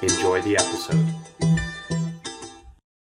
Enjoy 0.00 0.40
the 0.42 0.56
episode. 0.56 1.04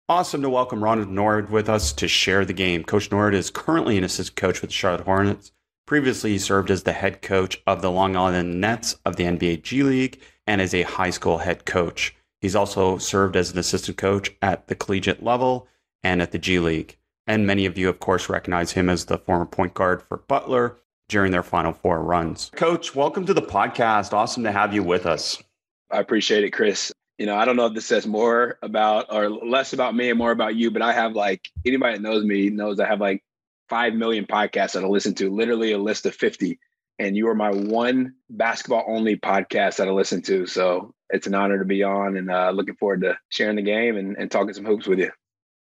Awesome 0.07 0.41
to 0.41 0.49
welcome 0.49 0.81
Ron 0.81 1.05
Nored 1.13 1.49
with 1.49 1.67
us 1.67 1.91
to 1.91 2.07
share 2.07 2.45
the 2.45 2.53
game. 2.53 2.85
Coach 2.85 3.09
Nored 3.09 3.33
is 3.33 3.49
currently 3.49 3.97
an 3.97 4.05
assistant 4.05 4.37
coach 4.37 4.61
with 4.61 4.69
the 4.69 4.73
Charlotte 4.73 5.03
Hornets. 5.03 5.51
Previously, 5.85 6.31
he 6.31 6.37
served 6.39 6.71
as 6.71 6.83
the 6.83 6.93
head 6.93 7.21
coach 7.21 7.61
of 7.67 7.81
the 7.81 7.91
Long 7.91 8.15
Island 8.15 8.61
Nets 8.61 8.95
of 9.03 9.17
the 9.17 9.25
NBA 9.25 9.63
G 9.63 9.83
League 9.83 10.21
and 10.45 10.61
as 10.61 10.73
a 10.73 10.83
high 10.83 11.09
school 11.09 11.39
head 11.39 11.65
coach. 11.65 12.15
He's 12.39 12.55
also 12.55 12.97
served 12.99 13.35
as 13.35 13.51
an 13.51 13.59
assistant 13.59 13.97
coach 13.97 14.31
at 14.41 14.67
the 14.67 14.75
collegiate 14.75 15.21
level 15.21 15.67
and 16.03 16.21
at 16.21 16.31
the 16.31 16.39
G 16.39 16.59
League. 16.59 16.97
And 17.25 17.45
many 17.45 17.65
of 17.65 17.77
you, 17.77 17.89
of 17.89 17.99
course, 17.99 18.29
recognize 18.29 18.71
him 18.71 18.87
as 18.87 19.05
the 19.05 19.17
former 19.17 19.45
point 19.45 19.73
guard 19.73 20.01
for 20.01 20.17
Butler 20.29 20.77
during 21.09 21.33
their 21.33 21.43
Final 21.43 21.73
Four 21.73 22.01
runs. 22.01 22.49
Coach, 22.55 22.95
welcome 22.95 23.25
to 23.25 23.33
the 23.33 23.41
podcast. 23.41 24.13
Awesome 24.13 24.43
to 24.43 24.53
have 24.53 24.73
you 24.73 24.83
with 24.83 25.05
us. 25.05 25.43
I 25.91 25.99
appreciate 25.99 26.43
it, 26.43 26.51
Chris. 26.51 26.91
You 27.17 27.25
know, 27.25 27.35
I 27.35 27.45
don't 27.45 27.55
know 27.55 27.65
if 27.65 27.73
this 27.73 27.85
says 27.85 28.05
more 28.05 28.59
about 28.61 29.07
or 29.09 29.29
less 29.29 29.73
about 29.73 29.95
me 29.95 30.09
and 30.09 30.19
more 30.19 30.31
about 30.31 30.55
you, 30.55 30.69
but 30.69 30.81
I 30.81 30.93
have 30.93 31.13
like 31.13 31.41
anybody 31.65 31.95
that 31.95 32.01
knows 32.01 32.23
me 32.23 32.49
knows 32.49 32.79
I 32.79 32.87
have 32.87 33.01
like 33.01 33.23
5 33.69 33.93
million 33.93 34.25
podcasts 34.25 34.73
that 34.73 34.83
I 34.83 34.87
listen 34.87 35.15
to, 35.15 35.33
literally 35.33 35.71
a 35.71 35.77
list 35.77 36.05
of 36.05 36.15
50. 36.15 36.59
And 36.99 37.15
you 37.15 37.27
are 37.27 37.35
my 37.35 37.51
one 37.51 38.15
basketball 38.29 38.85
only 38.87 39.17
podcast 39.17 39.77
that 39.77 39.87
I 39.87 39.91
listen 39.91 40.21
to. 40.23 40.45
So 40.47 40.93
it's 41.09 41.27
an 41.27 41.35
honor 41.35 41.59
to 41.59 41.65
be 41.65 41.83
on 41.83 42.17
and 42.17 42.31
uh, 42.31 42.51
looking 42.51 42.75
forward 42.75 43.01
to 43.01 43.17
sharing 43.29 43.55
the 43.55 43.61
game 43.61 43.97
and, 43.97 44.15
and 44.17 44.29
talking 44.29 44.53
some 44.53 44.65
hoops 44.65 44.87
with 44.87 44.99
you. 44.99 45.11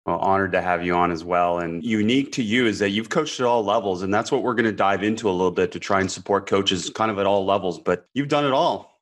Well, 0.06 0.20
honored 0.20 0.52
to 0.52 0.62
have 0.62 0.86
you 0.86 0.96
on 0.96 1.12
as 1.12 1.24
well. 1.24 1.60
And 1.60 1.84
unique 1.84 2.34
to 2.34 2.44
you 2.44 2.66
is 2.66 2.80
that 2.80 2.90
you've 2.90 3.10
coached 3.10 3.40
at 3.40 3.46
all 3.46 3.64
levels. 3.64 4.02
And 4.02 4.14
that's 4.14 4.32
what 4.32 4.44
we're 4.44 4.54
going 4.54 4.66
to 4.66 4.74
dive 4.74 5.02
into 5.02 5.30
a 5.30 5.32
little 5.32 5.52
bit 5.52 5.72
to 5.72 5.80
try 5.80 6.02
and 6.02 6.12
support 6.12 6.46
coaches 6.46 6.90
kind 6.90 7.10
of 7.10 7.20
at 7.20 7.26
all 7.26 7.46
levels. 7.46 7.80
But 7.80 8.08
you've 8.14 8.28
done 8.28 8.46
it 8.46 8.52
all. 8.52 8.93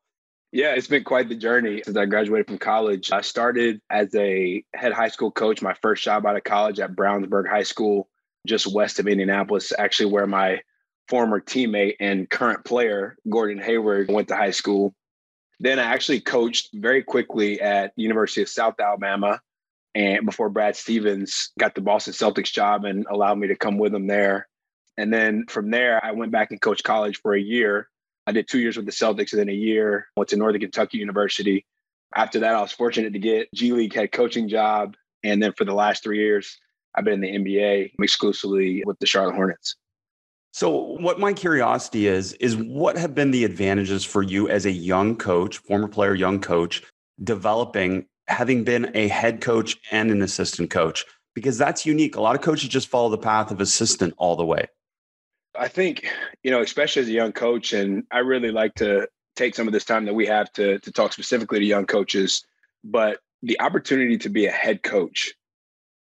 Yeah, 0.52 0.74
it's 0.76 0.88
been 0.88 1.06
quite 1.06 1.30
the 1.30 1.36
journey 1.36 1.82
since 1.84 1.96
I 1.96 2.06
graduated 2.06 2.48
from 2.48 2.58
college. 2.58 3.12
I 3.12 3.22
started 3.22 3.82
as 3.90 4.14
a 4.16 4.64
head 4.74 4.92
high 4.92 5.08
school 5.08 5.32
coach, 5.32 5.62
my 5.62 5.74
first 5.82 6.04
job 6.04 6.26
out 6.26 6.36
of 6.36 6.44
college 6.44 6.80
at 6.80 6.94
Brownsburg 6.96 7.50
High 7.50 7.64
School, 7.64 8.10
just 8.46 8.74
west 8.74 9.00
of 9.00 9.08
Indianapolis, 9.08 9.72
actually 9.78 10.12
where 10.12 10.28
my 10.28 10.60
former 11.08 11.40
teammate 11.40 11.96
and 12.02 12.30
current 12.30 12.66
player, 12.66 13.16
Gordon 13.30 13.60
Hayward, 13.60 14.12
went 14.12 14.28
to 14.28 14.36
high 14.36 14.52
school. 14.52 14.94
Then 15.62 15.80
I 15.80 15.84
actually 15.84 16.20
coached 16.20 16.70
very 16.74 17.04
quickly 17.04 17.62
at 17.62 17.94
University 17.96 18.42
of 18.42 18.50
South 18.50 18.80
Alabama 18.80 19.40
and 19.94 20.26
before 20.26 20.50
Brad 20.50 20.76
Stevens 20.76 21.52
got 21.60 21.76
the 21.76 21.82
Boston 21.82 22.14
Celtics 22.14 22.52
job 22.52 22.86
and 22.86 23.06
allowed 23.10 23.38
me 23.38 23.48
to 23.48 23.56
come 23.56 23.78
with 23.78 23.94
him 23.94 24.08
there. 24.08 24.48
And 24.98 25.14
then 25.14 25.46
from 25.48 25.72
there, 25.72 26.04
I 26.04 26.12
went 26.12 26.32
back 26.32 26.52
and 26.52 26.62
coached 26.62 26.84
college 26.84 27.20
for 27.22 27.34
a 27.34 27.42
year. 27.42 27.90
I 28.28 28.32
did 28.32 28.48
two 28.48 28.60
years 28.60 28.78
with 28.78 28.86
the 28.86 28.92
Celtics 28.92 29.32
and 29.32 29.40
then 29.40 29.50
a 29.50 29.54
year 29.54 30.08
went 30.16 30.30
to 30.30 30.38
Northern 30.38 30.62
Kentucky 30.62 30.98
University. 30.98 31.66
After 32.16 32.40
that, 32.40 32.56
I 32.56 32.62
was 32.62 32.72
fortunate 32.72 33.14
to 33.14 33.20
get 33.20 33.50
G 33.54 33.72
League 33.72 33.94
head 33.94 34.12
coaching 34.12 34.48
job. 34.48 34.96
And 35.24 35.42
then 35.42 35.54
for 35.54 35.66
the 35.66 35.74
last 35.74 36.04
three 36.04 36.20
years, 36.20 36.58
I've 36.96 37.06
been 37.06 37.24
in 37.24 37.44
the 37.44 37.54
NBA 37.54 37.94
exclusively 38.00 38.84
with 38.86 39.00
the 39.00 39.06
Charlotte 39.06 39.36
Hornets. 39.36 39.76
So, 40.54 40.98
what 41.00 41.20
my 41.20 41.32
curiosity 41.32 42.08
is, 42.08 42.34
is 42.34 42.58
what 42.58 42.98
have 42.98 43.16
been 43.16 43.32
the 43.32 43.46
advantages 43.46 44.04
for 44.04 44.22
you 44.22 44.50
as 44.50 44.66
a 44.66 44.72
young 44.72 45.16
coach, 45.16 45.60
former 45.60 45.88
player, 45.88 46.14
young 46.14 46.42
coach, 46.42 46.84
developing, 47.24 48.06
having 48.28 48.66
been 48.66 48.92
a 48.94 49.08
head 49.08 49.40
coach 49.40 49.78
and 49.92 50.12
an 50.12 50.22
assistant 50.22 50.70
coach? 50.70 51.06
Because 51.34 51.58
that's 51.58 51.86
unique. 51.86 52.18
A 52.18 52.22
lot 52.22 52.36
of 52.36 52.42
coaches 52.42 52.68
just 52.68 52.90
follow 52.90 53.08
the 53.08 53.18
path 53.18 53.52
of 53.52 53.62
assistant 53.62 54.14
all 54.18 54.36
the 54.36 54.46
way. 54.46 54.68
I 55.58 55.68
think, 55.68 56.08
you 56.44 56.52
know, 56.52 56.62
especially 56.62 57.02
as 57.02 57.10
a 57.10 57.14
young 57.14 57.34
coach, 57.34 57.74
and 57.74 58.04
I 58.12 58.20
really 58.20 58.52
like 58.52 58.76
to 58.76 59.08
take 59.36 59.56
some 59.56 59.68
of 59.68 59.74
this 59.74 59.86
time 59.86 60.06
that 60.06 60.14
we 60.14 60.26
have 60.28 60.52
to, 60.54 60.80
to 60.80 60.92
talk 60.92 61.14
specifically 61.14 61.60
to 61.60 61.66
young 61.66 61.86
coaches, 61.86 62.46
but 62.84 63.20
the 63.44 63.60
opportunity 63.60 64.18
to 64.20 64.30
be 64.30 64.46
a 64.46 64.52
head 64.52 64.84
coach, 64.84 65.34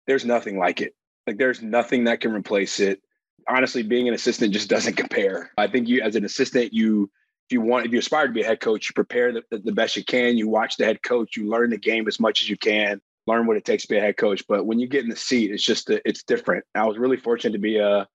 there's 0.07 0.25
nothing 0.25 0.59
like 0.59 0.81
it. 0.81 0.95
Like 1.27 1.39
there's 1.39 1.61
nothing 1.61 2.05
that 2.05 2.21
can 2.21 2.33
replace 2.33 2.81
it. 2.81 3.03
Honestly, 3.49 3.83
being 3.83 4.09
an 4.09 4.15
assistant 4.15 4.53
just 4.53 4.71
doesn't 4.71 4.97
compare. 4.97 5.51
I 5.59 5.67
think 5.67 5.89
you, 5.89 6.01
as 6.01 6.17
an 6.17 6.25
assistant, 6.25 6.73
you, 6.73 7.11
if 7.49 7.53
you 7.53 7.61
want, 7.61 7.87
if 7.87 7.93
you 7.93 7.99
aspire 7.99 8.27
to 8.27 8.33
be 8.33 8.43
a 8.43 8.47
head 8.47 8.61
coach, 8.61 8.89
you 8.89 8.95
prepare 8.95 9.33
the, 9.33 9.43
the 9.51 9.73
best 9.73 9.97
you 9.97 10.05
can. 10.05 10.37
You 10.37 10.49
watch 10.49 10.77
the 10.77 10.85
head 10.85 11.03
coach, 11.03 11.37
you 11.37 11.49
learn 11.49 11.71
the 11.71 11.79
game 11.79 12.09
as 12.09 12.19
much 12.19 12.43
as 12.43 12.49
you 12.49 12.57
can, 12.57 13.01
learn 13.27 13.47
what 13.47 13.57
it 13.57 13.65
takes 13.65 13.83
to 13.83 13.89
be 13.89 13.99
a 13.99 14.01
head 14.01 14.17
coach. 14.17 14.45
But 14.49 14.67
when 14.67 14.79
you 14.79 14.89
get 14.89 15.05
in 15.05 15.11
the 15.11 15.17
seat, 15.17 15.51
it's 15.51 15.63
just, 15.63 15.91
it's 15.91 16.23
different. 16.23 16.65
I 16.75 16.87
was 16.87 16.99
really 16.99 17.17
fortunate 17.17 17.53
to 17.53 17.59
be 17.59 17.79
a, 17.79 18.09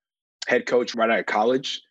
head 0.47 0.65
coach 0.65 0.95
right 0.95 1.09
out 1.09 1.19
of 1.19 1.25
college. 1.25 1.81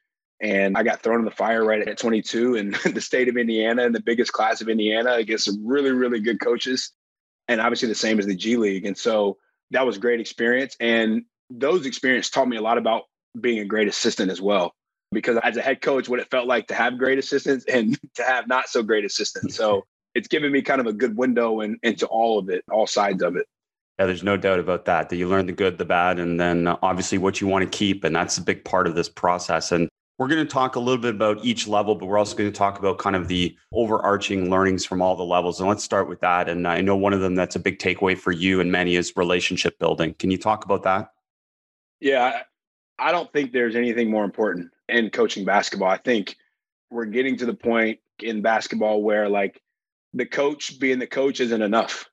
And 0.42 0.76
I 0.76 0.82
got 0.82 1.02
thrown 1.02 1.18
in 1.18 1.24
the 1.26 1.30
fire 1.30 1.64
right 1.64 1.86
at 1.86 1.98
22 1.98 2.54
in 2.54 2.70
the 2.92 3.00
state 3.00 3.28
of 3.28 3.36
Indiana 3.36 3.84
in 3.84 3.92
the 3.92 4.00
biggest 4.00 4.32
class 4.32 4.60
of 4.60 4.68
Indiana 4.68 5.14
against 5.14 5.44
some 5.44 5.66
really, 5.66 5.92
really 5.92 6.20
good 6.20 6.40
coaches. 6.40 6.92
And 7.48 7.60
obviously 7.60 7.88
the 7.88 7.94
same 7.94 8.18
as 8.18 8.26
the 8.26 8.34
G 8.34 8.56
League. 8.56 8.86
And 8.86 8.96
so 8.96 9.36
that 9.70 9.84
was 9.84 9.98
great 9.98 10.20
experience. 10.20 10.76
And 10.80 11.24
those 11.50 11.84
experiences 11.84 12.30
taught 12.30 12.48
me 12.48 12.56
a 12.56 12.62
lot 12.62 12.78
about 12.78 13.02
being 13.38 13.58
a 13.58 13.64
great 13.64 13.88
assistant 13.88 14.30
as 14.30 14.40
well. 14.40 14.74
Because 15.12 15.38
as 15.42 15.56
a 15.56 15.62
head 15.62 15.82
coach, 15.82 16.08
what 16.08 16.20
it 16.20 16.30
felt 16.30 16.46
like 16.46 16.68
to 16.68 16.74
have 16.74 16.96
great 16.96 17.18
assistants 17.18 17.64
and 17.66 17.98
to 18.14 18.22
have 18.22 18.48
not 18.48 18.68
so 18.68 18.82
great 18.82 19.04
assistants. 19.04 19.56
So 19.56 19.84
it's 20.14 20.28
given 20.28 20.52
me 20.52 20.62
kind 20.62 20.80
of 20.80 20.86
a 20.86 20.92
good 20.92 21.16
window 21.16 21.60
in, 21.60 21.78
into 21.82 22.06
all 22.06 22.38
of 22.38 22.48
it, 22.48 22.64
all 22.70 22.86
sides 22.86 23.22
of 23.22 23.36
it. 23.36 23.46
Yeah, 24.00 24.06
there's 24.06 24.22
no 24.22 24.38
doubt 24.38 24.58
about 24.58 24.86
that. 24.86 25.10
That 25.10 25.16
you 25.16 25.28
learn 25.28 25.44
the 25.44 25.52
good, 25.52 25.76
the 25.76 25.84
bad, 25.84 26.18
and 26.18 26.40
then 26.40 26.66
uh, 26.66 26.78
obviously 26.80 27.18
what 27.18 27.38
you 27.38 27.46
want 27.46 27.70
to 27.70 27.78
keep. 27.78 28.02
And 28.02 28.16
that's 28.16 28.38
a 28.38 28.42
big 28.42 28.64
part 28.64 28.86
of 28.86 28.94
this 28.94 29.10
process. 29.10 29.72
And 29.72 29.90
we're 30.16 30.26
going 30.26 30.42
to 30.42 30.50
talk 30.50 30.74
a 30.74 30.80
little 30.80 31.02
bit 31.02 31.14
about 31.14 31.44
each 31.44 31.68
level, 31.68 31.94
but 31.94 32.06
we're 32.06 32.16
also 32.16 32.34
going 32.34 32.50
to 32.50 32.58
talk 32.58 32.78
about 32.78 32.96
kind 32.96 33.14
of 33.14 33.28
the 33.28 33.54
overarching 33.74 34.48
learnings 34.48 34.86
from 34.86 35.02
all 35.02 35.16
the 35.16 35.22
levels. 35.22 35.60
And 35.60 35.68
let's 35.68 35.84
start 35.84 36.08
with 36.08 36.18
that. 36.20 36.48
And 36.48 36.66
I 36.66 36.80
know 36.80 36.96
one 36.96 37.12
of 37.12 37.20
them 37.20 37.34
that's 37.34 37.56
a 37.56 37.58
big 37.58 37.78
takeaway 37.78 38.16
for 38.16 38.32
you 38.32 38.58
and 38.62 38.72
many 38.72 38.96
is 38.96 39.18
relationship 39.18 39.78
building. 39.78 40.14
Can 40.14 40.30
you 40.30 40.38
talk 40.38 40.64
about 40.64 40.82
that? 40.84 41.12
Yeah, 42.00 42.40
I 42.98 43.12
don't 43.12 43.30
think 43.34 43.52
there's 43.52 43.76
anything 43.76 44.10
more 44.10 44.24
important 44.24 44.70
in 44.88 45.10
coaching 45.10 45.44
basketball. 45.44 45.90
I 45.90 45.98
think 45.98 46.36
we're 46.90 47.04
getting 47.04 47.36
to 47.36 47.44
the 47.44 47.52
point 47.52 47.98
in 48.18 48.40
basketball 48.40 49.02
where 49.02 49.28
like 49.28 49.60
the 50.14 50.24
coach 50.24 50.80
being 50.80 51.00
the 51.00 51.06
coach 51.06 51.40
isn't 51.40 51.60
enough, 51.60 52.08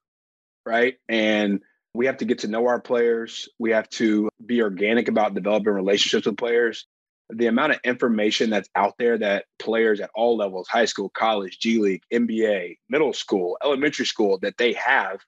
right? 0.66 0.98
And 1.08 1.62
we 1.98 2.06
have 2.06 2.18
to 2.18 2.26
get 2.26 2.38
to 2.40 2.48
know 2.48 2.68
our 2.68 2.80
players. 2.80 3.50
We 3.58 3.72
have 3.72 3.90
to 3.90 4.30
be 4.46 4.62
organic 4.62 5.08
about 5.08 5.34
developing 5.34 5.74
relationships 5.74 6.28
with 6.28 6.38
players. 6.38 6.86
The 7.32 7.48
amount 7.48 7.74
of 7.74 7.80
information 7.84 8.52
that's 8.52 8.70
out 8.76 8.94
there 9.00 9.18
that 9.18 9.46
players 9.58 10.00
at 10.00 10.12
all 10.14 10.38
levels 10.38 10.68
high 10.68 10.86
school, 10.86 11.10
college, 11.10 11.58
G 11.60 11.80
League, 11.80 12.04
NBA, 12.14 12.78
middle 12.88 13.14
school, 13.14 13.58
elementary 13.64 14.06
school 14.06 14.38
that 14.44 14.58
they 14.60 14.74
have 14.74 15.22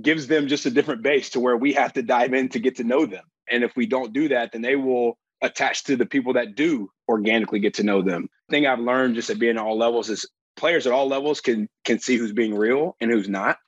gives 0.00 0.26
them 0.26 0.48
just 0.48 0.64
a 0.64 0.70
different 0.70 1.02
base 1.02 1.28
to 1.30 1.40
where 1.40 1.56
we 1.56 1.74
have 1.74 1.92
to 1.92 2.02
dive 2.02 2.32
in 2.32 2.48
to 2.48 2.60
get 2.60 2.76
to 2.76 2.84
know 2.84 3.04
them. 3.04 3.24
And 3.50 3.62
if 3.62 3.76
we 3.76 3.84
don't 3.84 4.14
do 4.14 4.28
that, 4.28 4.52
then 4.52 4.62
they 4.62 4.74
will 4.74 5.18
attach 5.42 5.84
to 5.84 5.96
the 5.96 6.06
people 6.06 6.32
that 6.32 6.56
do 6.56 6.88
organically 7.10 7.60
get 7.60 7.74
to 7.74 7.82
know 7.82 8.00
them. 8.00 8.30
The 8.48 8.54
thing 8.54 8.66
I've 8.66 8.80
learned 8.80 9.16
just 9.16 9.28
at 9.28 9.38
being 9.38 9.58
at 9.58 9.62
all 9.62 9.76
levels 9.76 10.08
is 10.08 10.26
players 10.56 10.86
at 10.86 10.94
all 10.94 11.08
levels 11.08 11.42
can 11.42 11.68
can 11.84 11.98
see 11.98 12.16
who's 12.16 12.32
being 12.32 12.54
real 12.54 12.96
and 13.02 13.10
who's 13.10 13.28
not. 13.28 13.58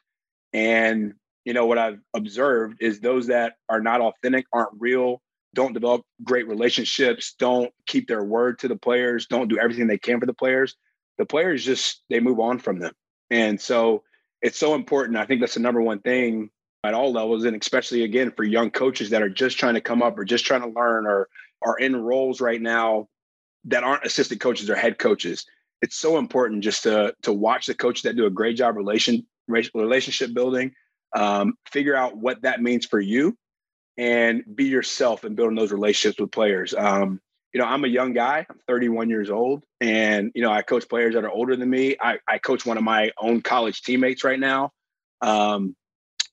And 0.55 1.13
you 1.49 1.55
know 1.55 1.65
what 1.65 1.79
I've 1.79 1.99
observed 2.13 2.77
is 2.83 3.01
those 3.01 3.29
that 3.29 3.55
are 3.71 3.81
not 3.81 4.03
authentic, 4.03 4.45
aren't 4.53 4.79
real, 4.79 5.23
don't 5.55 5.73
develop 5.73 6.03
great 6.23 6.47
relationships, 6.47 7.35
don't 7.39 7.73
keep 7.87 8.07
their 8.07 8.23
word 8.23 8.59
to 8.59 8.69
the 8.69 8.77
players, 8.77 9.25
don't 9.25 9.49
do 9.49 9.59
everything 9.59 9.87
they 9.87 9.97
can 9.97 10.21
for 10.21 10.27
the 10.27 10.35
players. 10.35 10.77
The 11.17 11.25
players 11.25 11.65
just 11.65 12.03
they 12.11 12.21
move 12.21 12.39
on 12.39 12.59
from 12.59 12.81
them. 12.81 12.93
And 13.31 13.59
so 13.59 14.03
it's 14.43 14.59
so 14.59 14.75
important. 14.75 15.17
I 15.17 15.25
think 15.25 15.41
that's 15.41 15.55
the 15.55 15.61
number 15.61 15.81
one 15.81 16.01
thing 16.01 16.51
at 16.85 16.93
all 16.93 17.15
levels, 17.15 17.47
and 17.47 17.57
especially 17.57 18.05
again 18.05 18.31
for 18.37 18.45
young 18.45 18.71
coaches 18.71 19.09
that 19.09 19.23
are 19.23 19.31
just 19.31 19.59
trying 19.59 19.73
to 19.73 19.81
come 19.81 20.03
up 20.03 20.19
or 20.19 20.27
just 20.27 20.45
trying 20.45 20.61
to 20.61 20.79
learn 20.79 21.07
or 21.07 21.31
are 21.63 21.79
in 21.79 21.97
roles 21.97 22.43
right 22.43 22.61
now 22.61 23.09
that 23.65 23.85
aren't 23.85 24.05
assistant 24.05 24.43
coaches 24.43 24.69
or 24.69 24.77
head 24.77 24.99
coaches. 24.99 25.47
It's 25.81 25.97
so 25.97 26.19
important 26.19 26.63
just 26.63 26.83
to 26.83 27.15
to 27.23 27.33
watch 27.33 27.65
the 27.65 27.75
coaches 27.75 28.03
that 28.03 28.17
do 28.17 28.27
a 28.27 28.31
great 28.31 28.59
job 28.59 28.77
relation 28.77 29.27
relationship 29.49 30.35
building, 30.35 30.75
um, 31.15 31.55
figure 31.71 31.97
out 31.97 32.17
what 32.17 32.43
that 32.43 32.63
means 32.63 32.87
for 32.87 33.01
you, 33.01 33.37
and 33.97 34.45
be 34.55 34.65
yourself 34.67 35.25
and 35.25 35.37
building 35.37 35.57
those 35.57 35.73
relationships 35.73 36.21
with 36.21 36.33
players. 36.33 36.75
Um, 36.75 37.21
you 37.55 37.61
know, 37.61 37.67
I'm 37.67 37.85
a 37.85 37.89
young 37.89 38.13
guy. 38.13 38.47
I'm 38.51 38.59
31 38.69 39.11
years 39.11 39.31
old, 39.31 39.65
and 39.81 40.33
you 40.35 40.43
know, 40.43 40.53
I 40.53 40.63
coach 40.63 40.89
players 40.89 41.15
that 41.15 41.25
are 41.25 41.31
older 41.31 41.57
than 41.57 41.71
me. 41.71 41.97
I, 42.01 42.19
I 42.29 42.39
coach 42.39 42.67
one 42.67 42.79
of 42.79 42.85
my 42.85 43.13
own 43.19 43.43
college 43.43 43.83
teammates 43.83 44.25
right 44.25 44.41
now, 44.41 44.73
Um, 45.23 45.77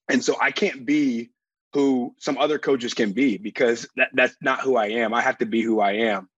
and 0.10 0.24
so 0.24 0.36
I 0.42 0.52
can't 0.52 0.86
be 0.86 1.32
who 1.74 2.16
some 2.20 2.38
other 2.38 2.60
coaches 2.60 2.94
can 2.94 3.14
be 3.14 3.38
because 3.38 3.88
that, 3.98 4.10
that's 4.14 4.36
not 4.42 4.62
who 4.62 4.78
I 4.78 4.88
am. 4.88 5.14
I 5.14 5.22
have 5.22 5.40
to 5.40 5.46
be 5.46 5.62
who 5.62 5.80
I 5.82 5.94
am. 5.94 6.30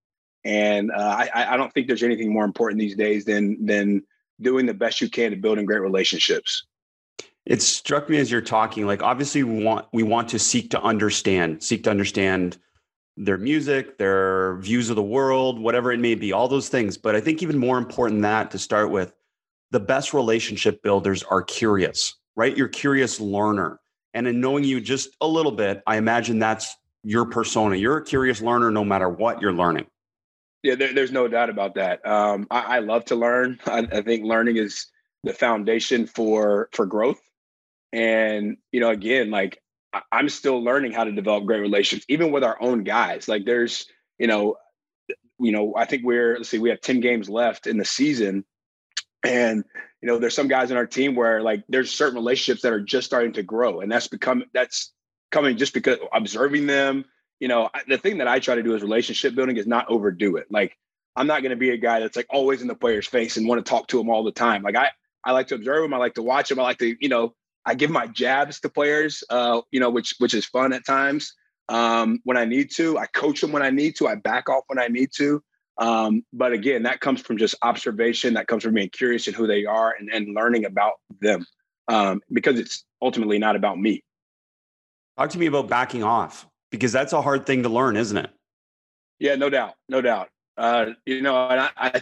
And 0.45 0.91
uh, 0.91 1.27
I, 1.33 1.53
I 1.53 1.57
don't 1.57 1.73
think 1.73 1.87
there's 1.87 2.03
anything 2.03 2.33
more 2.33 2.45
important 2.45 2.79
these 2.79 2.95
days 2.95 3.25
than 3.25 3.65
than 3.65 4.03
doing 4.41 4.67
the 4.67 4.75
best 4.75 5.01
you 5.01 5.09
can 5.09 5.31
to 5.31 5.37
building 5.37 5.65
great 5.65 5.81
relationships. 5.81 6.66
It 7.47 7.61
struck 7.61 8.09
me 8.09 8.17
as 8.17 8.29
you're 8.29 8.41
talking, 8.41 8.85
like 8.85 9.01
obviously 9.01 9.41
we 9.43 9.63
want 9.63 9.87
we 9.93 10.03
want 10.03 10.27
to 10.29 10.39
seek 10.39 10.69
to 10.71 10.81
understand, 10.81 11.63
seek 11.63 11.83
to 11.85 11.89
understand 11.89 12.57
their 13.15 13.37
music, 13.37 13.97
their 13.97 14.57
views 14.57 14.89
of 14.89 14.97
the 14.97 15.03
world, 15.03 15.59
whatever 15.59 15.91
it 15.93 15.99
may 15.99 16.13
be, 16.13 16.33
all 16.33 16.49
those 16.49 16.67
things. 16.67 16.97
But 16.97 17.15
I 17.15 17.21
think 17.21 17.41
even 17.41 17.57
more 17.57 17.77
important 17.77 18.17
than 18.17 18.23
that 18.23 18.51
to 18.51 18.59
start 18.59 18.91
with, 18.91 19.13
the 19.71 19.79
best 19.79 20.13
relationship 20.13 20.83
builders 20.83 21.23
are 21.23 21.41
curious, 21.41 22.15
right? 22.35 22.55
You're 22.55 22.67
curious 22.67 23.19
learner. 23.19 23.79
And 24.13 24.27
in 24.27 24.41
knowing 24.41 24.65
you 24.65 24.81
just 24.81 25.09
a 25.21 25.27
little 25.27 25.51
bit, 25.51 25.81
I 25.87 25.97
imagine 25.97 26.39
that's 26.39 26.75
your 27.03 27.25
persona. 27.25 27.75
You're 27.77 27.97
a 27.97 28.03
curious 28.03 28.41
learner 28.41 28.71
no 28.71 28.83
matter 28.83 29.09
what 29.09 29.41
you're 29.41 29.53
learning. 29.53 29.87
Yeah, 30.63 30.75
there, 30.75 30.93
there's 30.93 31.11
no 31.11 31.27
doubt 31.27 31.49
about 31.49 31.75
that. 31.75 32.05
Um, 32.05 32.47
I, 32.51 32.77
I, 32.77 32.79
love 32.79 33.05
to 33.05 33.15
learn. 33.15 33.59
I, 33.65 33.87
I, 33.91 34.01
think 34.01 34.25
learning 34.25 34.57
is 34.57 34.87
the 35.23 35.33
foundation 35.33 36.07
for 36.07 36.69
for 36.73 36.85
growth. 36.85 37.21
And 37.93 38.57
you 38.71 38.79
know, 38.79 38.89
again, 38.89 39.31
like 39.31 39.61
I'm 40.11 40.29
still 40.29 40.63
learning 40.63 40.91
how 40.91 41.03
to 41.05 41.11
develop 41.11 41.45
great 41.45 41.61
relations, 41.61 42.03
even 42.07 42.31
with 42.31 42.43
our 42.43 42.61
own 42.61 42.83
guys. 42.83 43.27
Like 43.27 43.45
there's, 43.45 43.87
you 44.17 44.27
know, 44.27 44.57
you 45.39 45.51
know, 45.51 45.73
I 45.75 45.85
think 45.85 46.03
we're 46.03 46.37
let's 46.37 46.49
see, 46.49 46.59
we 46.59 46.69
have 46.69 46.81
10 46.81 46.99
games 46.99 47.29
left 47.29 47.67
in 47.67 47.77
the 47.77 47.85
season. 47.85 48.43
And 49.23 49.63
you 50.01 50.07
know, 50.07 50.19
there's 50.19 50.35
some 50.35 50.47
guys 50.47 50.71
in 50.71 50.77
our 50.77 50.85
team 50.85 51.15
where 51.15 51.41
like 51.41 51.63
there's 51.69 51.91
certain 51.91 52.15
relationships 52.15 52.61
that 52.61 52.73
are 52.73 52.81
just 52.81 53.07
starting 53.07 53.33
to 53.33 53.43
grow, 53.43 53.81
and 53.81 53.91
that's 53.91 54.07
become 54.07 54.43
that's 54.53 54.93
coming 55.31 55.57
just 55.57 55.73
because 55.73 55.97
observing 56.13 56.67
them. 56.67 57.05
You 57.39 57.47
know, 57.47 57.69
the 57.87 57.97
thing 57.97 58.19
that 58.19 58.27
I 58.27 58.39
try 58.39 58.55
to 58.55 58.63
do 58.63 58.75
is 58.75 58.81
relationship 58.81 59.35
building 59.35 59.57
is 59.57 59.67
not 59.67 59.89
overdo 59.89 60.37
it. 60.37 60.47
Like 60.49 60.77
I'm 61.15 61.27
not 61.27 61.41
going 61.41 61.49
to 61.51 61.57
be 61.57 61.71
a 61.71 61.77
guy 61.77 61.99
that's 61.99 62.15
like 62.15 62.27
always 62.29 62.61
in 62.61 62.67
the 62.67 62.75
player's 62.75 63.07
face 63.07 63.37
and 63.37 63.47
want 63.47 63.63
to 63.63 63.69
talk 63.69 63.87
to 63.87 63.97
them 63.97 64.09
all 64.09 64.23
the 64.23 64.31
time. 64.31 64.61
Like 64.61 64.75
I 64.75 64.91
I 65.23 65.31
like 65.31 65.47
to 65.47 65.55
observe 65.55 65.81
them. 65.81 65.93
I 65.93 65.97
like 65.97 66.15
to 66.15 66.23
watch 66.23 66.49
them. 66.49 66.59
I 66.59 66.63
like 66.63 66.77
to 66.79 66.95
you 66.99 67.09
know 67.09 67.33
I 67.67 67.75
give 67.75 67.91
my 67.91 68.07
jabs 68.07 68.61
to 68.61 68.69
players. 68.69 69.23
Uh, 69.29 69.61
you 69.71 69.79
know, 69.79 69.89
which 69.89 70.15
which 70.19 70.33
is 70.33 70.45
fun 70.45 70.73
at 70.73 70.85
times. 70.85 71.33
Um, 71.69 72.19
when 72.23 72.37
I 72.37 72.45
need 72.45 72.71
to, 72.77 72.97
I 72.97 73.07
coach 73.07 73.41
them 73.41 73.51
when 73.51 73.61
I 73.61 73.69
need 73.69 73.97
to. 73.97 74.07
I 74.07 74.15
back 74.15 74.49
off 74.49 74.63
when 74.67 74.79
I 74.79 74.87
need 74.87 75.09
to. 75.17 75.43
Um, 75.77 76.23
but 76.31 76.53
again, 76.53 76.83
that 76.83 77.01
comes 77.01 77.21
from 77.21 77.37
just 77.37 77.55
observation. 77.61 78.33
That 78.35 78.47
comes 78.47 78.63
from 78.63 78.73
being 78.73 78.89
curious 78.89 79.27
in 79.27 79.33
who 79.33 79.45
they 79.45 79.65
are 79.65 79.93
and, 79.99 80.09
and 80.09 80.33
learning 80.33 80.63
about 80.63 80.93
them 81.19 81.45
um, 81.89 82.21
because 82.31 82.57
it's 82.57 82.85
ultimately 83.01 83.37
not 83.37 83.57
about 83.57 83.77
me. 83.77 84.01
Talk 85.17 85.29
to 85.31 85.37
me 85.37 85.47
about 85.47 85.67
backing 85.67 86.03
off 86.03 86.47
because 86.71 86.93
that's 86.93 87.11
a 87.11 87.21
hard 87.21 87.45
thing 87.45 87.63
to 87.63 87.69
learn, 87.69 87.97
isn't 87.97 88.17
it? 88.17 88.29
Yeah, 89.19 89.35
no 89.35 89.49
doubt, 89.49 89.73
no 89.89 89.99
doubt. 89.99 90.29
Uh, 90.57 90.91
you 91.05 91.21
know, 91.21 91.47
and 91.49 91.59
I, 91.59 91.69
I, 91.75 92.01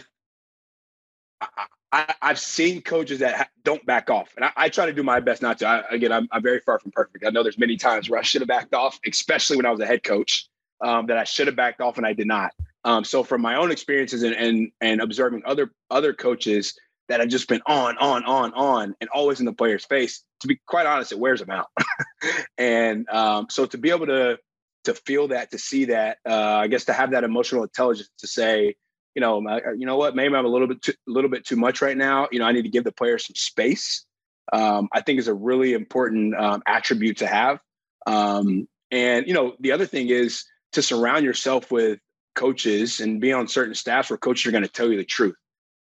I, 1.92 2.14
have 2.20 2.38
seen 2.38 2.82
coaches 2.82 3.20
that 3.20 3.34
ha- 3.36 3.48
don't 3.64 3.84
back 3.86 4.10
off, 4.10 4.32
and 4.36 4.44
I, 4.44 4.52
I, 4.56 4.68
try 4.68 4.86
to 4.86 4.92
do 4.92 5.02
my 5.02 5.20
best 5.20 5.40
not 5.40 5.58
to. 5.58 5.66
I, 5.66 5.84
again, 5.90 6.12
I'm, 6.12 6.28
I'm, 6.32 6.42
very 6.42 6.60
far 6.60 6.78
from 6.78 6.90
perfect. 6.90 7.24
I 7.24 7.30
know 7.30 7.42
there's 7.42 7.58
many 7.58 7.76
times 7.76 8.10
where 8.10 8.18
I 8.18 8.22
should 8.22 8.40
have 8.40 8.48
backed 8.48 8.74
off, 8.74 8.98
especially 9.06 9.56
when 9.56 9.66
I 9.66 9.70
was 9.70 9.80
a 9.80 9.86
head 9.86 10.02
coach, 10.02 10.48
um, 10.82 11.06
that 11.06 11.16
I 11.16 11.24
should 11.24 11.46
have 11.46 11.56
backed 11.56 11.80
off 11.80 11.96
and 11.96 12.06
I 12.06 12.12
did 12.12 12.26
not. 12.26 12.52
Um, 12.84 13.04
so 13.04 13.22
from 13.22 13.40
my 13.40 13.56
own 13.56 13.70
experiences 13.70 14.22
and, 14.22 14.34
and 14.34 14.70
and 14.80 15.00
observing 15.00 15.42
other 15.44 15.70
other 15.90 16.12
coaches 16.12 16.74
that 17.08 17.20
have 17.20 17.28
just 17.28 17.48
been 17.48 17.62
on, 17.66 17.96
on, 17.98 18.24
on, 18.24 18.52
on, 18.54 18.94
and 19.00 19.08
always 19.10 19.40
in 19.40 19.46
the 19.46 19.52
player's 19.52 19.84
face, 19.84 20.24
to 20.40 20.48
be 20.48 20.60
quite 20.66 20.86
honest, 20.86 21.12
it 21.12 21.18
wears 21.18 21.40
them 21.40 21.50
out. 21.50 21.68
and 22.58 23.08
um, 23.08 23.46
so 23.48 23.64
to 23.66 23.78
be 23.78 23.90
able 23.90 24.06
to 24.06 24.38
to 24.84 24.94
feel 24.94 25.28
that, 25.28 25.50
to 25.50 25.58
see 25.58 25.86
that, 25.86 26.18
uh, 26.28 26.58
I 26.58 26.68
guess 26.68 26.84
to 26.84 26.92
have 26.92 27.10
that 27.10 27.24
emotional 27.24 27.64
intelligence 27.64 28.08
to 28.18 28.28
say, 28.28 28.76
you 29.16 29.20
know, 29.20 29.40
you 29.76 29.86
know 29.86 29.96
what, 29.96 30.14
maybe 30.14 30.34
I'm 30.34 30.44
a 30.44 30.48
little 30.48 30.68
bit 30.68 30.82
too, 30.82 30.92
a 30.92 31.10
little 31.10 31.30
bit 31.30 31.46
too 31.46 31.56
much 31.56 31.80
right 31.80 31.96
now. 31.96 32.28
You 32.30 32.38
know, 32.38 32.44
I 32.44 32.52
need 32.52 32.62
to 32.62 32.68
give 32.68 32.84
the 32.84 32.92
player 32.92 33.16
some 33.18 33.34
space. 33.34 34.04
Um, 34.52 34.90
I 34.92 35.00
think 35.00 35.18
is 35.18 35.26
a 35.26 35.34
really 35.34 35.72
important 35.72 36.36
um, 36.36 36.62
attribute 36.68 37.16
to 37.16 37.26
have. 37.26 37.58
Um, 38.06 38.68
and 38.90 39.26
you 39.26 39.32
know, 39.32 39.56
the 39.58 39.72
other 39.72 39.86
thing 39.86 40.10
is 40.10 40.44
to 40.72 40.82
surround 40.82 41.24
yourself 41.24 41.72
with 41.72 41.98
coaches 42.34 43.00
and 43.00 43.18
be 43.18 43.32
on 43.32 43.48
certain 43.48 43.74
staffs 43.74 44.10
where 44.10 44.18
coaches 44.18 44.46
are 44.46 44.52
going 44.52 44.62
to 44.62 44.70
tell 44.70 44.90
you 44.90 44.98
the 44.98 45.04
truth. 45.04 45.34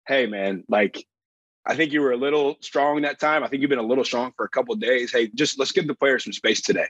Hey, 0.07 0.27
man, 0.27 0.63
like 0.69 1.04
I 1.66 1.75
think 1.75 1.94
you 1.94 2.01
were 2.01 2.12
a 2.12 2.18
little 2.18 2.57
strong 2.62 3.01
that 3.01 3.19
time. 3.19 3.44
I 3.44 3.48
think 3.48 3.62
you've 3.62 3.72
been 3.72 3.80
a 3.80 3.83
little 3.83 4.04
strong 4.04 4.33
for 4.38 4.45
a 4.45 4.50
couple 4.50 4.75
days. 4.75 5.12
Hey, 5.12 5.31
just 5.33 5.57
let's 5.57 5.72
give 5.72 5.88
the 5.88 5.95
players 5.95 6.25
some 6.25 6.33
space 6.33 6.62
today. 6.62 6.88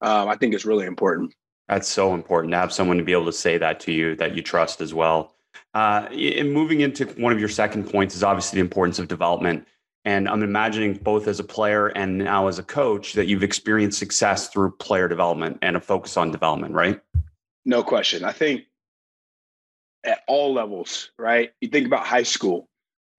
Um, 0.00 0.30
I 0.30 0.36
think 0.36 0.54
it's 0.54 0.64
really 0.64 0.86
important. 0.86 1.34
That's 1.68 1.88
so 1.88 2.14
important 2.14 2.52
to 2.52 2.56
have 2.56 2.72
someone 2.72 2.96
to 2.96 3.04
be 3.04 3.12
able 3.12 3.26
to 3.26 3.32
say 3.32 3.58
that 3.58 3.80
to 3.80 3.92
you 3.92 4.16
that 4.16 4.34
you 4.34 4.42
trust 4.42 4.80
as 4.80 4.94
well. 4.94 5.33
Uh, 5.74 6.08
and 6.12 6.52
moving 6.52 6.80
into 6.80 7.04
one 7.20 7.32
of 7.32 7.40
your 7.40 7.48
second 7.48 7.90
points 7.90 8.14
is 8.14 8.22
obviously 8.22 8.56
the 8.56 8.60
importance 8.60 8.98
of 8.98 9.08
development. 9.08 9.66
And 10.04 10.28
I'm 10.28 10.42
imagining 10.42 10.94
both 10.94 11.26
as 11.26 11.40
a 11.40 11.44
player 11.44 11.88
and 11.88 12.18
now 12.18 12.46
as 12.46 12.58
a 12.58 12.62
coach 12.62 13.14
that 13.14 13.26
you've 13.26 13.42
experienced 13.42 13.98
success 13.98 14.48
through 14.48 14.72
player 14.72 15.08
development 15.08 15.58
and 15.62 15.76
a 15.76 15.80
focus 15.80 16.16
on 16.16 16.30
development, 16.30 16.74
right? 16.74 17.00
No 17.64 17.82
question. 17.82 18.24
I 18.24 18.32
think 18.32 18.64
at 20.04 20.20
all 20.28 20.52
levels, 20.52 21.10
right? 21.18 21.50
You 21.60 21.68
think 21.68 21.86
about 21.86 22.06
high 22.06 22.22
school 22.22 22.68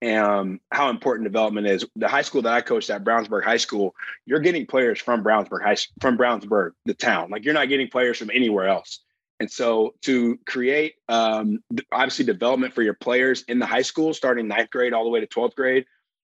and 0.02 0.60
how 0.72 0.90
important 0.90 1.26
development 1.26 1.68
is. 1.68 1.86
The 1.96 2.08
high 2.08 2.22
school 2.22 2.44
that 2.44 2.54
I 2.54 2.62
coached 2.62 2.90
at 2.90 3.04
Brownsburg 3.04 3.44
High 3.44 3.58
School, 3.58 3.96
you're 4.26 4.40
getting 4.40 4.68
players 4.68 5.02
from 5.02 5.24
Brownsburg 5.24 5.64
High 5.64 5.78
from 6.00 6.18
Brownsburg, 6.18 6.72
the 6.86 6.94
town. 6.94 7.32
Like 7.32 7.44
you're 7.44 7.54
not 7.54 7.70
getting 7.70 7.88
players 7.88 8.20
from 8.20 8.30
anywhere 8.32 8.68
else. 8.68 9.00
And 9.40 9.52
so 9.52 9.96
to 10.04 10.40
create 10.48 10.96
um, 11.10 11.60
obviously 11.92 12.26
development 12.26 12.74
for 12.74 12.82
your 12.82 12.94
players 12.94 13.44
in 13.48 13.60
the 13.60 13.66
high 13.66 13.82
school, 13.82 14.14
starting 14.14 14.48
ninth 14.48 14.70
grade 14.70 14.94
all 14.94 15.04
the 15.04 15.10
way 15.10 15.20
to 15.20 15.28
12th 15.28 15.56
grade, 15.56 15.86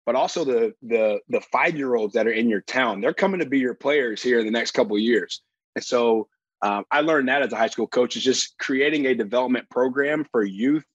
but 0.05 0.15
also 0.15 0.43
the 0.43 0.73
the 0.81 1.19
the 1.29 1.41
five 1.51 1.77
year 1.77 1.95
olds 1.95 2.13
that 2.13 2.27
are 2.27 2.31
in 2.31 2.49
your 2.49 2.61
town, 2.61 3.01
they're 3.01 3.13
coming 3.13 3.39
to 3.39 3.45
be 3.45 3.59
your 3.59 3.73
players 3.73 4.21
here 4.21 4.39
in 4.39 4.45
the 4.45 4.51
next 4.51 4.71
couple 4.71 4.95
of 4.95 5.01
years. 5.01 5.41
And 5.75 5.83
so 5.83 6.27
um, 6.61 6.85
I 6.91 7.01
learned 7.01 7.27
that 7.27 7.41
as 7.41 7.51
a 7.51 7.57
high 7.57 7.67
school 7.67 7.87
coach 7.87 8.15
is 8.15 8.23
just 8.23 8.57
creating 8.57 9.05
a 9.05 9.15
development 9.15 9.69
program 9.69 10.25
for 10.31 10.43
youth, 10.43 10.85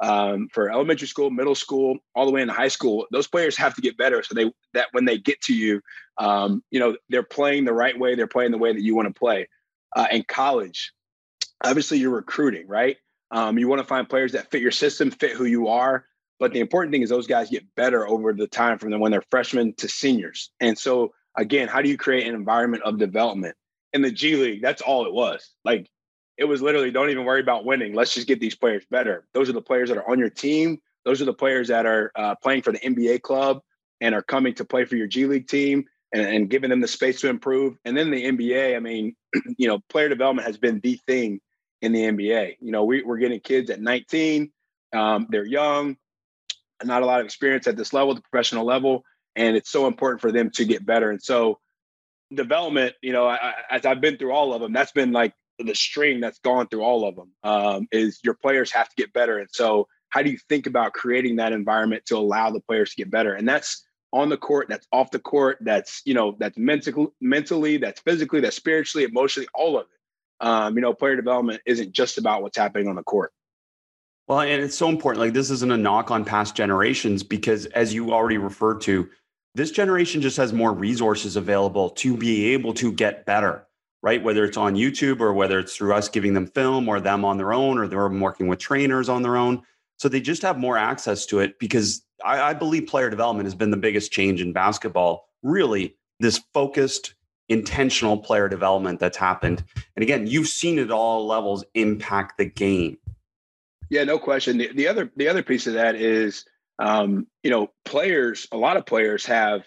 um, 0.00 0.48
for 0.52 0.70
elementary 0.70 1.08
school, 1.08 1.30
middle 1.30 1.54
school, 1.54 1.96
all 2.14 2.26
the 2.26 2.32
way 2.32 2.42
into 2.42 2.52
high 2.52 2.68
school. 2.68 3.06
Those 3.10 3.26
players 3.26 3.56
have 3.56 3.74
to 3.74 3.80
get 3.80 3.96
better 3.96 4.22
so 4.22 4.34
they 4.34 4.52
that 4.74 4.88
when 4.92 5.06
they 5.06 5.18
get 5.18 5.40
to 5.42 5.54
you, 5.54 5.80
um, 6.18 6.62
you 6.70 6.80
know 6.80 6.96
they're 7.08 7.22
playing 7.22 7.64
the 7.64 7.72
right 7.72 7.98
way, 7.98 8.14
they're 8.14 8.26
playing 8.26 8.52
the 8.52 8.58
way 8.58 8.72
that 8.72 8.82
you 8.82 8.94
want 8.94 9.08
to 9.08 9.18
play. 9.18 9.48
Uh, 9.96 10.08
in 10.10 10.24
college, 10.24 10.92
obviously 11.64 11.98
you're 11.98 12.10
recruiting, 12.10 12.68
right? 12.68 12.96
Um, 13.30 13.58
you 13.58 13.68
want 13.68 13.80
to 13.80 13.88
find 13.88 14.08
players 14.08 14.32
that 14.32 14.50
fit 14.50 14.62
your 14.62 14.70
system, 14.70 15.10
fit 15.10 15.32
who 15.32 15.44
you 15.44 15.68
are. 15.68 16.06
But 16.38 16.52
the 16.52 16.60
important 16.60 16.92
thing 16.92 17.02
is 17.02 17.10
those 17.10 17.26
guys 17.26 17.50
get 17.50 17.64
better 17.74 18.06
over 18.08 18.32
the 18.32 18.46
time 18.46 18.78
from 18.78 18.98
when 19.00 19.10
they're 19.10 19.24
freshmen 19.30 19.74
to 19.78 19.88
seniors. 19.88 20.50
And 20.60 20.78
so 20.78 21.12
again, 21.36 21.68
how 21.68 21.80
do 21.80 21.88
you 21.88 21.96
create 21.96 22.26
an 22.26 22.34
environment 22.34 22.82
of 22.84 22.98
development? 22.98 23.56
in 23.94 24.02
the 24.02 24.10
G 24.10 24.36
League, 24.36 24.60
that's 24.60 24.82
all 24.82 25.06
it 25.06 25.12
was. 25.12 25.52
Like 25.64 25.88
it 26.36 26.44
was 26.44 26.60
literally 26.60 26.90
don't 26.90 27.10
even 27.10 27.24
worry 27.24 27.40
about 27.40 27.64
winning. 27.64 27.94
Let's 27.94 28.12
just 28.12 28.26
get 28.26 28.40
these 28.40 28.56
players 28.56 28.84
better. 28.90 29.24
Those 29.32 29.48
are 29.48 29.54
the 29.54 29.62
players 29.62 29.88
that 29.88 29.96
are 29.96 30.10
on 30.10 30.18
your 30.18 30.28
team. 30.28 30.78
Those 31.04 31.22
are 31.22 31.26
the 31.26 31.32
players 31.32 31.68
that 31.68 31.86
are 31.86 32.10
uh, 32.16 32.34
playing 32.34 32.62
for 32.62 32.72
the 32.72 32.80
NBA 32.80 33.22
club 33.22 33.60
and 34.00 34.14
are 34.14 34.22
coming 34.22 34.52
to 34.54 34.64
play 34.64 34.84
for 34.84 34.96
your 34.96 35.06
G 35.06 35.26
League 35.26 35.46
team 35.46 35.84
and, 36.12 36.26
and 36.26 36.50
giving 36.50 36.70
them 36.70 36.80
the 36.80 36.88
space 36.88 37.20
to 37.20 37.28
improve. 37.28 37.76
And 37.84 37.96
then 37.96 38.10
the 38.10 38.24
NBA, 38.24 38.76
I 38.76 38.80
mean, 38.80 39.14
you 39.56 39.68
know, 39.68 39.78
player 39.88 40.08
development 40.08 40.46
has 40.46 40.58
been 40.58 40.80
the 40.80 40.96
thing 41.06 41.40
in 41.84 41.92
the 41.92 42.02
NBA. 42.02 42.56
You 42.60 42.72
know, 42.72 42.84
we, 42.84 43.02
we're 43.02 43.18
getting 43.18 43.40
kids 43.40 43.70
at 43.70 43.80
19. 43.80 44.50
Um, 44.94 45.26
they're 45.28 45.46
young, 45.46 45.96
not 46.82 47.02
a 47.02 47.06
lot 47.06 47.20
of 47.20 47.26
experience 47.26 47.66
at 47.66 47.76
this 47.76 47.92
level, 47.92 48.14
the 48.14 48.22
professional 48.22 48.64
level, 48.64 49.04
and 49.36 49.56
it's 49.56 49.70
so 49.70 49.86
important 49.86 50.20
for 50.20 50.32
them 50.32 50.50
to 50.52 50.64
get 50.64 50.86
better. 50.86 51.10
And 51.10 51.22
so 51.22 51.58
development, 52.32 52.94
you 53.02 53.12
know, 53.12 53.26
I, 53.26 53.54
as 53.70 53.84
I've 53.84 54.00
been 54.00 54.16
through 54.16 54.32
all 54.32 54.54
of 54.54 54.62
them, 54.62 54.72
that's 54.72 54.92
been 54.92 55.12
like 55.12 55.34
the 55.58 55.74
string 55.74 56.20
that's 56.20 56.38
gone 56.38 56.68
through 56.68 56.82
all 56.82 57.06
of 57.06 57.16
them. 57.16 57.30
Um, 57.42 57.88
is 57.92 58.20
your 58.24 58.34
players 58.34 58.72
have 58.72 58.88
to 58.88 58.96
get 58.96 59.12
better, 59.12 59.38
and 59.38 59.48
so 59.52 59.88
how 60.08 60.22
do 60.22 60.30
you 60.30 60.38
think 60.48 60.66
about 60.66 60.92
creating 60.92 61.36
that 61.36 61.52
environment 61.52 62.06
to 62.06 62.16
allow 62.16 62.50
the 62.50 62.60
players 62.60 62.90
to 62.90 62.96
get 62.96 63.10
better? 63.10 63.34
And 63.34 63.48
that's 63.48 63.84
on 64.12 64.28
the 64.28 64.36
court, 64.36 64.68
that's 64.68 64.86
off 64.92 65.10
the 65.10 65.18
court, 65.18 65.58
that's 65.60 66.02
you 66.04 66.14
know, 66.14 66.36
that's 66.38 66.56
mentally, 66.56 67.08
mentally, 67.20 67.76
that's 67.76 68.00
physically, 68.00 68.40
that's 68.40 68.56
spiritually, 68.56 69.04
emotionally, 69.04 69.48
all 69.54 69.76
of 69.76 69.82
it. 69.82 69.88
Um, 70.44 70.76
you 70.76 70.82
know, 70.82 70.92
player 70.92 71.16
development 71.16 71.62
isn't 71.64 71.92
just 71.92 72.18
about 72.18 72.42
what's 72.42 72.58
happening 72.58 72.86
on 72.86 72.96
the 72.96 73.02
court. 73.02 73.32
Well, 74.28 74.40
and 74.40 74.62
it's 74.62 74.76
so 74.76 74.90
important. 74.90 75.20
Like 75.20 75.32
this 75.32 75.50
isn't 75.50 75.72
a 75.72 75.76
knock 75.76 76.10
on 76.10 76.22
past 76.22 76.54
generations 76.54 77.22
because, 77.22 77.64
as 77.66 77.94
you 77.94 78.12
already 78.12 78.36
referred 78.36 78.82
to, 78.82 79.08
this 79.54 79.70
generation 79.70 80.20
just 80.20 80.36
has 80.36 80.52
more 80.52 80.74
resources 80.74 81.36
available 81.36 81.88
to 81.90 82.14
be 82.14 82.52
able 82.52 82.74
to 82.74 82.92
get 82.92 83.24
better, 83.24 83.66
right? 84.02 84.22
Whether 84.22 84.44
it's 84.44 84.58
on 84.58 84.74
YouTube 84.74 85.20
or 85.20 85.32
whether 85.32 85.58
it's 85.58 85.76
through 85.76 85.94
us 85.94 86.10
giving 86.10 86.34
them 86.34 86.46
film 86.46 86.90
or 86.90 87.00
them 87.00 87.24
on 87.24 87.38
their 87.38 87.54
own 87.54 87.78
or 87.78 87.88
they're 87.88 88.06
working 88.08 88.46
with 88.46 88.58
trainers 88.58 89.08
on 89.08 89.22
their 89.22 89.38
own. 89.38 89.62
So 89.98 90.10
they 90.10 90.20
just 90.20 90.42
have 90.42 90.58
more 90.58 90.76
access 90.76 91.24
to 91.26 91.38
it 91.38 91.58
because 91.58 92.04
I, 92.22 92.50
I 92.50 92.52
believe 92.52 92.86
player 92.86 93.08
development 93.08 93.46
has 93.46 93.54
been 93.54 93.70
the 93.70 93.78
biggest 93.78 94.12
change 94.12 94.42
in 94.42 94.52
basketball, 94.52 95.26
really, 95.42 95.96
this 96.20 96.42
focused 96.52 97.14
intentional 97.48 98.16
player 98.16 98.48
development 98.48 99.00
that's 99.00 99.16
happened. 99.16 99.64
And 99.96 100.02
again, 100.02 100.26
you've 100.26 100.48
seen 100.48 100.78
it 100.78 100.90
all 100.90 101.26
levels 101.26 101.64
impact 101.74 102.38
the 102.38 102.46
game. 102.46 102.98
Yeah, 103.90 104.04
no 104.04 104.18
question. 104.18 104.58
The, 104.58 104.72
the 104.72 104.88
other 104.88 105.10
the 105.16 105.28
other 105.28 105.42
piece 105.42 105.66
of 105.66 105.74
that 105.74 105.94
is 105.94 106.44
um, 106.78 107.26
you 107.42 107.50
know, 107.50 107.70
players, 107.84 108.48
a 108.52 108.56
lot 108.56 108.76
of 108.76 108.86
players 108.86 109.26
have 109.26 109.64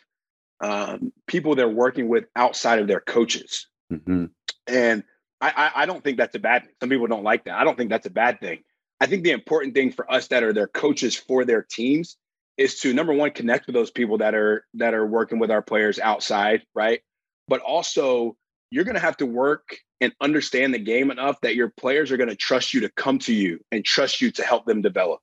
um, 0.59 1.13
people 1.27 1.55
they're 1.55 1.69
working 1.69 2.09
with 2.09 2.25
outside 2.35 2.79
of 2.79 2.87
their 2.87 2.99
coaches. 2.99 3.67
Mm-hmm. 3.91 4.25
And 4.67 5.03
I, 5.39 5.71
I 5.75 5.85
don't 5.85 6.03
think 6.03 6.17
that's 6.17 6.35
a 6.35 6.39
bad 6.39 6.63
thing. 6.63 6.73
Some 6.81 6.89
people 6.89 7.07
don't 7.07 7.23
like 7.23 7.45
that. 7.45 7.59
I 7.59 7.63
don't 7.63 7.77
think 7.77 7.89
that's 7.89 8.07
a 8.07 8.11
bad 8.11 8.39
thing. 8.39 8.63
I 8.99 9.05
think 9.05 9.23
the 9.23 9.31
important 9.31 9.75
thing 9.75 9.91
for 9.91 10.11
us 10.11 10.27
that 10.29 10.43
are 10.43 10.53
their 10.53 10.67
coaches 10.67 11.15
for 11.15 11.45
their 11.45 11.61
teams 11.61 12.17
is 12.57 12.79
to 12.79 12.91
number 12.91 13.13
one 13.13 13.29
connect 13.29 13.67
with 13.67 13.75
those 13.75 13.91
people 13.91 14.17
that 14.17 14.33
are 14.33 14.65
that 14.73 14.95
are 14.95 15.05
working 15.05 15.37
with 15.37 15.51
our 15.51 15.61
players 15.61 15.99
outside, 15.99 16.63
right? 16.73 17.01
But 17.47 17.61
also 17.61 18.35
you're 18.69 18.83
going 18.83 18.95
to 18.95 19.01
have 19.01 19.17
to 19.17 19.25
work 19.25 19.77
and 20.01 20.13
understand 20.21 20.73
the 20.73 20.79
game 20.79 21.09
enough 21.09 21.39
that 21.41 21.55
your 21.55 21.69
players 21.69 22.11
are 22.11 22.17
going 22.17 22.29
to 22.29 22.35
trust 22.35 22.73
you 22.73 22.81
to 22.81 22.89
come 22.89 23.19
to 23.19 23.33
you 23.33 23.59
and 23.71 23.83
trust 23.83 24.21
you 24.21 24.31
to 24.31 24.43
help 24.43 24.65
them 24.65 24.81
develop. 24.81 25.21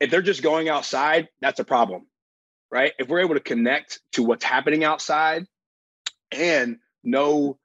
If 0.00 0.10
they're 0.10 0.22
just 0.22 0.42
going 0.42 0.68
outside, 0.68 1.28
that's 1.40 1.60
a 1.60 1.64
problem, 1.64 2.06
right? 2.70 2.92
If 2.98 3.08
we're 3.08 3.20
able 3.20 3.34
to 3.34 3.40
connect 3.40 4.00
to 4.12 4.22
what's 4.22 4.44
happening 4.44 4.84
outside 4.84 5.46
and 6.30 6.78
know 7.02 7.58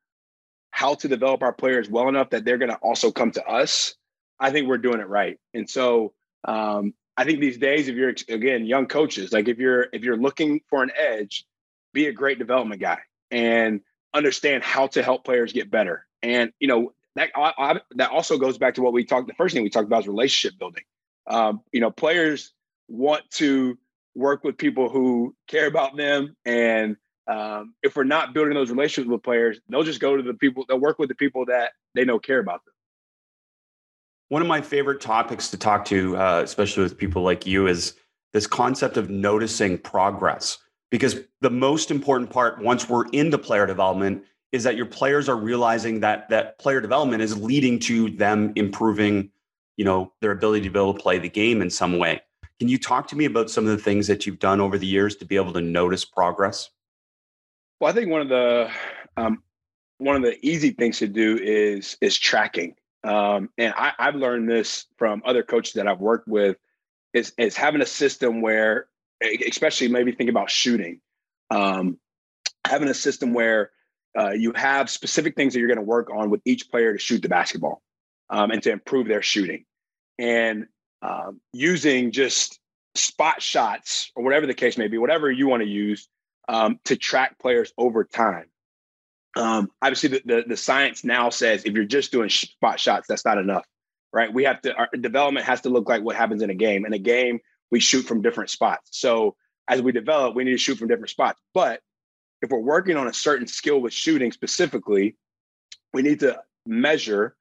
how 0.72 0.96
to 0.96 1.08
develop 1.08 1.44
our 1.44 1.54
players 1.54 1.90
well 1.90 2.08
enough 2.08 2.30
that 2.30 2.46
they're 2.46 2.58
going 2.58 2.72
to 2.72 2.78
also 2.78 3.12
come 3.12 3.32
to 3.32 3.46
us, 3.46 3.96
I 4.40 4.52
think 4.52 4.68
we're 4.68 4.78
doing 4.78 5.02
it 5.02 5.08
right. 5.08 5.38
And 5.54 5.70
so 5.70 6.14
um, 6.46 6.94
I 7.18 7.26
think 7.26 7.42
these 7.42 7.58
days, 7.58 7.90
if 7.90 7.96
you're 7.96 8.14
again 8.30 8.66
young 8.66 8.86
coaches, 8.86 9.34
like 9.34 9.50
if 9.50 9.58
you're 9.58 9.88
if 9.92 10.04
you're 10.04 10.16
looking 10.16 10.62
for 10.70 10.82
an 10.82 10.92
edge, 10.98 11.46
be 11.94 12.08
a 12.08 12.14
great 12.14 12.40
development 12.40 12.80
guy 12.80 13.00
and 13.32 13.82
understand 14.14 14.64
how 14.64 14.88
to 14.88 15.04
help 15.04 15.24
players 15.24 15.54
get 15.54 15.70
better. 15.70 16.06
And 16.22 16.52
you 16.60 16.68
know 16.68 16.94
that 17.16 17.30
I, 17.36 17.54
I, 17.58 17.82
that 17.96 18.12
also 18.12 18.38
goes 18.38 18.58
back 18.58 18.76
to 18.76 18.82
what 18.82 18.94
we 18.94 19.06
talked. 19.06 19.28
The 19.28 19.34
first 19.34 19.54
thing 19.54 19.64
we 19.64 19.70
talked 19.70 19.88
about 19.88 20.02
is 20.02 20.08
relationship 20.08 20.58
building. 20.60 20.84
Um, 21.28 21.62
you 21.72 21.82
know, 21.82 21.92
players 21.92 22.54
want 22.88 23.30
to 23.32 23.78
work 24.16 24.44
with 24.44 24.58
people 24.58 24.90
who 24.90 25.36
care 25.48 25.68
about 25.68 25.96
them 25.96 26.36
and 26.46 26.98
um, 27.30 27.76
if 27.84 27.96
we're 27.96 28.06
not 28.06 28.34
building 28.34 28.56
those 28.56 28.72
relationships 28.72 29.08
with 29.08 29.22
players, 29.22 29.60
they'll 29.70 29.84
just 29.84 30.00
go 30.00 30.18
to 30.18 30.24
the 30.24 30.34
people, 30.34 30.66
they'll 30.68 30.80
work 30.80 30.98
with 30.98 31.10
the 31.10 31.16
people 31.16 31.46
that 31.46 31.74
they 31.94 32.04
know 32.04 32.18
care 32.18 32.40
about 32.40 32.66
them. 32.66 32.74
One 34.30 34.42
of 34.42 34.48
my 34.48 34.62
favorite 34.62 35.00
topics 35.00 35.50
to 35.52 35.58
talk 35.58 35.86
to, 35.86 36.18
uh, 36.18 36.42
especially 36.44 36.84
with 36.84 36.98
people 36.98 37.22
like 37.22 37.46
you, 37.46 37.68
is 37.68 37.94
this 38.34 38.48
concept 38.48 38.98
of 38.98 39.12
noticing 39.12 39.78
progress. 39.78 40.58
Because 40.92 41.20
the 41.42 41.50
most 41.50 41.92
important 41.92 42.30
part, 42.32 42.62
once 42.62 42.90
we're 42.90 43.08
into 43.10 43.38
player 43.38 43.68
development, 43.68 44.24
is 44.52 44.64
that 44.64 44.76
your 44.76 44.88
players 44.88 45.30
are 45.30 45.36
realizing 45.36 46.00
that 46.00 46.30
that 46.30 46.58
player 46.58 46.82
development 46.82 47.22
is 47.22 47.40
leading 47.40 47.78
to 47.80 48.10
them 48.10 48.52
improving, 48.56 49.30
you 49.78 49.86
know, 49.86 50.12
their 50.22 50.32
ability 50.32 50.64
to 50.64 50.70
be 50.72 50.80
able 50.80 50.94
to 50.94 51.00
play 51.00 51.20
the 51.20 51.30
game 51.30 51.62
in 51.62 51.70
some 51.70 52.00
way. 52.00 52.22
Can 52.60 52.68
you 52.68 52.78
talk 52.78 53.08
to 53.10 53.16
me 53.16 53.26
about 53.26 53.50
some 53.50 53.66
of 53.66 53.72
the 53.72 53.84
things 53.84 54.08
that 54.08 54.26
you've 54.26 54.40
done 54.40 54.60
over 54.60 54.78
the 54.78 54.88
years 54.88 55.16
to 55.18 55.26
be 55.26 55.36
able 55.36 55.54
to 55.54 55.62
notice 55.62 56.04
progress? 56.04 56.70
Well, 57.80 57.90
I 57.90 57.94
think 57.94 58.10
one 58.10 58.22
of 58.22 58.30
the 58.30 58.70
um, 59.16 59.44
one 60.00 60.16
of 60.16 60.24
the 60.24 60.38
easy 60.46 60.72
things 60.72 60.98
to 61.00 61.08
do 61.08 61.38
is 61.38 61.98
is 62.02 62.18
tracking. 62.18 62.76
Um, 63.04 63.50
and 63.58 63.74
I, 63.78 63.94
I've 63.98 64.16
learned 64.16 64.50
this 64.50 64.88
from 64.98 65.22
other 65.26 65.44
coaches 65.44 65.74
that 65.76 65.88
I've 65.88 66.02
worked 66.02 66.28
with 66.28 66.58
is 67.14 67.32
is 67.38 67.56
having 67.56 67.82
a 67.82 67.86
system 67.86 68.42
where, 68.42 68.88
especially 69.22 69.88
maybe 69.88 70.12
think 70.12 70.30
about 70.30 70.50
shooting, 70.50 71.02
um, 71.50 71.98
having 72.66 72.90
a 72.90 72.94
system 72.94 73.34
where 73.34 73.72
uh, 74.18 74.32
you 74.32 74.54
have 74.56 74.90
specific 74.90 75.36
things 75.36 75.54
that 75.54 75.60
you're 75.60 75.68
going 75.68 75.78
to 75.78 75.84
work 75.84 76.10
on 76.14 76.30
with 76.30 76.42
each 76.46 76.70
player 76.70 76.94
to 76.94 77.00
shoot 77.00 77.22
the 77.22 77.30
basketball 77.30 77.82
um, 78.30 78.52
and 78.52 78.64
to 78.64 78.72
improve 78.72 79.08
their 79.08 79.22
shooting, 79.22 79.66
and 80.18 80.68
um, 81.02 81.40
using 81.54 82.12
just 82.12 82.60
spot 82.96 83.42
shots 83.42 84.12
or 84.16 84.24
whatever 84.24 84.48
the 84.48 84.54
case 84.54 84.78
may 84.78 84.88
be, 84.88 84.98
whatever 84.98 85.32
you 85.32 85.48
want 85.48 85.62
to 85.62 85.70
use 85.70 86.08
um, 86.48 86.80
to 86.86 86.96
track 86.96 87.38
players 87.40 87.72
over 87.78 88.04
time. 88.04 88.46
Um, 89.36 89.70
obviously, 89.82 90.10
the, 90.10 90.22
the, 90.26 90.44
the 90.48 90.58
science 90.58 91.04
now 91.04 91.30
says 91.30 91.64
if 91.64 91.74
you're 91.74 91.86
just 91.86 92.12
doing 92.12 92.30
spot 92.30 92.80
shots, 92.80 93.08
that's 93.08 93.24
not 93.24 93.38
enough, 93.38 93.66
right? 94.12 94.34
We 94.34 94.44
have 94.46 94.62
to 94.64 94.74
our 94.74 94.90
development 95.00 95.46
has 95.46 95.62
to 95.62 95.70
look 95.70 95.88
like 95.88 96.02
what 96.02 96.16
happens 96.16 96.42
in 96.42 96.50
a 96.50 96.56
game. 96.56 96.86
In 96.86 96.94
a 96.94 97.00
game, 97.00 97.40
we 97.72 97.80
shoot 97.80 98.04
from 98.04 98.22
different 98.22 98.50
spots. 98.50 98.90
So 98.92 99.36
as 99.68 99.82
we 99.82 99.92
develop, 99.92 100.36
we 100.36 100.44
need 100.44 100.52
to 100.52 100.58
shoot 100.58 100.78
from 100.78 100.88
different 100.88 101.10
spots. 101.10 101.42
But 101.54 101.82
if 102.42 102.50
we're 102.50 102.60
working 102.60 102.98
on 102.98 103.08
a 103.08 103.14
certain 103.14 103.48
skill 103.48 103.80
with 103.80 103.94
shooting 103.94 104.32
specifically, 104.32 105.18
we 105.94 106.02
need 106.02 106.22
to 106.22 106.42
measure 106.66 107.36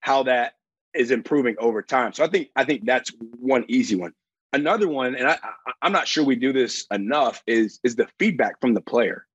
how 0.00 0.24
that 0.24 0.54
is 0.94 1.10
improving 1.10 1.56
over 1.58 1.82
time. 1.82 2.12
So 2.12 2.24
I 2.24 2.28
think 2.28 2.48
I 2.54 2.64
think 2.64 2.84
that's 2.84 3.10
one 3.38 3.64
easy 3.68 3.96
one. 3.96 4.12
Another 4.52 4.86
one, 4.86 5.14
and 5.14 5.26
I, 5.26 5.38
I'm 5.80 5.92
not 5.92 6.06
sure 6.06 6.24
we 6.24 6.36
do 6.36 6.52
this 6.52 6.86
enough, 6.90 7.42
is 7.46 7.80
is 7.82 7.96
the 7.96 8.06
feedback 8.18 8.60
from 8.60 8.74
the 8.74 8.82
player. 8.82 9.26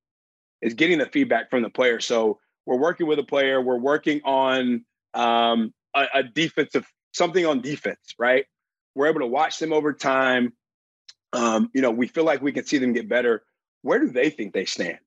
Is 0.62 0.74
getting 0.74 1.00
the 1.00 1.06
feedback 1.08 1.50
from 1.50 1.64
the 1.64 1.70
player. 1.70 2.00
So 2.00 2.40
we're 2.66 2.78
working 2.78 3.08
with 3.08 3.20
a 3.20 3.24
player. 3.24 3.62
We're 3.62 3.80
working 3.80 4.22
on 4.24 4.86
um, 5.14 5.74
a, 5.96 6.06
a 6.16 6.24
defensive 6.24 6.86
something 7.14 7.46
on 7.46 7.62
defense, 7.62 8.16
right? 8.20 8.46
We're 8.98 9.08
able 9.08 9.20
to 9.20 9.28
watch 9.28 9.60
them 9.60 9.74
over 9.74 9.94
time. 9.94 10.54
Um, 11.32 11.70
you 11.74 11.82
know, 11.82 11.92
we 11.92 12.08
feel 12.08 12.24
like 12.24 12.42
we 12.42 12.52
can 12.52 12.66
see 12.66 12.80
them 12.80 12.94
get 12.94 13.08
better. 13.08 13.44
Where 13.84 14.00
do 14.00 14.10
they 14.10 14.32
think 14.32 14.54
they 14.54 14.66
stand? 14.66 14.98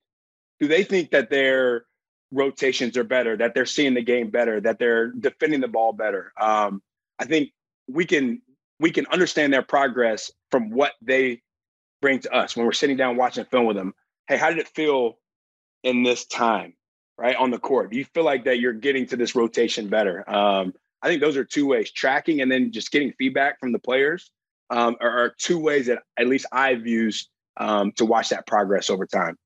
Do 0.60 0.68
they 0.68 0.84
think 0.84 1.10
that 1.10 1.28
their 1.28 1.86
rotations 2.30 2.96
are 2.96 3.04
better, 3.04 3.36
that 3.36 3.52
they're 3.52 3.66
seeing 3.66 3.94
the 3.94 4.02
game 4.02 4.30
better, 4.30 4.60
that 4.60 4.78
they're 4.78 5.10
defending 5.10 5.60
the 5.60 5.66
ball 5.66 5.92
better? 5.92 6.32
Um, 6.40 6.82
I 7.18 7.24
think 7.24 7.50
we 7.88 8.06
can 8.06 8.42
we 8.78 8.92
can 8.92 9.06
understand 9.06 9.52
their 9.52 9.62
progress 9.62 10.30
from 10.52 10.70
what 10.70 10.92
they 11.02 11.42
bring 12.00 12.20
to 12.20 12.32
us 12.32 12.56
when 12.56 12.66
we're 12.66 12.72
sitting 12.72 12.96
down 12.96 13.16
watching 13.16 13.44
film 13.44 13.66
with 13.66 13.76
them. 13.76 13.92
Hey, 14.28 14.36
how 14.36 14.50
did 14.50 14.58
it 14.58 14.68
feel 14.68 15.18
in 15.82 16.04
this 16.04 16.26
time, 16.26 16.74
right 17.18 17.34
on 17.34 17.50
the 17.50 17.58
court? 17.58 17.90
Do 17.90 17.98
you 17.98 18.04
feel 18.04 18.24
like 18.24 18.44
that 18.44 18.60
you're 18.60 18.72
getting 18.72 19.06
to 19.08 19.16
this 19.16 19.34
rotation 19.34 19.88
better? 19.88 20.28
Um, 20.30 20.74
I 21.02 21.08
think 21.08 21.20
those 21.20 21.36
are 21.36 21.44
two 21.44 21.66
ways: 21.66 21.90
tracking 21.90 22.40
and 22.40 22.50
then 22.50 22.72
just 22.72 22.90
getting 22.90 23.12
feedback 23.12 23.58
from 23.60 23.72
the 23.72 23.78
players 23.78 24.30
um, 24.70 24.96
are, 25.00 25.10
are, 25.10 25.34
two 25.38 25.58
ways 25.58 25.86
that 25.86 26.02
at 26.18 26.28
least 26.28 26.46
I've 26.52 26.86
used 26.86 27.28
um, 27.56 27.92
to 27.92 28.04
watch 28.04 28.28
that 28.28 28.46
progress 28.46 28.88
over 28.88 29.06
time. 29.06 29.36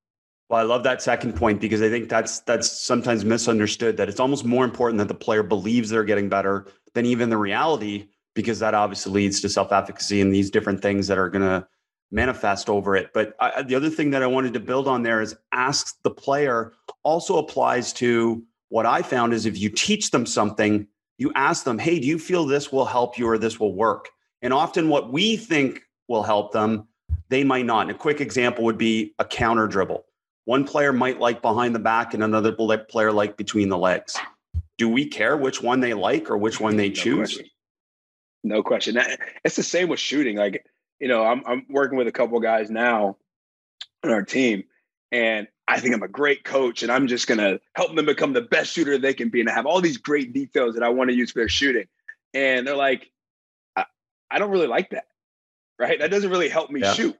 Well, 0.50 0.60
I 0.60 0.62
love 0.62 0.82
that 0.84 1.00
second 1.00 1.34
point 1.34 1.60
because 1.60 1.80
I 1.80 1.88
think 1.88 2.08
that's 2.08 2.40
that's 2.40 2.70
sometimes 2.70 3.24
misunderstood. 3.24 3.96
That 3.96 4.08
it's 4.08 4.20
almost 4.20 4.44
more 4.44 4.64
important 4.64 4.98
that 4.98 5.08
the 5.08 5.14
player 5.14 5.42
believes 5.42 5.90
they're 5.90 6.04
getting 6.04 6.28
better 6.28 6.66
than 6.94 7.06
even 7.06 7.30
the 7.30 7.38
reality 7.38 8.08
because 8.34 8.58
that 8.58 8.74
obviously 8.74 9.12
leads 9.12 9.40
to 9.40 9.48
self 9.48 9.72
efficacy 9.72 10.20
and 10.20 10.32
these 10.32 10.50
different 10.50 10.82
things 10.82 11.06
that 11.06 11.18
are 11.18 11.30
going 11.30 11.42
to 11.42 11.66
manifest 12.10 12.68
over 12.68 12.94
it. 12.94 13.10
But 13.14 13.34
I, 13.40 13.62
the 13.62 13.74
other 13.74 13.90
thing 13.90 14.10
that 14.10 14.22
I 14.22 14.26
wanted 14.26 14.52
to 14.52 14.60
build 14.60 14.86
on 14.86 15.02
there 15.02 15.20
is 15.20 15.34
ask 15.52 15.96
the 16.02 16.10
player 16.10 16.72
also 17.02 17.38
applies 17.38 17.92
to 17.94 18.42
what 18.68 18.86
I 18.86 19.02
found 19.02 19.32
is 19.32 19.46
if 19.46 19.58
you 19.58 19.70
teach 19.70 20.10
them 20.10 20.26
something, 20.26 20.86
you 21.18 21.32
ask 21.34 21.64
them, 21.64 21.78
hey, 21.78 21.98
do 21.98 22.06
you 22.06 22.18
feel 22.18 22.44
this 22.44 22.72
will 22.72 22.84
help 22.84 23.18
you 23.18 23.28
or 23.28 23.38
this 23.38 23.60
will 23.60 23.74
work? 23.74 24.08
And 24.42 24.52
often 24.52 24.88
what 24.88 25.12
we 25.12 25.36
think 25.36 25.82
will 26.08 26.22
help 26.22 26.52
them, 26.52 26.88
they 27.28 27.44
might 27.44 27.66
not. 27.66 27.82
And 27.82 27.90
a 27.92 27.94
quick 27.94 28.20
example 28.20 28.64
would 28.64 28.78
be 28.78 29.14
a 29.18 29.24
counter 29.24 29.66
dribble. 29.66 30.04
One 30.44 30.64
player 30.64 30.92
might 30.92 31.20
like 31.20 31.40
behind 31.40 31.74
the 31.74 31.78
back 31.78 32.12
and 32.12 32.22
another 32.22 32.52
player 32.52 33.12
like 33.12 33.36
between 33.36 33.68
the 33.70 33.78
legs. 33.78 34.16
Do 34.76 34.88
we 34.88 35.06
care 35.06 35.36
which 35.36 35.62
one 35.62 35.80
they 35.80 35.94
like 35.94 36.30
or 36.30 36.36
which 36.36 36.60
one 36.60 36.76
they 36.76 36.90
choose? 36.90 37.40
No 38.42 38.62
question. 38.62 38.98
It's 39.44 39.56
the 39.56 39.62
same 39.62 39.88
with 39.88 40.00
shooting. 40.00 40.36
Like, 40.36 40.66
you 41.00 41.08
know, 41.08 41.24
I'm 41.24 41.42
I'm 41.46 41.66
working 41.70 41.96
with 41.96 42.08
a 42.08 42.12
couple 42.12 42.38
guys 42.40 42.70
now 42.70 43.16
on 44.02 44.10
our 44.10 44.22
team, 44.22 44.64
and 45.10 45.48
I 45.66 45.80
think 45.80 45.94
I'm 45.94 46.02
a 46.02 46.08
great 46.08 46.44
coach, 46.44 46.82
and 46.82 46.92
I'm 46.92 47.06
just 47.06 47.26
gonna 47.26 47.58
help 47.74 47.94
them 47.94 48.06
become 48.06 48.32
the 48.32 48.42
best 48.42 48.72
shooter 48.72 48.98
they 48.98 49.14
can 49.14 49.28
be, 49.30 49.40
and 49.40 49.48
I 49.48 49.52
have 49.52 49.66
all 49.66 49.80
these 49.80 49.96
great 49.96 50.32
details 50.32 50.74
that 50.74 50.82
I 50.82 50.90
want 50.90 51.10
to 51.10 51.16
use 51.16 51.30
for 51.30 51.40
their 51.40 51.48
shooting. 51.48 51.86
And 52.34 52.66
they're 52.66 52.76
like, 52.76 53.10
I, 53.76 53.84
I 54.30 54.38
don't 54.38 54.50
really 54.50 54.66
like 54.66 54.90
that, 54.90 55.06
right? 55.78 55.98
That 55.98 56.10
doesn't 56.10 56.30
really 56.30 56.48
help 56.48 56.70
me 56.70 56.80
yeah. 56.80 56.92
shoot, 56.92 57.16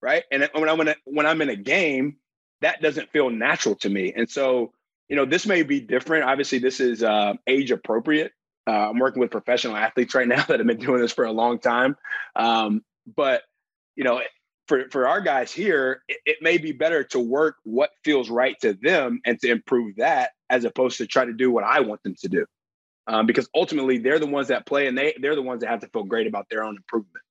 right? 0.00 0.24
And 0.30 0.48
when 0.54 0.68
I'm 0.68 0.80
in 0.80 0.88
a, 0.88 0.96
when 1.04 1.26
I'm 1.26 1.40
in 1.42 1.48
a 1.48 1.56
game, 1.56 2.16
that 2.60 2.82
doesn't 2.82 3.10
feel 3.10 3.30
natural 3.30 3.74
to 3.76 3.88
me. 3.88 4.12
And 4.14 4.30
so, 4.30 4.72
you 5.08 5.16
know, 5.16 5.24
this 5.24 5.46
may 5.46 5.62
be 5.62 5.80
different. 5.80 6.24
Obviously, 6.24 6.58
this 6.58 6.78
is 6.80 7.02
uh, 7.02 7.34
age 7.46 7.70
appropriate 7.70 8.32
uh, 8.66 8.90
I'm 8.90 8.98
working 8.98 9.20
with 9.20 9.30
professional 9.30 9.76
athletes 9.76 10.14
right 10.14 10.28
now 10.28 10.44
that 10.44 10.60
have 10.60 10.66
been 10.66 10.78
doing 10.78 11.00
this 11.00 11.12
for 11.12 11.24
a 11.24 11.32
long 11.32 11.58
time. 11.58 11.96
Um, 12.36 12.84
but 13.16 13.42
you 13.96 14.04
know, 14.04 14.20
for 14.68 14.84
for 14.90 15.06
our 15.06 15.20
guys 15.20 15.52
here, 15.52 16.02
it, 16.08 16.18
it, 16.24 16.36
may 16.40 16.58
be 16.58 16.72
better 16.72 17.04
to 17.04 17.18
work 17.18 17.56
what 17.64 17.90
feels 18.04 18.30
right 18.30 18.56
to 18.60 18.74
them 18.74 19.20
and 19.26 19.38
to 19.40 19.50
improve 19.50 19.96
that, 19.96 20.30
as 20.50 20.64
opposed 20.64 20.98
to 20.98 21.06
try 21.06 21.24
to 21.24 21.32
do 21.32 21.50
what 21.50 21.64
I 21.64 21.80
want 21.80 22.02
them 22.02 22.14
to 22.20 22.28
do. 22.28 22.46
Um, 23.06 23.26
because 23.26 23.48
ultimately, 23.54 23.98
they're 23.98 24.20
the 24.20 24.26
ones 24.26 24.48
that 24.48 24.66
play, 24.66 24.86
and 24.86 24.96
they 24.96 25.14
they're 25.20 25.34
the 25.34 25.42
ones 25.42 25.60
that 25.60 25.70
have 25.70 25.80
to 25.80 25.88
feel 25.88 26.04
great 26.04 26.26
about 26.26 26.46
their 26.50 26.62
own 26.62 26.76
improvement. 26.76 27.24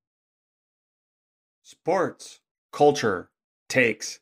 Sports 1.63 2.39
culture 2.71 3.29
takes 3.69 4.19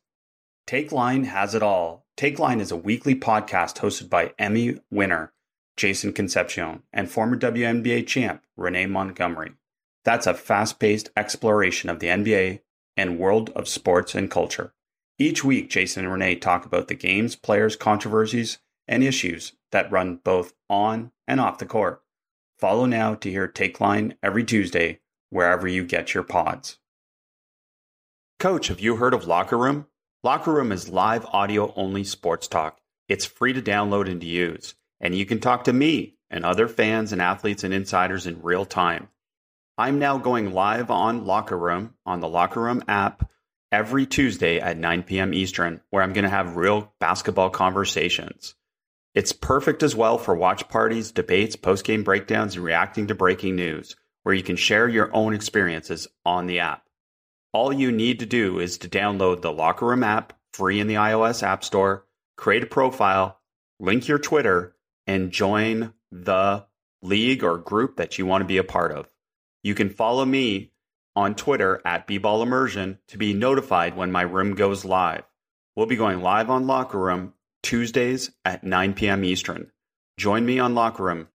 Takeline 0.67 1.25
has 1.25 1.55
it 1.55 1.63
all. 1.63 2.05
Takeline 2.15 2.59
is 2.59 2.71
a 2.71 2.77
weekly 2.77 3.15
podcast 3.15 3.77
hosted 3.79 4.09
by 4.09 4.33
Emmy 4.37 4.77
winner 4.91 5.33
Jason 5.77 6.13
Concepcion 6.13 6.83
and 6.93 7.09
former 7.09 7.37
WNBA 7.37 8.05
champ 8.05 8.43
Renee 8.55 8.85
Montgomery. 8.85 9.53
That's 10.03 10.27
a 10.27 10.33
fast 10.33 10.77
paced 10.79 11.09
exploration 11.15 11.89
of 11.89 11.99
the 11.99 12.07
NBA 12.07 12.59
and 12.99 13.17
world 13.17 13.49
of 13.55 13.69
sports 13.69 14.13
and 14.13 14.29
culture. 14.29 14.73
Each 15.17 15.41
week, 15.41 15.69
Jason 15.69 16.03
and 16.03 16.11
Renee 16.11 16.35
talk 16.35 16.65
about 16.65 16.89
the 16.89 16.95
games, 16.95 17.37
players, 17.37 17.77
controversies, 17.77 18.59
and 18.89 19.01
issues 19.01 19.53
that 19.71 19.89
run 19.89 20.17
both 20.17 20.53
on 20.69 21.13
and 21.25 21.39
off 21.39 21.59
the 21.59 21.65
court. 21.65 22.03
Follow 22.57 22.85
now 22.85 23.15
to 23.15 23.31
hear 23.31 23.47
Takeline 23.47 24.17
every 24.21 24.43
Tuesday, 24.43 24.99
wherever 25.29 25.65
you 25.65 25.85
get 25.85 26.13
your 26.13 26.23
pods. 26.23 26.77
Coach, 28.37 28.67
have 28.67 28.81
you 28.81 28.97
heard 28.97 29.13
of 29.13 29.25
Locker 29.25 29.57
Room? 29.57 29.87
Locker 30.21 30.51
Room 30.51 30.73
is 30.73 30.89
live 30.89 31.25
audio 31.27 31.73
only 31.77 32.03
sports 32.03 32.49
talk. 32.49 32.81
It's 33.07 33.23
free 33.23 33.53
to 33.53 33.61
download 33.61 34.11
and 34.11 34.19
to 34.19 34.27
use, 34.27 34.75
and 34.99 35.15
you 35.15 35.25
can 35.25 35.39
talk 35.39 35.63
to 35.63 35.73
me 35.73 36.15
and 36.29 36.43
other 36.43 36.67
fans 36.67 37.13
and 37.13 37.21
athletes 37.21 37.63
and 37.63 37.73
insiders 37.73 38.27
in 38.27 38.41
real 38.41 38.65
time. 38.65 39.07
I'm 39.79 39.97
now 39.97 40.17
going 40.17 40.51
live 40.51 40.91
on 40.91 41.23
Locker 41.23 41.57
Room 41.57 41.93
on 42.05 42.19
the 42.19 42.27
Locker 42.27 42.59
Room 42.59 42.83
app 42.89 43.31
every 43.71 44.05
Tuesday 44.05 44.59
at 44.59 44.77
9 44.77 45.03
p.m. 45.03 45.33
Eastern, 45.33 45.79
where 45.89 46.03
I'm 46.03 46.11
going 46.11 46.25
to 46.25 46.29
have 46.29 46.57
real 46.57 46.91
basketball 46.99 47.49
conversations. 47.49 48.55
It's 49.15 49.31
perfect 49.31 49.81
as 49.81 49.95
well 49.95 50.17
for 50.17 50.35
watch 50.35 50.67
parties, 50.67 51.13
debates, 51.13 51.55
post 51.55 51.85
game 51.85 52.03
breakdowns, 52.03 52.57
and 52.57 52.65
reacting 52.65 53.07
to 53.07 53.15
breaking 53.15 53.55
news, 53.55 53.95
where 54.23 54.35
you 54.35 54.43
can 54.43 54.57
share 54.57 54.89
your 54.89 55.15
own 55.15 55.33
experiences 55.33 56.09
on 56.25 56.47
the 56.47 56.59
app. 56.59 56.83
All 57.53 57.71
you 57.71 57.89
need 57.89 58.19
to 58.19 58.25
do 58.25 58.59
is 58.59 58.79
to 58.79 58.89
download 58.89 59.41
the 59.41 59.53
Locker 59.53 59.85
Room 59.85 60.03
app 60.03 60.33
free 60.51 60.81
in 60.81 60.87
the 60.87 60.95
iOS 60.95 61.41
App 61.41 61.63
Store, 61.63 62.05
create 62.35 62.63
a 62.63 62.67
profile, 62.67 63.39
link 63.79 64.09
your 64.09 64.19
Twitter, 64.19 64.75
and 65.07 65.31
join 65.31 65.93
the 66.11 66.65
league 67.01 67.45
or 67.45 67.57
group 67.57 67.95
that 67.95 68.17
you 68.17 68.25
want 68.25 68.41
to 68.41 68.45
be 68.45 68.57
a 68.57 68.63
part 68.65 68.91
of. 68.91 69.07
You 69.63 69.75
can 69.75 69.89
follow 69.89 70.25
me 70.25 70.71
on 71.15 71.35
Twitter 71.35 71.81
at 71.85 72.07
bball 72.07 72.43
immersion 72.43 72.99
to 73.07 73.17
be 73.17 73.33
notified 73.33 73.95
when 73.95 74.11
my 74.11 74.21
room 74.21 74.55
goes 74.55 74.85
live. 74.85 75.23
We'll 75.75 75.85
be 75.85 75.95
going 75.95 76.21
live 76.21 76.49
on 76.49 76.67
Locker 76.67 76.99
Room 76.99 77.33
Tuesdays 77.63 78.31
at 78.45 78.63
9 78.63 78.93
p.m. 78.93 79.23
Eastern. 79.23 79.71
Join 80.17 80.45
me 80.45 80.59
on 80.59 80.75
Locker 80.75 81.03
Room. 81.03 81.27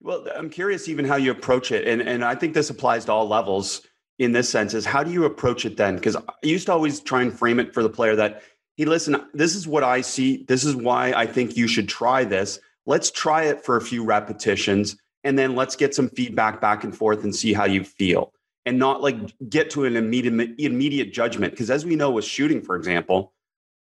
Well, 0.00 0.26
I'm 0.34 0.50
curious 0.50 0.88
even 0.88 1.04
how 1.04 1.16
you 1.16 1.30
approach 1.30 1.70
it. 1.70 1.86
And, 1.86 2.02
and 2.02 2.24
I 2.24 2.34
think 2.34 2.54
this 2.54 2.70
applies 2.70 3.04
to 3.04 3.12
all 3.12 3.28
levels 3.28 3.86
in 4.18 4.32
this 4.32 4.48
sense 4.48 4.74
is 4.74 4.84
how 4.84 5.02
do 5.02 5.12
you 5.12 5.24
approach 5.24 5.64
it 5.64 5.76
then? 5.76 5.96
Because 5.96 6.16
I 6.16 6.22
used 6.42 6.66
to 6.66 6.72
always 6.72 7.00
try 7.00 7.22
and 7.22 7.36
frame 7.36 7.60
it 7.60 7.72
for 7.72 7.82
the 7.82 7.88
player 7.88 8.16
that, 8.16 8.42
hey, 8.76 8.84
listen, 8.84 9.16
this 9.32 9.54
is 9.54 9.66
what 9.66 9.84
I 9.84 10.00
see. 10.00 10.44
This 10.48 10.64
is 10.64 10.74
why 10.74 11.12
I 11.12 11.26
think 11.26 11.56
you 11.56 11.68
should 11.68 11.88
try 11.88 12.24
this. 12.24 12.58
Let's 12.84 13.10
try 13.10 13.44
it 13.44 13.64
for 13.64 13.76
a 13.76 13.80
few 13.80 14.04
repetitions 14.04 14.96
and 15.24 15.38
then 15.38 15.54
let's 15.54 15.76
get 15.76 15.94
some 15.94 16.08
feedback 16.10 16.60
back 16.60 16.84
and 16.84 16.96
forth 16.96 17.24
and 17.24 17.34
see 17.34 17.52
how 17.52 17.64
you 17.64 17.84
feel 17.84 18.32
and 18.66 18.78
not 18.78 19.02
like 19.02 19.16
get 19.48 19.70
to 19.70 19.84
an 19.84 19.96
immediate 19.96 20.54
immediate 20.58 21.12
judgment 21.12 21.52
because 21.52 21.70
as 21.70 21.84
we 21.84 21.96
know 21.96 22.10
with 22.10 22.24
shooting 22.24 22.60
for 22.60 22.76
example 22.76 23.32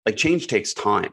like 0.06 0.16
change 0.16 0.46
takes 0.46 0.72
time 0.72 1.12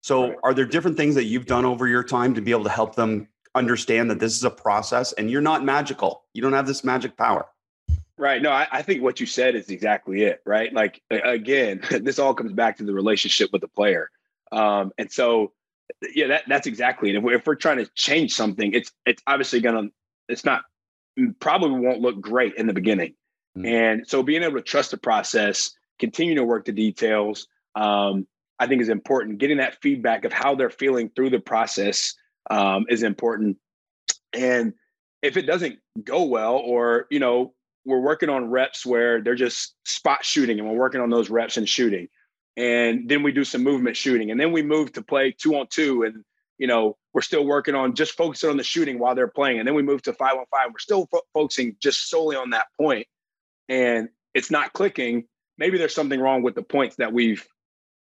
so 0.00 0.34
are 0.42 0.54
there 0.54 0.64
different 0.64 0.96
things 0.96 1.14
that 1.14 1.24
you've 1.24 1.46
done 1.46 1.64
over 1.64 1.86
your 1.86 2.02
time 2.02 2.34
to 2.34 2.40
be 2.40 2.50
able 2.50 2.64
to 2.64 2.70
help 2.70 2.94
them 2.94 3.28
understand 3.54 4.10
that 4.10 4.18
this 4.18 4.34
is 4.34 4.44
a 4.44 4.50
process 4.50 5.12
and 5.14 5.30
you're 5.30 5.42
not 5.42 5.64
magical 5.64 6.24
you 6.32 6.42
don't 6.42 6.54
have 6.54 6.66
this 6.66 6.84
magic 6.84 7.16
power 7.16 7.46
Right. 8.18 8.40
No, 8.40 8.50
I, 8.50 8.68
I, 8.70 8.82
think 8.82 9.02
what 9.02 9.18
you 9.18 9.26
said 9.26 9.56
is 9.56 9.68
exactly 9.68 10.22
it. 10.22 10.42
Right. 10.46 10.72
Like 10.72 11.02
again, 11.10 11.80
this 12.02 12.20
all 12.20 12.34
comes 12.34 12.52
back 12.52 12.76
to 12.76 12.84
the 12.84 12.92
relationship 12.92 13.50
with 13.52 13.62
the 13.62 13.68
player. 13.68 14.10
Um, 14.52 14.92
and 14.96 15.10
so, 15.10 15.52
yeah, 16.14 16.28
that, 16.28 16.42
that's 16.48 16.66
exactly 16.66 17.10
it. 17.10 17.16
If 17.16 17.22
we're, 17.22 17.34
if 17.34 17.46
we're 17.46 17.54
trying 17.54 17.78
to 17.78 17.90
change 17.94 18.34
something, 18.34 18.72
it's 18.72 18.92
it's 19.06 19.22
obviously 19.26 19.60
gonna. 19.60 19.88
It's 20.28 20.44
not 20.44 20.62
probably 21.40 21.70
won't 21.70 22.00
look 22.00 22.20
great 22.20 22.54
in 22.54 22.66
the 22.66 22.72
beginning. 22.72 23.14
Mm-hmm. 23.56 23.66
And 23.66 24.08
so, 24.08 24.22
being 24.22 24.42
able 24.42 24.56
to 24.56 24.62
trust 24.62 24.90
the 24.90 24.96
process, 24.96 25.70
continue 25.98 26.34
to 26.36 26.44
work 26.44 26.64
the 26.64 26.72
details, 26.72 27.46
um, 27.74 28.26
I 28.58 28.66
think 28.66 28.82
is 28.82 28.88
important. 28.88 29.38
Getting 29.38 29.58
that 29.58 29.80
feedback 29.82 30.24
of 30.24 30.32
how 30.32 30.54
they're 30.54 30.70
feeling 30.70 31.10
through 31.14 31.30
the 31.30 31.40
process 31.40 32.14
um, 32.50 32.86
is 32.88 33.02
important. 33.02 33.58
And 34.32 34.74
if 35.22 35.36
it 35.36 35.42
doesn't 35.42 35.78
go 36.02 36.24
well, 36.24 36.56
or 36.56 37.06
you 37.10 37.18
know, 37.18 37.54
we're 37.84 38.00
working 38.00 38.28
on 38.28 38.50
reps 38.50 38.86
where 38.86 39.22
they're 39.22 39.34
just 39.34 39.74
spot 39.84 40.24
shooting 40.24 40.58
and 40.58 40.68
we're 40.68 40.76
working 40.76 41.00
on 41.00 41.10
those 41.10 41.30
reps 41.30 41.56
and 41.56 41.68
shooting 41.68 42.08
and 42.56 43.08
then 43.08 43.22
we 43.22 43.32
do 43.32 43.44
some 43.44 43.62
movement 43.62 43.96
shooting. 43.96 44.30
And 44.30 44.38
then 44.38 44.52
we 44.52 44.62
move 44.62 44.92
to 44.92 45.02
play 45.02 45.34
two 45.36 45.54
on 45.56 45.66
two. 45.68 46.02
And 46.02 46.24
you 46.58 46.66
know 46.66 46.96
we're 47.12 47.22
still 47.22 47.44
working 47.44 47.74
on 47.74 47.94
just 47.94 48.12
focusing 48.12 48.50
on 48.50 48.56
the 48.56 48.62
shooting 48.62 48.98
while 48.98 49.14
they're 49.14 49.28
playing. 49.28 49.58
And 49.58 49.66
then 49.66 49.74
we 49.74 49.82
move 49.82 50.02
to 50.02 50.12
five 50.12 50.34
on 50.34 50.44
five. 50.50 50.68
We're 50.68 50.78
still 50.78 51.06
fo- 51.10 51.22
focusing 51.34 51.76
just 51.80 52.08
solely 52.08 52.36
on 52.36 52.50
that 52.50 52.66
point. 52.80 53.06
And 53.68 54.08
it's 54.34 54.50
not 54.50 54.72
clicking. 54.72 55.24
Maybe 55.58 55.78
there's 55.78 55.94
something 55.94 56.20
wrong 56.20 56.42
with 56.42 56.54
the 56.54 56.62
points 56.62 56.96
that 56.96 57.12
we've 57.12 57.46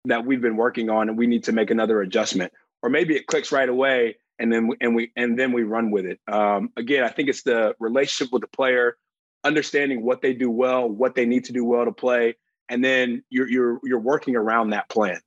that 0.06 0.26
we've 0.26 0.42
been 0.42 0.58
working 0.58 0.90
on 0.90 1.10
and 1.10 1.18
we 1.18 1.28
need 1.28 1.46
to 1.46 1.52
make 1.52 1.72
another 1.72 2.02
adjustment. 2.02 2.54
Or 2.82 2.90
maybe 2.90 3.16
it 3.16 3.28
clicks 3.28 3.52
right 3.52 3.68
away 3.68 4.18
and 4.40 4.52
then 4.54 4.68
we, 4.68 4.78
and 4.80 4.96
we 4.96 5.12
and 5.16 5.38
then 5.38 5.52
we 5.52 5.64
run 5.64 5.92
with 5.92 6.06
it. 6.06 6.20
Um, 6.32 6.72
again 6.78 7.04
i 7.04 7.10
think 7.10 7.28
it's 7.28 7.44
the 7.44 7.76
relationship 7.80 8.32
with 8.32 8.42
the 8.42 8.48
player 8.48 8.98
understanding 9.44 10.04
what 10.04 10.22
they 10.22 10.34
do 10.34 10.52
well, 10.52 10.88
what 10.88 11.16
they 11.16 11.26
need 11.26 11.46
to 11.46 11.54
do 11.54 11.64
well 11.64 11.86
to 11.86 11.92
play, 11.92 12.36
and 12.70 12.84
then 12.84 13.24
you're 13.30 13.50
you're 13.50 13.80
you're 13.84 14.00
working 14.00 14.36
around 14.36 14.72
that 14.72 14.90
plan. 14.90 15.20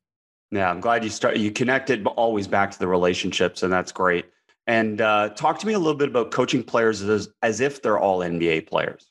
Yeah, 0.50 0.68
I'm 0.70 0.80
glad 0.80 1.04
you 1.04 1.10
start 1.10 1.36
you 1.36 1.50
connected 1.50 2.06
always 2.06 2.46
back 2.46 2.70
to 2.72 2.78
the 2.78 2.88
relationships, 2.88 3.62
and 3.62 3.72
that's 3.72 3.92
great. 3.92 4.26
And 4.66 5.00
uh, 5.00 5.30
talk 5.30 5.58
to 5.60 5.66
me 5.66 5.72
a 5.72 5.78
little 5.78 5.94
bit 5.94 6.08
about 6.08 6.30
coaching 6.30 6.62
players 6.62 7.02
as 7.02 7.28
as 7.42 7.60
if 7.60 7.82
they're 7.82 7.98
all 7.98 8.20
NBA 8.20 8.66
players. 8.66 9.10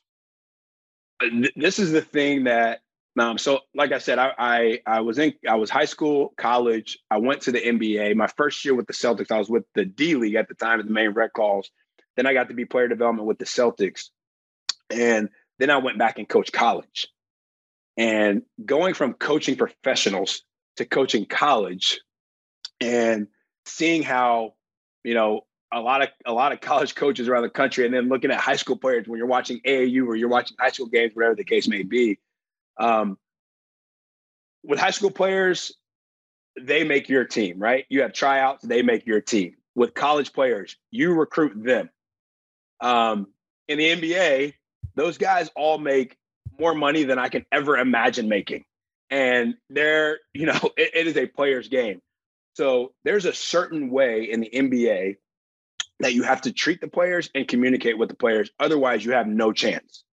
Uh, 1.22 1.48
this 1.56 1.78
is 1.78 1.92
the 1.92 2.02
thing 2.02 2.44
that 2.44 2.80
um, 3.18 3.38
so 3.38 3.60
like 3.74 3.92
I 3.92 3.98
said, 3.98 4.18
I, 4.18 4.32
I 4.38 4.80
I 4.86 5.00
was 5.00 5.18
in 5.18 5.34
I 5.48 5.56
was 5.56 5.68
high 5.68 5.84
school, 5.84 6.32
college. 6.36 6.98
I 7.10 7.18
went 7.18 7.42
to 7.42 7.52
the 7.52 7.60
NBA. 7.60 8.14
My 8.16 8.28
first 8.28 8.64
year 8.64 8.74
with 8.74 8.86
the 8.86 8.92
Celtics, 8.92 9.30
I 9.30 9.38
was 9.38 9.50
with 9.50 9.64
the 9.74 9.84
D 9.84 10.14
League 10.14 10.36
at 10.36 10.48
the 10.48 10.54
time 10.54 10.80
of 10.80 10.86
the 10.86 10.92
Maine 10.92 11.10
Red 11.10 11.32
Claws. 11.32 11.70
Then 12.16 12.26
I 12.26 12.32
got 12.32 12.48
to 12.48 12.54
be 12.54 12.64
player 12.64 12.88
development 12.88 13.26
with 13.26 13.38
the 13.38 13.44
Celtics. 13.44 14.10
And 14.90 15.28
then 15.58 15.70
I 15.70 15.78
went 15.78 15.98
back 15.98 16.18
and 16.18 16.28
coached 16.28 16.52
college. 16.52 17.08
And 17.96 18.42
going 18.64 18.94
from 18.94 19.14
coaching 19.14 19.56
professionals 19.56 20.42
to 20.76 20.84
coaching 20.84 21.26
college 21.26 22.00
and 22.80 23.26
seeing 23.66 24.02
how, 24.02 24.54
you 25.04 25.14
know, 25.14 25.42
a 25.72 25.80
lot 25.80 26.02
of 26.02 26.08
a 26.26 26.32
lot 26.32 26.52
of 26.52 26.60
college 26.60 26.94
coaches 26.94 27.28
around 27.28 27.42
the 27.42 27.50
country, 27.50 27.84
and 27.84 27.94
then 27.94 28.08
looking 28.08 28.30
at 28.30 28.40
high 28.40 28.56
school 28.56 28.76
players 28.76 29.06
when 29.06 29.18
you're 29.18 29.26
watching 29.26 29.60
AAU 29.60 30.06
or 30.06 30.16
you're 30.16 30.28
watching 30.28 30.56
high 30.58 30.70
school 30.70 30.86
games, 30.86 31.14
whatever 31.14 31.34
the 31.34 31.44
case 31.44 31.68
may 31.68 31.82
be. 31.82 32.18
Um, 32.78 33.18
with 34.64 34.78
high 34.78 34.90
school 34.90 35.10
players, 35.10 35.72
they 36.60 36.84
make 36.84 37.08
your 37.08 37.24
team, 37.24 37.58
right? 37.58 37.84
You 37.88 38.02
have 38.02 38.12
tryouts, 38.12 38.64
they 38.64 38.82
make 38.82 39.06
your 39.06 39.20
team. 39.20 39.56
With 39.74 39.94
college 39.94 40.32
players, 40.32 40.76
you 40.90 41.14
recruit 41.14 41.52
them. 41.62 41.88
Um, 42.80 43.28
in 43.68 43.78
the 43.78 43.88
NBA, 43.90 44.54
those 44.96 45.18
guys 45.18 45.50
all 45.54 45.78
make 45.78 46.16
more 46.60 46.74
money 46.74 47.04
than 47.04 47.18
I 47.18 47.28
can 47.28 47.44
ever 47.50 47.76
imagine 47.76 48.28
making. 48.28 48.64
And 49.10 49.54
they're, 49.68 50.18
you 50.32 50.46
know, 50.46 50.60
it, 50.76 50.90
it 50.94 51.06
is 51.06 51.16
a 51.16 51.26
player's 51.26 51.68
game. 51.68 52.00
So 52.54 52.92
there's 53.04 53.24
a 53.24 53.32
certain 53.32 53.90
way 53.90 54.30
in 54.30 54.40
the 54.40 54.50
NBA 54.52 55.16
that 56.00 56.14
you 56.14 56.22
have 56.22 56.42
to 56.42 56.52
treat 56.52 56.80
the 56.80 56.88
players 56.88 57.30
and 57.34 57.46
communicate 57.46 57.98
with 57.98 58.08
the 58.08 58.16
players. 58.16 58.50
Otherwise, 58.58 59.04
you 59.04 59.12
have 59.12 59.26
no 59.26 59.52
chance. 59.52 60.04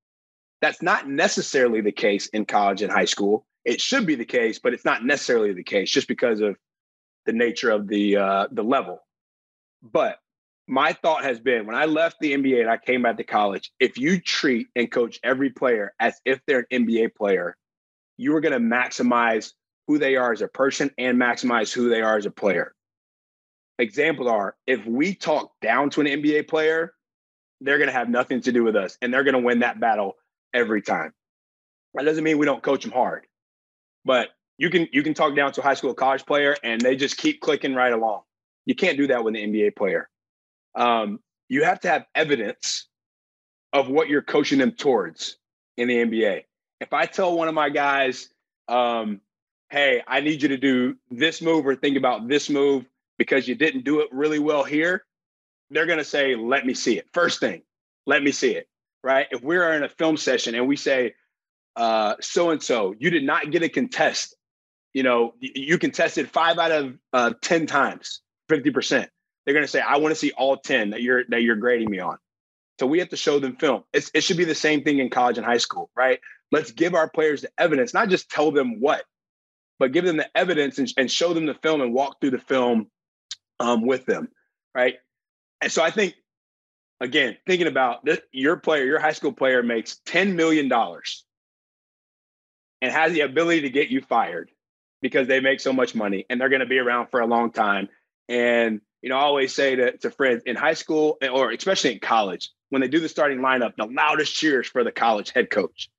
That's 0.62 0.82
not 0.82 1.08
necessarily 1.08 1.82
the 1.82 1.92
case 1.92 2.28
in 2.28 2.46
college 2.46 2.82
and 2.82 2.92
high 2.92 3.06
school. 3.06 3.46
It 3.64 3.82
should 3.82 4.06
be 4.06 4.16
the 4.16 4.26
case, 4.26 4.60
but 4.60 4.74
it's 4.74 4.86
not 4.86 5.04
necessarily 5.06 5.54
the 5.54 5.64
case 5.64 5.92
just 5.92 6.08
because 6.08 6.42
of 6.42 6.56
the 7.26 7.34
nature 7.34 7.70
of 7.70 7.88
the 7.88 8.18
uh, 8.18 8.48
the 8.52 8.64
level. 8.64 9.02
But 9.84 10.18
my 10.68 10.92
thought 10.92 11.24
has 11.24 11.40
been 11.40 11.66
when 11.66 11.76
I 11.76 11.86
left 11.86 12.18
the 12.20 12.34
NBA 12.34 12.60
and 12.62 12.70
I 12.70 12.78
came 12.78 13.02
back 13.02 13.18
to 13.18 13.24
college, 13.24 13.72
if 13.80 13.98
you 13.98 14.20
treat 14.20 14.68
and 14.76 14.92
coach 14.92 15.20
every 15.24 15.50
player 15.50 15.94
as 16.00 16.20
if 16.26 16.42
they're 16.46 16.68
an 16.70 16.86
NBA 16.86 17.16
player, 17.16 17.56
you 18.18 18.36
are 18.36 18.42
going 18.42 18.54
to 18.54 18.60
maximize 18.60 19.54
who 19.88 19.98
they 19.98 20.18
are 20.18 20.34
as 20.34 20.42
a 20.42 20.48
person 20.48 20.92
and 20.98 21.18
maximize 21.18 21.74
who 21.74 21.88
they 21.88 22.02
are 22.02 22.18
as 22.18 22.26
a 22.26 22.32
player. 22.32 22.74
Examples 23.80 24.28
are 24.28 24.56
if 24.66 24.86
we 24.86 25.16
talk 25.16 25.54
down 25.62 25.90
to 25.92 26.02
an 26.02 26.08
NBA 26.08 26.50
player, 26.50 26.94
they're 27.62 27.78
going 27.78 27.88
to 27.88 27.94
have 27.94 28.10
nothing 28.10 28.42
to 28.42 28.52
do 28.52 28.64
with 28.64 28.76
us 28.76 28.98
and 29.02 29.14
they're 29.14 29.24
going 29.24 29.34
to 29.34 29.40
win 29.40 29.60
that 29.60 29.80
battle 29.80 30.18
every 30.54 30.82
time. 30.82 31.14
That 31.94 32.04
doesn't 32.04 32.24
mean 32.24 32.38
we 32.38 32.46
don't 32.46 32.62
coach 32.62 32.84
them 32.84 32.92
hard, 32.92 33.26
but 34.04 34.30
you 34.58 34.70
can 34.70 34.88
you 34.92 35.02
can 35.02 35.14
talk 35.14 35.36
down 35.36 35.54
to 35.54 35.62
a 35.62 35.64
high 35.64 35.76
school 35.76 35.94
college 35.94 36.26
player 36.26 36.56
and 36.64 36.82
they 36.82 36.96
just 36.96 37.18
keep 37.18 37.40
clicking 37.40 37.74
right 37.74 37.94
along. 37.94 38.22
You 38.66 38.76
can't 38.76 38.98
do 38.98 39.08
that 39.08 39.24
with 39.24 39.36
an 39.36 39.54
NBA 39.54 39.76
player 39.76 40.10
um, 40.76 41.20
you 41.50 41.64
have 41.64 41.80
to 41.82 41.90
have 41.90 42.06
evidence 42.16 42.88
of 43.74 43.90
what 43.90 44.10
you're 44.10 44.22
coaching 44.22 44.60
them 44.60 44.72
towards 44.72 45.38
in 45.78 45.88
the 45.88 45.96
NBA. 45.96 46.44
If 46.80 46.94
I 46.94 47.06
tell 47.06 47.36
one 47.36 47.48
of 47.48 47.54
my 47.54 47.70
guys, 47.70 48.30
um, 48.68 49.22
hey, 49.70 50.02
I 50.08 50.22
need 50.22 50.42
you 50.42 50.50
to 50.50 50.58
do 50.58 50.96
this 51.10 51.42
move 51.42 51.66
or 51.66 51.76
think 51.76 51.98
about 51.98 52.28
this 52.28 52.50
move 52.50 52.86
because 53.18 53.48
you 53.48 53.56
didn't 53.56 53.84
do 53.84 54.02
it 54.02 54.10
really 54.12 54.40
well 54.40 54.64
here, 54.64 55.06
they're 55.70 55.86
going 55.86 55.98
to 55.98 56.04
say, 56.04 56.36
let 56.36 56.66
me 56.66 56.74
see 56.74 56.98
it. 56.98 57.08
First 57.14 57.40
thing, 57.40 57.64
let 58.06 58.24
me 58.24 58.32
see 58.32 58.52
it. 58.52 58.68
Right. 59.04 59.28
If 59.32 59.42
we're 59.42 59.74
in 59.74 59.84
a 59.84 59.90
film 59.90 60.18
session 60.18 60.56
and 60.56 60.68
we 60.68 60.76
say, 60.76 61.14
so 61.78 62.50
and 62.50 62.62
so, 62.62 62.96
you 63.00 63.10
did 63.10 63.24
not 63.24 63.52
get 63.52 63.64
a 63.64 63.70
contest, 63.70 64.36
you 64.94 65.04
know, 65.04 65.34
you 65.40 65.78
contested 65.78 66.30
five 66.30 66.58
out 66.58 66.72
of 66.72 66.98
uh, 67.14 67.34
10 67.42 67.68
times, 67.68 68.22
50%. 68.50 69.08
They're 69.48 69.54
going 69.54 69.64
to 69.64 69.72
say, 69.72 69.80
I 69.80 69.96
want 69.96 70.12
to 70.12 70.20
see 70.20 70.34
all 70.34 70.58
10 70.58 70.90
that 70.90 71.02
you're 71.02 71.24
that 71.30 71.42
you're 71.42 71.56
grading 71.56 71.90
me 71.90 72.00
on. 72.00 72.18
So 72.82 72.86
we 72.86 73.00
have 73.00 73.10
to 73.10 73.18
show 73.18 73.40
them 73.40 73.56
film. 73.56 73.86
It's, 73.94 74.12
it 74.14 74.22
should 74.22 74.36
be 74.36 74.44
the 74.44 74.54
same 74.54 74.84
thing 74.84 75.00
in 75.00 75.10
college 75.10 75.38
and 75.38 75.46
high 75.46 75.58
school, 75.58 75.90
right? 75.96 76.20
Let's 76.52 76.72
give 76.72 76.96
our 76.96 77.10
players 77.10 77.42
the 77.42 77.50
evidence, 77.58 77.94
not 77.94 78.10
just 78.10 78.30
tell 78.30 78.52
them 78.52 78.82
what, 78.82 79.06
but 79.80 79.94
give 79.94 80.04
them 80.04 80.18
the 80.18 80.28
evidence 80.38 80.80
and, 80.80 80.92
and 80.98 81.10
show 81.10 81.34
them 81.34 81.46
the 81.46 81.54
film 81.54 81.80
and 81.80 81.94
walk 81.94 82.20
through 82.20 82.32
the 82.32 82.40
film 82.40 82.88
um, 83.62 83.88
with 83.88 84.06
them, 84.06 84.28
right? 84.76 84.96
And 85.62 85.72
so 85.72 85.82
I 85.82 85.92
think, 85.92 86.16
again, 87.00 87.38
thinking 87.48 87.68
about 87.68 88.04
this, 88.04 88.20
your 88.34 88.58
player, 88.58 88.84
your 88.84 89.00
high 89.00 89.14
school 89.14 89.32
player 89.32 89.64
makes 89.64 90.02
$10 90.06 90.36
million 90.36 90.70
and 92.82 92.92
has 92.92 93.14
the 93.14 93.22
ability 93.22 93.62
to 93.62 93.70
get 93.70 93.88
you 93.88 94.02
fired 94.02 94.52
because 95.02 95.28
they 95.28 95.40
make 95.40 95.62
so 95.62 95.72
much 95.72 95.96
money 95.96 96.26
and 96.30 96.40
they're 96.40 96.50
going 96.50 96.60
to 96.60 96.68
be 96.68 96.80
around 96.80 97.08
for 97.08 97.22
a 97.22 97.28
long 97.28 97.50
time. 97.52 97.88
And, 98.28 98.82
you 99.08 99.14
know, 99.14 99.20
I 99.20 99.22
always 99.22 99.56
say 99.56 99.74
to, 99.74 99.96
to 100.00 100.12
friends 100.12 100.44
in 100.46 100.58
high 100.58 100.74
school 100.74 101.18
or 101.32 101.52
especially 101.52 101.94
in 101.94 102.00
college, 102.00 102.50
when 102.68 102.82
they 102.82 102.90
do 102.90 103.00
the 103.00 103.08
starting 103.08 103.40
lineup, 103.40 103.78
the 103.78 103.86
loudest 103.86 104.36
cheers 104.36 104.68
for 104.68 104.84
the 104.84 104.92
college 104.92 105.32
head 105.32 105.50
coach. 105.50 105.90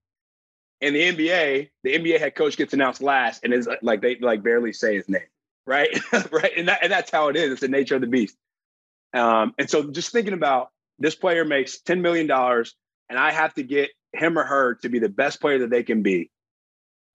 In 0.83 0.92
the 0.92 1.01
NBA, 1.01 1.71
the 1.85 1.94
NBA 1.94 2.18
head 2.18 2.35
coach 2.35 2.59
gets 2.59 2.75
announced 2.75 3.01
last 3.01 3.44
and 3.44 3.55
is 3.55 3.66
like 3.81 4.03
they 4.03 4.16
like 4.16 4.42
barely 4.42 4.75
say 4.75 4.94
his 4.97 5.09
name, 5.09 5.23
right? 5.64 5.88
right. 6.31 6.53
And, 6.55 6.68
that, 6.68 6.81
and 6.83 6.92
that's 6.92 7.11
how 7.11 7.29
it 7.29 7.37
is. 7.37 7.53
It's 7.53 7.61
the 7.62 7.68
nature 7.68 7.94
of 7.94 8.03
the 8.03 8.07
beast. 8.07 8.37
Um, 9.14 9.55
and 9.59 9.71
so 9.71 9.90
just 9.90 10.12
thinking 10.12 10.35
about 10.35 10.68
this 10.99 11.14
player 11.14 11.47
makes 11.47 11.81
$10 11.81 12.03
million 12.03 12.31
and 12.31 13.18
I 13.18 13.33
have 13.33 13.55
to 13.55 13.62
get 13.62 13.88
him 14.12 14.38
or 14.38 14.44
her 14.44 14.75
to 14.83 14.90
be 14.90 14.99
the 14.99 15.09
best 15.09 15.40
player 15.40 15.61
that 15.61 15.71
they 15.71 15.83
can 15.83 16.03
be 16.03 16.31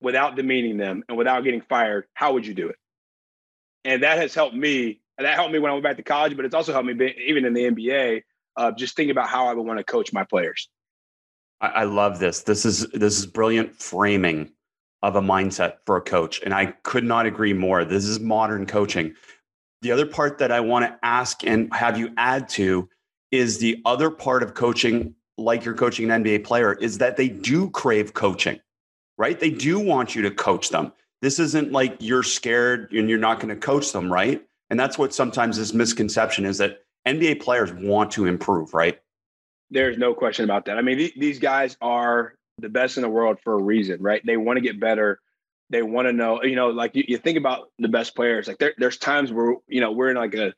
without 0.01 0.35
demeaning 0.35 0.77
them 0.77 1.03
and 1.07 1.19
without 1.19 1.43
getting 1.43 1.61
fired, 1.61 2.05
how 2.15 2.33
would 2.33 2.47
you 2.47 2.55
do 2.55 2.69
it? 2.69 2.77
And 3.85 4.01
that 4.01 4.17
has 4.17 4.33
helped 4.33 4.55
me. 4.55 5.01
And 5.17 5.25
that 5.25 5.35
helped 5.35 5.53
me 5.53 5.59
when 5.59 5.69
I 5.69 5.73
went 5.73 5.83
back 5.83 5.97
to 5.97 6.03
college, 6.03 6.35
but 6.35 6.45
it's 6.45 6.55
also 6.55 6.73
helped 6.73 6.87
me 6.87 6.93
be, 6.93 7.15
even 7.27 7.45
in 7.45 7.53
the 7.53 7.65
NBA, 7.65 8.23
uh, 8.57 8.71
just 8.71 8.95
thinking 8.95 9.11
about 9.11 9.29
how 9.29 9.47
I 9.47 9.53
would 9.53 9.65
want 9.65 9.79
to 9.79 9.83
coach 9.83 10.11
my 10.11 10.23
players. 10.23 10.69
I, 11.61 11.67
I 11.67 11.83
love 11.83 12.19
this. 12.19 12.41
This 12.41 12.65
is 12.65 12.87
this 12.89 13.19
is 13.19 13.25
brilliant 13.25 13.75
framing 13.75 14.51
of 15.01 15.15
a 15.15 15.21
mindset 15.21 15.77
for 15.85 15.97
a 15.97 16.01
coach, 16.01 16.41
and 16.43 16.53
I 16.53 16.67
could 16.83 17.03
not 17.03 17.25
agree 17.25 17.53
more. 17.53 17.85
This 17.85 18.05
is 18.05 18.19
modern 18.19 18.65
coaching. 18.65 19.15
The 19.81 19.91
other 19.91 20.05
part 20.05 20.37
that 20.39 20.51
I 20.51 20.61
want 20.61 20.85
to 20.85 20.97
ask 21.03 21.45
and 21.45 21.73
have 21.73 21.97
you 21.97 22.11
add 22.17 22.47
to 22.49 22.89
is 23.31 23.57
the 23.57 23.81
other 23.85 24.09
part 24.09 24.41
of 24.41 24.53
coaching, 24.53 25.13
like 25.37 25.65
you're 25.65 25.73
coaching 25.73 26.09
an 26.09 26.23
NBA 26.23 26.43
player, 26.45 26.73
is 26.73 26.99
that 26.99 27.17
they 27.17 27.27
do 27.27 27.69
crave 27.69 28.13
coaching 28.13 28.59
right? 29.17 29.39
They 29.39 29.49
do 29.49 29.79
want 29.79 30.15
you 30.15 30.21
to 30.23 30.31
coach 30.31 30.69
them. 30.69 30.91
This 31.21 31.39
isn't 31.39 31.71
like 31.71 31.97
you're 31.99 32.23
scared 32.23 32.91
and 32.91 33.09
you're 33.09 33.19
not 33.19 33.39
going 33.39 33.49
to 33.49 33.55
coach 33.55 33.91
them, 33.91 34.11
right? 34.11 34.43
And 34.73 34.79
that's 34.79 34.97
what 34.97 35.13
sometimes 35.13 35.55
this 35.55 35.71
misconception 35.71 36.47
is 36.47 36.57
that 36.57 36.79
NBA 37.07 37.41
players 37.41 37.71
want 37.71 38.09
to 38.13 38.25
improve, 38.25 38.73
right? 38.73 38.99
There's 39.69 39.99
no 39.99 40.15
question 40.15 40.45
about 40.45 40.65
that. 40.65 40.79
I 40.79 40.81
mean, 40.81 40.97
th- 40.97 41.13
these 41.15 41.37
guys 41.37 41.77
are 41.79 42.33
the 42.57 42.69
best 42.69 42.97
in 42.97 43.03
the 43.03 43.09
world 43.09 43.37
for 43.43 43.53
a 43.53 43.61
reason, 43.61 44.01
right? 44.01 44.19
They 44.25 44.35
want 44.35 44.57
to 44.57 44.61
get 44.61 44.79
better. 44.79 45.19
They 45.69 45.83
want 45.83 46.07
to 46.07 46.11
know, 46.11 46.41
you 46.41 46.55
know, 46.55 46.69
like 46.69 46.95
you, 46.95 47.03
you 47.07 47.19
think 47.19 47.37
about 47.37 47.69
the 47.77 47.87
best 47.87 48.15
players. 48.15 48.47
Like 48.47 48.57
there, 48.57 48.73
there's 48.79 48.97
times 48.97 49.31
where 49.31 49.57
you 49.67 49.79
know 49.79 49.91
we're 49.91 50.09
in 50.09 50.17
like 50.17 50.33
a 50.33 50.55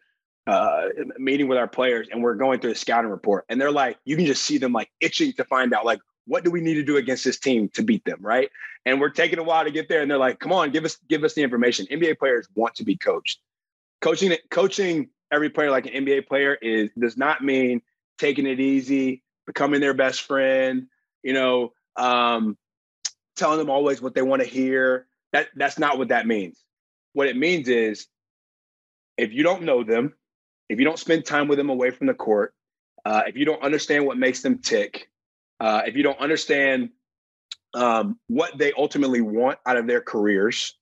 uh, 0.48 0.84
meeting 1.18 1.50
with 1.50 1.58
our 1.58 1.68
players 1.68 2.08
and 2.10 2.24
we're 2.24 2.36
going 2.36 2.62
through 2.62 2.72
a 2.72 2.76
scouting 2.76 3.12
report, 3.12 3.44
and 3.50 3.60
they're 3.60 3.70
like, 3.70 3.98
you 4.06 4.16
can 4.16 4.26
just 4.26 4.44
see 4.44 4.58
them 4.58 4.72
like 4.72 4.90
itching 5.02 5.34
to 5.34 5.44
find 5.44 5.74
out 5.74 5.84
like 5.84 6.00
what 6.26 6.46
do 6.46 6.52
we 6.52 6.62
need 6.62 6.76
to 6.76 6.84
do 6.84 6.96
against 6.96 7.26
this 7.26 7.38
team 7.38 7.68
to 7.74 7.84
beat 7.84 8.06
them, 8.06 8.20
right? 8.22 8.50
And 8.86 9.02
we're 9.02 9.10
taking 9.10 9.40
a 9.40 9.44
while 9.44 9.66
to 9.66 9.72
get 9.72 9.90
there, 9.90 10.02
and 10.02 10.10
they're 10.10 10.18
like, 10.18 10.40
"Come 10.40 10.54
on, 10.54 10.72
give 10.72 10.86
us 10.86 11.00
give 11.10 11.26
us 11.26 11.34
the 11.34 11.44
information." 11.44 11.86
NBA 11.88 12.18
players 12.18 12.48
want 12.56 12.76
to 12.76 12.86
be 12.86 12.96
coached. 12.96 13.42
Coaching 14.06 14.38
coaching 14.52 15.10
every 15.32 15.50
player 15.50 15.72
like 15.72 15.88
an 15.88 16.06
NBA 16.06 16.28
player 16.28 16.54
is 16.62 16.92
does 16.92 17.18
not 17.18 17.44
mean 17.44 17.82
taking 18.20 18.46
it 18.46 18.60
easy, 18.60 19.24
becoming 19.48 19.82
their 19.82 19.96
best 19.96 20.22
friend, 20.22 20.86
you 21.24 21.34
know, 21.34 21.74
um, 21.98 22.56
telling 23.36 23.58
them 23.58 23.72
always 23.72 24.04
what 24.04 24.14
they 24.14 24.22
want 24.22 24.44
to 24.44 24.48
hear. 24.48 25.08
That 25.34 25.48
that's 25.56 25.80
not 25.80 25.98
what 25.98 26.10
that 26.10 26.28
means. 26.28 26.64
What 27.14 27.30
it 27.30 27.36
means 27.36 27.68
is 27.68 28.06
if 29.18 29.34
you 29.34 29.42
don't 29.42 29.64
know 29.64 29.84
them, 29.84 30.14
if 30.70 30.78
you 30.78 30.86
don't 30.86 31.00
spend 31.00 31.26
time 31.26 31.48
with 31.48 31.58
them 31.58 31.72
away 31.72 31.90
from 31.90 32.06
the 32.06 32.14
court, 32.14 32.54
uh, 33.06 33.24
if 33.26 33.36
you 33.36 33.46
don't 33.46 33.64
understand 33.64 34.06
what 34.06 34.20
makes 34.20 34.44
them 34.44 34.60
tick, 34.60 35.10
uh, 35.60 35.82
if 35.88 35.96
you 35.96 36.04
don't 36.04 36.20
understand 36.20 36.92
um, 37.74 38.20
what 38.28 38.56
they 38.56 38.72
ultimately 38.78 39.22
want 39.22 39.58
out 39.66 39.78
of 39.78 39.88
their 39.88 40.02
careers, 40.02 40.78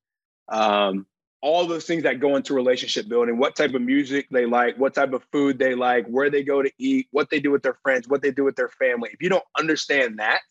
um, 0.50 1.06
all 1.44 1.68
those 1.68 1.86
things 1.86 2.04
that 2.04 2.20
go 2.20 2.36
into 2.36 2.54
relationship 2.54 3.08
building, 3.08 3.38
what 3.38 3.56
type 3.56 3.74
of 3.74 3.82
music 3.82 4.28
they 4.32 4.46
like, 4.46 4.78
what 4.78 4.96
type 4.96 5.14
of 5.14 5.24
food 5.32 5.60
they 5.60 5.76
like, 5.76 6.08
where 6.08 6.30
they 6.30 6.44
go 6.44 6.64
to 6.64 6.72
eat, 6.78 7.08
what 7.12 7.30
they 7.30 7.40
do 7.40 7.52
with 7.52 7.62
their 7.62 7.78
friends, 7.84 8.08
what 8.08 8.22
they 8.22 8.32
do 8.32 8.44
with 8.44 8.56
their 8.56 8.70
family. 8.70 9.10
If 9.14 9.22
you 9.22 9.30
don't 9.30 9.44
understand 9.60 10.20
that 10.20 10.42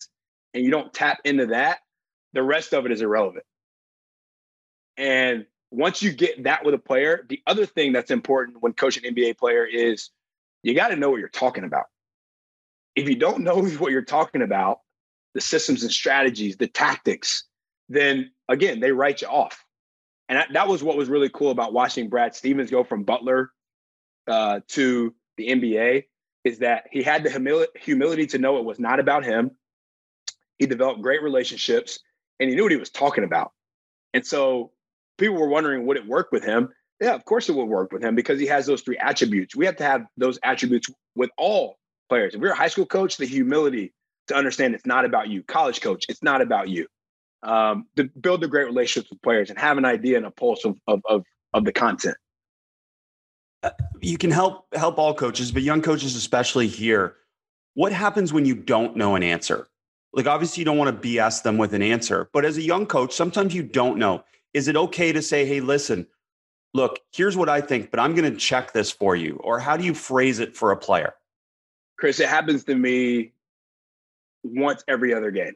and 0.54 0.62
you 0.64 0.70
don't 0.70 0.92
tap 0.92 1.18
into 1.24 1.46
that, 1.46 1.78
the 2.34 2.42
rest 2.42 2.74
of 2.74 2.86
it 2.86 2.92
is 2.92 3.00
irrelevant. 3.00 3.44
And 4.96 5.46
once 5.70 6.02
you 6.02 6.12
get 6.12 6.44
that 6.44 6.64
with 6.64 6.74
a 6.74 6.78
player, 6.78 7.24
the 7.28 7.40
other 7.46 7.66
thing 7.66 7.92
that's 7.92 8.10
important 8.10 8.62
when 8.62 8.74
coaching 8.74 9.06
an 9.06 9.14
NBA 9.14 9.38
player 9.38 9.64
is 9.64 10.10
you 10.62 10.74
got 10.74 10.88
to 10.88 10.96
know 10.96 11.10
what 11.10 11.20
you're 11.20 11.28
talking 11.28 11.64
about 11.64 11.86
if 12.94 13.08
you 13.08 13.16
don't 13.16 13.40
know 13.40 13.64
what 13.78 13.92
you're 13.92 14.02
talking 14.02 14.42
about, 14.42 14.80
the 15.34 15.40
systems 15.40 15.82
and 15.82 15.92
strategies, 15.92 16.56
the 16.56 16.66
tactics, 16.66 17.44
then 17.88 18.30
again, 18.48 18.80
they 18.80 18.92
write 18.92 19.22
you 19.22 19.28
off. 19.28 19.61
And 20.32 20.54
that, 20.54 20.66
was 20.66 20.82
what 20.82 20.96
was 20.96 21.10
really 21.10 21.28
cool 21.28 21.50
about 21.50 21.74
watching 21.74 22.08
Brad 22.08 22.34
Stevens 22.34 22.70
go 22.70 22.84
from 22.84 23.02
Butler 23.02 23.52
uh, 24.26 24.60
to 24.68 25.14
the 25.36 25.48
NBA 25.48 26.04
is 26.42 26.60
that 26.60 26.84
he 26.90 27.02
had 27.02 27.22
the 27.22 27.28
humil- 27.28 27.66
humility 27.78 28.26
to 28.28 28.38
know 28.38 28.56
it 28.56 28.64
was 28.64 28.78
not 28.78 28.98
about 28.98 29.26
him. 29.26 29.50
He 30.56 30.64
developed 30.64 31.02
great 31.02 31.22
relationships 31.22 31.98
and 32.40 32.48
he 32.48 32.56
knew 32.56 32.62
what 32.62 32.72
he 32.72 32.78
was 32.78 32.88
talking 32.88 33.24
about. 33.24 33.52
And 34.14 34.26
so 34.26 34.72
people 35.18 35.36
were 35.36 35.48
wondering, 35.48 35.84
would 35.84 35.98
it 35.98 36.06
work 36.06 36.32
with 36.32 36.44
him? 36.44 36.70
Yeah, 36.98 37.12
of 37.12 37.26
course 37.26 37.50
it 37.50 37.54
would 37.54 37.66
work 37.68 37.92
with 37.92 38.02
him 38.02 38.14
because 38.14 38.40
he 38.40 38.46
has 38.46 38.64
those 38.64 38.80
three 38.80 38.96
attributes. 38.96 39.54
We 39.54 39.66
have 39.66 39.76
to 39.76 39.84
have 39.84 40.06
those 40.16 40.38
attributes 40.42 40.88
with 41.14 41.28
all 41.36 41.76
players. 42.08 42.34
If 42.34 42.40
you're 42.40 42.52
a 42.52 42.56
high 42.56 42.68
school 42.68 42.86
coach, 42.86 43.18
the 43.18 43.26
humility 43.26 43.92
to 44.28 44.34
understand 44.34 44.74
it's 44.74 44.86
not 44.86 45.04
about 45.04 45.28
you. 45.28 45.42
College 45.42 45.82
coach, 45.82 46.06
it's 46.08 46.22
not 46.22 46.40
about 46.40 46.70
you. 46.70 46.86
Um, 47.42 47.86
to 47.96 48.04
build 48.04 48.40
the 48.40 48.48
great 48.48 48.66
relationships 48.66 49.10
with 49.10 49.20
players 49.22 49.50
and 49.50 49.58
have 49.58 49.76
an 49.76 49.84
idea 49.84 50.16
and 50.16 50.26
a 50.26 50.30
pulse 50.30 50.64
of 50.64 50.78
of 50.86 51.00
of, 51.08 51.24
of 51.52 51.64
the 51.64 51.72
content. 51.72 52.16
Uh, 53.62 53.70
you 54.00 54.18
can 54.18 54.30
help 54.30 54.66
help 54.74 54.98
all 54.98 55.14
coaches, 55.14 55.50
but 55.50 55.62
young 55.62 55.82
coaches 55.82 56.14
especially 56.16 56.68
here. 56.68 57.16
What 57.74 57.92
happens 57.92 58.32
when 58.32 58.44
you 58.44 58.54
don't 58.54 58.96
know 58.96 59.14
an 59.14 59.22
answer? 59.22 59.68
Like 60.12 60.26
obviously 60.26 60.60
you 60.60 60.64
don't 60.64 60.78
want 60.78 61.02
to 61.02 61.08
BS 61.08 61.42
them 61.42 61.58
with 61.58 61.74
an 61.74 61.82
answer, 61.82 62.28
but 62.32 62.44
as 62.44 62.58
a 62.58 62.62
young 62.62 62.86
coach, 62.86 63.12
sometimes 63.12 63.54
you 63.54 63.62
don't 63.62 63.98
know. 63.98 64.24
Is 64.52 64.68
it 64.68 64.76
okay 64.76 65.12
to 65.12 65.22
say, 65.22 65.46
"Hey, 65.46 65.60
listen, 65.60 66.06
look, 66.74 67.00
here's 67.12 67.36
what 67.36 67.48
I 67.48 67.60
think, 67.60 67.90
but 67.90 67.98
I'm 67.98 68.14
going 68.14 68.30
to 68.30 68.38
check 68.38 68.72
this 68.72 68.90
for 68.90 69.16
you," 69.16 69.36
or 69.42 69.58
how 69.58 69.76
do 69.76 69.84
you 69.84 69.94
phrase 69.94 70.38
it 70.38 70.54
for 70.54 70.70
a 70.70 70.76
player? 70.76 71.14
Chris, 71.98 72.20
it 72.20 72.28
happens 72.28 72.64
to 72.64 72.74
me 72.74 73.32
once 74.44 74.84
every 74.88 75.14
other 75.14 75.30
game, 75.30 75.54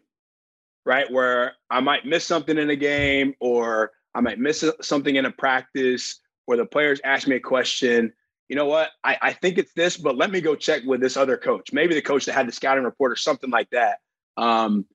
right? 0.87 1.11
Where 1.11 1.55
I 1.69 1.81
might 1.81 2.07
miss 2.07 2.25
something 2.25 2.57
in 2.57 2.71
a 2.71 2.77
game 2.77 3.35
or 3.41 3.91
I 4.15 4.21
might 4.21 4.39
miss 4.39 4.65
something 4.81 5.17
in 5.17 5.27
a 5.27 5.33
practice 5.33 6.21
where 6.47 6.57
the 6.57 6.65
players 6.65 7.01
ask 7.05 7.29
me 7.29 7.37
a 7.37 7.41
question. 7.41 8.13
You 8.49 8.57
know 8.57 8.67
what? 8.67 8.91
I, 9.05 9.19
I 9.21 9.33
think 9.33 9.59
it's 9.59 9.73
this, 9.75 9.97
but 9.97 10.17
let 10.17 10.31
me 10.31 10.41
go 10.41 10.55
check 10.55 10.85
with 10.87 11.01
this 11.01 11.17
other 11.17 11.37
coach. 11.37 11.73
Maybe 11.73 11.95
the 11.95 12.01
coach 12.01 12.25
that 12.27 12.35
had 12.35 12.49
the 12.49 12.53
scouting 12.53 12.85
report 12.85 13.13
or 13.13 13.17
something 13.17 13.51
like 13.51 13.69
that. 13.71 13.99
Um, 14.37 14.87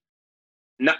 not, 0.79 0.97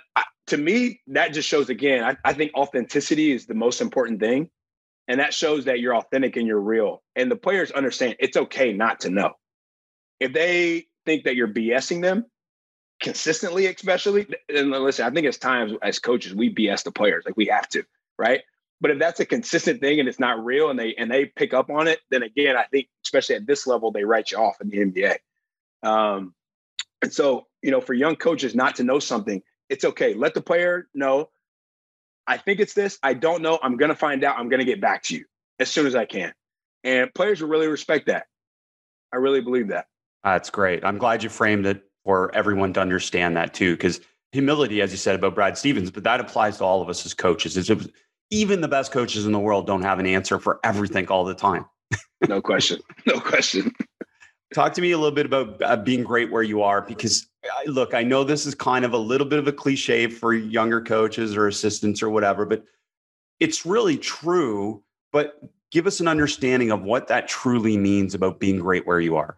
to 0.47 0.58
me, 0.58 0.99
that 1.08 1.34
just 1.34 1.47
shows 1.47 1.69
again, 1.69 2.04
I, 2.04 2.17
I 2.25 2.34
think 2.34 2.51
authenticity 2.54 3.32
is 3.32 3.45
the 3.45 3.54
most 3.54 3.80
important 3.80 4.19
thing. 4.19 4.49
And 5.08 5.19
that 5.19 5.34
shows 5.34 5.65
that 5.65 5.80
you're 5.80 5.95
authentic 5.95 6.36
and 6.36 6.45
you're 6.45 6.60
real. 6.60 7.01
And 7.15 7.32
the 7.32 7.36
players 7.38 7.71
understand 7.71 8.17
it's 8.19 8.38
okay 8.38 8.73
not 8.73 8.99
to 9.01 9.10
know 9.10 9.32
if 10.19 10.34
they 10.34 10.88
think 11.06 11.23
that 11.23 11.36
you're 11.36 11.47
BSing 11.47 12.01
them 12.01 12.25
consistently, 13.02 13.66
especially, 13.66 14.28
and 14.48 14.72
listen, 14.72 15.06
I 15.06 15.10
think 15.10 15.28
it's 15.28 15.38
times 15.38 15.74
as 15.82 16.00
coaches 16.00 16.34
we 16.34 16.54
BS 16.54 16.84
the 16.84 16.92
players, 16.92 17.26
like 17.26 17.36
we 17.36 17.48
have 17.48 17.68
to, 17.70 17.84
right? 18.18 18.42
But 18.80 18.92
if 18.92 19.00
that's 19.00 19.20
a 19.20 19.26
consistent 19.26 19.82
thing 19.82 20.00
and 20.00 20.08
it's 20.08 20.20
not 20.20 20.44
real, 20.44 20.70
and 20.70 20.80
they 20.80 20.96
and 20.96 21.12
they 21.12 21.26
pick 21.26 21.54
up 21.54 21.70
on 21.70 21.88
it, 21.88 22.00
then 22.10 22.24
again, 22.24 22.56
I 22.56 22.64
think 22.64 22.88
especially 23.06 23.36
at 23.36 23.46
this 23.46 23.68
level, 23.68 23.92
they 23.92 24.04
write 24.04 24.32
you 24.32 24.38
off 24.38 24.62
in 24.62 24.70
the 24.70 24.78
NBA. 24.78 25.18
Um, 25.88 26.34
and 27.02 27.12
so, 27.12 27.48
you 27.62 27.72
know, 27.72 27.82
for 27.82 27.94
young 27.94 28.16
coaches 28.16 28.56
not 28.56 28.76
to 28.78 28.84
know 28.84 29.00
something, 29.00 29.42
it's 29.70 29.84
okay. 29.84 30.14
Let 30.14 30.34
the 30.34 30.42
player 30.42 30.88
know. 30.94 31.30
I 32.28 32.38
think 32.38 32.60
it's 32.60 32.74
this. 32.74 32.98
I 33.04 33.14
don't 33.14 33.42
know. 33.42 33.60
I'm 33.62 33.78
to 33.90 33.96
find 33.96 34.24
out. 34.24 34.38
I'm 34.38 34.50
to 34.60 34.66
get 34.66 34.80
back 34.80 35.04
to 35.04 35.16
you 35.16 35.26
as 35.60 35.70
soon 35.70 35.88
as 35.88 35.96
I 35.96 36.06
can. 36.06 36.34
And 36.84 37.14
players 37.14 37.42
will 37.42 37.50
really 37.50 37.68
respect 37.68 38.08
that. 38.08 38.28
I 39.12 39.18
really 39.18 39.42
believe 39.42 39.70
that. 39.70 39.88
That's 40.24 40.50
great. 40.50 40.86
I'm 40.86 40.98
glad 40.98 41.24
you 41.24 41.30
framed 41.30 41.66
it 41.66 41.84
for 42.04 42.34
everyone 42.36 42.74
to 42.74 42.82
understand 42.82 43.38
that 43.38 43.54
too, 43.54 43.76
because 43.76 44.02
humility, 44.32 44.82
as 44.82 44.92
you 44.92 44.98
said 44.98 45.16
about 45.16 45.36
Brad 45.36 45.58
Stevens, 45.58 45.92
but 45.92 46.04
that 46.04 46.20
applies 46.20 46.58
to 46.58 46.64
all 46.64 46.82
of 46.82 46.90
us 46.90 47.06
as 47.06 47.14
coaches. 47.14 47.58
It's, 47.58 47.70
even 48.32 48.62
the 48.62 48.68
best 48.68 48.92
coaches 48.92 49.26
in 49.26 49.34
the 49.34 49.40
world 49.40 49.68
don't 49.68 49.82
have 49.82 50.00
an 50.00 50.06
answer 50.06 50.40
for 50.40 50.60
everything 50.64 51.08
all 51.10 51.26
the 51.26 51.36
time. 51.36 51.66
no 52.28 52.42
question. 52.42 52.80
No 53.06 53.20
question. 53.20 53.74
Talk 54.54 54.74
to 54.74 54.82
me 54.82 54.92
a 54.92 54.98
little 54.98 55.16
bit 55.16 55.26
about 55.26 55.62
uh, 55.62 55.78
being 55.78 56.04
great 56.04 56.32
where 56.32 56.44
you 56.44 56.62
are, 56.62 56.82
because 56.82 57.28
I, 57.46 57.66
look, 57.66 57.94
I 57.94 58.04
know 58.04 58.24
this 58.24 58.46
is 58.46 58.56
kind 58.56 58.84
of 58.86 58.94
a 58.94 58.98
little 58.98 59.28
bit 59.28 59.40
of 59.40 59.48
a 59.48 59.54
cliche 59.54 60.08
for 60.08 60.34
younger 60.34 60.82
coaches 60.82 61.36
or 61.36 61.48
assistants 61.48 62.02
or 62.02 62.10
whatever, 62.10 62.46
but 62.46 62.64
it's 63.40 63.66
really 63.66 63.98
true. 63.98 64.84
But 65.12 65.42
give 65.72 65.88
us 65.88 66.00
an 66.00 66.08
understanding 66.08 66.72
of 66.72 66.84
what 66.84 67.08
that 67.08 67.28
truly 67.28 67.78
means 67.78 68.14
about 68.14 68.40
being 68.40 68.60
great 68.60 68.86
where 68.86 69.00
you 69.00 69.16
are. 69.18 69.38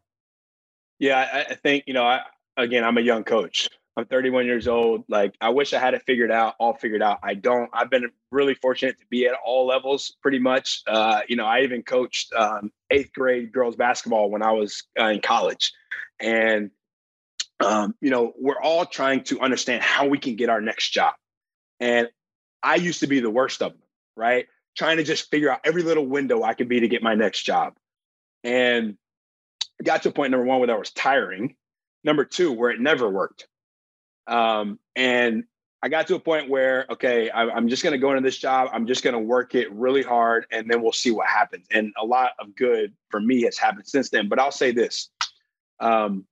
Yeah, 0.99 1.28
I, 1.32 1.52
I 1.52 1.56
think, 1.56 1.86
you 1.88 1.93
know, 1.93 2.06
I, 2.06 2.21
again, 2.57 2.83
I'm 2.83 2.97
a 2.97 3.01
young 3.01 3.23
coach. 3.23 3.69
I'm 3.95 4.05
31 4.05 4.45
years 4.45 4.67
old. 4.67 5.03
Like, 5.07 5.35
I 5.39 5.49
wish 5.49 5.73
I 5.73 5.79
had 5.79 5.93
it 5.93 6.01
figured 6.07 6.31
out, 6.31 6.55
all 6.59 6.73
figured 6.73 7.03
out. 7.03 7.19
I 7.21 7.35
don't. 7.35 7.69
I've 7.73 7.91
been 7.91 8.09
really 8.31 8.55
fortunate 8.55 8.99
to 8.99 9.05
be 9.09 9.27
at 9.27 9.35
all 9.45 9.67
levels, 9.67 10.15
pretty 10.21 10.39
much. 10.39 10.81
Uh, 10.87 11.21
you 11.27 11.35
know, 11.35 11.45
I 11.45 11.61
even 11.61 11.83
coached 11.83 12.33
um, 12.33 12.71
eighth 12.89 13.13
grade 13.13 13.51
girls 13.51 13.75
basketball 13.75 14.31
when 14.31 14.41
I 14.41 14.51
was 14.51 14.83
uh, 14.99 15.05
in 15.05 15.21
college, 15.21 15.73
and 16.19 16.71
um, 17.59 17.95
you 18.01 18.09
know, 18.09 18.33
we're 18.39 18.59
all 18.59 18.85
trying 18.85 19.23
to 19.25 19.39
understand 19.41 19.83
how 19.83 20.07
we 20.07 20.17
can 20.17 20.35
get 20.35 20.49
our 20.49 20.61
next 20.61 20.89
job. 20.89 21.13
And 21.79 22.09
I 22.61 22.75
used 22.75 23.01
to 23.01 23.07
be 23.07 23.19
the 23.19 23.29
worst 23.29 23.61
of 23.61 23.73
them, 23.73 23.81
right? 24.15 24.47
Trying 24.75 24.97
to 24.97 25.03
just 25.03 25.29
figure 25.29 25.51
out 25.51 25.59
every 25.63 25.83
little 25.83 26.05
window 26.05 26.43
I 26.43 26.55
could 26.55 26.67
be 26.67 26.79
to 26.79 26.87
get 26.87 27.03
my 27.03 27.15
next 27.15 27.43
job. 27.43 27.75
And 28.43 28.97
got 29.83 30.03
to 30.03 30.09
a 30.09 30.11
point 30.11 30.31
number 30.31 30.45
one 30.45 30.59
where 30.59 30.67
that 30.67 30.79
was 30.79 30.91
tiring. 30.91 31.55
Number 32.03 32.25
two, 32.25 32.51
where 32.51 32.71
it 32.71 32.79
never 32.79 33.09
worked. 33.09 33.47
Um, 34.27 34.79
and 34.95 35.45
I 35.81 35.89
got 35.89 36.07
to 36.07 36.15
a 36.15 36.19
point 36.19 36.49
where, 36.49 36.85
okay, 36.89 37.29
I, 37.29 37.43
I'm 37.43 37.67
just 37.67 37.83
going 37.83 37.91
to 37.91 37.97
go 37.97 38.11
into 38.11 38.21
this 38.21 38.37
job. 38.37 38.69
I'm 38.71 38.87
just 38.87 39.03
going 39.03 39.13
to 39.13 39.19
work 39.19 39.53
it 39.53 39.71
really 39.73 40.01
hard 40.01 40.45
and 40.51 40.69
then 40.69 40.81
we'll 40.81 40.93
see 40.93 41.11
what 41.11 41.27
happens. 41.27 41.67
And 41.71 41.93
a 41.97 42.05
lot 42.05 42.31
of 42.39 42.55
good 42.55 42.93
for 43.09 43.19
me 43.19 43.41
has 43.43 43.57
happened 43.57 43.87
since 43.87 44.09
then. 44.09 44.29
But 44.29 44.39
I'll 44.39 44.51
say 44.51 44.71
this 44.71 45.09
um, 45.79 46.25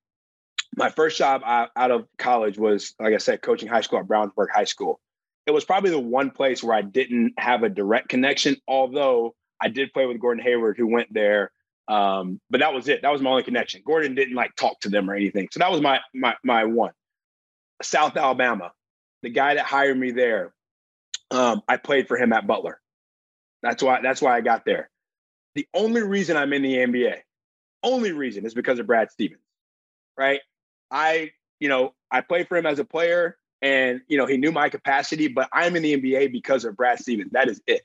my 0.76 0.90
first 0.90 1.18
job 1.18 1.42
out 1.46 1.92
of 1.92 2.08
college 2.18 2.58
was, 2.58 2.96
like 3.00 3.14
I 3.14 3.18
said, 3.18 3.42
coaching 3.42 3.68
high 3.68 3.82
school 3.82 4.00
at 4.00 4.08
Brownsburg 4.08 4.48
High 4.54 4.64
School. 4.64 5.02
It 5.46 5.52
was 5.52 5.66
probably 5.66 5.90
the 5.90 6.00
one 6.00 6.32
place 6.32 6.64
where 6.64 6.76
I 6.76 6.82
didn't 6.82 7.34
have 7.38 7.64
a 7.64 7.70
direct 7.70 8.10
connection, 8.10 8.56
although 8.68 9.36
I 9.60 9.68
did 9.68 9.92
play 9.92 10.06
with 10.06 10.20
Gordon 10.22 10.44
Hayward, 10.44 10.78
who 10.78 10.88
went 10.88 11.14
there. 11.14 11.52
Um, 11.88 12.40
but 12.50 12.60
that 12.60 12.74
was 12.74 12.88
it. 12.88 13.02
That 13.02 13.12
was 13.12 13.22
my 13.22 13.32
only 13.32 13.44
connection. 13.44 13.82
Gordon 13.86 14.16
didn't 14.16 14.36
like 14.36 14.56
talk 14.56 14.80
to 14.82 14.90
them 14.90 15.10
or 15.10 15.16
anything. 15.16 15.50
So 15.52 15.60
that 15.60 15.72
was 15.72 15.82
my 15.82 16.00
my 16.14 16.36
my 16.44 16.66
one. 16.66 16.92
South 17.82 18.16
Alabama, 18.16 18.72
the 19.24 19.30
guy 19.30 19.56
that 19.56 19.66
hired 19.66 19.98
me 19.98 20.12
there, 20.12 20.54
um, 21.32 21.62
I 21.68 21.78
played 21.78 22.08
for 22.08 22.18
him 22.18 22.32
at 22.34 22.48
Butler. 22.48 22.80
That's 23.64 23.82
why 23.82 24.00
that's 24.02 24.22
why 24.22 24.36
I 24.36 24.42
got 24.42 24.66
there. 24.66 24.90
The 25.56 25.68
only 25.74 26.02
reason 26.02 26.38
I'm 26.38 26.54
in 26.54 26.62
the 26.62 26.76
NBA, 26.76 27.18
only 27.84 28.12
reason 28.12 28.46
is 28.46 28.54
because 28.54 28.80
of 28.80 28.88
Brad 28.88 29.12
Stevens, 29.12 29.42
right? 30.18 30.40
I, 30.90 31.32
you 31.60 31.70
know, 31.70 31.94
I 32.10 32.22
played 32.22 32.48
for 32.48 32.58
him 32.58 32.66
as 32.66 32.80
a 32.80 32.86
player 32.86 33.38
and, 33.62 34.02
you 34.08 34.18
know, 34.18 34.26
he 34.26 34.38
knew 34.38 34.52
my 34.52 34.70
capacity, 34.70 35.28
but 35.28 35.50
I'm 35.54 35.76
in 35.76 35.84
the 35.84 35.98
NBA 35.98 36.32
because 36.32 36.66
of 36.66 36.76
Brad 36.76 37.00
Stevens. 37.00 37.32
That 37.32 37.50
is 37.50 37.62
it. 37.68 37.82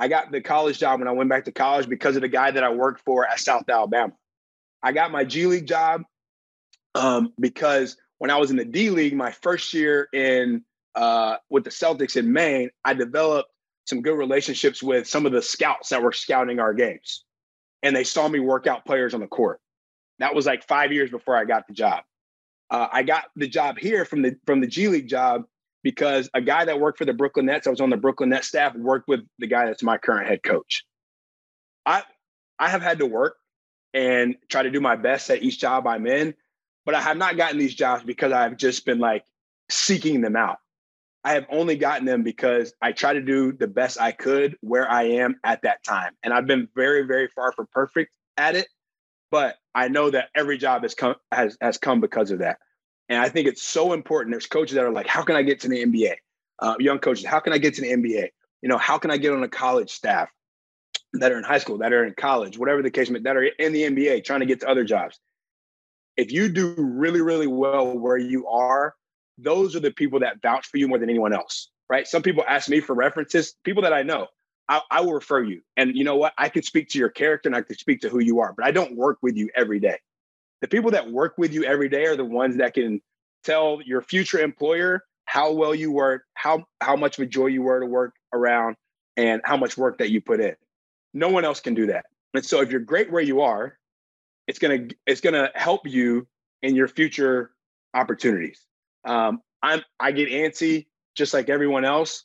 I 0.00 0.08
got 0.08 0.32
the 0.32 0.40
college 0.40 0.78
job 0.78 0.98
when 0.98 1.08
I 1.08 1.12
went 1.12 1.28
back 1.28 1.44
to 1.44 1.52
college 1.52 1.86
because 1.86 2.16
of 2.16 2.22
the 2.22 2.28
guy 2.28 2.50
that 2.50 2.64
I 2.64 2.70
worked 2.70 3.02
for 3.04 3.28
at 3.28 3.38
South 3.38 3.68
Alabama. 3.68 4.14
I 4.82 4.92
got 4.92 5.12
my 5.12 5.24
G 5.24 5.44
League 5.44 5.66
job 5.66 6.04
um, 6.94 7.34
because 7.38 7.98
when 8.16 8.30
I 8.30 8.38
was 8.38 8.50
in 8.50 8.56
the 8.56 8.64
D 8.64 8.88
League, 8.88 9.14
my 9.14 9.30
first 9.30 9.74
year 9.74 10.08
in 10.14 10.64
uh, 10.94 11.36
with 11.50 11.64
the 11.64 11.70
Celtics 11.70 12.16
in 12.16 12.32
Maine, 12.32 12.70
I 12.82 12.94
developed 12.94 13.50
some 13.86 14.00
good 14.00 14.16
relationships 14.16 14.82
with 14.82 15.06
some 15.06 15.26
of 15.26 15.32
the 15.32 15.42
scouts 15.42 15.90
that 15.90 16.02
were 16.02 16.12
scouting 16.12 16.60
our 16.60 16.72
games, 16.72 17.24
and 17.82 17.94
they 17.94 18.04
saw 18.04 18.26
me 18.26 18.40
work 18.40 18.66
out 18.66 18.86
players 18.86 19.12
on 19.12 19.20
the 19.20 19.26
court. 19.26 19.60
That 20.18 20.34
was 20.34 20.46
like 20.46 20.66
five 20.66 20.92
years 20.92 21.10
before 21.10 21.36
I 21.36 21.44
got 21.44 21.68
the 21.68 21.74
job. 21.74 22.04
Uh, 22.70 22.88
I 22.90 23.02
got 23.02 23.26
the 23.36 23.48
job 23.48 23.76
here 23.78 24.06
from 24.06 24.22
the 24.22 24.36
from 24.46 24.62
the 24.62 24.66
G 24.66 24.88
League 24.88 25.08
job 25.08 25.44
because 25.82 26.28
a 26.34 26.40
guy 26.40 26.64
that 26.64 26.80
worked 26.80 26.98
for 26.98 27.04
the 27.04 27.12
Brooklyn 27.12 27.46
Nets, 27.46 27.66
I 27.66 27.70
was 27.70 27.80
on 27.80 27.90
the 27.90 27.96
Brooklyn 27.96 28.30
Nets 28.30 28.48
staff, 28.48 28.74
worked 28.74 29.08
with 29.08 29.20
the 29.38 29.46
guy 29.46 29.66
that's 29.66 29.82
my 29.82 29.98
current 29.98 30.28
head 30.28 30.42
coach. 30.42 30.84
I 31.86 32.02
I 32.58 32.68
have 32.68 32.82
had 32.82 32.98
to 32.98 33.06
work 33.06 33.36
and 33.94 34.36
try 34.48 34.62
to 34.62 34.70
do 34.70 34.80
my 34.80 34.96
best 34.96 35.30
at 35.30 35.42
each 35.42 35.58
job 35.58 35.86
I'm 35.86 36.06
in, 36.06 36.34
but 36.84 36.94
I 36.94 37.00
have 37.00 37.16
not 37.16 37.36
gotten 37.36 37.58
these 37.58 37.74
jobs 37.74 38.04
because 38.04 38.32
I've 38.32 38.56
just 38.56 38.84
been 38.84 38.98
like 38.98 39.24
seeking 39.70 40.20
them 40.20 40.36
out. 40.36 40.58
I 41.24 41.32
have 41.32 41.46
only 41.50 41.76
gotten 41.76 42.06
them 42.06 42.22
because 42.22 42.72
I 42.80 42.92
try 42.92 43.12
to 43.12 43.20
do 43.20 43.52
the 43.52 43.66
best 43.66 44.00
I 44.00 44.12
could 44.12 44.56
where 44.60 44.90
I 44.90 45.04
am 45.04 45.38
at 45.44 45.62
that 45.62 45.84
time. 45.84 46.12
And 46.22 46.32
I've 46.32 46.46
been 46.46 46.68
very, 46.74 47.02
very 47.02 47.28
far 47.28 47.52
from 47.52 47.68
perfect 47.72 48.10
at 48.36 48.56
it. 48.56 48.68
But 49.30 49.56
I 49.74 49.88
know 49.88 50.10
that 50.10 50.28
every 50.34 50.58
job 50.58 50.82
has 50.82 50.94
come 50.94 51.14
has 51.30 51.56
has 51.60 51.78
come 51.78 52.00
because 52.00 52.30
of 52.30 52.40
that. 52.40 52.58
And 53.10 53.18
I 53.18 53.28
think 53.28 53.48
it's 53.48 53.62
so 53.62 53.92
important. 53.92 54.32
There's 54.32 54.46
coaches 54.46 54.76
that 54.76 54.84
are 54.84 54.92
like, 54.92 55.06
how 55.06 55.22
can 55.22 55.36
I 55.36 55.42
get 55.42 55.60
to 55.60 55.68
the 55.68 55.84
NBA? 55.84 56.14
Uh, 56.60 56.76
young 56.78 57.00
coaches, 57.00 57.26
how 57.26 57.40
can 57.40 57.52
I 57.52 57.58
get 57.58 57.74
to 57.74 57.80
the 57.82 57.92
NBA? 57.92 58.28
You 58.62 58.68
know, 58.68 58.78
how 58.78 58.98
can 58.98 59.10
I 59.10 59.16
get 59.16 59.32
on 59.32 59.42
a 59.42 59.48
college 59.48 59.90
staff 59.90 60.30
that 61.14 61.32
are 61.32 61.38
in 61.38 61.44
high 61.44 61.58
school, 61.58 61.78
that 61.78 61.92
are 61.92 62.04
in 62.04 62.14
college, 62.14 62.56
whatever 62.56 62.82
the 62.82 62.90
case 62.90 63.10
may 63.10 63.18
that 63.20 63.36
are 63.36 63.42
in 63.42 63.72
the 63.72 63.82
NBA, 63.82 64.24
trying 64.24 64.40
to 64.40 64.46
get 64.46 64.60
to 64.60 64.68
other 64.68 64.84
jobs. 64.84 65.18
If 66.16 66.32
you 66.32 66.48
do 66.48 66.74
really, 66.78 67.20
really 67.20 67.46
well 67.46 67.98
where 67.98 68.16
you 68.16 68.46
are, 68.46 68.94
those 69.38 69.74
are 69.74 69.80
the 69.80 69.90
people 69.90 70.20
that 70.20 70.40
vouch 70.42 70.66
for 70.66 70.76
you 70.76 70.86
more 70.86 70.98
than 70.98 71.10
anyone 71.10 71.32
else, 71.32 71.70
right? 71.88 72.06
Some 72.06 72.22
people 72.22 72.44
ask 72.46 72.68
me 72.68 72.80
for 72.80 72.94
references, 72.94 73.54
people 73.64 73.82
that 73.82 73.92
I 73.92 74.02
know. 74.02 74.28
I, 74.68 74.82
I, 74.88 75.00
will 75.00 75.14
refer 75.14 75.42
you. 75.42 75.62
And 75.76 75.96
you 75.96 76.04
know 76.04 76.14
what? 76.14 76.32
I 76.38 76.48
can 76.48 76.62
speak 76.62 76.90
to 76.90 76.98
your 76.98 77.08
character 77.08 77.48
and 77.48 77.56
I 77.56 77.62
can 77.62 77.76
speak 77.76 78.02
to 78.02 78.08
who 78.08 78.20
you 78.20 78.38
are, 78.38 78.52
but 78.52 78.64
I 78.64 78.70
don't 78.70 78.96
work 78.96 79.18
with 79.20 79.36
you 79.36 79.50
every 79.56 79.80
day. 79.80 79.98
The 80.60 80.68
people 80.68 80.90
that 80.92 81.10
work 81.10 81.34
with 81.38 81.52
you 81.52 81.64
every 81.64 81.88
day 81.88 82.06
are 82.06 82.16
the 82.16 82.24
ones 82.24 82.56
that 82.58 82.74
can 82.74 83.00
tell 83.44 83.80
your 83.84 84.02
future 84.02 84.38
employer 84.38 85.02
how 85.24 85.52
well 85.52 85.74
you 85.74 85.92
work, 85.92 86.24
how 86.34 86.64
how 86.80 86.96
much 86.96 87.18
of 87.18 87.22
a 87.22 87.26
joy 87.26 87.46
you 87.46 87.62
were 87.62 87.80
to 87.80 87.86
work 87.86 88.14
around, 88.32 88.76
and 89.16 89.40
how 89.44 89.56
much 89.56 89.76
work 89.76 89.98
that 89.98 90.10
you 90.10 90.20
put 90.20 90.40
in. 90.40 90.54
No 91.14 91.28
one 91.28 91.44
else 91.44 91.60
can 91.60 91.74
do 91.74 91.86
that. 91.86 92.06
And 92.34 92.44
so 92.44 92.60
if 92.60 92.70
you're 92.70 92.80
great 92.80 93.10
where 93.10 93.22
you 93.22 93.40
are, 93.40 93.78
it's 94.46 94.58
gonna 94.58 94.88
it's 95.06 95.20
gonna 95.20 95.50
help 95.54 95.86
you 95.86 96.26
in 96.62 96.74
your 96.74 96.88
future 96.88 97.52
opportunities. 97.94 98.60
Um, 99.04 99.40
I'm 99.62 99.82
I 99.98 100.12
get 100.12 100.28
antsy 100.28 100.86
just 101.16 101.34
like 101.34 101.48
everyone 101.48 101.84
else. 101.84 102.24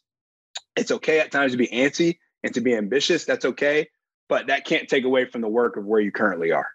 It's 0.76 0.92
okay 0.92 1.20
at 1.20 1.32
times 1.32 1.52
to 1.54 1.58
be 1.58 1.68
antsy, 1.68 2.18
and 2.44 2.54
to 2.54 2.62
be 2.62 2.76
ambitious, 2.76 3.26
that's 3.26 3.46
okay. 3.46 3.90
But 4.30 4.48
that 4.48 4.66
can't 4.66 4.88
take 4.90 5.04
away 5.04 5.26
from 5.26 5.42
the 5.42 5.48
work 5.48 5.78
of 5.78 5.86
where 5.86 6.00
you 6.00 6.12
currently 6.12 6.52
are. 6.52 6.68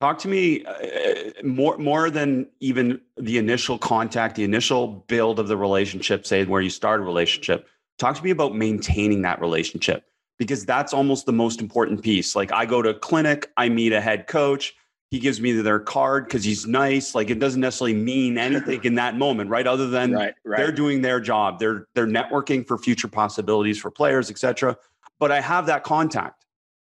Talk 0.00 0.18
to 0.18 0.28
me 0.28 0.64
uh, 0.64 1.42
more 1.42 1.76
more 1.78 2.08
than 2.08 2.46
even 2.60 3.00
the 3.16 3.38
initial 3.38 3.78
contact, 3.78 4.36
the 4.36 4.44
initial 4.44 5.04
build 5.08 5.40
of 5.40 5.48
the 5.48 5.56
relationship, 5.56 6.24
say 6.24 6.44
where 6.44 6.60
you 6.62 6.70
start 6.70 7.00
a 7.00 7.02
relationship. 7.02 7.68
Talk 7.98 8.14
to 8.16 8.22
me 8.22 8.30
about 8.30 8.54
maintaining 8.54 9.22
that 9.22 9.40
relationship 9.40 10.04
because 10.38 10.64
that's 10.64 10.92
almost 10.92 11.26
the 11.26 11.32
most 11.32 11.60
important 11.60 12.02
piece. 12.02 12.36
Like 12.36 12.52
I 12.52 12.64
go 12.64 12.80
to 12.80 12.90
a 12.90 12.94
clinic, 12.94 13.50
I 13.56 13.68
meet 13.68 13.92
a 13.92 14.00
head 14.00 14.28
coach, 14.28 14.76
he 15.10 15.18
gives 15.18 15.40
me 15.40 15.52
their 15.52 15.80
card 15.80 16.24
because 16.26 16.44
he's 16.44 16.66
nice. 16.66 17.14
Like 17.14 17.30
it 17.30 17.38
doesn't 17.38 17.60
necessarily 17.60 17.94
mean 17.94 18.36
anything 18.36 18.84
in 18.84 18.94
that 18.96 19.16
moment, 19.16 19.48
right? 19.48 19.66
Other 19.66 19.88
than 19.88 20.12
right, 20.12 20.34
right. 20.44 20.58
they're 20.58 20.72
doing 20.72 21.00
their 21.00 21.18
job, 21.18 21.58
they're 21.58 21.86
they're 21.94 22.06
networking 22.06 22.66
for 22.66 22.76
future 22.76 23.08
possibilities 23.08 23.78
for 23.78 23.90
players, 23.90 24.30
etc. 24.30 24.76
But 25.18 25.32
I 25.32 25.40
have 25.40 25.66
that 25.66 25.82
contact. 25.82 26.37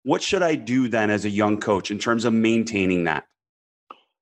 What 0.07 0.23
should 0.23 0.45
I 0.45 0.55
do 0.55 0.87
then 0.87 1.11
as 1.11 1.25
a 1.25 1.29
young 1.29 1.59
coach 1.59 1.90
in 1.90 1.99
terms 1.99 2.25
of 2.25 2.33
maintaining 2.33 3.05
that? 3.05 3.27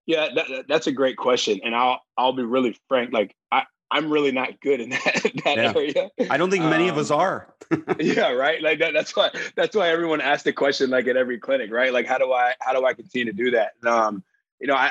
Yeah, 0.06 0.28
that, 0.34 0.64
that's 0.66 0.86
a 0.86 0.92
great 0.92 1.18
question, 1.18 1.60
and 1.62 1.76
I'll 1.76 2.00
I'll 2.16 2.32
be 2.32 2.42
really 2.42 2.74
frank. 2.88 3.12
Like 3.12 3.36
I 3.52 3.64
I'm 3.90 4.10
really 4.10 4.32
not 4.32 4.62
good 4.62 4.80
in 4.80 4.88
that, 4.90 5.32
that 5.44 5.56
yeah. 5.58 5.72
area. 5.76 6.10
I 6.30 6.38
don't 6.38 6.50
think 6.50 6.64
many 6.64 6.88
um, 6.88 6.92
of 6.92 6.96
us 6.96 7.10
um, 7.10 7.20
are. 7.20 7.54
yeah, 8.00 8.30
right. 8.30 8.62
Like 8.62 8.78
that, 8.78 8.94
that's 8.94 9.14
why 9.14 9.28
that's 9.56 9.76
why 9.76 9.90
everyone 9.90 10.22
asks 10.22 10.44
the 10.44 10.54
question 10.54 10.88
like 10.88 11.06
at 11.06 11.18
every 11.18 11.38
clinic, 11.38 11.70
right? 11.70 11.92
Like 11.92 12.06
how 12.06 12.16
do 12.16 12.32
I 12.32 12.54
how 12.62 12.72
do 12.72 12.86
I 12.86 12.94
continue 12.94 13.26
to 13.26 13.36
do 13.36 13.50
that? 13.50 13.72
Um, 13.86 14.24
you 14.60 14.68
know, 14.68 14.76
I 14.76 14.90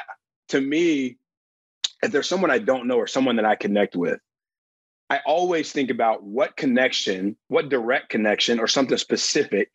to 0.49 0.61
me, 0.61 1.17
if 2.03 2.11
there's 2.11 2.29
someone 2.29 2.51
I 2.51 2.59
don't 2.59 2.85
know 2.85 2.97
or 2.97 3.07
someone 3.07 3.37
that 3.37 3.45
I 3.45 3.55
connect 3.55 3.95
with, 3.95 4.19
I 5.09 5.21
always 5.25 5.71
think 5.71 5.89
about 5.89 6.21
what 6.21 6.55
connection, 6.55 7.35
what 7.47 7.69
direct 7.69 8.09
connection 8.09 8.59
or 8.59 8.67
something 8.67 8.99
specific 8.99 9.71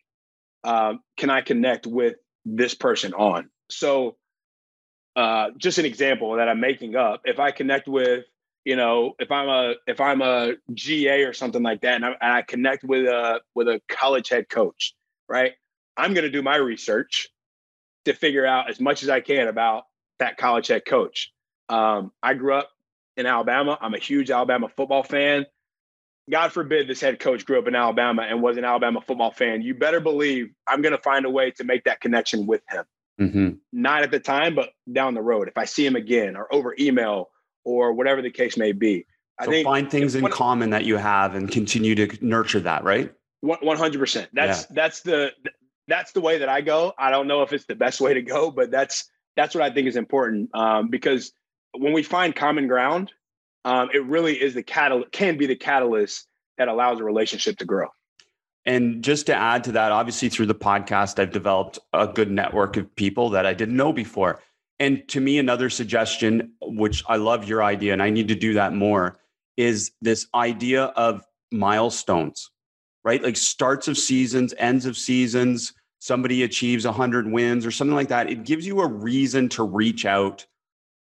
um, 0.63 1.01
can 1.17 1.29
I 1.29 1.41
connect 1.41 1.87
with 1.87 2.15
this 2.45 2.73
person 2.73 3.13
on? 3.13 3.49
So 3.69 4.17
uh, 5.15 5.51
just 5.57 5.77
an 5.77 5.85
example 5.85 6.37
that 6.37 6.49
I'm 6.49 6.59
making 6.59 6.95
up. 6.95 7.21
If 7.25 7.39
I 7.39 7.51
connect 7.51 7.87
with 7.87 8.25
you 8.65 8.75
know, 8.75 9.15
if 9.19 9.31
I'm 9.31 9.49
a 9.49 9.73
if 9.87 10.01
I'm 10.01 10.21
a 10.21 10.53
GA 10.73 11.23
or 11.23 11.33
something 11.33 11.63
like 11.63 11.81
that, 11.81 11.95
and 11.95 12.05
I, 12.05 12.09
and 12.21 12.33
I 12.33 12.41
connect 12.41 12.83
with 12.83 13.05
a 13.05 13.41
with 13.55 13.67
a 13.67 13.81
college 13.87 14.29
head 14.29 14.49
coach, 14.49 14.93
right? 15.27 15.53
I'm 15.97 16.13
going 16.13 16.23
to 16.23 16.29
do 16.29 16.41
my 16.41 16.55
research 16.55 17.29
to 18.05 18.13
figure 18.13 18.45
out 18.45 18.69
as 18.69 18.79
much 18.79 19.03
as 19.03 19.09
I 19.09 19.21
can 19.21 19.47
about 19.47 19.83
that 20.19 20.37
college 20.37 20.67
head 20.67 20.85
coach. 20.85 21.31
Um, 21.67 22.11
I 22.21 22.33
grew 22.33 22.53
up 22.53 22.69
in 23.17 23.25
Alabama. 23.25 23.77
I'm 23.81 23.93
a 23.93 23.99
huge 23.99 24.31
Alabama 24.31 24.69
football 24.69 25.03
fan. 25.03 25.45
God 26.29 26.51
forbid 26.51 26.87
this 26.87 27.01
head 27.01 27.19
coach 27.19 27.45
grew 27.45 27.59
up 27.59 27.67
in 27.67 27.75
Alabama 27.75 28.23
and 28.23 28.41
was 28.41 28.57
an 28.57 28.65
Alabama 28.65 29.01
football 29.01 29.31
fan. 29.31 29.61
You 29.61 29.73
better 29.73 29.99
believe 29.99 30.51
I'm 30.67 30.81
going 30.81 30.95
to 30.95 31.01
find 31.01 31.25
a 31.25 31.29
way 31.29 31.51
to 31.51 31.63
make 31.63 31.85
that 31.85 32.01
connection 32.01 32.45
with 32.45 32.61
him. 32.69 32.85
Mm-hmm. 33.19 33.49
Not 33.73 34.03
at 34.03 34.11
the 34.11 34.19
time, 34.19 34.55
but 34.55 34.69
down 34.91 35.13
the 35.13 35.21
road. 35.21 35.47
If 35.47 35.57
I 35.57 35.65
see 35.65 35.85
him 35.85 35.95
again 35.95 36.35
or 36.35 36.53
over 36.53 36.75
email 36.79 37.29
or 37.65 37.93
whatever 37.93 38.21
the 38.21 38.31
case 38.31 38.57
may 38.57 38.71
be. 38.71 39.05
I 39.37 39.45
so 39.45 39.51
think 39.51 39.65
find 39.65 39.89
things 39.89 40.15
in 40.15 40.27
common 40.29 40.69
that 40.71 40.85
you 40.85 40.97
have 40.97 41.35
and 41.35 41.49
continue 41.49 41.95
to 41.95 42.25
nurture 42.25 42.59
that, 42.61 42.83
right? 42.83 43.13
One 43.41 43.77
hundred 43.77 43.99
percent. 43.99 44.29
That's 44.33 44.61
yeah. 44.63 44.67
that's 44.71 45.01
the 45.01 45.31
that's 45.87 46.11
the 46.11 46.21
way 46.21 46.39
that 46.39 46.49
I 46.49 46.61
go. 46.61 46.93
I 46.97 47.09
don't 47.09 47.27
know 47.27 47.41
if 47.41 47.53
it's 47.53 47.65
the 47.65 47.75
best 47.75 48.01
way 48.01 48.13
to 48.13 48.21
go, 48.21 48.51
but 48.51 48.69
that's 48.69 49.09
that's 49.35 49.55
what 49.55 49.63
I 49.63 49.73
think 49.73 49.87
is 49.87 49.95
important 49.95 50.53
um, 50.53 50.89
because 50.89 51.31
when 51.77 51.93
we 51.93 52.03
find 52.03 52.35
common 52.35 52.67
ground, 52.67 53.13
um, 53.69 53.89
it 53.93 54.03
really 54.05 54.41
is 54.41 54.55
the 54.55 54.63
catalyst 54.63 55.11
can 55.11 55.37
be 55.37 55.45
the 55.45 55.55
catalyst 55.55 56.27
that 56.57 56.67
allows 56.67 56.99
a 56.99 57.03
relationship 57.03 57.57
to 57.59 57.65
grow. 57.65 57.87
And 58.65 59.03
just 59.03 59.27
to 59.27 59.35
add 59.35 59.63
to 59.65 59.71
that, 59.73 59.91
obviously 59.91 60.27
through 60.29 60.47
the 60.47 60.55
podcast, 60.55 61.19
I've 61.19 61.31
developed 61.31 61.77
a 61.93 62.07
good 62.07 62.31
network 62.31 62.77
of 62.77 62.93
people 62.95 63.29
that 63.29 63.45
I 63.45 63.53
didn't 63.53 63.77
know 63.77 63.93
before. 63.93 64.41
And 64.79 65.07
to 65.09 65.21
me, 65.21 65.37
another 65.37 65.69
suggestion, 65.69 66.53
which 66.61 67.03
I 67.07 67.17
love 67.17 67.47
your 67.47 67.63
idea, 67.63 67.93
and 67.93 68.01
I 68.01 68.09
need 68.09 68.27
to 68.29 68.35
do 68.35 68.55
that 68.55 68.73
more, 68.73 69.19
is 69.55 69.91
this 70.01 70.25
idea 70.33 70.85
of 70.85 71.23
milestones, 71.51 72.49
right? 73.03 73.21
Like 73.21 73.37
starts 73.37 73.87
of 73.87 73.99
seasons, 73.99 74.53
ends 74.57 74.87
of 74.87 74.97
seasons, 74.97 75.73
somebody 75.99 76.41
achieves 76.41 76.85
100 76.85 77.31
wins 77.31 77.67
or 77.67 77.71
something 77.71 77.95
like 77.95 78.07
that. 78.07 78.31
It 78.31 78.45
gives 78.45 78.65
you 78.65 78.81
a 78.81 78.87
reason 78.87 79.47
to 79.49 79.63
reach 79.63 80.07
out 80.07 80.47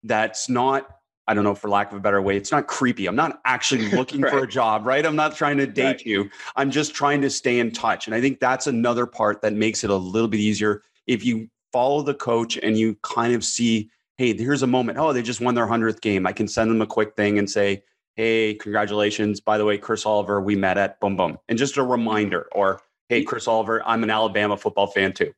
that's 0.03 0.49
not 0.49 0.98
I 1.29 1.35
don't 1.35 1.43
know, 1.43 1.53
for 1.53 1.69
lack 1.69 1.91
of 1.91 1.97
a 1.97 2.01
better 2.01 2.23
way, 2.23 2.35
it's 2.35 2.51
not 2.51 2.65
creepy. 2.65 3.05
I'm 3.05 3.15
not 3.15 3.39
actually 3.45 3.87
looking 3.95 4.21
right. 4.21 4.31
for 4.31 4.43
a 4.43 4.47
job, 4.47 4.87
right? 4.87 5.05
I'm 5.05 5.15
not 5.15 5.35
trying 5.35 5.57
to 5.57 5.67
date 5.67 5.85
right. 5.85 6.05
you. 6.05 6.27
I'm 6.55 6.71
just 6.71 6.95
trying 6.95 7.21
to 7.21 7.29
stay 7.29 7.59
in 7.59 7.69
touch. 7.69 8.07
And 8.07 8.15
I 8.15 8.19
think 8.19 8.39
that's 8.39 8.65
another 8.65 9.05
part 9.05 9.43
that 9.43 9.53
makes 9.53 9.83
it 9.83 9.91
a 9.91 9.95
little 9.95 10.27
bit 10.27 10.39
easier. 10.39 10.81
If 11.05 11.23
you 11.23 11.47
follow 11.71 12.01
the 12.01 12.15
coach 12.15 12.57
and 12.57 12.79
you 12.79 12.95
kind 13.03 13.35
of 13.35 13.43
see, 13.43 13.91
hey, 14.17 14.35
here's 14.35 14.63
a 14.63 14.67
moment. 14.67 14.97
Oh, 14.97 15.13
they 15.13 15.21
just 15.21 15.39
won 15.39 15.53
their 15.53 15.67
100th 15.67 16.01
game. 16.01 16.25
I 16.25 16.31
can 16.31 16.47
send 16.47 16.71
them 16.71 16.81
a 16.81 16.87
quick 16.87 17.15
thing 17.15 17.37
and 17.37 17.47
say, 17.47 17.83
hey, 18.15 18.55
congratulations. 18.55 19.39
By 19.39 19.59
the 19.59 19.65
way, 19.65 19.77
Chris 19.77 20.07
Oliver, 20.07 20.41
we 20.41 20.55
met 20.55 20.79
at 20.79 20.99
boom, 20.99 21.15
boom. 21.15 21.37
And 21.47 21.59
just 21.59 21.77
a 21.77 21.83
reminder 21.83 22.47
or, 22.53 22.81
hey, 23.07 23.23
Chris 23.23 23.47
Oliver, 23.47 23.87
I'm 23.87 24.01
an 24.01 24.09
Alabama 24.09 24.57
football 24.57 24.87
fan 24.87 25.13
too. 25.13 25.31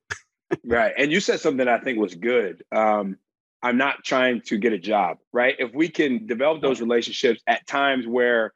right. 0.63 0.93
And 0.97 1.11
you 1.11 1.19
said 1.19 1.41
something 1.41 1.67
I 1.67 1.79
think 1.79 1.99
was 1.99 2.15
good. 2.15 2.63
Um, 2.71 3.17
I'm 3.63 3.77
not 3.77 4.03
trying 4.03 4.41
to 4.41 4.57
get 4.57 4.73
a 4.73 4.79
job, 4.79 5.17
right? 5.31 5.55
If 5.59 5.73
we 5.73 5.89
can 5.89 6.25
develop 6.25 6.61
those 6.61 6.81
relationships 6.81 7.41
at 7.45 7.65
times 7.67 8.07
where 8.07 8.53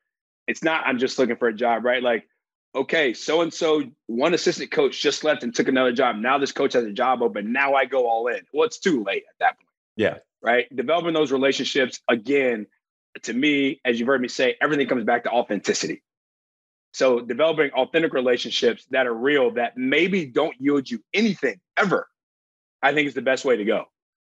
it's 0.47 0.63
not, 0.63 0.85
I'm 0.85 0.97
just 0.97 1.19
looking 1.19 1.35
for 1.35 1.47
a 1.47 1.53
job, 1.53 1.85
right? 1.85 2.01
Like, 2.01 2.27
okay, 2.73 3.13
so 3.13 3.41
and 3.41 3.53
so, 3.53 3.83
one 4.07 4.33
assistant 4.33 4.71
coach 4.71 5.01
just 5.01 5.23
left 5.23 5.43
and 5.43 5.53
took 5.53 5.67
another 5.67 5.91
job. 5.91 6.17
Now 6.17 6.37
this 6.37 6.51
coach 6.51 6.73
has 6.73 6.85
a 6.85 6.91
job 6.91 7.21
open. 7.21 7.51
Now 7.51 7.75
I 7.75 7.85
go 7.85 8.07
all 8.07 8.27
in. 8.27 8.41
Well, 8.53 8.65
it's 8.65 8.79
too 8.79 9.03
late 9.03 9.23
at 9.29 9.39
that 9.39 9.57
point. 9.57 9.69
Yeah. 9.95 10.17
Right. 10.41 10.65
Developing 10.75 11.13
those 11.13 11.31
relationships, 11.31 11.99
again, 12.09 12.67
to 13.23 13.33
me, 13.33 13.79
as 13.85 13.99
you've 13.99 14.07
heard 14.07 14.21
me 14.21 14.27
say, 14.27 14.55
everything 14.61 14.87
comes 14.87 15.03
back 15.03 15.23
to 15.23 15.31
authenticity. 15.31 16.03
So 16.93 17.19
developing 17.19 17.71
authentic 17.71 18.13
relationships 18.13 18.85
that 18.91 19.07
are 19.07 19.13
real, 19.13 19.51
that 19.51 19.75
maybe 19.75 20.25
don't 20.25 20.55
yield 20.59 20.89
you 20.89 21.03
anything 21.13 21.59
ever, 21.77 22.07
I 22.81 22.93
think 22.93 23.07
is 23.07 23.13
the 23.13 23.21
best 23.21 23.43
way 23.43 23.57
to 23.57 23.65
go. 23.65 23.85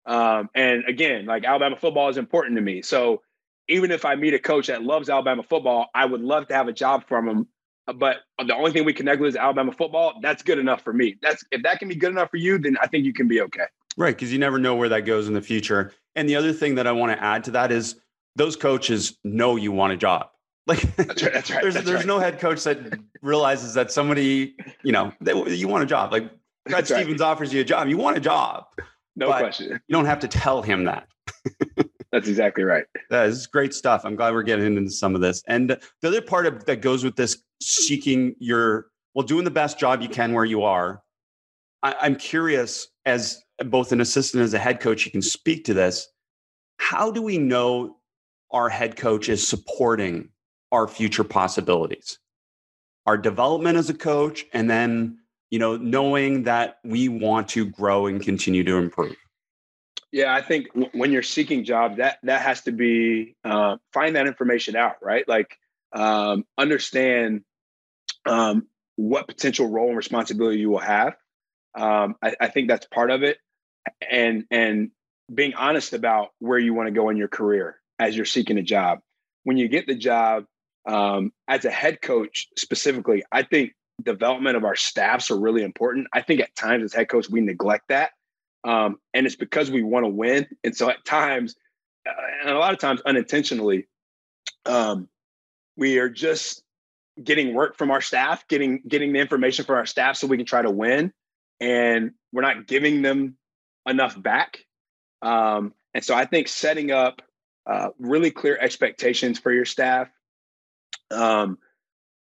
Um, 0.05 0.49
and 0.53 0.83
again, 0.87 1.25
like 1.25 1.45
Alabama 1.45 1.75
football 1.75 2.09
is 2.09 2.17
important 2.17 2.57
to 2.57 2.61
me. 2.61 2.81
So 2.81 3.21
even 3.67 3.91
if 3.91 4.05
I 4.05 4.15
meet 4.15 4.33
a 4.33 4.39
coach 4.39 4.67
that 4.67 4.83
loves 4.83 5.09
Alabama 5.09 5.43
football, 5.43 5.87
I 5.95 6.05
would 6.05 6.21
love 6.21 6.47
to 6.49 6.53
have 6.53 6.67
a 6.67 6.73
job 6.73 7.07
from 7.07 7.27
him. 7.27 7.47
But 7.87 8.17
the 8.43 8.55
only 8.55 8.71
thing 8.71 8.83
we 8.85 8.93
connect 8.93 9.21
with 9.21 9.29
is 9.29 9.35
Alabama 9.35 9.71
football. 9.71 10.13
That's 10.21 10.41
good 10.41 10.57
enough 10.57 10.81
for 10.81 10.93
me. 10.93 11.17
That's 11.21 11.43
if 11.51 11.63
that 11.63 11.79
can 11.79 11.87
be 11.87 11.95
good 11.95 12.11
enough 12.11 12.31
for 12.31 12.37
you, 12.37 12.57
then 12.57 12.77
I 12.81 12.87
think 12.87 13.05
you 13.05 13.13
can 13.13 13.27
be 13.27 13.41
okay. 13.41 13.65
Right, 13.97 14.15
because 14.15 14.33
you 14.33 14.39
never 14.39 14.59
know 14.59 14.75
where 14.75 14.89
that 14.89 15.01
goes 15.01 15.27
in 15.27 15.33
the 15.33 15.41
future. 15.41 15.93
And 16.15 16.27
the 16.27 16.35
other 16.35 16.51
thing 16.51 16.75
that 16.75 16.87
I 16.87 16.91
want 16.91 17.11
to 17.11 17.23
add 17.23 17.43
to 17.45 17.51
that 17.51 17.71
is 17.71 17.95
those 18.35 18.55
coaches 18.55 19.17
know 19.23 19.55
you 19.55 19.71
want 19.71 19.93
a 19.93 19.97
job. 19.97 20.29
Like 20.67 20.81
that's 20.95 21.21
right. 21.21 21.31
That's 21.31 21.51
right. 21.51 21.61
there's 21.61 21.75
there's 21.75 21.87
right. 21.87 22.05
no 22.07 22.17
head 22.17 22.39
coach 22.39 22.63
that 22.63 22.99
realizes 23.21 23.75
that 23.75 23.91
somebody, 23.91 24.55
you 24.81 24.91
know, 24.91 25.13
they, 25.21 25.31
you 25.53 25.67
want 25.67 25.83
a 25.83 25.85
job. 25.85 26.11
Like 26.11 26.31
Brad 26.65 26.87
Stevens 26.87 27.21
offers 27.21 27.53
you 27.53 27.61
a 27.61 27.63
job, 27.63 27.87
you 27.87 27.97
want 27.97 28.17
a 28.17 28.19
job. 28.19 28.65
No 29.15 29.27
question. 29.27 29.71
You 29.71 29.93
don't 29.93 30.05
have 30.05 30.19
to 30.19 30.27
tell 30.27 30.61
him 30.61 30.85
that. 30.85 31.07
That's 32.11 32.27
exactly 32.27 32.63
right. 32.63 32.85
That 33.09 33.27
is 33.27 33.47
great 33.47 33.73
stuff. 33.73 34.05
I'm 34.05 34.15
glad 34.15 34.33
we're 34.33 34.43
getting 34.43 34.77
into 34.77 34.91
some 34.91 35.15
of 35.15 35.21
this. 35.21 35.43
And 35.47 35.69
the 36.01 36.07
other 36.07 36.21
part 36.21 36.45
of 36.45 36.65
that 36.65 36.81
goes 36.81 37.03
with 37.03 37.15
this 37.15 37.37
seeking 37.61 38.35
your 38.39 38.87
well, 39.15 39.25
doing 39.25 39.45
the 39.45 39.51
best 39.51 39.79
job 39.79 40.01
you 40.01 40.09
can 40.09 40.33
where 40.33 40.45
you 40.45 40.63
are. 40.63 41.01
I, 41.81 41.95
I'm 42.01 42.15
curious, 42.15 42.89
as 43.05 43.41
both 43.65 43.91
an 43.91 44.01
assistant 44.01 44.43
as 44.43 44.53
a 44.53 44.59
head 44.59 44.81
coach, 44.81 45.05
you 45.05 45.11
can 45.11 45.21
speak 45.21 45.63
to 45.65 45.73
this. 45.73 46.07
How 46.77 47.11
do 47.11 47.21
we 47.21 47.37
know 47.37 47.97
our 48.51 48.69
head 48.69 48.97
coach 48.97 49.29
is 49.29 49.47
supporting 49.47 50.29
our 50.71 50.87
future 50.87 51.23
possibilities? 51.23 52.19
Our 53.05 53.17
development 53.17 53.77
as 53.77 53.89
a 53.89 53.93
coach, 53.93 54.45
and 54.51 54.69
then 54.69 55.19
you 55.49 55.59
know, 55.59 55.77
knowing 55.77 56.43
that 56.43 56.79
we 56.83 57.09
want 57.09 57.49
to 57.49 57.65
grow 57.65 58.07
and 58.07 58.21
continue 58.21 58.63
to 58.63 58.77
improve? 58.77 59.15
Yeah, 60.11 60.33
I 60.33 60.41
think 60.41 60.67
w- 60.69 60.89
when 60.93 61.11
you're 61.11 61.23
seeking 61.23 61.65
jobs, 61.65 61.97
that 61.97 62.19
that 62.23 62.41
has 62.41 62.61
to 62.61 62.71
be 62.71 63.35
uh, 63.43 63.77
find 63.93 64.15
that 64.15 64.27
information 64.27 64.75
out, 64.75 64.95
right? 65.01 65.27
Like 65.27 65.57
um, 65.93 66.45
understand 66.57 67.43
um, 68.25 68.67
what 68.95 69.27
potential 69.27 69.67
role 69.67 69.89
and 69.89 69.97
responsibility 69.97 70.59
you 70.59 70.69
will 70.69 70.79
have. 70.79 71.15
Um, 71.77 72.15
I, 72.21 72.33
I 72.39 72.47
think 72.47 72.69
that's 72.69 72.87
part 72.87 73.11
of 73.11 73.23
it, 73.23 73.37
and 74.09 74.45
and 74.49 74.91
being 75.33 75.53
honest 75.55 75.93
about 75.93 76.29
where 76.39 76.59
you 76.59 76.73
want 76.73 76.87
to 76.87 76.91
go 76.91 77.09
in 77.09 77.17
your 77.17 77.27
career 77.27 77.77
as 77.99 78.15
you're 78.15 78.25
seeking 78.25 78.57
a 78.57 78.63
job. 78.63 78.99
When 79.43 79.57
you 79.57 79.67
get 79.67 79.87
the 79.87 79.95
job, 79.95 80.45
um, 80.87 81.31
as 81.47 81.65
a 81.65 81.71
head 81.71 82.01
coach 82.01 82.47
specifically, 82.57 83.23
I 83.31 83.43
think 83.43 83.73
development 84.03 84.57
of 84.57 84.63
our 84.63 84.75
staffs 84.75 85.31
are 85.31 85.39
really 85.39 85.63
important. 85.63 86.07
I 86.13 86.21
think 86.21 86.41
at 86.41 86.55
times 86.55 86.83
as 86.83 86.93
head 86.93 87.09
coach, 87.09 87.29
we 87.29 87.41
neglect 87.41 87.89
that. 87.89 88.11
Um, 88.63 88.97
and 89.13 89.25
it's 89.25 89.35
because 89.35 89.69
we 89.69 89.83
want 89.83 90.05
to 90.05 90.09
win. 90.09 90.47
And 90.63 90.75
so 90.75 90.89
at 90.89 91.05
times, 91.05 91.55
uh, 92.07 92.13
and 92.41 92.49
a 92.49 92.59
lot 92.59 92.73
of 92.73 92.79
times 92.79 93.01
unintentionally, 93.05 93.87
um, 94.65 95.07
we 95.77 95.99
are 95.99 96.09
just 96.09 96.63
getting 97.23 97.53
work 97.53 97.77
from 97.77 97.91
our 97.91 98.01
staff, 98.01 98.47
getting 98.47 98.81
getting 98.87 99.13
the 99.13 99.19
information 99.19 99.65
from 99.65 99.75
our 99.75 99.85
staff 99.85 100.17
so 100.17 100.27
we 100.27 100.37
can 100.37 100.45
try 100.45 100.61
to 100.61 100.71
win. 100.71 101.13
And 101.59 102.11
we're 102.33 102.41
not 102.41 102.67
giving 102.67 103.01
them 103.01 103.37
enough 103.87 104.21
back. 104.21 104.65
Um, 105.21 105.73
and 105.93 106.03
so 106.03 106.13
I 106.13 106.25
think 106.25 106.47
setting 106.47 106.91
up 106.91 107.21
uh, 107.65 107.89
really 107.97 108.31
clear 108.31 108.57
expectations 108.59 109.39
for 109.39 109.51
your 109.51 109.65
staff, 109.65 110.09
um, 111.11 111.57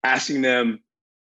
asking 0.05 0.43
them 0.43 0.81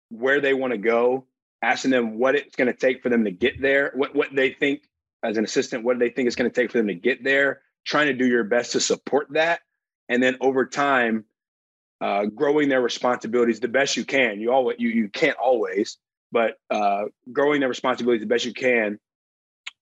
where 0.10 0.42
they 0.42 0.54
want 0.54 0.72
to 0.72 0.78
go, 0.78 1.26
asking 1.62 1.92
them 1.92 2.18
what 2.18 2.36
it's 2.36 2.56
going 2.56 2.68
to 2.68 2.78
take 2.78 3.02
for 3.02 3.10
them 3.10 3.26
to 3.26 3.32
get 3.32 3.62
there, 3.62 3.92
what 3.96 4.16
what 4.16 4.34
they 4.34 4.52
think 4.52 4.84
as 5.24 5.38
an 5.38 5.44
assistant, 5.44 5.84
what 5.84 5.94
do 5.94 6.00
they 6.00 6.10
think 6.10 6.28
it's 6.28 6.36
going 6.36 6.50
to 6.50 6.62
take 6.62 6.72
for 6.72 6.78
them 6.78 6.88
to 6.88 6.96
get 6.96 7.24
there, 7.24 7.62
trying 7.86 8.08
to 8.08 8.14
do 8.14 8.28
your 8.28 8.44
best 8.44 8.74
to 8.74 8.80
support 8.80 9.28
that, 9.32 9.62
and 10.10 10.22
then 10.22 10.38
over 10.42 10.66
time, 10.66 11.26
uh, 12.02 12.26
growing 12.26 12.70
their 12.70 12.82
responsibilities 12.82 13.60
the 13.60 13.68
best 13.68 13.98
you 13.98 14.06
can. 14.06 14.40
You 14.40 14.52
always 14.52 14.78
you 14.80 14.90
you 14.90 15.10
can't 15.10 15.38
always, 15.38 15.98
but 16.32 16.58
uh, 16.70 17.06
growing 17.32 17.60
their 17.60 17.70
responsibilities 17.70 18.22
the 18.22 18.28
best 18.28 18.46
you 18.46 18.54
can 18.54 19.00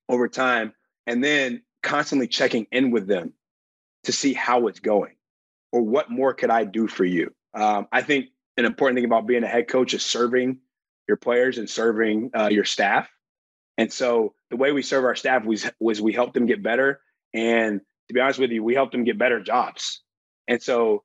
over 0.09 0.27
time, 0.27 0.73
and 1.07 1.23
then 1.23 1.63
constantly 1.81 2.27
checking 2.27 2.67
in 2.71 2.91
with 2.91 3.07
them 3.07 3.33
to 4.03 4.11
see 4.11 4.33
how 4.33 4.67
it's 4.67 4.79
going 4.79 5.15
or 5.71 5.81
what 5.81 6.09
more 6.09 6.33
could 6.33 6.49
I 6.49 6.65
do 6.65 6.87
for 6.87 7.03
you. 7.03 7.33
Um, 7.53 7.87
I 7.91 8.01
think 8.01 8.27
an 8.57 8.65
important 8.65 8.97
thing 8.97 9.05
about 9.05 9.27
being 9.27 9.43
a 9.43 9.47
head 9.47 9.67
coach 9.67 9.93
is 9.93 10.03
serving 10.03 10.59
your 11.07 11.17
players 11.17 11.57
and 11.57 11.69
serving 11.69 12.31
uh, 12.35 12.49
your 12.51 12.65
staff. 12.65 13.09
And 13.77 13.91
so 13.91 14.33
the 14.49 14.57
way 14.57 14.71
we 14.71 14.83
serve 14.83 15.05
our 15.05 15.15
staff 15.15 15.45
was 15.45 15.69
was 15.79 16.01
we 16.01 16.13
help 16.13 16.33
them 16.33 16.45
get 16.45 16.61
better. 16.61 17.01
And 17.33 17.81
to 18.07 18.13
be 18.13 18.19
honest 18.19 18.39
with 18.39 18.51
you, 18.51 18.63
we 18.63 18.75
help 18.75 18.91
them 18.91 19.03
get 19.03 19.17
better 19.17 19.39
jobs. 19.39 20.01
And 20.47 20.61
so 20.61 21.03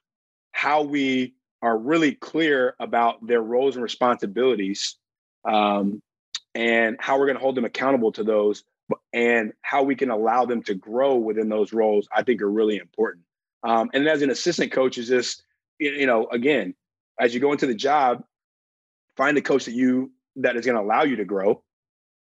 how 0.53 0.83
we 0.83 1.35
are 1.63 1.77
really 1.77 2.13
clear 2.13 2.75
about 2.79 3.27
their 3.27 3.41
roles 3.41 3.75
and 3.75 3.83
responsibilities 3.83 4.97
um, 5.45 6.03
and 6.55 6.97
how 7.01 7.19
we're 7.19 7.27
going 7.27 7.37
to 7.37 7.43
hold 7.43 7.55
them 7.55 7.65
accountable 7.65 8.13
to 8.13 8.25
those 8.25 8.65
and 9.13 9.53
how 9.63 9.83
we 9.83 9.95
can 9.95 10.11
allow 10.11 10.45
them 10.45 10.63
to 10.63 10.75
grow 10.75 11.17
within 11.17 11.49
those 11.49 11.73
roles, 11.73 12.09
I 12.15 12.23
think 12.23 12.43
are 12.43 12.51
really 12.51 12.77
important. 12.77 13.25
Um, 13.63 13.91
and 13.93 14.07
as 14.09 14.23
an 14.23 14.31
assistant 14.31 14.73
coach, 14.73 14.99
is 14.99 15.09
just 15.09 15.43
you 15.79 16.07
know 16.07 16.27
again 16.29 16.75
as 17.19 17.35
you 17.35 17.41
go 17.41 17.53
into 17.53 17.67
the 17.67 17.75
job, 17.75 18.23
find 19.17 19.37
a 19.37 19.43
coach 19.43 19.65
that 19.67 19.75
you 19.75 20.13
that 20.37 20.57
is 20.57 20.65
going 20.65 20.77
to 20.77 20.83
allow 20.83 21.03
you 21.03 21.17
to 21.17 21.25
grow. 21.25 21.63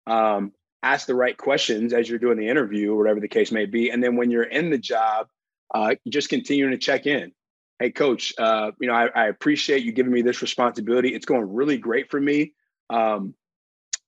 Um, 0.06 0.52
ask 0.82 1.06
the 1.06 1.14
right 1.14 1.36
questions 1.36 1.92
as 1.92 2.08
you're 2.08 2.18
doing 2.18 2.38
the 2.38 2.48
interview, 2.48 2.94
whatever 2.94 3.20
the 3.20 3.28
case 3.28 3.52
may 3.52 3.66
be, 3.66 3.90
and 3.90 4.02
then 4.02 4.16
when 4.16 4.30
you're 4.30 4.42
in 4.42 4.70
the 4.70 4.78
job, 4.78 5.26
uh, 5.74 5.94
just 6.08 6.28
continuing 6.28 6.72
to 6.72 6.78
check 6.78 7.06
in. 7.06 7.32
Hey, 7.78 7.90
coach, 7.90 8.32
uh, 8.38 8.72
you 8.80 8.88
know 8.88 8.94
I, 8.94 9.06
I, 9.14 9.26
appreciate 9.28 9.84
you 9.84 9.92
giving 9.92 10.12
me 10.12 10.22
this 10.22 10.42
responsibility. 10.42 11.14
It's 11.14 11.26
going 11.26 11.52
really 11.52 11.78
great 11.78 12.10
for 12.10 12.20
me. 12.20 12.54
Um, 12.90 13.34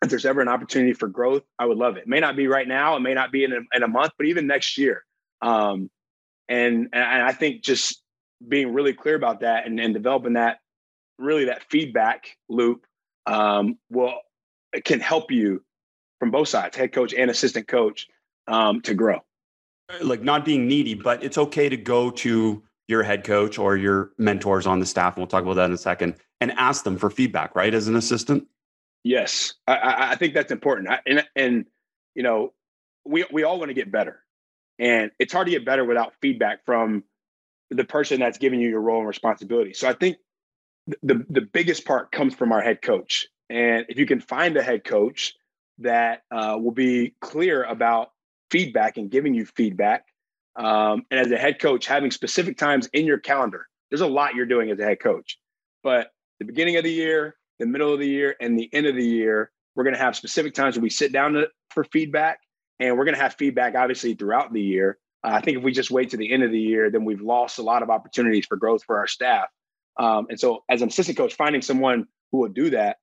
if 0.02 0.08
there's 0.08 0.24
ever 0.24 0.40
an 0.40 0.48
opportunity 0.48 0.94
for 0.94 1.08
growth, 1.08 1.42
I 1.58 1.66
would 1.66 1.76
love 1.76 1.96
it. 1.96 2.00
it 2.00 2.08
may 2.08 2.20
not 2.20 2.34
be 2.34 2.46
right 2.46 2.66
now, 2.66 2.96
it 2.96 3.00
may 3.00 3.14
not 3.14 3.30
be 3.30 3.44
in 3.44 3.52
a, 3.52 3.60
in 3.74 3.82
a 3.82 3.88
month, 3.88 4.12
but 4.16 4.26
even 4.26 4.46
next 4.46 4.78
year. 4.78 5.04
Um, 5.42 5.90
and, 6.48 6.88
and 6.92 7.22
I 7.22 7.32
think 7.32 7.62
just 7.62 8.02
being 8.46 8.72
really 8.72 8.94
clear 8.94 9.14
about 9.14 9.40
that 9.40 9.66
and, 9.66 9.78
and 9.78 9.94
developing 9.94 10.32
that 10.32 10.58
really 11.20 11.44
that 11.46 11.62
feedback 11.70 12.36
loop 12.48 12.86
um, 13.26 13.78
will 13.90 14.14
it 14.72 14.84
can 14.84 15.00
help 15.00 15.30
you 15.30 15.62
from 16.18 16.30
both 16.30 16.48
sides, 16.48 16.76
head 16.76 16.92
coach 16.92 17.14
and 17.14 17.30
assistant 17.30 17.66
coach, 17.66 18.08
um, 18.46 18.80
to 18.82 18.94
grow. 18.94 19.20
Like 20.02 20.22
not 20.22 20.44
being 20.44 20.68
needy, 20.68 20.94
but 20.94 21.24
it's 21.24 21.38
okay 21.38 21.68
to 21.68 21.76
go 21.76 22.10
to 22.10 22.62
your 22.86 23.02
head 23.02 23.24
coach 23.24 23.58
or 23.58 23.76
your 23.76 24.10
mentors 24.18 24.66
on 24.66 24.80
the 24.80 24.86
staff, 24.86 25.14
and 25.14 25.22
we'll 25.22 25.28
talk 25.28 25.42
about 25.42 25.54
that 25.54 25.66
in 25.66 25.72
a 25.72 25.78
second, 25.78 26.16
and 26.40 26.52
ask 26.52 26.84
them 26.84 26.96
for 26.96 27.10
feedback, 27.10 27.54
right? 27.54 27.72
As 27.72 27.88
an 27.88 27.96
assistant. 27.96 28.46
Yes, 29.02 29.54
I, 29.66 30.10
I 30.12 30.16
think 30.16 30.34
that's 30.34 30.52
important, 30.52 30.88
I, 30.88 31.00
and 31.06 31.26
and 31.34 31.64
you 32.14 32.22
know, 32.22 32.52
we 33.04 33.24
we 33.32 33.42
all 33.42 33.58
want 33.58 33.70
to 33.70 33.74
get 33.74 33.90
better, 33.90 34.22
and 34.78 35.10
it's 35.18 35.32
hard 35.32 35.46
to 35.46 35.50
get 35.50 35.64
better 35.64 35.84
without 35.84 36.12
feedback 36.20 36.64
from 36.64 37.04
the 37.70 37.84
person 37.84 38.20
that's 38.20 38.38
giving 38.38 38.60
you 38.60 38.68
your 38.68 38.80
role 38.80 38.98
and 38.98 39.08
responsibility. 39.08 39.72
So 39.72 39.88
I 39.88 39.92
think 39.94 40.18
the 41.02 41.24
the 41.28 41.40
biggest 41.40 41.84
part 41.84 42.12
comes 42.12 42.34
from 42.34 42.52
our 42.52 42.60
head 42.60 42.82
coach, 42.82 43.26
and 43.48 43.86
if 43.88 43.98
you 43.98 44.06
can 44.06 44.20
find 44.20 44.56
a 44.56 44.62
head 44.62 44.84
coach 44.84 45.34
that 45.78 46.22
uh, 46.30 46.56
will 46.60 46.72
be 46.72 47.14
clear 47.20 47.64
about 47.64 48.10
feedback 48.50 48.96
and 48.96 49.10
giving 49.10 49.34
you 49.34 49.46
feedback, 49.46 50.04
um, 50.56 51.04
and 51.10 51.20
as 51.20 51.30
a 51.30 51.38
head 51.38 51.58
coach, 51.58 51.86
having 51.86 52.10
specific 52.10 52.56
times 52.58 52.88
in 52.92 53.06
your 53.06 53.18
calendar. 53.18 53.66
There's 53.90 54.02
a 54.02 54.06
lot 54.06 54.34
you're 54.34 54.46
doing 54.46 54.70
as 54.70 54.78
a 54.78 54.84
head 54.84 55.00
coach, 55.00 55.38
but 55.82 56.12
the 56.38 56.44
beginning 56.44 56.76
of 56.76 56.84
the 56.84 56.92
year, 56.92 57.36
the 57.58 57.66
middle 57.66 57.92
of 57.92 57.98
the 57.98 58.06
year, 58.06 58.36
and 58.40 58.58
the 58.58 58.70
end 58.72 58.86
of 58.86 58.94
the 58.94 59.04
year, 59.04 59.50
we're 59.74 59.84
going 59.84 59.94
to 59.94 60.00
have 60.00 60.14
specific 60.14 60.54
times 60.54 60.76
where 60.76 60.82
we 60.82 60.90
sit 60.90 61.12
down 61.12 61.32
to, 61.32 61.48
for 61.70 61.84
feedback, 61.84 62.38
and 62.78 62.96
we're 62.96 63.04
going 63.04 63.16
to 63.16 63.20
have 63.20 63.34
feedback 63.34 63.74
obviously 63.74 64.14
throughout 64.14 64.52
the 64.52 64.62
year. 64.62 64.98
Uh, 65.22 65.32
I 65.32 65.40
think 65.40 65.58
if 65.58 65.64
we 65.64 65.72
just 65.72 65.90
wait 65.90 66.10
to 66.10 66.16
the 66.16 66.32
end 66.32 66.42
of 66.42 66.50
the 66.50 66.60
year, 66.60 66.90
then 66.90 67.04
we've 67.04 67.20
lost 67.20 67.58
a 67.58 67.62
lot 67.62 67.82
of 67.82 67.90
opportunities 67.90 68.46
for 68.46 68.56
growth 68.56 68.84
for 68.84 68.98
our 68.98 69.06
staff. 69.06 69.48
Um, 70.00 70.26
and 70.30 70.40
so, 70.40 70.64
as 70.68 70.80
an 70.80 70.88
assistant 70.88 71.18
coach, 71.18 71.34
finding 71.34 71.60
someone 71.60 72.06
who 72.32 72.38
will 72.38 72.48
do 72.48 72.70
that. 72.70 72.96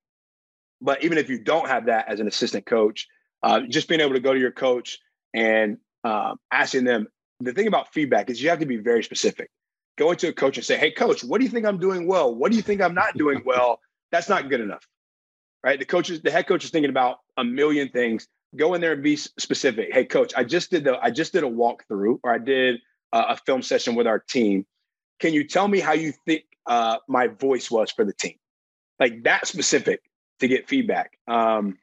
But 0.81 1.03
even 1.03 1.17
if 1.17 1.29
you 1.29 1.39
don't 1.39 1.67
have 1.67 1.85
that 1.85 2.09
as 2.09 2.19
an 2.19 2.27
assistant 2.27 2.65
coach, 2.65 3.07
uh, 3.43 3.61
just 3.61 3.87
being 3.87 4.01
able 4.01 4.13
to 4.13 4.19
go 4.19 4.33
to 4.33 4.39
your 4.39 4.51
coach 4.51 4.97
and 5.33 5.77
uh, 6.03 6.35
asking 6.51 6.85
them. 6.85 7.07
The 7.39 7.53
thing 7.53 7.67
about 7.67 7.93
feedback 7.93 8.29
is 8.29 8.41
you 8.41 8.49
have 8.49 8.59
to 8.59 8.65
be 8.65 8.77
very 8.77 9.03
specific. 9.03 9.51
Go 9.97 10.11
into 10.11 10.27
a 10.27 10.33
coach 10.33 10.57
and 10.57 10.65
say, 10.65 10.77
"Hey, 10.77 10.91
coach, 10.91 11.23
what 11.23 11.37
do 11.37 11.43
you 11.43 11.51
think 11.51 11.65
I'm 11.65 11.79
doing 11.79 12.07
well? 12.07 12.33
What 12.33 12.51
do 12.51 12.57
you 12.57 12.63
think 12.63 12.81
I'm 12.81 12.95
not 12.95 13.15
doing 13.15 13.41
well?" 13.45 13.79
That's 14.11 14.29
not 14.29 14.49
good 14.49 14.61
enough, 14.61 14.87
right? 15.63 15.77
The 15.77 15.85
coaches, 15.85 16.21
the 16.21 16.31
head 16.31 16.47
coach 16.47 16.63
is 16.63 16.71
thinking 16.71 16.89
about 16.89 17.19
a 17.35 17.43
million 17.43 17.89
things. 17.89 18.27
Go 18.55 18.73
in 18.73 18.81
there 18.81 18.93
and 18.93 19.03
be 19.03 19.17
specific. 19.17 19.89
Hey, 19.91 20.05
coach, 20.05 20.33
I 20.35 20.43
just 20.43 20.71
did 20.71 20.83
the 20.83 20.97
I 20.99 21.11
just 21.11 21.33
did 21.33 21.43
a 21.43 21.49
walkthrough, 21.49 22.19
or 22.23 22.33
I 22.33 22.39
did 22.39 22.79
a 23.13 23.37
film 23.37 23.61
session 23.61 23.95
with 23.95 24.07
our 24.07 24.19
team. 24.19 24.65
Can 25.19 25.33
you 25.33 25.47
tell 25.47 25.67
me 25.67 25.79
how 25.79 25.93
you 25.93 26.13
think 26.25 26.43
uh, 26.67 26.97
my 27.07 27.27
voice 27.27 27.71
was 27.71 27.91
for 27.91 28.05
the 28.05 28.13
team. 28.13 28.35
Like 28.99 29.23
that 29.23 29.47
specific 29.47 30.01
to 30.39 30.47
get 30.47 30.67
feedback. 30.67 31.17
Um, 31.27 31.77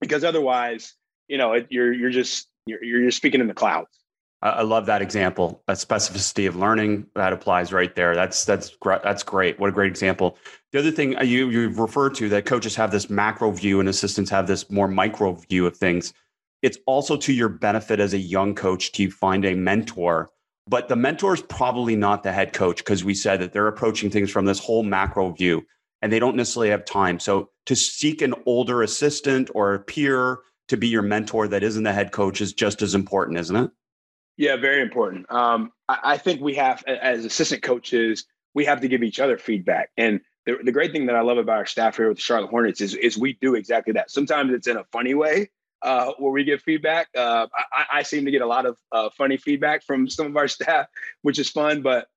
because 0.00 0.24
otherwise, 0.24 0.94
you 1.28 1.38
know, 1.38 1.52
it, 1.52 1.66
you're 1.70 1.92
you're 1.92 2.10
just 2.10 2.48
you're 2.66 2.82
you're 2.82 3.10
speaking 3.10 3.40
in 3.40 3.46
the 3.46 3.54
clouds. 3.54 3.98
I 4.42 4.60
love 4.60 4.84
that 4.86 5.00
example. 5.00 5.62
That 5.66 5.78
specificity 5.78 6.46
of 6.46 6.54
learning 6.54 7.06
that 7.14 7.32
applies 7.32 7.72
right 7.72 7.94
there. 7.94 8.14
That's 8.14 8.44
that's. 8.44 8.76
That's 8.84 9.22
great. 9.22 9.58
What 9.58 9.70
a 9.70 9.72
great 9.72 9.90
example. 9.90 10.36
The 10.72 10.80
other 10.80 10.90
thing 10.90 11.16
uh, 11.16 11.22
you 11.22 11.48
you've 11.48 11.78
referred 11.78 12.14
to 12.16 12.28
that 12.28 12.44
coaches 12.44 12.76
have 12.76 12.90
this 12.90 13.08
macro 13.08 13.50
view 13.52 13.80
and 13.80 13.88
assistants 13.88 14.30
have 14.30 14.46
this 14.46 14.70
more 14.70 14.86
micro 14.86 15.32
view 15.32 15.66
of 15.66 15.76
things. 15.76 16.12
It's 16.60 16.78
also 16.86 17.16
to 17.16 17.32
your 17.32 17.48
benefit 17.48 18.00
as 18.00 18.12
a 18.12 18.18
young 18.18 18.54
coach 18.54 18.92
to 18.92 19.10
find 19.10 19.46
a 19.46 19.54
mentor 19.54 20.30
but 20.66 20.88
the 20.88 20.96
mentor 20.96 21.34
is 21.34 21.42
probably 21.42 21.96
not 21.96 22.22
the 22.22 22.32
head 22.32 22.52
coach 22.52 22.78
because 22.78 23.04
we 23.04 23.14
said 23.14 23.40
that 23.40 23.52
they're 23.52 23.68
approaching 23.68 24.10
things 24.10 24.30
from 24.30 24.46
this 24.46 24.58
whole 24.58 24.82
macro 24.82 25.30
view 25.32 25.64
and 26.00 26.12
they 26.12 26.18
don't 26.18 26.36
necessarily 26.36 26.70
have 26.70 26.84
time. 26.84 27.18
So 27.18 27.50
to 27.66 27.76
seek 27.76 28.22
an 28.22 28.34
older 28.46 28.82
assistant 28.82 29.50
or 29.54 29.74
a 29.74 29.78
peer 29.78 30.38
to 30.68 30.76
be 30.76 30.88
your 30.88 31.02
mentor 31.02 31.48
that 31.48 31.62
isn't 31.62 31.82
the 31.82 31.92
head 31.92 32.12
coach 32.12 32.40
is 32.40 32.52
just 32.52 32.82
as 32.82 32.94
important, 32.94 33.38
isn't 33.38 33.56
it? 33.56 33.70
Yeah, 34.36 34.56
very 34.56 34.82
important. 34.82 35.30
Um, 35.30 35.72
I, 35.88 35.98
I, 36.04 36.18
think 36.18 36.40
we 36.40 36.54
have, 36.54 36.82
as 36.86 37.24
assistant 37.24 37.62
coaches, 37.62 38.26
we 38.54 38.64
have 38.64 38.80
to 38.80 38.88
give 38.88 39.02
each 39.02 39.20
other 39.20 39.38
feedback. 39.38 39.90
And 39.96 40.20
the, 40.46 40.58
the 40.62 40.72
great 40.72 40.92
thing 40.92 41.06
that 41.06 41.14
I 41.14 41.20
love 41.20 41.38
about 41.38 41.58
our 41.58 41.66
staff 41.66 41.96
here 41.96 42.08
with 42.08 42.16
the 42.16 42.22
Charlotte 42.22 42.50
Hornets 42.50 42.80
is, 42.80 42.94
is 42.94 43.16
we 43.16 43.34
do 43.40 43.54
exactly 43.54 43.92
that. 43.92 44.10
Sometimes 44.10 44.52
it's 44.52 44.66
in 44.66 44.76
a 44.76 44.84
funny 44.84 45.14
way, 45.14 45.50
uh, 45.84 46.12
where 46.18 46.32
we 46.32 46.44
get 46.44 46.62
feedback. 46.62 47.08
Uh, 47.16 47.46
I, 47.72 47.98
I, 47.98 48.02
seem 48.02 48.24
to 48.24 48.30
get 48.30 48.40
a 48.40 48.46
lot 48.46 48.64
of 48.64 48.78
uh, 48.90 49.10
funny 49.10 49.36
feedback 49.36 49.84
from 49.84 50.08
some 50.08 50.26
of 50.26 50.36
our 50.36 50.48
staff, 50.48 50.86
which 51.22 51.38
is 51.38 51.50
fun, 51.50 51.82
but 51.82 52.08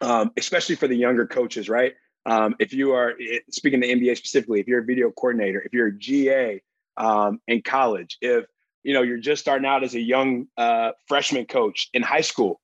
um, 0.00 0.32
especially 0.36 0.76
for 0.76 0.88
the 0.88 0.96
younger 0.96 1.26
coaches, 1.26 1.68
right? 1.68 1.94
Um, 2.24 2.56
if 2.58 2.72
you 2.72 2.92
are 2.92 3.14
speaking 3.50 3.82
to 3.82 3.86
NBA 3.86 4.16
specifically, 4.16 4.60
if 4.60 4.66
you're 4.66 4.80
a 4.80 4.84
video 4.84 5.10
coordinator, 5.10 5.62
if 5.62 5.72
you're 5.72 5.88
a 5.88 5.96
GA 5.96 6.62
um, 6.96 7.40
in 7.46 7.62
college, 7.62 8.16
if 8.20 8.46
you 8.82 8.94
know 8.94 9.02
you're 9.02 9.18
just 9.18 9.42
starting 9.42 9.66
out 9.66 9.84
as 9.84 9.94
a 9.94 10.00
young 10.00 10.46
uh, 10.56 10.92
freshman 11.06 11.44
coach 11.44 11.88
in 11.92 12.02
high 12.02 12.22
school, 12.22 12.60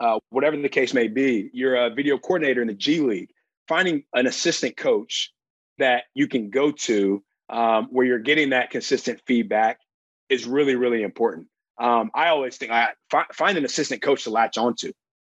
uh, 0.00 0.18
whatever 0.30 0.56
the 0.56 0.68
case 0.68 0.94
may 0.94 1.08
be, 1.08 1.50
you're 1.52 1.76
a 1.76 1.90
video 1.90 2.16
coordinator 2.16 2.62
in 2.62 2.68
the 2.68 2.74
G 2.74 3.00
League. 3.00 3.30
Finding 3.68 4.04
an 4.14 4.26
assistant 4.26 4.76
coach 4.76 5.32
that 5.78 6.04
you 6.14 6.28
can 6.28 6.50
go 6.50 6.70
to 6.70 7.22
um, 7.48 7.88
where 7.90 8.06
you're 8.06 8.18
getting 8.18 8.50
that 8.50 8.70
consistent 8.70 9.20
feedback 9.26 9.80
is 10.28 10.46
really, 10.46 10.76
really 10.76 11.02
important. 11.02 11.48
Um, 11.78 12.10
I 12.14 12.28
always 12.28 12.56
think 12.56 12.70
I 12.72 12.90
fi- 13.10 13.26
find 13.32 13.58
an 13.58 13.64
assistant 13.64 14.02
coach 14.02 14.24
to 14.24 14.30
latch 14.30 14.56
onto. 14.58 14.92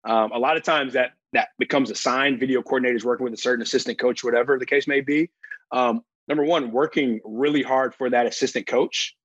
Um, 0.04 0.32
a 0.32 0.38
lot 0.38 0.56
of 0.56 0.62
times 0.62 0.92
that 0.92 1.12
that 1.32 1.48
becomes 1.58 1.90
a 1.90 1.94
sign. 1.94 2.38
Video 2.38 2.62
coordinators 2.62 3.04
working 3.04 3.24
with 3.24 3.32
a 3.32 3.38
certain 3.38 3.62
assistant 3.62 3.98
coach, 3.98 4.22
whatever 4.22 4.58
the 4.58 4.66
case 4.66 4.86
may 4.86 5.00
be. 5.00 5.30
Um, 5.72 6.02
number 6.28 6.44
one, 6.44 6.70
working 6.70 7.20
really 7.24 7.62
hard 7.62 7.94
for 7.94 8.10
that 8.10 8.26
assistant 8.26 8.66
coach, 8.66 9.16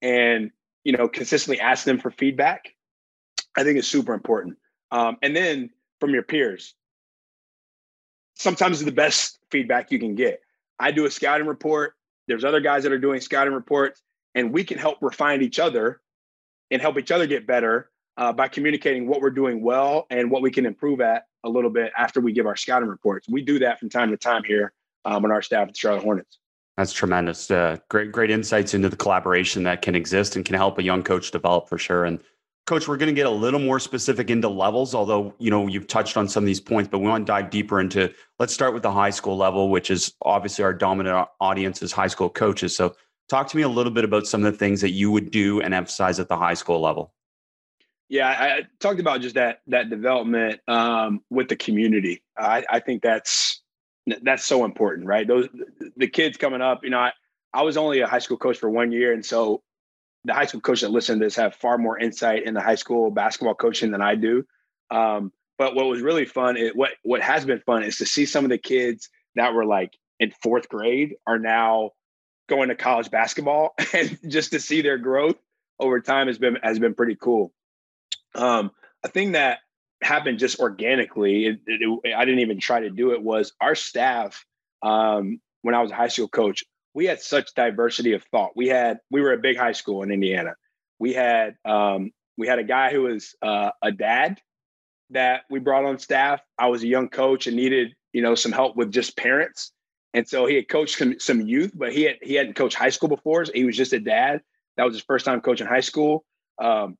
and 0.00 0.50
you 0.84 0.92
know, 0.92 1.08
consistently 1.08 1.60
ask 1.60 1.84
them 1.84 1.98
for 1.98 2.10
feedback. 2.10 2.68
I 3.56 3.64
think 3.64 3.78
is 3.78 3.86
super 3.86 4.14
important. 4.14 4.56
Um, 4.90 5.16
and 5.22 5.34
then 5.34 5.70
from 6.00 6.10
your 6.10 6.22
peers, 6.22 6.74
sometimes 8.34 8.84
the 8.84 8.92
best 8.92 9.38
feedback 9.50 9.90
you 9.90 9.98
can 9.98 10.14
get. 10.14 10.40
I 10.78 10.90
do 10.90 11.06
a 11.06 11.10
scouting 11.10 11.46
report. 11.46 11.94
There's 12.26 12.44
other 12.44 12.60
guys 12.60 12.82
that 12.84 12.92
are 12.92 12.98
doing 12.98 13.20
scouting 13.20 13.54
reports, 13.54 14.00
and 14.34 14.52
we 14.52 14.64
can 14.64 14.78
help 14.78 14.98
refine 15.00 15.42
each 15.42 15.58
other 15.58 16.00
and 16.70 16.80
help 16.80 16.98
each 16.98 17.10
other 17.10 17.26
get 17.26 17.46
better 17.46 17.90
uh, 18.16 18.32
by 18.32 18.48
communicating 18.48 19.06
what 19.06 19.20
we're 19.20 19.30
doing 19.30 19.62
well 19.62 20.06
and 20.10 20.30
what 20.30 20.42
we 20.42 20.50
can 20.50 20.66
improve 20.66 21.00
at 21.00 21.24
a 21.44 21.48
little 21.48 21.70
bit 21.70 21.92
after 21.96 22.20
we 22.20 22.32
give 22.32 22.46
our 22.46 22.56
scouting 22.56 22.88
reports. 22.88 23.28
We 23.28 23.42
do 23.42 23.58
that 23.60 23.78
from 23.78 23.90
time 23.90 24.10
to 24.10 24.16
time 24.16 24.44
here 24.44 24.72
um, 25.04 25.24
on 25.24 25.30
our 25.30 25.42
staff 25.42 25.68
at 25.68 25.74
the 25.74 25.78
Charlotte 25.78 26.02
Hornets. 26.02 26.38
That's 26.76 26.92
tremendous. 26.92 27.50
Uh, 27.50 27.76
great, 27.88 28.10
great 28.10 28.30
insights 28.30 28.74
into 28.74 28.88
the 28.88 28.96
collaboration 28.96 29.62
that 29.64 29.82
can 29.82 29.94
exist 29.94 30.34
and 30.34 30.44
can 30.44 30.56
help 30.56 30.78
a 30.78 30.82
young 30.82 31.04
coach 31.04 31.30
develop 31.30 31.68
for 31.68 31.78
sure. 31.78 32.04
And 32.04 32.18
coach, 32.66 32.88
we're 32.88 32.96
going 32.96 33.08
to 33.08 33.14
get 33.14 33.26
a 33.26 33.30
little 33.30 33.60
more 33.60 33.78
specific 33.78 34.30
into 34.30 34.48
levels, 34.48 34.94
although, 34.94 35.34
you 35.38 35.50
know, 35.50 35.66
you've 35.66 35.86
touched 35.86 36.16
on 36.16 36.28
some 36.28 36.44
of 36.44 36.46
these 36.46 36.60
points, 36.60 36.88
but 36.88 36.98
we 36.98 37.08
want 37.08 37.26
to 37.26 37.30
dive 37.30 37.50
deeper 37.50 37.80
into, 37.80 38.12
let's 38.38 38.54
start 38.54 38.72
with 38.72 38.82
the 38.82 38.92
high 38.92 39.10
school 39.10 39.36
level, 39.36 39.68
which 39.68 39.90
is 39.90 40.14
obviously 40.22 40.64
our 40.64 40.72
dominant 40.72 41.28
audience 41.40 41.82
is 41.82 41.92
high 41.92 42.06
school 42.06 42.30
coaches. 42.30 42.74
So 42.74 42.94
talk 43.28 43.48
to 43.48 43.56
me 43.56 43.62
a 43.62 43.68
little 43.68 43.92
bit 43.92 44.04
about 44.04 44.26
some 44.26 44.44
of 44.44 44.52
the 44.52 44.58
things 44.58 44.80
that 44.80 44.90
you 44.90 45.10
would 45.10 45.30
do 45.30 45.60
and 45.60 45.74
emphasize 45.74 46.18
at 46.18 46.28
the 46.28 46.36
high 46.36 46.54
school 46.54 46.80
level. 46.80 47.12
Yeah, 48.08 48.28
I 48.28 48.62
talked 48.80 49.00
about 49.00 49.22
just 49.22 49.34
that 49.34 49.62
that 49.66 49.88
development 49.88 50.60
um, 50.68 51.22
with 51.30 51.48
the 51.48 51.56
community. 51.56 52.22
I, 52.36 52.62
I 52.68 52.80
think 52.80 53.02
that's 53.02 53.62
that's 54.22 54.44
so 54.44 54.66
important, 54.66 55.06
right? 55.06 55.26
Those 55.26 55.48
the 55.96 56.06
kids 56.06 56.36
coming 56.36 56.60
up. 56.60 56.84
You 56.84 56.90
know, 56.90 56.98
I, 56.98 57.12
I 57.54 57.62
was 57.62 57.78
only 57.78 58.00
a 58.00 58.06
high 58.06 58.18
school 58.18 58.36
coach 58.36 58.58
for 58.58 58.68
one 58.68 58.92
year, 58.92 59.14
and 59.14 59.24
so 59.24 59.62
the 60.24 60.34
high 60.34 60.46
school 60.46 60.60
coaches 60.60 60.82
that 60.82 60.90
listen 60.90 61.18
to 61.18 61.24
this 61.24 61.36
have 61.36 61.54
far 61.54 61.78
more 61.78 61.98
insight 61.98 62.44
in 62.44 62.54
the 62.54 62.60
high 62.60 62.74
school 62.74 63.10
basketball 63.10 63.54
coaching 63.54 63.90
than 63.90 64.00
I 64.00 64.14
do. 64.14 64.44
Um, 64.90 65.32
but 65.58 65.74
what 65.74 65.86
was 65.86 66.00
really 66.00 66.24
fun, 66.24 66.56
it, 66.56 66.74
what 66.74 66.92
what 67.02 67.20
has 67.20 67.44
been 67.44 67.60
fun, 67.60 67.82
is 67.82 67.98
to 67.98 68.06
see 68.06 68.26
some 68.26 68.44
of 68.44 68.50
the 68.50 68.58
kids 68.58 69.08
that 69.36 69.54
were 69.54 69.64
like 69.64 69.92
in 70.18 70.32
fourth 70.42 70.68
grade 70.68 71.14
are 71.26 71.38
now 71.38 71.90
going 72.48 72.68
to 72.68 72.74
college 72.74 73.10
basketball, 73.10 73.74
and 73.94 74.18
just 74.28 74.52
to 74.52 74.60
see 74.60 74.82
their 74.82 74.98
growth 74.98 75.36
over 75.78 76.00
time 76.00 76.26
has 76.26 76.38
been 76.38 76.58
has 76.62 76.78
been 76.78 76.94
pretty 76.94 77.16
cool. 77.20 77.52
Um, 78.34 78.72
a 79.04 79.08
thing 79.08 79.32
that 79.32 79.58
happened 80.02 80.38
just 80.38 80.58
organically. 80.58 81.46
It, 81.46 81.60
it, 81.66 82.00
it, 82.04 82.14
I 82.14 82.24
didn't 82.24 82.40
even 82.40 82.58
try 82.58 82.80
to 82.80 82.90
do 82.90 83.12
it. 83.12 83.22
Was 83.22 83.52
our 83.60 83.74
staff 83.74 84.44
um, 84.82 85.40
when 85.62 85.74
I 85.74 85.82
was 85.82 85.90
a 85.90 85.94
high 85.94 86.08
school 86.08 86.28
coach? 86.28 86.64
We 86.94 87.06
had 87.06 87.20
such 87.20 87.54
diversity 87.54 88.12
of 88.12 88.22
thought. 88.24 88.56
We 88.56 88.68
had 88.68 89.00
we 89.10 89.20
were 89.20 89.32
a 89.32 89.38
big 89.38 89.56
high 89.56 89.72
school 89.72 90.02
in 90.02 90.10
Indiana. 90.12 90.54
We 90.98 91.12
had 91.12 91.56
um, 91.64 92.12
we 92.38 92.46
had 92.46 92.60
a 92.60 92.64
guy 92.64 92.92
who 92.92 93.02
was 93.02 93.34
uh, 93.42 93.70
a 93.82 93.90
dad 93.90 94.40
that 95.10 95.42
we 95.50 95.58
brought 95.58 95.84
on 95.84 95.98
staff. 95.98 96.40
I 96.58 96.68
was 96.68 96.82
a 96.82 96.86
young 96.86 97.08
coach 97.08 97.46
and 97.46 97.56
needed 97.56 97.94
you 98.12 98.22
know 98.22 98.36
some 98.36 98.52
help 98.52 98.76
with 98.76 98.92
just 98.92 99.16
parents, 99.16 99.72
and 100.14 100.26
so 100.28 100.46
he 100.46 100.54
had 100.54 100.68
coached 100.68 101.02
some, 101.20 101.40
youth, 101.40 101.72
but 101.74 101.92
he 101.92 102.02
had 102.02 102.16
he 102.22 102.34
hadn't 102.34 102.54
coached 102.54 102.76
high 102.76 102.90
school 102.90 103.08
before. 103.08 103.44
So 103.44 103.52
he 103.52 103.64
was 103.64 103.76
just 103.76 103.92
a 103.92 104.00
dad. 104.00 104.40
That 104.76 104.84
was 104.84 104.94
his 104.94 105.02
first 105.02 105.24
time 105.24 105.40
coaching 105.40 105.66
high 105.66 105.80
school. 105.80 106.24
Um, 106.60 106.96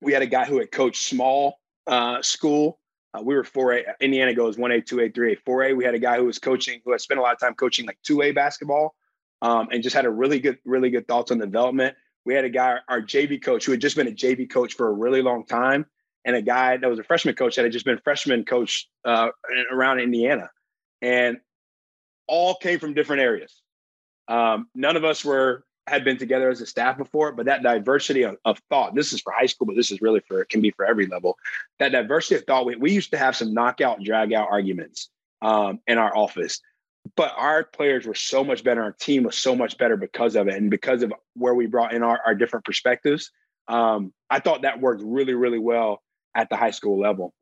we 0.00 0.12
had 0.12 0.22
a 0.22 0.26
guy 0.26 0.46
who 0.46 0.58
had 0.58 0.72
coached 0.72 1.02
small 1.02 1.58
uh, 1.86 2.22
school. 2.22 2.78
Uh, 3.14 3.20
we 3.22 3.34
were 3.34 3.44
4A. 3.44 3.84
Indiana 4.00 4.34
goes 4.34 4.56
1A, 4.56 4.86
2A, 4.86 5.14
3A, 5.14 5.36
4A. 5.46 5.76
We 5.76 5.84
had 5.84 5.94
a 5.94 5.98
guy 5.98 6.16
who 6.16 6.24
was 6.24 6.38
coaching, 6.38 6.80
who 6.84 6.92
had 6.92 7.00
spent 7.00 7.20
a 7.20 7.22
lot 7.22 7.34
of 7.34 7.40
time 7.40 7.54
coaching 7.54 7.86
like 7.86 7.98
2A 8.08 8.34
basketball 8.34 8.94
um, 9.42 9.68
and 9.70 9.82
just 9.82 9.94
had 9.94 10.06
a 10.06 10.10
really 10.10 10.40
good, 10.40 10.58
really 10.64 10.88
good 10.88 11.06
thoughts 11.06 11.30
on 11.30 11.38
development. 11.38 11.96
We 12.24 12.34
had 12.34 12.44
a 12.44 12.48
guy, 12.48 12.78
our 12.88 13.02
JV 13.02 13.42
coach, 13.42 13.66
who 13.66 13.72
had 13.72 13.80
just 13.80 13.96
been 13.96 14.06
a 14.06 14.12
JV 14.12 14.48
coach 14.48 14.74
for 14.74 14.88
a 14.88 14.92
really 14.92 15.20
long 15.20 15.44
time, 15.44 15.84
and 16.24 16.36
a 16.36 16.40
guy 16.40 16.76
that 16.76 16.88
was 16.88 17.00
a 17.00 17.04
freshman 17.04 17.34
coach 17.34 17.56
that 17.56 17.64
had 17.64 17.72
just 17.72 17.84
been 17.84 17.98
freshman 17.98 18.44
coach 18.44 18.88
uh, 19.04 19.28
around 19.70 19.98
Indiana. 19.98 20.48
And 21.02 21.38
all 22.28 22.54
came 22.54 22.78
from 22.78 22.94
different 22.94 23.22
areas. 23.22 23.60
Um, 24.28 24.68
none 24.74 24.96
of 24.96 25.04
us 25.04 25.24
were 25.24 25.64
had 25.88 26.04
been 26.04 26.16
together 26.16 26.48
as 26.48 26.60
a 26.60 26.66
staff 26.66 26.96
before, 26.96 27.32
but 27.32 27.46
that 27.46 27.64
diversity 27.64 28.22
of, 28.22 28.36
of, 28.44 28.60
thought, 28.70 28.94
this 28.94 29.12
is 29.12 29.20
for 29.20 29.32
high 29.32 29.46
school, 29.46 29.66
but 29.66 29.74
this 29.74 29.90
is 29.90 30.00
really 30.00 30.20
for, 30.20 30.40
it 30.40 30.48
can 30.48 30.60
be 30.60 30.70
for 30.70 30.84
every 30.84 31.06
level. 31.06 31.36
That 31.80 31.90
diversity 31.90 32.36
of 32.36 32.44
thought, 32.44 32.66
we, 32.66 32.76
we 32.76 32.92
used 32.92 33.10
to 33.10 33.18
have 33.18 33.34
some 33.34 33.52
knockout, 33.52 34.00
drag 34.00 34.32
out 34.32 34.48
arguments 34.48 35.10
um, 35.42 35.80
in 35.88 35.98
our 35.98 36.16
office, 36.16 36.60
but 37.16 37.32
our 37.36 37.64
players 37.64 38.06
were 38.06 38.14
so 38.14 38.44
much 38.44 38.64
better. 38.64 38.82
Our 38.82 38.92
team 38.92 39.24
was 39.24 39.36
so 39.36 39.54
much 39.54 39.76
better 39.76 39.96
because 39.96 40.36
of 40.36 40.48
it. 40.48 40.54
And 40.54 40.70
because 40.70 41.02
of 41.02 41.12
where 41.34 41.54
we 41.54 41.66
brought 41.66 41.94
in 41.94 42.02
our, 42.02 42.20
our 42.24 42.34
different 42.34 42.64
perspectives, 42.64 43.30
um, 43.68 44.12
I 44.30 44.40
thought 44.40 44.62
that 44.62 44.80
worked 44.80 45.02
really, 45.04 45.34
really 45.34 45.58
well 45.58 46.02
at 46.34 46.48
the 46.48 46.56
high 46.56 46.70
school 46.70 46.98
level. 46.98 47.34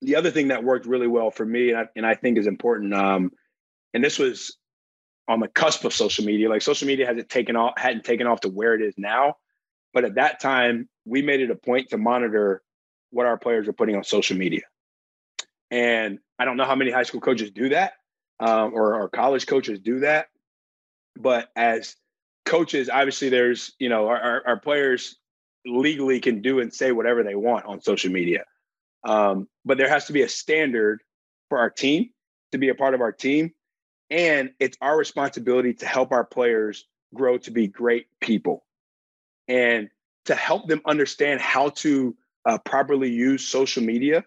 The 0.00 0.16
other 0.16 0.30
thing 0.30 0.48
that 0.48 0.64
worked 0.64 0.86
really 0.86 1.06
well 1.06 1.30
for 1.30 1.44
me, 1.44 1.70
and 1.70 1.78
I, 1.78 1.86
and 1.96 2.06
I 2.06 2.14
think 2.14 2.38
is 2.38 2.46
important, 2.46 2.94
um, 2.94 3.30
and 3.92 4.02
this 4.02 4.18
was 4.18 4.56
on 5.26 5.40
the 5.40 5.48
cusp 5.48 5.84
of 5.84 5.92
social 5.92 6.24
media. 6.24 6.48
Like 6.48 6.62
social 6.62 6.86
media 6.86 7.06
hasn't 7.06 7.28
taken 7.28 7.56
off, 7.56 7.74
hadn't 7.76 8.04
taken 8.04 8.26
off 8.26 8.40
to 8.40 8.48
where 8.48 8.74
it 8.74 8.82
is 8.82 8.94
now. 8.96 9.34
But 9.92 10.04
at 10.04 10.14
that 10.14 10.40
time, 10.40 10.88
we 11.04 11.22
made 11.22 11.40
it 11.40 11.50
a 11.50 11.56
point 11.56 11.90
to 11.90 11.98
monitor 11.98 12.62
what 13.10 13.26
our 13.26 13.38
players 13.38 13.66
were 13.66 13.72
putting 13.72 13.96
on 13.96 14.04
social 14.04 14.36
media. 14.36 14.62
And 15.70 16.18
I 16.38 16.44
don't 16.44 16.56
know 16.56 16.64
how 16.64 16.74
many 16.74 16.90
high 16.90 17.02
school 17.02 17.20
coaches 17.20 17.50
do 17.50 17.70
that, 17.70 17.92
um, 18.40 18.72
or, 18.74 18.94
or 18.94 19.08
college 19.08 19.46
coaches 19.46 19.80
do 19.80 20.00
that. 20.00 20.28
But 21.16 21.48
as 21.56 21.96
coaches, 22.44 22.88
obviously, 22.88 23.28
there's 23.28 23.72
you 23.78 23.88
know 23.88 24.08
our, 24.08 24.20
our, 24.20 24.46
our 24.46 24.60
players 24.60 25.16
legally 25.66 26.20
can 26.20 26.40
do 26.40 26.60
and 26.60 26.72
say 26.72 26.92
whatever 26.92 27.22
they 27.22 27.34
want 27.34 27.66
on 27.66 27.80
social 27.80 28.10
media. 28.10 28.44
Um, 29.04 29.48
but 29.64 29.78
there 29.78 29.88
has 29.88 30.06
to 30.06 30.12
be 30.12 30.22
a 30.22 30.28
standard 30.28 31.02
for 31.48 31.58
our 31.58 31.70
team 31.70 32.10
to 32.52 32.58
be 32.58 32.68
a 32.68 32.74
part 32.74 32.94
of 32.94 33.00
our 33.00 33.12
team 33.12 33.52
and 34.10 34.50
it's 34.58 34.76
our 34.80 34.96
responsibility 34.96 35.74
to 35.74 35.86
help 35.86 36.12
our 36.12 36.24
players 36.24 36.86
grow 37.14 37.38
to 37.38 37.50
be 37.50 37.66
great 37.66 38.06
people 38.20 38.64
and 39.46 39.88
to 40.26 40.34
help 40.34 40.68
them 40.68 40.80
understand 40.84 41.40
how 41.40 41.70
to 41.70 42.16
uh, 42.44 42.58
properly 42.58 43.10
use 43.10 43.46
social 43.46 43.82
media 43.82 44.24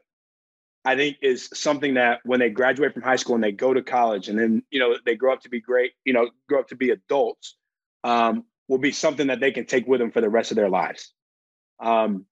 i 0.86 0.96
think 0.96 1.18
is 1.22 1.50
something 1.54 1.96
that 1.96 2.20
when 2.24 2.40
they 2.40 2.50
graduate 2.50 2.94
from 2.94 3.02
high 3.02 3.16
school 3.16 3.36
and 3.36 3.44
they 3.44 3.52
go 3.52 3.74
to 3.74 3.82
college 3.82 4.30
and 4.30 4.40
then 4.40 4.64
you 4.70 4.80
know 4.80 4.96
they 5.06 5.16
grow 5.16 5.34
up 5.34 5.42
to 5.42 5.50
be 5.50 5.62
great 5.62 5.94
you 6.06 6.14
know 6.14 6.30
grow 6.48 6.60
up 6.60 6.68
to 6.68 6.76
be 6.76 6.90
adults 6.90 7.56
um, 8.04 8.46
will 8.68 8.80
be 8.80 8.92
something 8.92 9.28
that 9.28 9.40
they 9.40 9.52
can 9.52 9.66
take 9.66 9.88
with 9.88 10.00
them 10.00 10.12
for 10.12 10.22
the 10.22 10.30
rest 10.30 10.52
of 10.52 10.56
their 10.56 10.70
lives 10.70 11.14
um, 11.80 12.26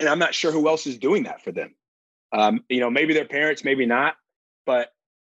and 0.00 0.08
i'm 0.08 0.18
not 0.18 0.34
sure 0.34 0.52
who 0.52 0.68
else 0.68 0.86
is 0.86 0.98
doing 0.98 1.24
that 1.24 1.42
for 1.42 1.52
them 1.52 1.74
um, 2.32 2.64
you 2.68 2.80
know 2.80 2.90
maybe 2.90 3.14
their 3.14 3.26
parents 3.26 3.64
maybe 3.64 3.86
not 3.86 4.16
but 4.66 4.92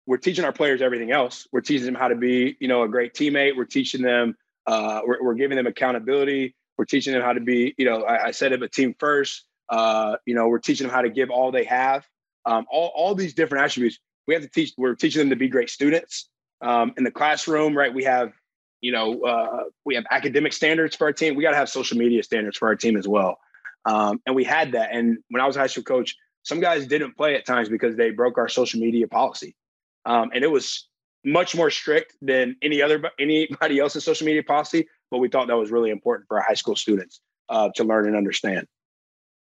we're 0.05 0.17
teaching 0.17 0.45
our 0.45 0.51
players 0.51 0.81
everything 0.81 1.11
else. 1.11 1.47
We're 1.51 1.61
teaching 1.61 1.85
them 1.85 1.95
how 1.95 2.09
to 2.09 2.15
be, 2.15 2.55
you 2.59 2.67
know, 2.67 2.83
a 2.83 2.87
great 2.87 3.13
teammate. 3.13 3.55
We're 3.55 3.65
teaching 3.65 4.01
them, 4.01 4.35
uh, 4.67 5.01
we're, 5.05 5.23
we're 5.23 5.33
giving 5.33 5.57
them 5.57 5.67
accountability. 5.67 6.55
We're 6.77 6.85
teaching 6.85 7.13
them 7.13 7.21
how 7.21 7.33
to 7.33 7.39
be, 7.39 7.73
you 7.77 7.85
know, 7.85 8.03
I, 8.03 8.27
I 8.27 8.31
said 8.31 8.51
it, 8.51 8.61
a 8.61 8.69
team 8.69 8.95
first. 8.99 9.45
Uh, 9.69 10.17
you 10.25 10.35
know, 10.35 10.47
we're 10.47 10.59
teaching 10.59 10.87
them 10.87 10.93
how 10.93 11.01
to 11.01 11.09
give 11.09 11.29
all 11.31 11.51
they 11.51 11.63
have. 11.63 12.05
Um, 12.45 12.65
all, 12.71 12.91
all 12.95 13.15
these 13.15 13.33
different 13.33 13.65
attributes. 13.65 13.99
We 14.27 14.33
have 14.33 14.43
to 14.43 14.49
teach. 14.49 14.73
We're 14.77 14.95
teaching 14.95 15.19
them 15.19 15.29
to 15.29 15.35
be 15.35 15.47
great 15.47 15.69
students 15.69 16.29
um, 16.61 16.93
in 16.97 17.03
the 17.03 17.11
classroom. 17.11 17.77
Right? 17.77 17.93
We 17.93 18.03
have, 18.03 18.33
you 18.81 18.91
know, 18.91 19.21
uh, 19.23 19.63
we 19.85 19.95
have 19.95 20.05
academic 20.11 20.53
standards 20.53 20.95
for 20.95 21.05
our 21.05 21.13
team. 21.13 21.35
We 21.35 21.43
got 21.43 21.51
to 21.51 21.57
have 21.57 21.69
social 21.69 21.97
media 21.97 22.23
standards 22.23 22.57
for 22.57 22.67
our 22.67 22.75
team 22.75 22.97
as 22.97 23.07
well. 23.07 23.37
Um, 23.85 24.21
and 24.25 24.35
we 24.35 24.43
had 24.43 24.71
that. 24.71 24.89
And 24.91 25.19
when 25.29 25.41
I 25.41 25.45
was 25.45 25.55
a 25.55 25.59
high 25.59 25.67
school 25.67 25.83
coach, 25.83 26.15
some 26.43 26.59
guys 26.59 26.87
didn't 26.87 27.15
play 27.15 27.35
at 27.35 27.45
times 27.45 27.69
because 27.69 27.95
they 27.95 28.09
broke 28.11 28.37
our 28.37 28.49
social 28.49 28.79
media 28.79 29.07
policy 29.07 29.55
um, 30.05 30.29
and 30.33 30.43
it 30.43 30.51
was 30.51 30.87
much 31.23 31.55
more 31.55 31.71
strict 31.71 32.15
than 32.21 32.55
any 32.61 32.81
other 32.81 33.01
anybody 33.19 33.79
else's 33.79 34.03
social 34.03 34.25
media 34.25 34.43
policy. 34.43 34.87
But 35.11 35.17
we 35.17 35.27
thought 35.27 35.47
that 35.47 35.57
was 35.57 35.71
really 35.71 35.89
important 35.89 36.27
for 36.27 36.37
our 36.37 36.43
high 36.43 36.53
school 36.53 36.75
students 36.75 37.21
uh, 37.49 37.69
to 37.75 37.83
learn 37.83 38.07
and 38.07 38.15
understand. 38.15 38.67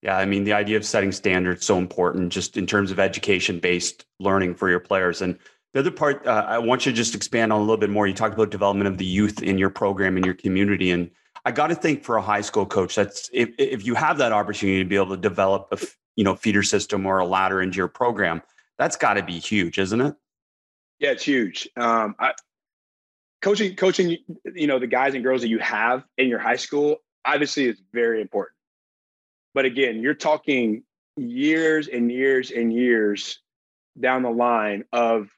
Yeah, 0.02 0.16
I 0.16 0.24
mean 0.24 0.44
the 0.44 0.54
idea 0.54 0.76
of 0.76 0.84
setting 0.84 1.12
standards 1.12 1.66
so 1.66 1.76
important, 1.78 2.32
just 2.32 2.56
in 2.56 2.66
terms 2.66 2.90
of 2.90 2.98
education-based 2.98 4.06
learning 4.18 4.54
for 4.54 4.70
your 4.70 4.80
players. 4.80 5.20
And 5.20 5.38
the 5.74 5.80
other 5.80 5.90
part, 5.90 6.26
uh, 6.26 6.44
I 6.48 6.58
want 6.58 6.86
you 6.86 6.92
to 6.92 6.96
just 6.96 7.14
expand 7.14 7.52
on 7.52 7.58
a 7.58 7.62
little 7.62 7.76
bit 7.76 7.90
more. 7.90 8.06
You 8.06 8.14
talked 8.14 8.34
about 8.34 8.50
development 8.50 8.88
of 8.88 8.98
the 8.98 9.04
youth 9.04 9.42
in 9.42 9.58
your 9.58 9.70
program 9.70 10.16
in 10.16 10.24
your 10.24 10.34
community, 10.34 10.90
and 10.90 11.10
I 11.44 11.52
got 11.52 11.68
to 11.68 11.74
think 11.74 12.02
for 12.02 12.16
a 12.16 12.22
high 12.22 12.40
school 12.40 12.66
coach, 12.66 12.94
that's 12.94 13.28
if 13.32 13.50
if 13.58 13.84
you 13.84 13.94
have 13.94 14.18
that 14.18 14.32
opportunity 14.32 14.82
to 14.82 14.88
be 14.88 14.96
able 14.96 15.10
to 15.10 15.16
develop 15.16 15.68
a 15.72 15.78
you 16.16 16.24
know 16.24 16.34
feeder 16.34 16.62
system 16.62 17.06
or 17.06 17.18
a 17.18 17.26
ladder 17.26 17.60
into 17.60 17.76
your 17.76 17.88
program, 17.88 18.42
that's 18.78 18.96
got 18.96 19.14
to 19.14 19.22
be 19.22 19.38
huge, 19.38 19.78
isn't 19.78 20.00
it? 20.00 20.14
Yeah, 20.98 21.12
it's 21.12 21.24
huge. 21.24 21.68
Um, 21.76 22.14
I, 22.18 22.32
coaching, 23.42 23.76
coaching, 23.76 24.18
you 24.54 24.66
know, 24.66 24.78
the 24.78 24.86
guys 24.86 25.14
and 25.14 25.24
girls 25.24 25.42
that 25.42 25.48
you 25.48 25.58
have 25.58 26.04
in 26.18 26.28
your 26.28 26.38
high 26.38 26.56
school 26.56 26.96
obviously 27.24 27.66
is 27.66 27.80
very 27.92 28.20
important. 28.20 28.54
But 29.54 29.64
again, 29.64 30.00
you're 30.00 30.14
talking 30.14 30.82
years 31.16 31.88
and 31.88 32.10
years 32.10 32.50
and 32.50 32.72
years 32.72 33.40
down 33.98 34.22
the 34.22 34.30
line 34.30 34.84
of 34.92 35.28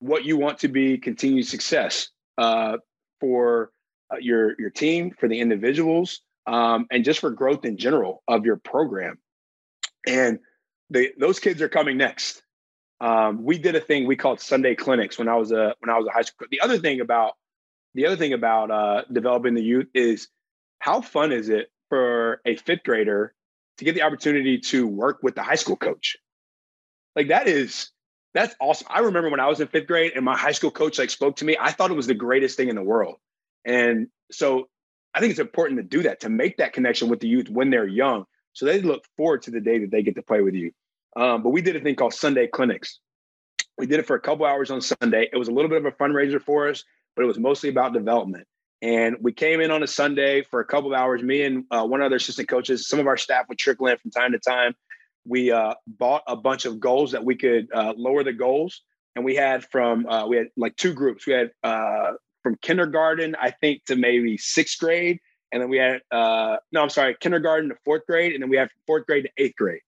what 0.00 0.24
you 0.24 0.36
want 0.36 0.58
to 0.60 0.68
be 0.68 0.98
continued 0.98 1.46
success 1.46 2.08
uh, 2.36 2.76
for 3.20 3.70
uh, 4.12 4.18
your 4.20 4.54
your 4.58 4.70
team, 4.70 5.10
for 5.18 5.28
the 5.28 5.40
individuals, 5.40 6.20
um, 6.46 6.86
and 6.90 7.04
just 7.04 7.20
for 7.20 7.30
growth 7.30 7.64
in 7.64 7.76
general 7.76 8.22
of 8.28 8.44
your 8.44 8.56
program. 8.56 9.18
And 10.06 10.38
they, 10.90 11.12
those 11.18 11.40
kids 11.40 11.60
are 11.60 11.68
coming 11.68 11.96
next 11.96 12.42
um, 13.00 13.44
we 13.44 13.58
did 13.58 13.76
a 13.76 13.80
thing 13.80 14.06
we 14.06 14.16
called 14.16 14.40
Sunday 14.40 14.74
clinics 14.74 15.18
when 15.18 15.28
I 15.28 15.36
was 15.36 15.52
a 15.52 15.74
when 15.80 15.90
I 15.90 15.98
was 15.98 16.06
a 16.06 16.10
high 16.10 16.22
school. 16.22 16.48
The 16.50 16.60
other 16.60 16.78
thing 16.78 17.00
about 17.00 17.34
the 17.94 18.06
other 18.06 18.16
thing 18.16 18.32
about 18.32 18.70
uh, 18.70 19.02
developing 19.12 19.54
the 19.54 19.62
youth 19.62 19.86
is 19.94 20.28
how 20.80 21.00
fun 21.00 21.32
is 21.32 21.48
it 21.48 21.70
for 21.88 22.40
a 22.44 22.56
fifth 22.56 22.82
grader 22.84 23.34
to 23.78 23.84
get 23.84 23.94
the 23.94 24.02
opportunity 24.02 24.58
to 24.58 24.86
work 24.86 25.20
with 25.22 25.34
the 25.34 25.42
high 25.42 25.54
school 25.54 25.76
coach? 25.76 26.16
Like 27.16 27.28
that 27.28 27.48
is 27.48 27.90
that's 28.34 28.54
awesome. 28.60 28.86
I 28.90 29.00
remember 29.00 29.30
when 29.30 29.40
I 29.40 29.48
was 29.48 29.60
in 29.60 29.68
fifth 29.68 29.86
grade 29.86 30.12
and 30.14 30.24
my 30.24 30.36
high 30.36 30.52
school 30.52 30.70
coach 30.70 30.98
like 30.98 31.10
spoke 31.10 31.36
to 31.36 31.44
me. 31.44 31.56
I 31.58 31.72
thought 31.72 31.90
it 31.90 31.94
was 31.94 32.06
the 32.06 32.14
greatest 32.14 32.56
thing 32.56 32.68
in 32.68 32.76
the 32.76 32.82
world, 32.82 33.16
and 33.64 34.08
so 34.30 34.68
I 35.14 35.20
think 35.20 35.30
it's 35.30 35.40
important 35.40 35.78
to 35.78 35.84
do 35.84 36.02
that 36.02 36.20
to 36.20 36.28
make 36.28 36.58
that 36.58 36.72
connection 36.72 37.08
with 37.08 37.20
the 37.20 37.28
youth 37.28 37.48
when 37.48 37.70
they're 37.70 37.88
young, 37.88 38.24
so 38.52 38.66
they 38.66 38.80
look 38.80 39.04
forward 39.16 39.42
to 39.42 39.50
the 39.50 39.60
day 39.60 39.78
that 39.78 39.90
they 39.90 40.02
get 40.02 40.14
to 40.16 40.22
play 40.22 40.42
with 40.42 40.54
you. 40.54 40.72
Um, 41.16 41.42
but 41.42 41.50
we 41.50 41.62
did 41.62 41.74
a 41.74 41.80
thing 41.80 41.96
called 41.96 42.14
Sunday 42.14 42.46
clinics. 42.46 43.00
We 43.78 43.86
did 43.86 44.00
it 44.00 44.06
for 44.06 44.16
a 44.16 44.20
couple 44.20 44.44
hours 44.44 44.70
on 44.70 44.80
Sunday. 44.80 45.28
It 45.32 45.36
was 45.36 45.48
a 45.48 45.52
little 45.52 45.68
bit 45.68 45.78
of 45.78 45.86
a 45.86 45.92
fundraiser 45.92 46.40
for 46.40 46.68
us, 46.68 46.84
but 47.16 47.22
it 47.22 47.26
was 47.26 47.38
mostly 47.38 47.70
about 47.70 47.92
development. 47.92 48.46
And 48.80 49.16
we 49.20 49.32
came 49.32 49.60
in 49.60 49.70
on 49.70 49.82
a 49.82 49.86
Sunday 49.86 50.42
for 50.42 50.60
a 50.60 50.64
couple 50.64 50.92
of 50.92 50.98
hours. 50.98 51.22
Me 51.22 51.42
and 51.42 51.64
uh, 51.70 51.84
one 51.84 52.00
other 52.00 52.16
assistant 52.16 52.48
coaches, 52.48 52.88
some 52.88 53.00
of 53.00 53.06
our 53.06 53.16
staff 53.16 53.48
would 53.48 53.58
trickle 53.58 53.88
in 53.88 53.96
from 53.98 54.10
time 54.10 54.32
to 54.32 54.38
time. 54.38 54.74
We 55.26 55.50
uh, 55.50 55.74
bought 55.86 56.22
a 56.26 56.36
bunch 56.36 56.64
of 56.64 56.78
goals 56.78 57.12
that 57.12 57.24
we 57.24 57.34
could 57.36 57.68
uh, 57.74 57.94
lower 57.96 58.22
the 58.22 58.32
goals, 58.32 58.82
and 59.16 59.24
we 59.24 59.34
had 59.34 59.64
from 59.64 60.06
uh, 60.06 60.26
we 60.26 60.36
had 60.36 60.46
like 60.56 60.76
two 60.76 60.94
groups. 60.94 61.26
We 61.26 61.32
had 61.32 61.50
uh, 61.62 62.12
from 62.42 62.56
kindergarten, 62.62 63.34
I 63.40 63.50
think, 63.50 63.84
to 63.86 63.96
maybe 63.96 64.38
sixth 64.38 64.78
grade, 64.78 65.18
and 65.52 65.60
then 65.60 65.68
we 65.68 65.78
had 65.78 66.00
uh, 66.10 66.58
no, 66.72 66.82
I'm 66.82 66.88
sorry, 66.88 67.16
kindergarten 67.20 67.68
to 67.70 67.76
fourth 67.84 68.06
grade, 68.06 68.32
and 68.32 68.42
then 68.42 68.48
we 68.48 68.56
had 68.56 68.70
fourth 68.86 69.06
grade 69.06 69.24
to 69.24 69.44
eighth 69.44 69.56
grade 69.56 69.80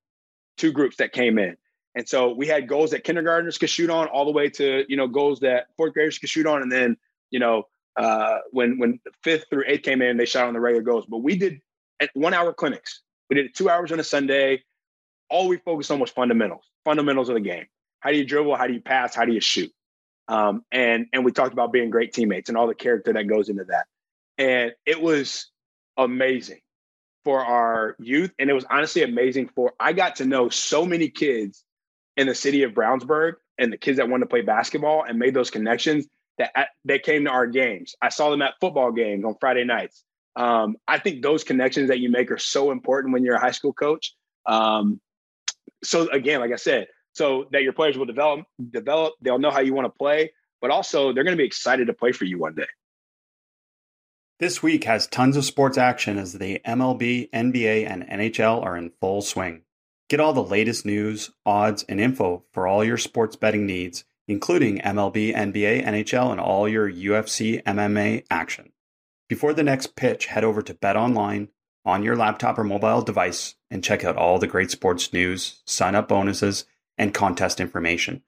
two 0.61 0.72
groups 0.72 0.97
that 0.97 1.12
came 1.12 1.38
in. 1.38 1.57
And 1.95 2.07
so 2.07 2.34
we 2.34 2.47
had 2.47 2.68
goals 2.68 2.91
that 2.91 3.03
kindergartners 3.03 3.59
could 3.59 3.70
shoot 3.70 3.91
on 3.91 4.07
all 4.09 4.26
the 4.26 4.30
way 4.30 4.51
to, 4.51 4.84
you 4.88 4.97
know, 4.97 5.09
goals 5.09 5.41
that 5.41 5.68
fourth 5.76 5.95
graders 5.95 6.18
could 6.18 6.28
shoot 6.28 6.47
on. 6.47 6.62
And 6.62 6.70
then, 6.70 6.97
you 7.30 7.41
know, 7.41 7.64
uh, 7.97 8.38
when 8.53 8.78
when 8.78 9.01
fifth 9.22 9.47
through 9.51 9.64
eighth 9.66 9.82
came 9.82 10.03
in, 10.03 10.16
they 10.16 10.26
shot 10.26 10.47
on 10.47 10.55
the 10.55 10.61
regular 10.61 10.82
goals. 10.82 11.07
But 11.09 11.18
we 11.18 11.36
did 11.36 11.61
at 12.01 12.11
one 12.14 12.34
hour 12.34 12.53
clinics. 12.53 13.03
We 13.28 13.36
did 13.36 13.55
two 13.55 13.68
hours 13.70 13.93
on 13.93 14.01
a 14.01 14.05
Sunday. 14.05 14.62
all 15.30 15.49
we 15.49 15.59
focused 15.59 15.91
on 15.91 16.01
was 16.01 16.11
fundamentals, 16.11 16.64
fundamentals 16.84 17.28
of 17.28 17.34
the 17.34 17.41
game. 17.41 17.66
How 18.01 18.11
do 18.11 18.16
you 18.16 18.24
dribble? 18.24 18.57
How 18.57 18.66
do 18.66 18.72
you 18.72 18.80
pass? 18.80 19.14
How 19.14 19.24
do 19.24 19.32
you 19.32 19.41
shoot? 19.41 19.72
Um, 20.28 20.64
and 20.70 21.07
and 21.12 21.24
we 21.24 21.32
talked 21.32 21.53
about 21.53 21.72
being 21.72 21.91
great 21.91 22.12
teammates 22.12 22.49
and 22.49 22.59
all 22.59 22.66
the 22.66 22.74
character 22.74 23.12
that 23.12 23.26
goes 23.26 23.49
into 23.49 23.64
that. 23.64 23.86
And 24.38 24.72
it 24.86 25.01
was 25.01 25.51
amazing 25.97 26.61
for 27.24 27.45
our 27.45 27.97
youth, 27.99 28.32
and 28.38 28.49
it 28.49 28.55
was 28.55 28.64
honestly 28.70 29.03
amazing 29.03 29.51
for. 29.55 29.72
I 29.78 29.93
got 29.93 30.16
to 30.16 30.24
know 30.24 30.49
so 30.49 30.86
many 30.86 31.09
kids 31.09 31.64
in 32.16 32.26
the 32.26 32.34
city 32.34 32.62
of 32.62 32.72
Brownsburg 32.72 33.34
and 33.59 33.72
the 33.72 33.76
kids 33.76 33.99
that 33.99 34.09
wanted 34.09 34.24
to 34.24 34.28
play 34.28 34.43
basketball 34.43 35.05
and 35.05 35.18
made 35.18 35.34
those 35.34 35.51
connections 35.51 36.07
that 36.38 36.68
they 36.84 36.98
came 36.98 37.24
to 37.24 37.30
our 37.30 37.46
games. 37.46 37.94
I 38.00 38.08
saw 38.08 38.30
them 38.30 38.42
at 38.42 38.54
football 38.60 38.92
games 38.92 39.24
on 39.24 39.36
Friday 39.40 39.64
nights. 39.64 40.04
Um, 40.36 40.76
I 40.86 40.98
think 40.98 41.22
those 41.22 41.44
connections 41.44 41.88
that 41.88 41.98
you 41.98 42.10
make 42.10 42.30
are 42.30 42.38
so 42.38 42.70
important 42.70 43.12
when 43.12 43.24
you're 43.24 43.34
a 43.34 43.40
high 43.40 43.50
school 43.50 43.72
coach. 43.72 44.14
Um, 44.46 45.00
so 45.82 46.08
again, 46.10 46.40
like 46.40 46.52
I 46.52 46.56
said, 46.56 46.88
so 47.12 47.46
that 47.52 47.62
your 47.62 47.72
players 47.72 47.98
will 47.98 48.06
develop, 48.06 48.46
develop. 48.70 49.14
They'll 49.20 49.38
know 49.38 49.50
how 49.50 49.60
you 49.60 49.74
want 49.74 49.86
to 49.86 49.98
play, 49.98 50.32
but 50.60 50.70
also 50.70 51.12
they're 51.12 51.24
going 51.24 51.36
to 51.36 51.40
be 51.40 51.46
excited 51.46 51.86
to 51.88 51.92
play 51.92 52.12
for 52.12 52.24
you 52.24 52.38
one 52.38 52.54
day. 52.54 52.66
This 54.38 54.62
week 54.62 54.84
has 54.84 55.06
tons 55.06 55.36
of 55.36 55.44
sports 55.44 55.76
action 55.76 56.16
as 56.16 56.32
the 56.32 56.60
MLB, 56.66 57.28
NBA, 57.30 57.86
and 57.86 58.04
NHL 58.04 58.62
are 58.62 58.76
in 58.76 58.92
full 58.98 59.20
swing. 59.20 59.62
Get 60.08 60.18
all 60.18 60.32
the 60.32 60.42
latest 60.42 60.86
news, 60.86 61.30
odds, 61.44 61.84
and 61.88 62.00
info 62.00 62.44
for 62.52 62.66
all 62.66 62.82
your 62.82 62.96
sports 62.96 63.36
betting 63.36 63.66
needs, 63.66 64.04
including 64.30 64.78
MLB, 64.78 65.34
NBA, 65.34 65.84
NHL, 65.84 66.30
and 66.30 66.40
all 66.40 66.68
your 66.68 66.88
UFC 66.88 67.60
MMA 67.64 68.24
action. 68.30 68.70
Before 69.28 69.52
the 69.52 69.64
next 69.64 69.96
pitch, 69.96 70.26
head 70.26 70.44
over 70.44 70.62
to 70.62 70.72
Bet 70.72 70.96
Online 70.96 71.48
on 71.84 72.04
your 72.04 72.14
laptop 72.14 72.56
or 72.56 72.62
mobile 72.62 73.02
device 73.02 73.56
and 73.72 73.82
check 73.82 74.04
out 74.04 74.14
all 74.14 74.38
the 74.38 74.46
great 74.46 74.70
sports 74.70 75.12
news, 75.12 75.62
sign 75.66 75.96
up 75.96 76.06
bonuses, 76.06 76.64
and 76.96 77.12
contest 77.12 77.58
information. 77.58 78.22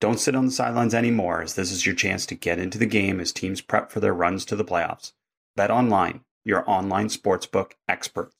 Don't 0.00 0.20
sit 0.20 0.36
on 0.36 0.46
the 0.46 0.52
sidelines 0.52 0.94
anymore, 0.94 1.42
as 1.42 1.56
this 1.56 1.72
is 1.72 1.84
your 1.84 1.96
chance 1.96 2.24
to 2.26 2.36
get 2.36 2.60
into 2.60 2.78
the 2.78 2.86
game 2.86 3.18
as 3.18 3.32
teams 3.32 3.60
prep 3.60 3.90
for 3.90 3.98
their 3.98 4.14
runs 4.14 4.44
to 4.44 4.54
the 4.54 4.64
playoffs. 4.64 5.12
Bet 5.56 5.72
Online, 5.72 6.20
your 6.44 6.62
online 6.70 7.08
sportsbook 7.08 7.72
expert. 7.88 8.30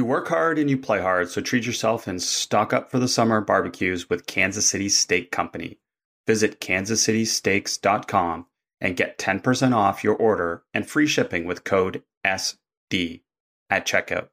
You 0.00 0.06
work 0.06 0.28
hard 0.28 0.58
and 0.58 0.70
you 0.70 0.78
play 0.78 1.02
hard, 1.02 1.28
so 1.28 1.42
treat 1.42 1.66
yourself 1.66 2.06
and 2.06 2.22
stock 2.22 2.72
up 2.72 2.90
for 2.90 2.98
the 2.98 3.06
summer 3.06 3.42
barbecues 3.42 4.08
with 4.08 4.24
Kansas 4.24 4.66
City 4.66 4.88
Steak 4.88 5.30
Company. 5.30 5.78
Visit 6.26 6.58
kansascitysteaks.com 6.58 8.46
and 8.80 8.96
get 8.96 9.18
10% 9.18 9.76
off 9.76 10.02
your 10.02 10.16
order 10.16 10.62
and 10.72 10.88
free 10.88 11.06
shipping 11.06 11.44
with 11.44 11.64
code 11.64 12.02
SD 12.24 13.20
at 13.68 13.86
checkout. 13.86 14.30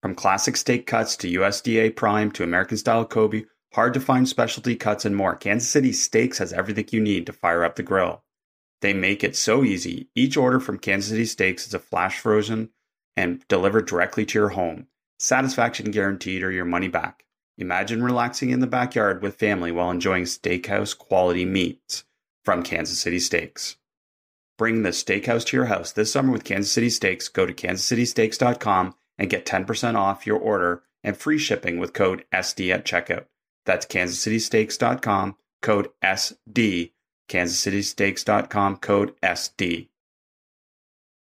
From 0.00 0.14
classic 0.14 0.56
steak 0.56 0.86
cuts 0.86 1.14
to 1.18 1.40
USDA 1.40 1.94
prime 1.94 2.30
to 2.30 2.42
American 2.42 2.78
style 2.78 3.04
Kobe, 3.04 3.44
hard 3.74 3.92
to 3.92 4.00
find 4.00 4.26
specialty 4.26 4.76
cuts 4.76 5.04
and 5.04 5.14
more, 5.14 5.36
Kansas 5.36 5.68
City 5.68 5.92
Steaks 5.92 6.38
has 6.38 6.54
everything 6.54 6.86
you 6.90 7.02
need 7.02 7.26
to 7.26 7.34
fire 7.34 7.64
up 7.64 7.76
the 7.76 7.82
grill. 7.82 8.24
They 8.80 8.94
make 8.94 9.22
it 9.22 9.36
so 9.36 9.62
easy. 9.62 10.08
Each 10.14 10.38
order 10.38 10.58
from 10.58 10.78
Kansas 10.78 11.10
City 11.10 11.26
Steaks 11.26 11.66
is 11.66 11.74
a 11.74 11.78
flash 11.78 12.18
frozen 12.18 12.70
and 13.16 13.46
delivered 13.48 13.86
directly 13.86 14.24
to 14.26 14.38
your 14.38 14.50
home. 14.50 14.86
Satisfaction 15.18 15.90
guaranteed 15.90 16.42
or 16.42 16.50
your 16.50 16.64
money 16.64 16.88
back. 16.88 17.24
Imagine 17.58 18.02
relaxing 18.02 18.50
in 18.50 18.60
the 18.60 18.66
backyard 18.66 19.22
with 19.22 19.36
family 19.36 19.72
while 19.72 19.90
enjoying 19.90 20.24
steakhouse 20.24 20.96
quality 20.96 21.44
meats 21.44 22.04
from 22.44 22.62
Kansas 22.62 22.98
City 22.98 23.18
Steaks. 23.18 23.76
Bring 24.58 24.82
the 24.82 24.90
steakhouse 24.90 25.44
to 25.46 25.56
your 25.56 25.66
house 25.66 25.92
this 25.92 26.12
summer 26.12 26.32
with 26.32 26.44
Kansas 26.44 26.72
City 26.72 26.90
Steaks. 26.90 27.28
Go 27.28 27.46
to 27.46 27.54
kansascitysteaks.com 27.54 28.94
and 29.18 29.30
get 29.30 29.46
10% 29.46 29.94
off 29.94 30.26
your 30.26 30.38
order 30.38 30.82
and 31.02 31.16
free 31.16 31.38
shipping 31.38 31.78
with 31.78 31.92
code 31.92 32.24
SD 32.32 32.72
at 32.72 32.84
checkout. 32.84 33.24
That's 33.64 33.86
kansascitysteaks.com, 33.86 35.36
code 35.62 35.88
SD, 36.02 36.92
kansascitysteaks.com, 37.28 38.76
code 38.76 39.14
SD. 39.22 39.88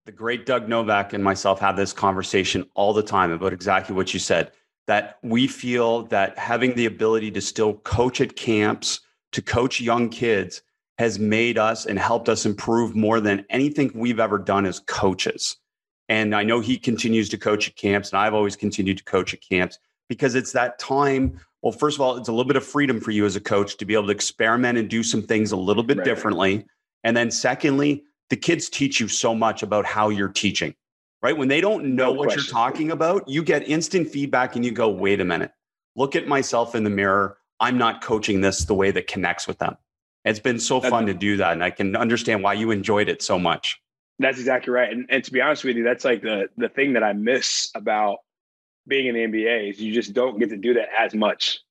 The 0.10 0.16
great 0.16 0.48
Doug 0.48 0.68
Novak 0.68 1.14
and 1.14 1.24
myself 1.24 1.60
have 1.60 1.78
this 1.78 1.94
conversation 1.94 2.66
all 2.74 2.94
the 2.94 3.04
time 3.04 3.30
about 3.30 3.54
exactly 3.54 3.96
what 3.96 4.12
you 4.12 4.20
said 4.20 4.52
that 4.88 5.20
we 5.22 5.46
feel 5.46 6.02
that 6.08 6.36
having 6.36 6.74
the 6.74 6.88
ability 6.88 7.30
to 7.30 7.42
still 7.42 7.76
coach 7.76 8.20
at 8.20 8.36
camps, 8.36 9.02
to 9.34 9.42
coach 9.44 9.80
young 9.80 10.10
kids, 10.10 10.64
has 10.98 11.20
made 11.20 11.60
us 11.60 11.86
and 11.86 12.00
helped 12.00 12.28
us 12.28 12.48
improve 12.48 12.96
more 12.96 13.20
than 13.20 13.46
anything 13.52 13.92
we've 13.94 14.20
ever 14.20 14.40
done 14.40 14.66
as 14.66 14.80
coaches. 14.80 15.58
And 16.08 16.34
I 16.34 16.42
know 16.42 16.60
he 16.60 16.80
continues 16.80 17.30
to 17.30 17.38
coach 17.38 17.68
at 17.68 17.76
camps, 17.76 18.12
and 18.12 18.20
I've 18.20 18.34
always 18.34 18.56
continued 18.56 18.98
to 18.98 19.04
coach 19.04 19.36
at 19.36 19.42
camps 19.42 19.78
because 20.08 20.34
it's 20.34 20.54
that 20.54 20.80
time. 20.80 21.40
Well, 21.62 21.72
first 21.72 21.98
of 21.98 22.02
all, 22.02 22.18
it's 22.18 22.30
a 22.30 22.32
little 22.32 22.48
bit 22.48 22.58
of 22.58 22.66
freedom 22.66 23.00
for 23.00 23.12
you 23.12 23.28
as 23.28 23.36
a 23.36 23.42
coach 23.42 23.78
to 23.78 23.86
be 23.86 23.94
able 23.94 24.08
to 24.08 24.12
experiment 24.12 24.80
and 24.80 24.90
do 24.90 25.04
some 25.04 25.22
things 25.22 25.52
a 25.52 25.56
little 25.56 25.84
bit 25.84 26.00
right. 26.00 26.04
differently. 26.04 26.66
And 27.04 27.16
then, 27.16 27.30
secondly, 27.30 28.06
the 28.30 28.38
kids 28.38 28.70
teach 28.70 29.00
you 29.00 29.08
so 29.08 29.34
much 29.34 29.64
about 29.64 29.86
how 29.86 30.10
you're 30.10 30.30
teaching, 30.30 30.76
right? 31.22 31.38
When 31.38 31.48
they 31.48 31.62
don't 31.62 31.96
know 31.96 32.06
no 32.06 32.12
what 32.12 32.28
question. 32.28 32.44
you're 32.44 32.52
talking 32.52 32.92
about, 32.92 33.28
you 33.28 33.44
get 33.44 33.68
instant 33.68 34.08
feedback 34.08 34.56
and 34.56 34.64
you 34.64 34.72
go, 34.72 34.90
wait 34.90 35.20
a 35.20 35.26
minute, 35.26 35.52
look 35.96 36.16
at 36.16 36.28
myself 36.28 36.76
in 36.76 36.84
the 36.84 36.90
mirror. 36.90 37.38
I'm 37.60 37.78
not 37.78 38.02
coaching 38.02 38.42
this 38.42 38.66
the 38.66 38.74
way 38.74 38.92
that 38.92 39.08
connects 39.08 39.48
with 39.48 39.58
them. 39.58 39.78
It's 40.26 40.40
been 40.40 40.60
so 40.60 40.82
fun 40.82 41.06
to 41.06 41.14
do 41.14 41.38
that. 41.38 41.54
And 41.54 41.64
I 41.64 41.72
can 41.72 41.96
understand 41.96 42.44
why 42.44 42.54
you 42.54 42.72
enjoyed 42.72 43.10
it 43.10 43.22
so 43.22 43.40
much. 43.40 43.82
That's 44.20 44.38
exactly 44.38 44.72
right. 44.72 44.92
And, 44.92 45.06
and 45.10 45.24
to 45.24 45.32
be 45.32 45.42
honest 45.42 45.64
with 45.64 45.78
you, 45.78 45.84
that's 45.84 46.04
like 46.04 46.22
the 46.22 46.50
the 46.58 46.68
thing 46.68 46.94
that 46.94 47.04
I 47.04 47.14
miss 47.14 47.72
about 47.74 48.20
being 48.86 49.08
in 49.08 49.16
the 49.16 49.40
NBA 49.40 49.70
is 49.70 49.80
you 49.80 49.94
just 49.94 50.14
don't 50.14 50.38
get 50.38 50.50
to 50.50 50.58
do 50.58 50.74
that 50.74 50.90
as 50.98 51.14
much. 51.14 51.62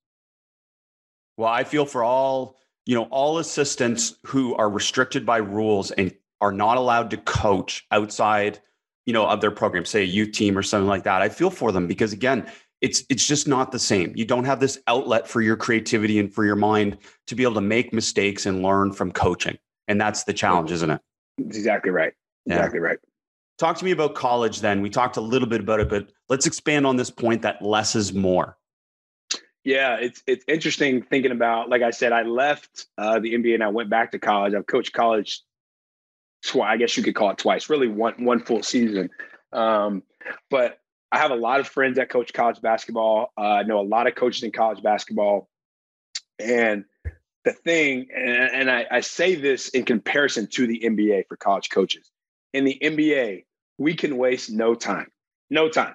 Well, 1.37 1.49
I 1.49 1.65
feel 1.65 1.85
for 1.85 2.03
all, 2.03 2.57
you 2.87 2.95
know, 2.95 3.05
all 3.05 3.39
assistants 3.39 4.15
who 4.25 4.55
are 4.55 4.71
restricted 4.71 5.27
by 5.27 5.39
rules 5.39 5.91
and 5.91 6.15
are 6.41 6.53
not 6.53 6.77
allowed 6.77 7.11
to 7.11 7.17
coach 7.17 7.87
outside, 7.91 8.61
you 9.07 9.13
know, 9.13 9.27
of 9.27 9.41
their 9.41 9.51
program, 9.51 9.85
say 9.85 10.03
a 10.03 10.07
youth 10.07 10.33
team 10.33 10.57
or 10.57 10.63
something 10.63 10.89
like 10.89 11.05
that. 11.05 11.23
I 11.23 11.29
feel 11.29 11.51
for 11.51 11.73
them 11.73 11.87
because 11.87 12.13
again, 12.13 12.51
it's 12.81 13.05
it's 13.09 13.27
just 13.27 13.49
not 13.49 13.73
the 13.73 13.79
same. 13.79 14.13
You 14.15 14.25
don't 14.25 14.45
have 14.45 14.61
this 14.61 14.79
outlet 14.87 15.27
for 15.27 15.41
your 15.41 15.57
creativity 15.57 16.19
and 16.19 16.33
for 16.33 16.45
your 16.45 16.57
mind 16.57 16.99
to 17.27 17.35
be 17.35 17.43
able 17.43 17.55
to 17.55 17.61
make 17.61 17.93
mistakes 17.93 18.47
and 18.47 18.63
learn 18.63 18.93
from 18.93 19.11
coaching. 19.11 19.59
And 19.89 20.01
that's 20.01 20.25
the 20.25 20.33
challenge, 20.33 20.71
isn't 20.71 20.91
it? 20.91 21.01
That's 21.39 21.57
exactly 21.57 21.91
right. 21.91 22.13
Exactly 22.47 22.79
yeah. 22.79 22.87
right. 22.87 22.99
Talk 23.59 23.77
to 23.79 23.85
me 23.85 23.91
about 23.91 24.15
college 24.15 24.61
then. 24.61 24.83
We 24.83 24.91
talked 24.91 25.17
a 25.17 25.21
little 25.21 25.49
bit 25.49 25.61
about 25.61 25.81
it, 25.81 25.89
but 25.89 26.11
let's 26.29 26.47
expand 26.47 26.87
on 26.87 26.97
this 26.97 27.11
point 27.11 27.43
that 27.43 27.61
less 27.61 27.97
is 27.97 28.13
more. 28.13 28.57
Yeah, 29.65 29.97
it's 29.97 30.23
it's 30.27 30.45
interesting 30.47 31.03
thinking 31.03 31.33
about. 31.33 31.69
Like 31.69 31.83
I 31.83 31.91
said, 31.91 32.13
I 32.13 32.23
left 32.23 32.87
uh, 32.97 33.19
the 33.19 33.35
NBA 33.35 33.55
and 33.55 33.65
I 33.65 33.69
went 33.69 33.91
back 33.91 34.13
to 34.13 34.19
college. 34.19 34.55
I've 34.55 34.67
coached 34.67 34.93
college 34.93 35.43
twice. 36.45 36.69
I 36.69 36.77
guess 36.77 36.97
you 36.97 37.03
could 37.03 37.15
call 37.15 37.31
it 37.31 37.39
twice. 37.39 37.71
Really, 37.71 37.89
one 37.89 38.25
one 38.25 38.41
full 38.41 38.63
season. 38.63 39.11
Um, 39.53 40.03
but 40.51 40.79
I 41.11 41.19
have 41.19 41.31
a 41.31 41.37
lot 41.37 41.61
of 41.61 41.69
friends 41.69 41.97
that 41.97 42.11
coach 42.11 42.33
college 42.33 42.61
basketball. 42.61 43.33
Uh, 43.37 43.43
I 43.43 43.63
know 43.63 43.81
a 43.81 43.83
lot 43.83 44.07
of 44.07 44.15
coaches 44.15 44.43
in 44.43 44.53
college 44.53 44.83
basketball, 44.83 45.49
and 46.39 46.85
the 47.45 47.53
thing, 47.53 48.09
and, 48.15 48.29
and 48.29 48.71
I, 48.71 48.87
I 48.91 49.01
say 49.01 49.35
this 49.35 49.69
in 49.71 49.85
comparison 49.85 50.49
to 50.49 50.67
the 50.67 50.81
NBA 50.85 51.29
for 51.29 51.37
college 51.37 51.71
coaches 51.71 52.11
in 52.53 52.65
the 52.65 52.79
NBA, 52.83 53.45
we 53.79 53.95
can 53.95 54.17
waste 54.17 54.51
no 54.51 54.75
time, 54.75 55.11
no 55.51 55.69
time, 55.69 55.95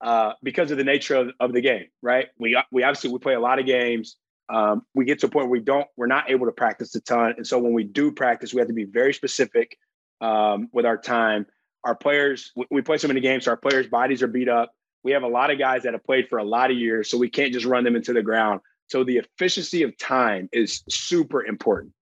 uh, 0.00 0.32
because 0.42 0.70
of 0.70 0.78
the 0.78 0.84
nature 0.84 1.16
of, 1.16 1.30
of 1.40 1.52
the 1.52 1.60
game. 1.60 1.86
Right? 2.02 2.28
We 2.38 2.60
we 2.70 2.82
obviously 2.82 3.10
we 3.10 3.18
play 3.18 3.34
a 3.34 3.40
lot 3.40 3.58
of 3.58 3.66
games. 3.66 4.16
Um, 4.52 4.82
we 4.94 5.04
get 5.06 5.18
to 5.20 5.26
a 5.26 5.30
point 5.30 5.46
where 5.46 5.52
we 5.52 5.60
don't, 5.60 5.86
we're 5.96 6.06
not 6.06 6.30
able 6.30 6.46
to 6.46 6.52
practice 6.52 6.94
a 6.94 7.00
ton, 7.00 7.34
and 7.36 7.46
so 7.46 7.58
when 7.58 7.72
we 7.72 7.84
do 7.84 8.12
practice, 8.12 8.52
we 8.52 8.58
have 8.58 8.68
to 8.68 8.74
be 8.74 8.84
very 8.84 9.14
specific 9.14 9.78
um, 10.20 10.68
with 10.72 10.84
our 10.84 10.98
time. 10.98 11.46
Our 11.84 11.94
players, 11.96 12.52
we, 12.70 12.82
play 12.82 12.98
so 12.98 13.08
many 13.08 13.20
games, 13.20 13.46
so 13.46 13.52
our 13.52 13.56
players' 13.56 13.88
bodies 13.88 14.22
are 14.22 14.28
beat 14.28 14.48
up. 14.48 14.70
We 15.02 15.12
have 15.12 15.22
a 15.22 15.28
lot 15.28 15.50
of 15.50 15.58
guys 15.58 15.82
that 15.82 15.94
have 15.94 16.04
played 16.04 16.28
for 16.28 16.38
a 16.38 16.44
lot 16.44 16.70
of 16.70 16.76
years, 16.76 17.10
so 17.10 17.18
we 17.18 17.30
can't 17.30 17.52
just 17.52 17.66
run 17.66 17.82
them 17.82 17.96
into 17.96 18.12
the 18.12 18.22
ground. 18.22 18.60
So 18.88 19.02
the 19.02 19.16
efficiency 19.16 19.82
of 19.82 19.96
time 19.96 20.48
is 20.52 20.84
super 20.88 21.44
important. 21.44 21.94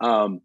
Um, 0.00 0.40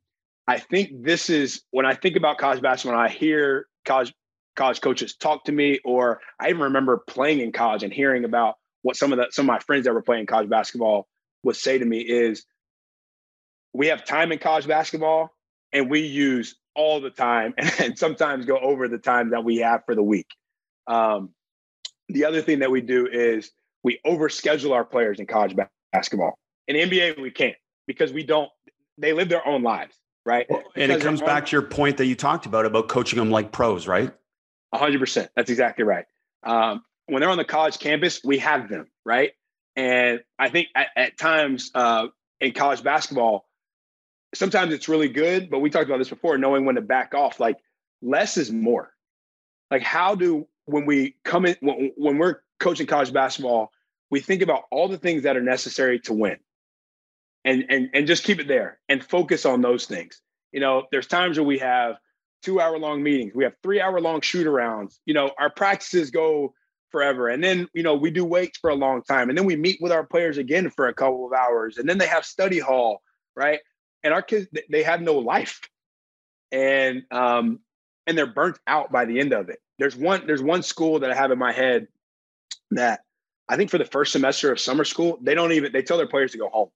I 0.48 0.60
think 0.60 1.04
this 1.04 1.30
is 1.30 1.64
when 1.72 1.86
I 1.86 1.96
think 1.96 2.18
about 2.18 2.38
college 2.38 2.62
basketball, 2.62 3.00
when 3.00 3.10
I 3.10 3.10
hear 3.10 3.68
college 3.86 4.14
college 4.56 4.82
coaches 4.82 5.16
talk 5.16 5.46
to 5.46 5.52
me, 5.52 5.80
or 5.84 6.20
I 6.40 6.50
even 6.50 6.62
remember 6.62 6.98
playing 7.08 7.40
in 7.40 7.52
college 7.52 7.84
and 7.84 7.94
hearing 7.94 8.26
about 8.26 8.56
what 8.82 8.98
some 8.98 9.14
of 9.14 9.18
the 9.18 9.28
some 9.32 9.46
of 9.46 9.48
my 9.48 9.60
friends 9.60 9.86
that 9.86 9.94
were 9.94 10.04
playing 10.04 10.26
college 10.26 10.50
basketball 10.50 11.08
would 11.46 11.56
say 11.56 11.78
to 11.78 11.86
me 11.86 12.00
is 12.00 12.46
we 13.74 13.88
have 13.88 14.04
time 14.06 14.32
in 14.32 14.40
college 14.40 14.68
basketball 14.68 15.30
and 15.72 15.90
we 15.90 16.02
use 16.02 16.56
all 16.76 17.00
the 17.00 17.10
time 17.10 17.54
and, 17.80 17.98
sometimes 17.98 18.46
go 18.46 18.58
over 18.58 18.88
the 18.88 18.98
time 18.98 19.30
that 19.30 19.44
we 19.44 19.58
have 19.58 19.84
for 19.86 19.96
the 19.96 20.04
week. 20.04 20.28
Um, 20.88 21.30
the 22.10 22.26
other 22.26 22.42
thing 22.42 22.60
that 22.60 22.72
we 22.72 22.82
do 22.82 23.08
is 23.08 23.52
we 23.84 24.00
overschedule 24.06 24.74
our 24.74 24.84
players 24.84 25.20
in 25.20 25.26
college 25.26 25.56
basketball. 25.92 26.38
In 26.68 26.76
NBA, 26.76 27.22
we 27.22 27.32
can't 27.32 27.56
because 27.88 28.12
we 28.12 28.24
don't, 28.24 28.50
they 28.98 29.14
live 29.14 29.30
their 29.30 29.48
own 29.48 29.64
lives 29.64 29.96
right? 30.26 30.48
Well, 30.50 30.64
and 30.76 30.92
it 30.92 31.02
comes 31.02 31.22
back 31.22 31.46
to 31.46 31.52
your 31.52 31.62
point 31.62 31.98
that 31.98 32.08
you 32.08 32.16
talked 32.16 32.46
about 32.46 32.66
about 32.66 32.88
coaching 32.88 33.20
them 33.20 33.30
like 33.30 33.52
pros, 33.52 33.88
right? 33.88 34.12
hundred 34.74 35.00
percent. 35.00 35.30
That's 35.36 35.50
exactly 35.50 35.86
right. 35.86 36.06
Um, 36.44 36.84
when 37.06 37.22
they're 37.22 37.30
on 37.30 37.38
the 37.38 37.46
college 37.46 37.80
campus, 37.80 38.20
we 38.26 38.40
have 38.40 38.68
them, 38.68 38.88
right? 39.06 39.32
And 39.76 40.22
I 40.40 40.50
think 40.50 40.70
at, 40.76 40.88
at 40.96 41.18
times 41.18 41.72
uh, 41.76 42.08
in 42.40 42.54
college 42.54 42.84
basketball, 42.84 43.46
sometimes 44.34 44.74
it's 44.74 44.88
really 44.88 45.10
good, 45.10 45.50
but 45.50 45.60
we 45.60 45.70
talked 45.70 45.86
about 45.86 45.98
this 45.98 46.10
before, 46.10 46.38
knowing 46.38 46.66
when 46.66 46.76
to 46.76 46.82
back 46.82 47.14
off. 47.14 47.40
Like 47.40 47.58
less 48.02 48.38
is 48.38 48.52
more. 48.52 48.92
Like 49.72 49.82
how 49.82 50.16
do 50.16 50.48
when 50.66 50.86
we 50.86 51.16
come 51.24 51.46
in 51.46 51.56
when, 51.60 51.92
when 51.98 52.18
we're 52.18 52.38
coaching 52.60 52.88
college 52.88 53.12
basketball, 53.12 53.72
we 54.10 54.20
think 54.20 54.42
about 54.42 54.64
all 54.72 54.88
the 54.88 54.98
things 54.98 55.24
that 55.24 55.36
are 55.36 55.42
necessary 55.42 56.00
to 56.02 56.14
win, 56.14 56.38
and 57.44 57.66
and 57.70 57.90
and 57.94 58.08
just 58.08 58.24
keep 58.24 58.40
it 58.40 58.48
there 58.48 58.80
and 58.88 59.04
focus 59.04 59.46
on 59.46 59.62
those 59.62 59.86
things. 59.86 60.22
You 60.52 60.60
know, 60.60 60.84
there's 60.92 61.08
times 61.08 61.38
where 61.38 61.46
we 61.46 61.60
have 61.60 61.98
two 62.44 62.62
hour 62.62 62.78
long 62.78 63.02
meetings, 63.02 63.34
we 63.36 63.44
have 63.44 63.56
three 63.64 63.82
hour 63.82 64.00
long 64.00 64.22
shoot 64.22 64.48
arounds. 64.48 65.00
You 65.06 65.16
know, 65.16 65.32
our 65.40 65.50
practices 65.50 66.12
go 66.12 66.54
forever. 66.96 67.28
And 67.28 67.44
then, 67.44 67.68
you 67.74 67.84
know, 67.84 67.94
we 67.94 68.10
do 68.10 68.24
weights 68.24 68.58
for 68.58 68.70
a 68.70 68.76
long 68.76 69.04
time. 69.04 69.28
And 69.28 69.38
then 69.38 69.44
we 69.44 69.58
meet 69.58 69.82
with 69.82 69.92
our 69.92 70.06
players 70.06 70.38
again 70.38 70.70
for 70.70 70.88
a 70.88 70.94
couple 70.94 71.28
of 71.28 71.34
hours. 71.34 71.78
And 71.78 71.90
then 71.90 71.98
they 71.98 72.08
have 72.08 72.24
study 72.26 72.58
hall, 72.58 73.02
right? 73.36 73.60
And 74.02 74.14
our 74.14 74.22
kids, 74.22 74.48
they 74.70 74.82
have 74.84 75.02
no 75.02 75.16
life. 75.16 75.60
And 76.54 77.04
um, 77.12 77.60
and 78.08 78.18
they're 78.18 78.26
burnt 78.26 78.60
out 78.66 78.94
by 78.94 79.04
the 79.04 79.20
end 79.20 79.34
of 79.34 79.50
it. 79.50 79.60
There's 79.78 79.94
one, 79.94 80.26
there's 80.26 80.42
one 80.42 80.64
school 80.64 81.00
that 81.00 81.12
I 81.12 81.16
have 81.16 81.32
in 81.32 81.38
my 81.38 81.52
head 81.52 81.90
that 82.72 83.02
I 83.50 83.58
think 83.58 83.72
for 83.72 83.78
the 83.78 83.84
first 83.84 84.14
semester 84.14 84.54
of 84.54 84.60
summer 84.62 84.86
school, 84.86 85.20
they 85.22 85.36
don't 85.36 85.52
even 85.52 85.74
they 85.74 85.82
tell 85.82 85.98
their 85.98 86.08
players 86.08 86.32
to 86.32 86.38
go 86.38 86.48
home. 86.48 86.70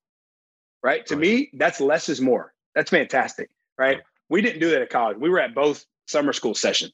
Right. 0.84 1.06
To 1.06 1.16
me, 1.16 1.50
that's 1.54 1.80
less 1.80 2.10
is 2.10 2.20
more. 2.20 2.54
That's 2.76 2.92
fantastic. 2.92 3.52
Right. 3.78 4.00
We 4.28 4.42
didn't 4.42 4.60
do 4.60 4.72
that 4.72 4.82
at 4.82 4.90
college. 4.90 5.16
We 5.18 5.30
were 5.30 5.40
at 5.40 5.56
both 5.56 5.86
summer 6.08 6.34
school 6.34 6.56
sessions. 6.56 6.92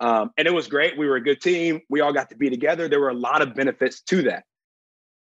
Um, 0.00 0.30
and 0.36 0.46
it 0.46 0.54
was 0.54 0.68
great. 0.68 0.96
We 0.96 1.08
were 1.08 1.16
a 1.16 1.22
good 1.22 1.40
team. 1.40 1.80
We 1.88 2.00
all 2.00 2.12
got 2.12 2.30
to 2.30 2.36
be 2.36 2.50
together. 2.50 2.88
There 2.88 3.00
were 3.00 3.08
a 3.08 3.14
lot 3.14 3.42
of 3.42 3.54
benefits 3.54 4.00
to 4.02 4.22
that. 4.22 4.44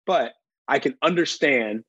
But 0.07 0.33
I 0.69 0.79
can 0.79 0.97
understand 1.03 1.85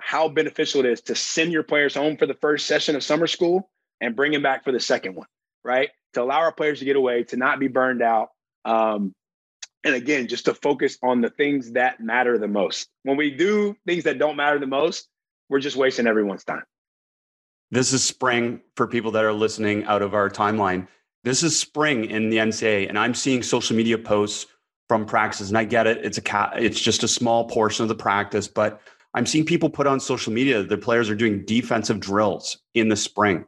how 0.00 0.28
beneficial 0.28 0.80
it 0.80 0.86
is 0.86 1.00
to 1.02 1.14
send 1.14 1.52
your 1.52 1.62
players 1.62 1.94
home 1.94 2.16
for 2.16 2.26
the 2.26 2.34
first 2.34 2.66
session 2.66 2.96
of 2.96 3.04
summer 3.04 3.26
school 3.26 3.70
and 4.00 4.16
bring 4.16 4.32
them 4.32 4.42
back 4.42 4.64
for 4.64 4.72
the 4.72 4.80
second 4.80 5.14
one, 5.14 5.28
right? 5.62 5.90
To 6.14 6.22
allow 6.22 6.38
our 6.38 6.52
players 6.52 6.80
to 6.80 6.84
get 6.84 6.96
away, 6.96 7.24
to 7.24 7.36
not 7.36 7.60
be 7.60 7.68
burned 7.68 8.02
out. 8.02 8.30
Um, 8.64 9.14
and 9.84 9.94
again, 9.94 10.28
just 10.28 10.46
to 10.46 10.54
focus 10.54 10.98
on 11.02 11.20
the 11.20 11.30
things 11.30 11.72
that 11.72 12.00
matter 12.00 12.38
the 12.38 12.48
most. 12.48 12.88
When 13.02 13.16
we 13.16 13.30
do 13.30 13.76
things 13.86 14.04
that 14.04 14.18
don't 14.18 14.36
matter 14.36 14.58
the 14.58 14.66
most, 14.66 15.08
we're 15.48 15.60
just 15.60 15.76
wasting 15.76 16.06
everyone's 16.06 16.44
time. 16.44 16.62
This 17.70 17.92
is 17.92 18.04
spring 18.04 18.60
for 18.76 18.86
people 18.86 19.12
that 19.12 19.24
are 19.24 19.32
listening 19.32 19.84
out 19.84 20.02
of 20.02 20.14
our 20.14 20.28
timeline 20.28 20.88
this 21.24 21.42
is 21.42 21.58
spring 21.58 22.06
in 22.06 22.30
the 22.30 22.38
NCAA, 22.38 22.88
and 22.88 22.98
I'm 22.98 23.14
seeing 23.14 23.42
social 23.42 23.76
media 23.76 23.98
posts 23.98 24.46
from 24.88 25.06
practices, 25.06 25.48
and 25.48 25.58
I 25.58 25.64
get 25.64 25.86
it. 25.86 26.04
It's 26.04 26.18
a. 26.18 26.50
It's 26.56 26.80
just 26.80 27.02
a 27.02 27.08
small 27.08 27.48
portion 27.48 27.84
of 27.84 27.88
the 27.88 27.94
practice, 27.94 28.48
but 28.48 28.80
I'm 29.14 29.26
seeing 29.26 29.44
people 29.44 29.70
put 29.70 29.86
on 29.86 30.00
social 30.00 30.32
media 30.32 30.58
that 30.58 30.68
their 30.68 30.78
players 30.78 31.08
are 31.10 31.14
doing 31.14 31.44
defensive 31.44 32.00
drills 32.00 32.58
in 32.74 32.88
the 32.88 32.96
spring, 32.96 33.44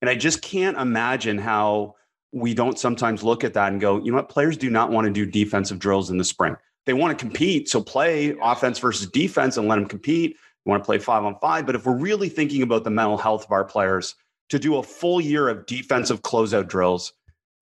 and 0.00 0.08
I 0.08 0.14
just 0.14 0.42
can't 0.42 0.76
imagine 0.78 1.38
how 1.38 1.96
we 2.32 2.54
don't 2.54 2.78
sometimes 2.78 3.22
look 3.22 3.44
at 3.44 3.54
that 3.54 3.72
and 3.72 3.80
go, 3.80 3.98
you 4.02 4.10
know 4.10 4.16
what? 4.16 4.28
Players 4.28 4.56
do 4.56 4.70
not 4.70 4.90
want 4.90 5.06
to 5.06 5.12
do 5.12 5.24
defensive 5.24 5.78
drills 5.78 6.10
in 6.10 6.18
the 6.18 6.24
spring. 6.24 6.56
They 6.84 6.92
want 6.94 7.18
to 7.18 7.22
compete, 7.22 7.68
so 7.68 7.82
play 7.82 8.34
offense 8.42 8.78
versus 8.78 9.08
defense 9.10 9.56
and 9.56 9.68
let 9.68 9.76
them 9.76 9.86
compete. 9.86 10.36
We 10.64 10.70
want 10.70 10.82
to 10.82 10.86
play 10.86 10.98
five 10.98 11.24
on 11.24 11.38
five, 11.40 11.66
but 11.66 11.74
if 11.74 11.86
we're 11.86 11.96
really 11.96 12.28
thinking 12.28 12.62
about 12.62 12.84
the 12.84 12.90
mental 12.90 13.18
health 13.18 13.44
of 13.44 13.52
our 13.52 13.64
players, 13.64 14.14
to 14.48 14.58
do 14.58 14.76
a 14.76 14.82
full 14.82 15.20
year 15.20 15.48
of 15.48 15.66
defensive 15.66 16.22
closeout 16.22 16.68
drills 16.68 17.12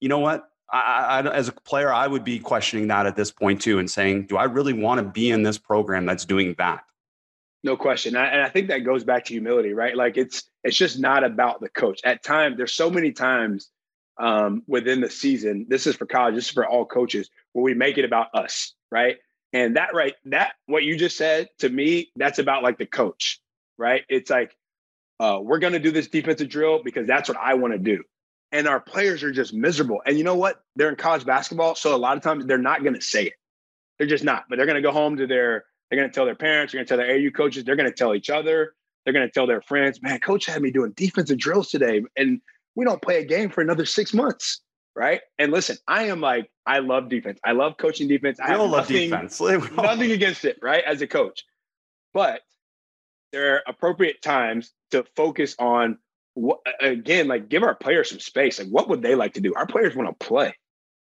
you 0.01 0.09
know 0.09 0.19
what? 0.19 0.49
I, 0.73 1.23
I, 1.25 1.33
as 1.33 1.49
a 1.49 1.53
player, 1.53 1.93
I 1.93 2.07
would 2.07 2.25
be 2.25 2.39
questioning 2.39 2.89
that 2.89 3.07
at 3.07 3.17
this 3.17 3.31
point 3.31 3.61
too, 3.61 3.79
and 3.79 3.91
saying, 3.91 4.27
do 4.27 4.37
I 4.37 4.45
really 4.45 4.73
want 4.73 4.99
to 4.99 5.05
be 5.05 5.31
in 5.31 5.43
this 5.43 5.59
program 5.59 6.07
that's 6.07 6.25
doing 6.25 6.55
that? 6.59 6.85
No 7.63 7.77
question, 7.77 8.15
and 8.17 8.43
I 8.43 8.49
think 8.49 8.69
that 8.69 8.81
goes 8.81 9.03
back 9.03 9.25
to 9.27 9.35
humility, 9.35 9.73
right? 9.73 9.97
Like 9.97 10.17
it's 10.17 10.45
it's 10.63 10.77
just 10.77 10.99
not 11.01 11.25
about 11.25 11.61
the 11.61 11.69
coach. 11.69 12.01
At 12.05 12.23
times, 12.23 12.57
there's 12.57 12.73
so 12.73 12.91
many 12.91 13.13
times 13.13 13.71
um, 14.19 14.63
within 14.67 15.01
the 15.01 15.11
season. 15.11 15.67
This 15.69 15.87
is 15.87 15.97
for 15.97 16.07
college. 16.07 16.35
This 16.35 16.47
is 16.47 16.51
for 16.51 16.67
all 16.67 16.85
coaches 16.85 17.29
where 17.53 17.65
we 17.65 17.75
make 17.75 17.99
it 17.99 18.05
about 18.05 18.29
us, 18.35 18.75
right? 18.91 19.17
And 19.53 19.77
that 19.77 19.95
right, 19.95 20.15
that 20.27 20.55
what 20.67 20.85
you 20.85 20.97
just 20.97 21.17
said 21.17 21.49
to 21.59 21.69
me, 21.69 22.11
that's 22.17 22.39
about 22.39 22.63
like 22.63 22.79
the 22.79 22.87
coach, 22.87 23.41
right? 23.79 24.05
It's 24.09 24.31
like 24.31 24.55
uh, 25.19 25.41
we're 25.43 25.59
going 25.59 25.73
to 25.73 25.79
do 25.81 25.91
this 25.91 26.09
defensive 26.09 26.49
drill 26.49 26.83
because 26.85 27.07
that's 27.07 27.29
what 27.29 27.39
I 27.41 27.55
want 27.55 27.73
to 27.73 27.79
do 27.79 28.05
and 28.53 28.67
our 28.69 28.81
players 28.81 29.23
are 29.23 29.33
just 29.33 29.53
miserable. 29.53 30.03
And 30.07 30.19
you 30.19 30.25
know 30.25 30.37
what? 30.37 30.63
They're 30.77 30.89
in 30.89 30.97
college 30.97 31.25
basketball, 31.25 31.75
so 31.75 31.95
a 31.95 31.99
lot 31.99 32.17
of 32.17 32.23
times 32.23 32.47
they're 32.47 32.59
not 32.59 32.83
going 32.83 32.95
to 32.95 33.01
say 33.01 33.25
it. 33.25 33.35
They're 33.99 34.07
just 34.07 34.25
not. 34.25 34.45
But 34.49 34.57
they're 34.57 34.67
going 34.67 34.77
to 34.77 34.83
go 34.83 34.93
home 34.93 35.17
to 35.17 35.27
their. 35.27 35.65
They're 35.91 35.99
going 35.99 36.11
to 36.11 36.15
tell 36.15 36.27
their 36.27 36.35
parents. 36.35 36.73
They're 36.73 36.81
going 36.81 36.87
to 36.87 36.89
tell 36.89 36.99
their 36.99 37.17
AU 37.17 37.31
coaches. 37.31 37.65
They're 37.65 37.77
going 37.77 37.89
to 37.89 37.95
tell 37.95 38.15
each 38.15 38.31
other. 38.31 38.75
They're 39.05 39.13
going 39.13 39.27
to 39.27 39.33
tell 39.33 39.47
their 39.47 39.63
friends. 39.63 40.03
Man, 40.03 40.19
coach 40.19 40.47
had 40.47 40.61
me 40.61 40.71
doing 40.71 40.93
defensive 40.97 41.39
drills 41.39 41.71
today, 41.71 42.03
and 42.17 42.41
we 42.75 42.85
don't 42.85 43.01
play 43.01 43.21
a 43.21 43.25
game 43.25 43.51
for 43.51 43.61
another 43.61 43.87
six 43.87 44.13
months, 44.13 44.61
right? 44.97 45.21
And 45.39 45.53
listen, 45.53 45.77
I 45.87 46.05
am 46.05 46.21
like, 46.21 46.51
I 46.67 46.81
love 46.81 47.09
defense. 47.09 47.39
I 47.45 47.53
love 47.53 47.77
coaching 47.79 48.09
defense. 48.09 48.41
I 48.41 48.55
all 48.55 48.69
love 48.69 48.89
defense. 48.89 49.41
nothing 49.77 50.11
against 50.11 50.45
it, 50.45 50.59
right? 50.61 50.83
As 50.85 51.03
a 51.03 51.07
coach, 51.07 51.45
but 52.13 52.41
there 53.33 53.55
are 53.55 53.63
appropriate 53.67 54.23
times 54.23 54.73
to 54.91 55.05
focus 55.15 55.55
on 55.59 55.99
what, 56.37 56.61
again, 56.81 57.29
like 57.29 57.49
give 57.49 57.63
our 57.63 57.75
players 57.75 58.11
some 58.11 58.21
space. 58.21 58.59
Like, 58.59 58.69
what 58.69 58.89
would 58.91 59.01
they 59.01 59.15
like 59.15 59.35
to 59.35 59.41
do? 59.41 59.55
Our 59.55 59.67
players 59.67 59.97
want 59.97 60.09
to 60.09 60.27
play, 60.27 60.55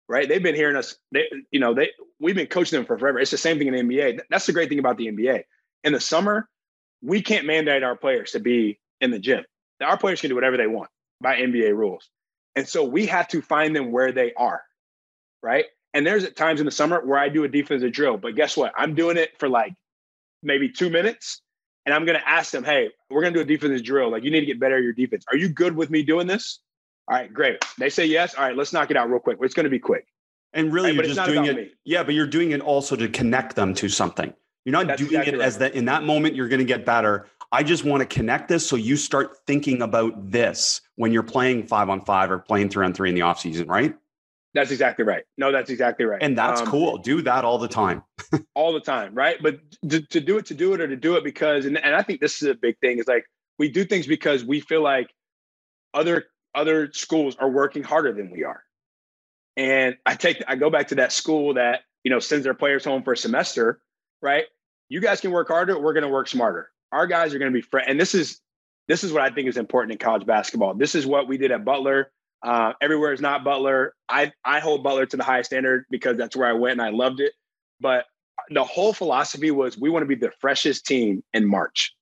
right? 0.09 0.29
They've 0.29 0.43
been 0.43 0.57
hearing 0.57 0.77
us. 0.77 0.97
They, 1.13 1.31
you 1.53 1.61
know, 1.61 1.73
they 1.73 1.91
we've 2.19 2.35
been 2.35 2.49
coaching 2.49 2.77
them 2.77 2.85
for 2.85 2.99
forever. 2.99 3.21
It's 3.21 3.31
the 3.31 3.39
same 3.39 3.59
thing 3.59 3.69
in 3.69 3.75
the 3.75 3.97
NBA. 3.97 4.21
That's 4.29 4.47
the 4.47 4.53
great 4.53 4.69
thing 4.69 4.81
about 4.81 4.99
the 4.99 5.07
NBA. 5.07 5.45
In 5.85 5.93
the 5.93 6.01
summer, 6.01 6.49
we 7.01 7.23
can't 7.23 7.47
mandate 7.47 7.85
our 7.85 7.97
players 7.97 8.33
to 8.33 8.41
be 8.41 8.81
in 9.01 9.13
the 9.13 9.21
gym. 9.21 9.45
Our 9.81 9.97
players 9.97 10.21
can 10.21 10.31
do 10.31 10.35
whatever 10.35 10.57
they 10.57 10.67
want 10.67 10.91
by 11.21 11.37
NBA 11.37 11.77
rules, 11.77 12.11
and 12.57 12.69
so 12.69 12.85
we 12.85 13.07
have 13.07 13.29
to 13.29 13.41
find 13.41 13.75
them 13.75 13.93
where 13.93 14.11
they 14.11 14.35
are, 14.35 14.63
right? 15.45 15.67
And 15.95 16.05
there's 16.05 16.25
at 16.25 16.35
times 16.35 16.61
in 16.61 16.67
the 16.67 16.73
summer 16.73 17.05
where 17.05 17.19
I 17.19 17.29
do 17.29 17.45
a 17.45 17.49
defensive 17.49 17.93
drill, 17.93 18.17
but 18.17 18.35
guess 18.35 18.57
what? 18.57 18.73
I'm 18.77 18.97
doing 18.97 19.17
it 19.17 19.31
for 19.39 19.49
like 19.49 19.75
maybe 20.43 20.71
two 20.71 20.91
minutes 20.91 21.41
and 21.87 21.95
I'm 21.95 22.05
going 22.05 22.19
to 22.19 22.29
ask 22.29 22.51
them, 22.53 22.65
hey, 22.65 22.91
we're 23.11 23.23
going 23.23 23.33
to 23.35 23.39
do 23.39 23.43
a 23.43 23.57
defensive 23.57 23.85
drill. 23.85 24.11
Like, 24.11 24.23
you 24.23 24.31
need 24.31 24.41
to 24.41 24.47
get 24.47 24.61
better 24.61 24.77
at 24.77 24.83
your 24.83 24.93
defense. 24.93 25.25
Are 25.31 25.37
you 25.37 25.49
good 25.49 25.75
with 25.75 25.91
me 25.91 26.03
doing 26.03 26.27
this? 26.27 26.61
All 27.09 27.17
right, 27.17 27.33
great. 27.33 27.65
They 27.79 27.91
say 27.91 28.07
yes. 28.07 28.35
All 28.35 28.45
right, 28.45 28.57
let's 28.57 28.73
knock 28.73 28.91
it 28.91 28.97
out 28.97 29.11
real 29.11 29.19
quick. 29.19 29.39
It's 29.41 29.55
going 29.55 29.65
to 29.65 29.71
be 29.71 29.79
quick. 29.79 30.07
And 30.53 30.73
really, 30.73 30.91
right, 30.91 31.07
you're 31.07 31.15
just 31.15 31.29
doing 31.29 31.45
it. 31.47 31.57
Me. 31.57 31.71
Yeah, 31.85 32.03
but 32.03 32.15
you're 32.15 32.27
doing 32.27 32.51
it 32.51 32.61
also 32.61 32.97
to 32.97 33.09
connect 33.09 33.57
them 33.57 33.75
to 33.75 33.89
something. 33.89 34.33
You're 34.65 34.73
not 34.73 34.87
That's 34.87 35.01
doing 35.01 35.13
exactly 35.13 35.33
it 35.35 35.39
right. 35.39 35.47
as 35.47 35.59
that 35.59 35.75
in 35.75 35.87
that 35.87 36.03
moment 36.05 36.35
you're 36.35 36.49
going 36.49 36.59
to 36.59 36.67
get 36.67 36.85
better. 36.85 37.27
I 37.53 37.63
just 37.63 37.85
want 37.85 38.01
to 38.03 38.07
connect 38.07 38.49
this 38.49 38.69
so 38.69 38.77
you 38.77 38.97
start 38.97 39.39
thinking 39.47 39.83
about 39.83 40.31
this 40.31 40.83
when 40.97 41.13
you're 41.13 41.23
playing 41.23 41.67
five 41.67 41.89
on 41.89 42.05
five 42.05 42.31
or 42.31 42.39
playing 42.39 42.69
three 42.69 42.85
on 42.85 42.93
three 42.93 43.09
in 43.09 43.15
the 43.15 43.23
off 43.23 43.41
season, 43.41 43.67
right? 43.67 43.95
That's 44.55 44.71
exactly 44.71 45.05
right. 45.05 45.23
No, 45.39 45.53
that's 45.53 45.71
exactly 45.71 46.05
right. 46.05 46.21
And 46.23 46.37
that's 46.37 46.61
um, 46.61 46.67
cool. 46.67 46.99
Do 46.99 47.23
that 47.23 47.45
all 47.45 47.59
the 47.59 47.69
time. 47.69 48.03
all 48.55 48.73
the 48.73 48.81
time, 48.81 49.15
right? 49.15 49.37
But 49.41 49.61
to, 49.89 50.01
to 50.03 50.21
do 50.21 50.39
it, 50.39 50.47
to 50.47 50.55
do 50.55 50.75
it, 50.75 50.81
or 50.81 50.89
to 50.89 50.97
do 50.97 51.17
it 51.17 51.25
because, 51.25 51.67
and, 51.67 51.79
and 51.79 51.95
I 51.95 52.03
think 52.03 52.21
this 52.21 52.43
is 52.43 52.49
a 52.49 52.55
big 52.55 52.79
thing, 52.81 52.99
is 52.99 53.07
like 53.07 53.25
we 53.59 53.69
do 53.69 53.85
things 53.85 54.07
because 54.07 54.45
we 54.45 54.61
feel 54.61 54.83
like 54.83 55.09
other 55.95 56.25
other 56.55 56.91
schools 56.93 57.37
are 57.39 57.49
working 57.49 57.83
harder 57.83 58.13
than 58.13 58.31
we 58.31 58.45
are. 58.45 58.63
And 59.57 59.97
I 60.05 60.15
take 60.15 60.43
I 60.49 60.57
go 60.57 60.71
back 60.71 60.89
to 60.89 60.97
that 60.97 61.13
school 61.13 61.55
that 61.55 61.83
you 62.03 62.11
know 62.11 62.19
sends 62.19 62.45
their 62.45 62.55
players 62.55 62.85
home 62.85 63.03
for 63.03 63.13
a 63.13 63.17
semester, 63.17 63.81
right? 64.21 64.45
You 64.89 65.01
guys 65.01 65.21
can 65.21 65.31
work 65.31 65.49
harder. 65.49 65.79
We're 65.79 65.93
going 65.93 66.03
to 66.03 66.09
work 66.09 66.27
smarter. 66.27 66.71
Our 66.91 67.07
guys 67.07 67.33
are 67.35 67.39
going 67.39 67.53
to 67.53 67.57
be 67.57 67.63
fr- 67.63 67.79
and 67.79 68.01
this 68.01 68.15
is 68.15 68.41
this 68.89 69.05
is 69.05 69.13
what 69.13 69.23
I 69.23 69.31
think 69.31 69.49
is 69.49 69.57
important 69.57 69.93
in 69.93 69.99
college 69.99 70.27
basketball. 70.27 70.75
This 70.75 70.97
is 70.97 71.07
what 71.07 71.29
we 71.29 71.39
did 71.39 71.53
at 71.53 71.65
Butler. 71.65 72.11
Uh, 72.43 72.73
everywhere 72.81 73.13
is 73.13 73.21
not 73.21 73.45
Butler. 73.45 73.95
I 74.09 74.33
I 74.45 74.61
hold 74.61 74.83
Butler 74.83 75.07
to 75.07 75.17
the 75.17 75.25
highest 75.25 75.51
standard 75.51 75.85
because 75.91 76.17
that's 76.17 76.37
where 76.37 76.49
I 76.49 76.55
went 76.55 76.73
and 76.73 76.83
I 76.83 76.91
loved 76.91 77.21
it. 77.21 77.33
But 77.81 78.07
the 78.49 78.65
whole 78.65 78.93
philosophy 78.93 79.51
was 79.51 79.79
we 79.79 79.91
want 79.91 80.03
to 80.03 80.07
be 80.07 80.15
the 80.15 80.33
freshest 80.41 80.87
team 80.87 81.23
in 81.35 81.47
March. 81.47 81.95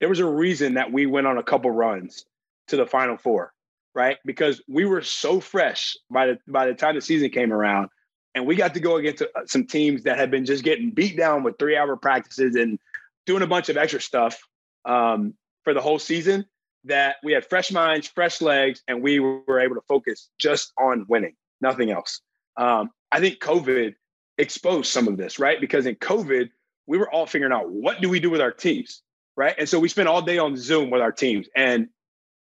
There 0.00 0.08
was 0.08 0.20
a 0.20 0.26
reason 0.26 0.74
that 0.74 0.92
we 0.92 1.06
went 1.06 1.26
on 1.26 1.38
a 1.38 1.42
couple 1.42 1.70
runs 1.70 2.24
to 2.68 2.76
the 2.76 2.86
Final 2.86 3.18
Four, 3.18 3.52
right? 3.94 4.16
Because 4.24 4.62
we 4.68 4.84
were 4.86 5.02
so 5.02 5.40
fresh 5.40 5.96
by 6.10 6.26
the 6.26 6.38
by 6.46 6.66
the 6.66 6.74
time 6.74 6.94
the 6.94 7.02
season 7.02 7.30
came 7.30 7.52
around, 7.52 7.90
and 8.34 8.46
we 8.46 8.56
got 8.56 8.72
to 8.74 8.80
go 8.80 8.96
against 8.96 9.22
uh, 9.22 9.26
some 9.46 9.66
teams 9.66 10.04
that 10.04 10.16
had 10.16 10.30
been 10.30 10.46
just 10.46 10.64
getting 10.64 10.92
beat 10.92 11.16
down 11.16 11.42
with 11.42 11.58
three 11.58 11.76
hour 11.76 11.96
practices 11.96 12.54
and 12.54 12.78
doing 13.26 13.42
a 13.42 13.46
bunch 13.46 13.68
of 13.68 13.76
extra 13.76 14.00
stuff 14.00 14.40
um, 14.86 15.34
for 15.64 15.74
the 15.74 15.80
whole 15.80 15.98
season 15.98 16.46
that 16.84 17.16
we 17.22 17.32
had 17.32 17.44
fresh 17.44 17.70
minds, 17.72 18.06
fresh 18.08 18.40
legs, 18.40 18.82
and 18.88 19.02
we 19.02 19.20
were 19.20 19.60
able 19.60 19.74
to 19.74 19.82
focus 19.88 20.30
just 20.38 20.72
on 20.78 21.04
winning, 21.08 21.34
nothing 21.60 21.90
else. 21.90 22.20
Um, 22.56 22.90
I 23.12 23.20
think 23.20 23.40
COVID 23.40 23.94
exposed 24.38 24.90
some 24.90 25.08
of 25.08 25.16
this, 25.16 25.38
right? 25.38 25.60
Because 25.60 25.86
in 25.86 25.96
COVID, 25.96 26.50
we 26.86 26.98
were 26.98 27.12
all 27.12 27.26
figuring 27.26 27.52
out 27.52 27.70
what 27.70 28.00
do 28.00 28.08
we 28.08 28.20
do 28.20 28.30
with 28.30 28.40
our 28.40 28.52
teams, 28.52 29.02
right? 29.36 29.54
And 29.58 29.68
so 29.68 29.78
we 29.78 29.88
spent 29.88 30.08
all 30.08 30.22
day 30.22 30.38
on 30.38 30.56
Zoom 30.56 30.90
with 30.90 31.02
our 31.02 31.12
teams, 31.12 31.48
and 31.54 31.88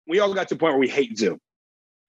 we 0.07 0.20
all 0.20 0.33
got 0.33 0.49
to 0.49 0.55
the 0.55 0.59
point 0.59 0.72
where 0.72 0.81
we 0.81 0.89
hate 0.89 1.18
Zoom. 1.18 1.41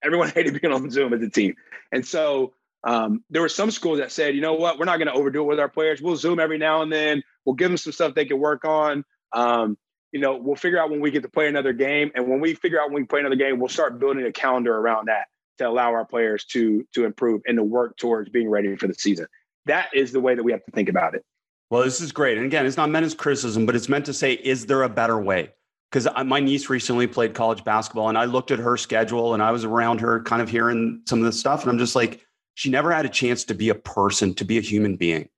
Everyone 0.02 0.28
hated 0.34 0.60
being 0.60 0.72
on 0.72 0.90
Zoom 0.90 1.12
as 1.12 1.22
a 1.22 1.30
team, 1.30 1.54
and 1.92 2.06
so 2.06 2.54
Um, 2.84 3.22
there 3.30 3.42
were 3.42 3.48
some 3.48 3.70
schools 3.70 3.98
that 4.00 4.10
said, 4.10 4.34
you 4.34 4.40
know 4.40 4.54
what, 4.54 4.76
we're 4.76 4.86
not 4.86 4.98
going 4.98 5.06
to 5.06 5.14
overdo 5.14 5.42
it 5.42 5.46
with 5.46 5.60
our 5.60 5.68
players. 5.68 6.02
We'll 6.02 6.16
Zoom 6.16 6.40
every 6.40 6.58
now 6.58 6.82
and 6.82 6.90
then. 6.90 7.22
We'll 7.44 7.54
give 7.54 7.70
them 7.70 7.76
some 7.76 7.92
stuff 7.92 8.14
they 8.14 8.24
can 8.24 8.40
work 8.40 8.64
on. 8.64 9.04
Um, 9.32 9.78
you 10.12 10.20
know, 10.20 10.36
we'll 10.36 10.56
figure 10.56 10.78
out 10.78 10.90
when 10.90 11.00
we 11.00 11.10
get 11.10 11.22
to 11.22 11.28
play 11.28 11.48
another 11.48 11.72
game, 11.72 12.12
and 12.14 12.28
when 12.28 12.40
we 12.40 12.54
figure 12.54 12.80
out 12.80 12.90
when 12.90 13.02
we 13.02 13.06
play 13.06 13.20
another 13.20 13.36
game, 13.36 13.58
we'll 13.58 13.68
start 13.68 13.98
building 13.98 14.24
a 14.24 14.32
calendar 14.32 14.76
around 14.76 15.08
that 15.08 15.26
to 15.58 15.68
allow 15.68 15.90
our 15.92 16.04
players 16.04 16.44
to 16.44 16.86
to 16.94 17.04
improve 17.04 17.40
and 17.46 17.56
to 17.56 17.64
work 17.64 17.96
towards 17.96 18.30
being 18.30 18.48
ready 18.48 18.76
for 18.76 18.86
the 18.86 18.94
season. 18.94 19.26
That 19.66 19.88
is 19.94 20.12
the 20.12 20.20
way 20.20 20.34
that 20.34 20.42
we 20.42 20.52
have 20.52 20.64
to 20.64 20.70
think 20.72 20.88
about 20.88 21.14
it. 21.14 21.24
Well, 21.70 21.82
this 21.82 22.00
is 22.00 22.12
great, 22.12 22.36
and 22.36 22.46
again, 22.46 22.66
it's 22.66 22.76
not 22.76 22.90
meant 22.90 23.06
as 23.06 23.14
criticism, 23.14 23.64
but 23.64 23.74
it's 23.74 23.88
meant 23.88 24.04
to 24.06 24.12
say, 24.12 24.34
is 24.34 24.66
there 24.66 24.82
a 24.82 24.88
better 24.88 25.18
way? 25.18 25.52
Because 25.90 26.06
my 26.26 26.40
niece 26.40 26.68
recently 26.68 27.06
played 27.06 27.34
college 27.34 27.64
basketball, 27.64 28.08
and 28.08 28.18
I 28.18 28.26
looked 28.26 28.50
at 28.50 28.58
her 28.58 28.76
schedule, 28.76 29.34
and 29.34 29.42
I 29.42 29.50
was 29.50 29.64
around 29.64 30.00
her, 30.00 30.22
kind 30.22 30.42
of 30.42 30.48
hearing 30.48 31.02
some 31.06 31.18
of 31.18 31.24
the 31.24 31.32
stuff, 31.32 31.62
and 31.62 31.70
I'm 31.70 31.78
just 31.78 31.96
like, 31.96 32.20
she 32.54 32.70
never 32.70 32.92
had 32.92 33.06
a 33.06 33.10
chance 33.10 33.44
to 33.44 33.54
be 33.54 33.70
a 33.70 33.74
person, 33.74 34.34
to 34.34 34.44
be 34.44 34.58
a 34.58 34.60
human 34.60 34.96
being. 34.96 35.28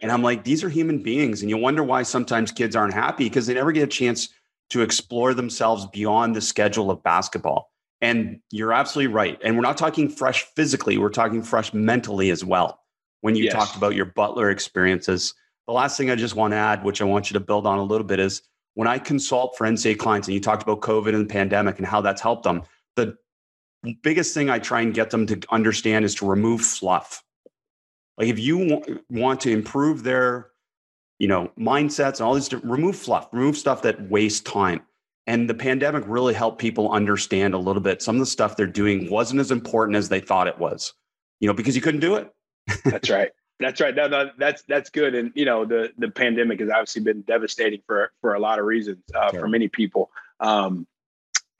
And 0.00 0.12
I'm 0.12 0.22
like, 0.22 0.44
these 0.44 0.62
are 0.62 0.68
human 0.68 1.02
beings. 1.02 1.42
And 1.42 1.50
you 1.50 1.56
wonder 1.56 1.82
why 1.82 2.02
sometimes 2.02 2.52
kids 2.52 2.76
aren't 2.76 2.94
happy 2.94 3.24
because 3.24 3.46
they 3.46 3.54
never 3.54 3.72
get 3.72 3.84
a 3.84 3.86
chance 3.86 4.28
to 4.70 4.82
explore 4.82 5.32
themselves 5.34 5.86
beyond 5.86 6.34
the 6.34 6.40
schedule 6.40 6.90
of 6.90 7.02
basketball. 7.02 7.70
And 8.00 8.40
you're 8.50 8.72
absolutely 8.72 9.12
right. 9.12 9.38
And 9.42 9.56
we're 9.56 9.62
not 9.62 9.78
talking 9.78 10.08
fresh 10.08 10.42
physically, 10.54 10.98
we're 10.98 11.08
talking 11.08 11.42
fresh 11.42 11.72
mentally 11.72 12.30
as 12.30 12.44
well. 12.44 12.80
When 13.22 13.34
you 13.34 13.44
yes. 13.44 13.54
talked 13.54 13.76
about 13.76 13.94
your 13.94 14.04
Butler 14.04 14.50
experiences, 14.50 15.34
the 15.66 15.72
last 15.72 15.96
thing 15.96 16.10
I 16.10 16.14
just 16.14 16.36
want 16.36 16.52
to 16.52 16.56
add, 16.56 16.84
which 16.84 17.00
I 17.00 17.04
want 17.04 17.30
you 17.30 17.34
to 17.34 17.40
build 17.40 17.66
on 17.66 17.78
a 17.78 17.82
little 17.82 18.06
bit, 18.06 18.20
is 18.20 18.42
when 18.74 18.86
I 18.86 18.98
consult 18.98 19.56
for 19.56 19.66
NCAA 19.66 19.98
clients, 19.98 20.28
and 20.28 20.34
you 20.34 20.40
talked 20.40 20.62
about 20.62 20.80
COVID 20.80 21.14
and 21.14 21.28
the 21.28 21.32
pandemic 21.32 21.78
and 21.78 21.86
how 21.86 22.00
that's 22.02 22.20
helped 22.20 22.44
them, 22.44 22.62
the 22.94 23.16
biggest 24.02 24.34
thing 24.34 24.50
I 24.50 24.58
try 24.58 24.80
and 24.82 24.92
get 24.92 25.10
them 25.10 25.26
to 25.26 25.40
understand 25.50 26.04
is 26.04 26.14
to 26.16 26.26
remove 26.26 26.60
fluff. 26.60 27.22
Like 28.18 28.28
if 28.28 28.38
you 28.38 28.82
want 29.10 29.40
to 29.42 29.50
improve 29.50 30.02
their, 30.02 30.50
you 31.18 31.28
know, 31.28 31.50
mindsets 31.58 32.18
and 32.18 32.22
all 32.22 32.34
this, 32.34 32.52
remove 32.52 32.96
fluff, 32.96 33.28
remove 33.32 33.56
stuff 33.56 33.82
that 33.82 34.08
wastes 34.08 34.40
time. 34.40 34.82
And 35.26 35.50
the 35.50 35.54
pandemic 35.54 36.04
really 36.06 36.34
helped 36.34 36.58
people 36.58 36.90
understand 36.92 37.52
a 37.52 37.58
little 37.58 37.82
bit. 37.82 38.00
Some 38.00 38.16
of 38.16 38.20
the 38.20 38.26
stuff 38.26 38.56
they're 38.56 38.66
doing 38.66 39.10
wasn't 39.10 39.40
as 39.40 39.50
important 39.50 39.96
as 39.96 40.08
they 40.08 40.20
thought 40.20 40.46
it 40.46 40.58
was, 40.58 40.94
you 41.40 41.48
know, 41.48 41.54
because 41.54 41.74
you 41.74 41.82
couldn't 41.82 42.00
do 42.00 42.14
it. 42.14 42.32
that's 42.84 43.10
right. 43.10 43.32
That's 43.58 43.80
right. 43.80 43.94
No, 43.94 44.06
no, 44.06 44.30
that's 44.38 44.62
that's 44.62 44.90
good. 44.90 45.14
And 45.14 45.32
you 45.34 45.44
know, 45.46 45.64
the 45.64 45.90
the 45.98 46.10
pandemic 46.10 46.60
has 46.60 46.68
obviously 46.68 47.02
been 47.02 47.22
devastating 47.22 47.80
for 47.86 48.12
for 48.20 48.34
a 48.34 48.38
lot 48.38 48.58
of 48.58 48.66
reasons 48.66 49.02
uh, 49.14 49.30
for 49.32 49.48
many 49.48 49.68
people. 49.68 50.10
Um, 50.40 50.86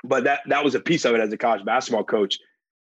but 0.05 0.25
that 0.25 0.43
that 0.47 0.63
was 0.63 0.75
a 0.75 0.81
piece 0.81 1.05
of 1.05 1.15
it 1.15 1.21
as 1.21 1.33
a 1.33 1.39
college 1.39 1.65
basketball 1.65 2.05
coach 2.05 2.39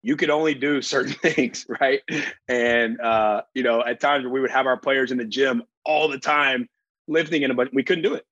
you 0.04 0.16
could 0.16 0.30
only 0.30 0.54
do 0.54 0.82
certain 0.82 1.14
things, 1.22 1.66
right? 1.82 2.02
And 2.48 3.00
uh, 3.00 3.44
you 3.54 3.64
know, 3.64 3.84
at 3.84 4.00
times 4.00 4.26
we 4.28 4.42
would 4.42 4.52
have 4.52 4.66
our 4.66 4.78
players 4.78 5.12
in 5.12 5.18
the 5.18 5.26
gym 5.26 5.64
all 5.86 6.08
the 6.08 6.20
time 6.20 6.68
lifting 7.08 7.42
in 7.42 7.56
but 7.56 7.74
we 7.74 7.84
couldn't 7.84 8.04
do 8.04 8.14
it. 8.14 8.26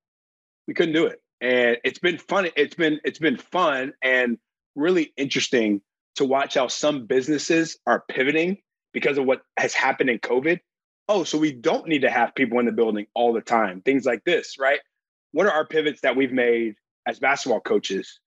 We 0.68 0.74
couldn't 0.74 0.94
do 0.94 1.08
it. 1.08 1.22
And 1.42 1.78
it's 1.84 2.00
been 2.00 2.18
fun. 2.18 2.50
It's 2.56 2.76
been 2.76 3.00
it's 3.04 3.20
been 3.20 3.38
fun 3.38 3.94
and 4.02 4.38
really 4.76 5.14
interesting 5.18 5.82
to 6.16 6.26
watch 6.26 6.56
how 6.56 6.68
some 6.68 7.06
businesses 7.06 7.78
are 7.88 8.04
pivoting 8.08 8.58
because 8.94 9.18
of 9.18 9.26
what 9.26 9.42
has 9.58 9.74
happened 9.74 10.10
in 10.10 10.20
COVID. 10.20 10.60
Oh, 11.08 11.24
so 11.24 11.38
we 11.38 11.52
don't 11.52 11.88
need 11.88 12.02
to 12.02 12.10
have 12.10 12.36
people 12.36 12.60
in 12.60 12.66
the 12.66 12.72
building 12.72 13.08
all 13.16 13.34
the 13.34 13.42
time. 13.42 13.82
Things 13.82 14.06
like 14.06 14.24
this, 14.26 14.58
right? 14.60 14.80
What 15.32 15.48
are 15.48 15.52
our 15.52 15.66
pivots 15.66 16.02
that 16.02 16.16
we've 16.16 16.32
made 16.32 16.76
as 17.08 17.20
basketball 17.20 17.62
coaches 17.62 18.20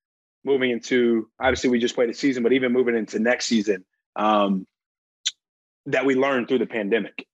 moving 0.44 0.70
into 0.70 1.28
obviously 1.40 1.70
we 1.70 1.78
just 1.78 1.94
played 1.94 2.10
a 2.10 2.14
season, 2.14 2.42
but 2.42 2.52
even 2.52 2.72
moving 2.72 2.96
into 2.96 3.18
next 3.18 3.46
season 3.46 3.84
um, 4.16 4.66
that 5.86 6.04
we 6.04 6.14
learned 6.14 6.48
through 6.48 6.58
the 6.58 6.66
pandemic. 6.66 7.26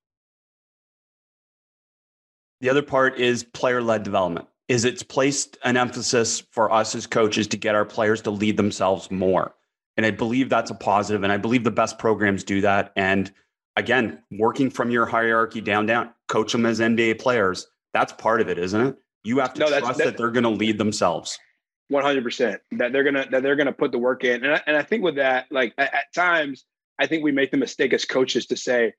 The 2.61 2.71
other 2.71 2.83
part 2.83 3.19
is 3.19 3.45
player 3.45 3.83
led 3.83 4.03
development. 4.03 4.47
Is 4.69 4.85
it's 4.85 5.03
placed 5.03 5.57
an 5.65 5.79
emphasis 5.79 6.43
for 6.51 6.71
us 6.71 6.95
as 6.95 7.07
coaches 7.07 7.47
to 7.49 7.57
get 7.57 7.75
our 7.75 7.87
players 7.87 8.21
to 8.23 8.31
lead 8.31 8.59
themselves 8.59 9.11
more. 9.11 9.55
And 9.97 10.05
I 10.05 10.11
believe 10.11 10.51
that's 10.51 10.71
a 10.71 10.75
positive, 10.75 11.23
and 11.23 11.33
I 11.33 11.39
believe 11.39 11.65
the 11.65 11.71
best 11.71 11.99
programs 11.99 12.45
do 12.45 12.61
that. 12.61 12.93
And 12.95 13.33
again, 13.77 14.23
working 14.31 14.69
from 14.71 14.91
your 14.91 15.07
hierarchy 15.07 15.63
down, 15.63 15.87
down, 15.87 16.11
coach 16.29 16.53
them 16.53 16.67
as 16.67 16.81
NBA 16.81 17.19
players. 17.19 17.67
That's 17.95 18.13
part 18.13 18.43
of 18.43 18.49
it, 18.49 18.59
isn't 18.59 18.81
it? 18.81 18.97
You 19.25 19.39
have 19.39 19.55
to 19.55 19.61
no, 19.61 19.79
trust 19.81 19.99
that 19.99 20.17
they're 20.19 20.31
going 20.31 20.45
to 20.45 20.51
lead 20.51 20.77
themselves. 20.79 21.39
One 21.89 22.05
hundred 22.05 22.24
percent. 22.24 22.61
That 22.72 22.93
they're 22.93 23.05
gonna 23.05 23.26
that 23.30 23.43
they're 23.43 23.57
gonna 23.57 23.72
put 23.72 23.93
the 23.93 23.99
work 23.99 24.24
in, 24.24 24.45
and 24.45 24.55
I, 24.55 24.62
and 24.66 24.76
I 24.76 24.82
think 24.82 25.03
with 25.03 25.16
that, 25.16 25.47
like 25.51 25.72
at, 25.78 25.95
at 25.95 26.12
times, 26.14 26.64
I 26.99 27.07
think 27.07 27.24
we 27.24 27.32
make 27.32 27.51
the 27.51 27.57
mistake 27.57 27.93
as 27.93 28.05
coaches 28.05 28.47
to 28.47 28.57
say 28.57 28.93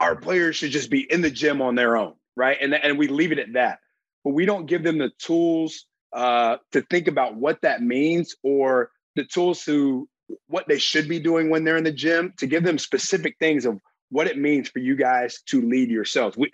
our 0.00 0.16
players 0.16 0.56
should 0.56 0.70
just 0.70 0.90
be 0.90 1.00
in 1.00 1.20
the 1.20 1.30
gym 1.30 1.60
on 1.60 1.74
their 1.74 1.96
own, 1.96 2.14
right? 2.36 2.56
And 2.60 2.74
and 2.74 2.98
we 2.98 3.08
leave 3.08 3.32
it 3.32 3.38
at 3.38 3.52
that, 3.52 3.80
but 4.24 4.30
we 4.30 4.46
don't 4.46 4.66
give 4.66 4.82
them 4.82 4.98
the 4.98 5.10
tools 5.18 5.84
uh, 6.12 6.56
to 6.72 6.80
think 6.82 7.08
about 7.08 7.36
what 7.36 7.60
that 7.60 7.82
means 7.82 8.34
or 8.42 8.90
the 9.16 9.24
tools 9.24 9.64
to 9.66 10.08
what 10.46 10.66
they 10.68 10.78
should 10.78 11.08
be 11.08 11.20
doing 11.20 11.50
when 11.50 11.64
they're 11.64 11.76
in 11.76 11.84
the 11.84 11.92
gym 11.92 12.32
to 12.38 12.46
give 12.46 12.64
them 12.64 12.78
specific 12.78 13.36
things 13.38 13.66
of 13.66 13.78
what 14.10 14.26
it 14.26 14.38
means 14.38 14.68
for 14.68 14.78
you 14.78 14.96
guys 14.96 15.42
to 15.46 15.60
lead 15.60 15.90
yourselves. 15.90 16.36
We, 16.36 16.50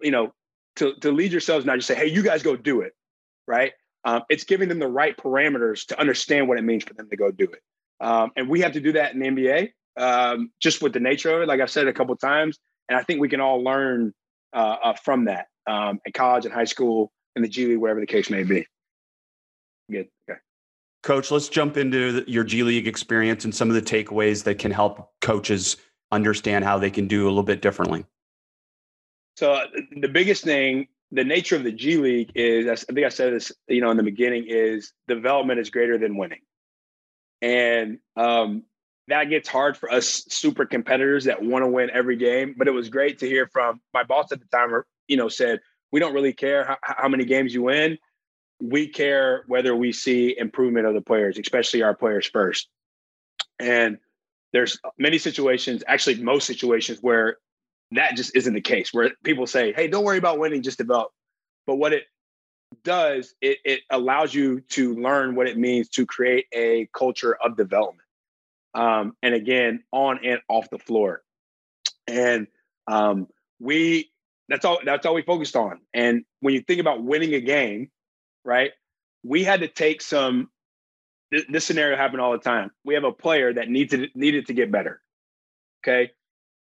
you 0.00 0.10
know, 0.10 0.32
to 0.76 0.94
to 1.00 1.10
lead 1.10 1.32
yourselves, 1.32 1.66
not 1.66 1.76
just 1.76 1.88
say, 1.88 1.94
"Hey, 1.94 2.06
you 2.06 2.22
guys 2.22 2.42
go 2.42 2.56
do 2.56 2.82
it," 2.82 2.92
right? 3.46 3.72
Um, 4.04 4.22
it's 4.28 4.44
giving 4.44 4.68
them 4.68 4.78
the 4.78 4.88
right 4.88 5.16
parameters 5.16 5.86
to 5.86 6.00
understand 6.00 6.48
what 6.48 6.58
it 6.58 6.62
means 6.62 6.84
for 6.84 6.94
them 6.94 7.08
to 7.10 7.16
go 7.16 7.30
do 7.30 7.44
it. 7.44 7.60
Um, 8.00 8.30
and 8.36 8.48
we 8.48 8.60
have 8.60 8.72
to 8.72 8.80
do 8.80 8.92
that 8.92 9.14
in 9.14 9.20
the 9.20 9.26
NBA, 9.26 9.70
um, 9.96 10.50
just 10.60 10.82
with 10.82 10.92
the 10.92 11.00
nature 11.00 11.34
of 11.34 11.42
it, 11.42 11.48
like 11.48 11.60
I've 11.60 11.70
said 11.70 11.88
a 11.88 11.92
couple 11.92 12.14
times. 12.16 12.58
And 12.88 12.98
I 12.98 13.02
think 13.02 13.20
we 13.20 13.28
can 13.28 13.40
all 13.40 13.62
learn 13.62 14.12
uh, 14.52 14.76
uh, 14.82 14.94
from 14.94 15.24
that 15.24 15.46
um, 15.66 15.98
in 16.04 16.12
college 16.12 16.44
and 16.44 16.54
high 16.54 16.64
school 16.64 17.10
and 17.34 17.44
the 17.44 17.48
G 17.48 17.66
League, 17.66 17.78
wherever 17.78 18.00
the 18.00 18.06
case 18.06 18.30
may 18.30 18.44
be. 18.44 18.66
Good. 19.90 20.08
Okay. 20.28 20.38
Coach, 21.02 21.30
let's 21.30 21.48
jump 21.48 21.76
into 21.76 22.24
your 22.26 22.44
G 22.44 22.62
League 22.62 22.86
experience 22.86 23.44
and 23.44 23.54
some 23.54 23.68
of 23.68 23.74
the 23.74 23.82
takeaways 23.82 24.44
that 24.44 24.58
can 24.58 24.70
help 24.70 25.10
coaches 25.20 25.76
understand 26.12 26.64
how 26.64 26.78
they 26.78 26.90
can 26.90 27.06
do 27.08 27.24
a 27.24 27.28
little 27.28 27.42
bit 27.42 27.62
differently. 27.62 28.04
So, 29.36 29.52
uh, 29.52 29.66
the 30.00 30.08
biggest 30.08 30.44
thing 30.44 30.88
the 31.16 31.24
nature 31.24 31.56
of 31.56 31.64
the 31.64 31.72
G 31.72 31.96
League 31.96 32.30
is, 32.34 32.68
I 32.68 32.92
think 32.92 33.06
I 33.06 33.08
said 33.08 33.32
this, 33.32 33.50
you 33.68 33.80
know, 33.80 33.90
in 33.90 33.96
the 33.96 34.02
beginning, 34.02 34.44
is 34.46 34.92
development 35.08 35.58
is 35.58 35.70
greater 35.70 35.96
than 35.96 36.18
winning, 36.18 36.42
and 37.40 37.98
um, 38.16 38.64
that 39.08 39.30
gets 39.30 39.48
hard 39.48 39.78
for 39.78 39.90
us 39.90 40.26
super 40.28 40.66
competitors 40.66 41.24
that 41.24 41.42
want 41.42 41.64
to 41.64 41.68
win 41.68 41.88
every 41.90 42.16
game. 42.16 42.54
But 42.56 42.68
it 42.68 42.72
was 42.72 42.90
great 42.90 43.18
to 43.20 43.26
hear 43.26 43.48
from 43.50 43.80
my 43.94 44.04
boss 44.04 44.30
at 44.30 44.40
the 44.40 44.46
time. 44.46 44.70
You 45.08 45.16
know, 45.16 45.28
said 45.28 45.60
we 45.90 46.00
don't 46.00 46.12
really 46.12 46.34
care 46.34 46.64
how, 46.66 46.76
how 46.82 47.08
many 47.08 47.24
games 47.24 47.54
you 47.54 47.62
win. 47.62 47.96
We 48.60 48.88
care 48.88 49.44
whether 49.46 49.74
we 49.74 49.92
see 49.92 50.36
improvement 50.36 50.86
of 50.86 50.92
the 50.92 51.00
players, 51.00 51.38
especially 51.38 51.82
our 51.82 51.94
players 51.94 52.26
first. 52.26 52.68
And 53.58 53.96
there's 54.52 54.78
many 54.98 55.16
situations, 55.16 55.82
actually 55.86 56.22
most 56.22 56.46
situations, 56.46 56.98
where 57.00 57.38
that 57.92 58.16
just 58.16 58.34
isn't 58.34 58.54
the 58.54 58.60
case 58.60 58.92
where 58.92 59.12
people 59.22 59.46
say, 59.46 59.72
hey, 59.72 59.88
don't 59.88 60.04
worry 60.04 60.18
about 60.18 60.38
winning, 60.38 60.62
just 60.62 60.78
develop. 60.78 61.10
But 61.66 61.76
what 61.76 61.92
it 61.92 62.04
does, 62.84 63.34
it, 63.40 63.58
it 63.64 63.80
allows 63.90 64.34
you 64.34 64.60
to 64.60 64.94
learn 64.94 65.34
what 65.34 65.46
it 65.46 65.56
means 65.56 65.88
to 65.90 66.06
create 66.06 66.46
a 66.52 66.88
culture 66.92 67.36
of 67.36 67.56
development. 67.56 68.06
Um, 68.74 69.16
and 69.22 69.34
again, 69.34 69.84
on 69.92 70.20
and 70.24 70.40
off 70.48 70.68
the 70.70 70.78
floor. 70.78 71.22
And 72.06 72.46
um, 72.86 73.28
we 73.58 74.10
that's 74.48 74.64
all 74.64 74.78
that's 74.84 75.06
all 75.06 75.14
we 75.14 75.22
focused 75.22 75.56
on. 75.56 75.80
And 75.94 76.24
when 76.40 76.54
you 76.54 76.60
think 76.60 76.80
about 76.80 77.02
winning 77.02 77.34
a 77.34 77.40
game, 77.40 77.90
right? 78.44 78.72
We 79.24 79.42
had 79.42 79.60
to 79.60 79.68
take 79.68 80.02
some 80.02 80.50
this 81.48 81.64
scenario 81.64 81.96
happened 81.96 82.20
all 82.20 82.32
the 82.32 82.38
time. 82.38 82.70
We 82.84 82.94
have 82.94 83.04
a 83.04 83.12
player 83.12 83.52
that 83.54 83.68
needed 83.68 84.10
needed 84.14 84.46
to 84.46 84.52
get 84.52 84.70
better. 84.70 85.00
Okay 85.84 86.10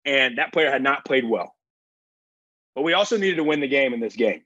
and 0.05 0.37
that 0.37 0.53
player 0.53 0.71
had 0.71 0.83
not 0.83 1.05
played 1.05 1.25
well. 1.27 1.55
But 2.75 2.83
we 2.83 2.93
also 2.93 3.17
needed 3.17 3.37
to 3.37 3.43
win 3.43 3.59
the 3.59 3.67
game 3.67 3.93
in 3.93 3.99
this 3.99 4.15
game. 4.15 4.43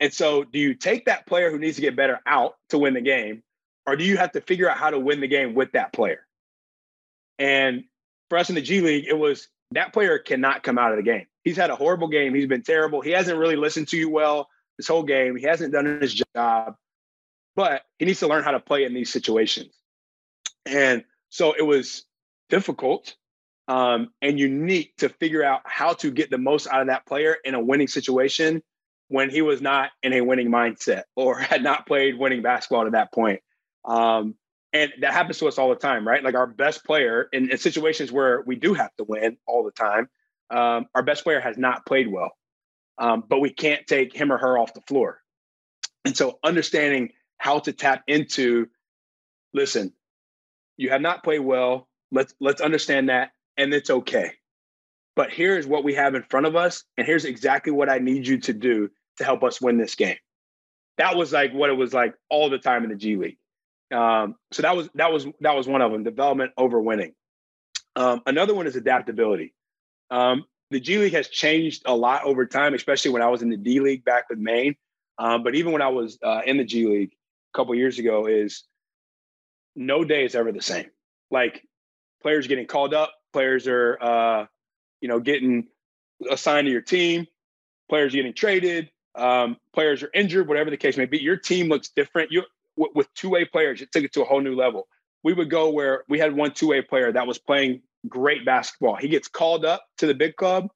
And 0.00 0.12
so, 0.12 0.42
do 0.42 0.58
you 0.58 0.74
take 0.74 1.04
that 1.06 1.26
player 1.26 1.50
who 1.50 1.58
needs 1.58 1.76
to 1.76 1.82
get 1.82 1.94
better 1.94 2.20
out 2.26 2.56
to 2.70 2.78
win 2.78 2.94
the 2.94 3.00
game, 3.00 3.42
or 3.86 3.94
do 3.96 4.04
you 4.04 4.16
have 4.16 4.32
to 4.32 4.40
figure 4.40 4.68
out 4.68 4.76
how 4.76 4.90
to 4.90 4.98
win 4.98 5.20
the 5.20 5.28
game 5.28 5.54
with 5.54 5.72
that 5.72 5.92
player? 5.92 6.26
And 7.38 7.84
for 8.28 8.38
us 8.38 8.48
in 8.48 8.56
the 8.56 8.62
G 8.62 8.80
League, 8.80 9.06
it 9.08 9.16
was 9.16 9.48
that 9.72 9.92
player 9.92 10.18
cannot 10.18 10.62
come 10.62 10.78
out 10.78 10.90
of 10.90 10.96
the 10.96 11.02
game. 11.02 11.26
He's 11.44 11.56
had 11.56 11.70
a 11.70 11.76
horrible 11.76 12.08
game. 12.08 12.34
He's 12.34 12.46
been 12.46 12.62
terrible. 12.62 13.00
He 13.00 13.10
hasn't 13.10 13.38
really 13.38 13.56
listened 13.56 13.88
to 13.88 13.96
you 13.96 14.08
well 14.08 14.48
this 14.76 14.88
whole 14.88 15.02
game. 15.02 15.36
He 15.36 15.44
hasn't 15.44 15.72
done 15.72 16.00
his 16.00 16.22
job, 16.34 16.76
but 17.56 17.82
he 17.98 18.04
needs 18.04 18.20
to 18.20 18.28
learn 18.28 18.44
how 18.44 18.52
to 18.52 18.60
play 18.60 18.84
in 18.84 18.94
these 18.94 19.12
situations. 19.12 19.72
And 20.66 21.04
so 21.30 21.52
it 21.52 21.62
was 21.62 22.04
difficult 22.48 23.16
um, 23.72 24.10
and 24.20 24.38
unique 24.38 24.94
to 24.98 25.08
figure 25.08 25.42
out 25.42 25.62
how 25.64 25.94
to 25.94 26.10
get 26.10 26.28
the 26.28 26.36
most 26.36 26.66
out 26.66 26.82
of 26.82 26.88
that 26.88 27.06
player 27.06 27.38
in 27.42 27.54
a 27.54 27.60
winning 27.60 27.88
situation 27.88 28.62
when 29.08 29.30
he 29.30 29.40
was 29.40 29.62
not 29.62 29.92
in 30.02 30.12
a 30.12 30.20
winning 30.20 30.50
mindset 30.50 31.04
or 31.16 31.38
had 31.38 31.62
not 31.62 31.86
played 31.86 32.18
winning 32.18 32.42
basketball 32.42 32.84
to 32.84 32.90
that 32.90 33.10
point. 33.14 33.40
Um, 33.86 34.34
and 34.74 34.92
that 35.00 35.14
happens 35.14 35.38
to 35.38 35.48
us 35.48 35.56
all 35.56 35.70
the 35.70 35.76
time, 35.76 36.06
right? 36.06 36.22
Like 36.22 36.34
our 36.34 36.46
best 36.46 36.84
player 36.84 37.28
in, 37.32 37.50
in 37.50 37.56
situations 37.56 38.12
where 38.12 38.42
we 38.46 38.56
do 38.56 38.74
have 38.74 38.94
to 38.96 39.04
win 39.04 39.38
all 39.46 39.64
the 39.64 39.70
time, 39.70 40.10
um, 40.50 40.84
our 40.94 41.02
best 41.02 41.24
player 41.24 41.40
has 41.40 41.56
not 41.56 41.86
played 41.86 42.08
well, 42.08 42.32
um, 42.98 43.24
but 43.26 43.40
we 43.40 43.48
can't 43.48 43.86
take 43.86 44.14
him 44.14 44.30
or 44.30 44.36
her 44.36 44.58
off 44.58 44.74
the 44.74 44.82
floor. 44.82 45.18
And 46.04 46.14
so 46.14 46.38
understanding 46.44 47.12
how 47.38 47.60
to 47.60 47.72
tap 47.72 48.02
into, 48.06 48.66
listen, 49.54 49.94
you 50.76 50.90
have 50.90 51.00
not 51.00 51.24
played 51.24 51.40
well. 51.40 51.88
Let's 52.10 52.34
let's 52.38 52.60
understand 52.60 53.08
that, 53.08 53.30
and 53.56 53.72
it's 53.72 53.90
okay. 53.90 54.32
But 55.14 55.30
here's 55.30 55.66
what 55.66 55.84
we 55.84 55.94
have 55.94 56.14
in 56.14 56.22
front 56.22 56.46
of 56.46 56.56
us, 56.56 56.84
and 56.96 57.06
here's 57.06 57.24
exactly 57.24 57.72
what 57.72 57.90
I 57.90 57.98
need 57.98 58.26
you 58.26 58.38
to 58.38 58.52
do 58.52 58.90
to 59.18 59.24
help 59.24 59.42
us 59.42 59.60
win 59.60 59.76
this 59.76 59.94
game. 59.94 60.16
That 60.98 61.16
was 61.16 61.32
like 61.32 61.52
what 61.52 61.70
it 61.70 61.76
was 61.76 61.92
like 61.92 62.14
all 62.30 62.48
the 62.50 62.58
time 62.58 62.84
in 62.84 62.90
the 62.90 62.96
G 62.96 63.16
League. 63.16 63.38
Um, 63.92 64.36
so 64.52 64.62
that 64.62 64.76
was 64.76 64.88
that 64.94 65.12
was 65.12 65.26
that 65.40 65.54
was 65.54 65.68
one 65.68 65.82
of 65.82 65.92
them. 65.92 66.02
Development 66.02 66.52
over 66.56 66.80
winning. 66.80 67.14
Um, 67.94 68.22
another 68.26 68.54
one 68.54 68.66
is 68.66 68.76
adaptability. 68.76 69.54
Um, 70.10 70.44
the 70.70 70.80
G 70.80 70.98
League 70.98 71.12
has 71.12 71.28
changed 71.28 71.82
a 71.84 71.94
lot 71.94 72.24
over 72.24 72.46
time, 72.46 72.72
especially 72.72 73.10
when 73.10 73.22
I 73.22 73.28
was 73.28 73.42
in 73.42 73.50
the 73.50 73.56
D 73.56 73.80
League 73.80 74.04
back 74.04 74.30
with 74.30 74.38
Maine. 74.38 74.76
Um, 75.18 75.42
but 75.42 75.54
even 75.54 75.72
when 75.72 75.82
I 75.82 75.88
was 75.88 76.18
uh, 76.22 76.40
in 76.46 76.56
the 76.56 76.64
G 76.64 76.86
League 76.86 77.12
a 77.54 77.58
couple 77.58 77.74
years 77.74 77.98
ago, 77.98 78.26
is 78.26 78.64
no 79.76 80.04
day 80.04 80.24
is 80.24 80.34
ever 80.34 80.52
the 80.52 80.62
same. 80.62 80.90
Like 81.30 81.62
players 82.22 82.46
getting 82.46 82.66
called 82.66 82.94
up, 82.94 83.12
players 83.32 83.66
are 83.66 83.98
uh, 84.00 84.46
you 85.00 85.08
know 85.08 85.20
getting 85.20 85.66
assigned 86.30 86.66
to 86.66 86.70
your 86.70 86.82
team, 86.82 87.26
players 87.88 88.12
are 88.14 88.16
getting 88.16 88.34
traded, 88.34 88.90
um, 89.14 89.56
players 89.74 90.02
are 90.02 90.10
injured, 90.14 90.48
whatever 90.48 90.70
the 90.70 90.76
case 90.76 90.96
may 90.96 91.06
be. 91.06 91.18
Your 91.18 91.36
team 91.36 91.68
looks 91.68 91.90
different. 91.94 92.30
You 92.30 92.42
w- 92.76 92.92
with 92.94 93.12
two 93.14 93.30
way 93.30 93.44
players, 93.44 93.80
it 93.80 93.92
took 93.92 94.04
it 94.04 94.12
to 94.14 94.22
a 94.22 94.24
whole 94.24 94.40
new 94.40 94.54
level. 94.54 94.88
We 95.24 95.32
would 95.32 95.50
go 95.50 95.70
where 95.70 96.04
we 96.08 96.18
had 96.18 96.34
one 96.34 96.52
two 96.52 96.68
way 96.68 96.82
player 96.82 97.12
that 97.12 97.26
was 97.26 97.38
playing 97.38 97.82
great 98.08 98.44
basketball. 98.44 98.96
He 98.96 99.08
gets 99.08 99.28
called 99.28 99.64
up 99.64 99.84
to 99.98 100.06
the 100.06 100.14
big 100.14 100.36
club, 100.36 100.68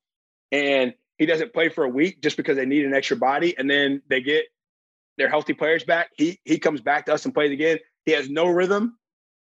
and 0.52 0.94
he 1.18 1.26
doesn't 1.26 1.52
play 1.52 1.68
for 1.68 1.84
a 1.84 1.88
week 1.88 2.22
just 2.22 2.36
because 2.36 2.56
they 2.56 2.66
need 2.66 2.84
an 2.84 2.94
extra 2.94 3.16
body, 3.16 3.56
and 3.56 3.68
then 3.68 4.02
they 4.08 4.20
get 4.20 4.44
their 5.16 5.28
healthy 5.28 5.54
players 5.54 5.84
back. 5.84 6.10
He 6.16 6.40
he 6.44 6.58
comes 6.58 6.80
back 6.80 7.06
to 7.06 7.14
us 7.14 7.24
and 7.24 7.34
plays 7.34 7.52
again. 7.52 7.78
He 8.04 8.12
has 8.12 8.28
no 8.28 8.46
rhythm, 8.46 8.98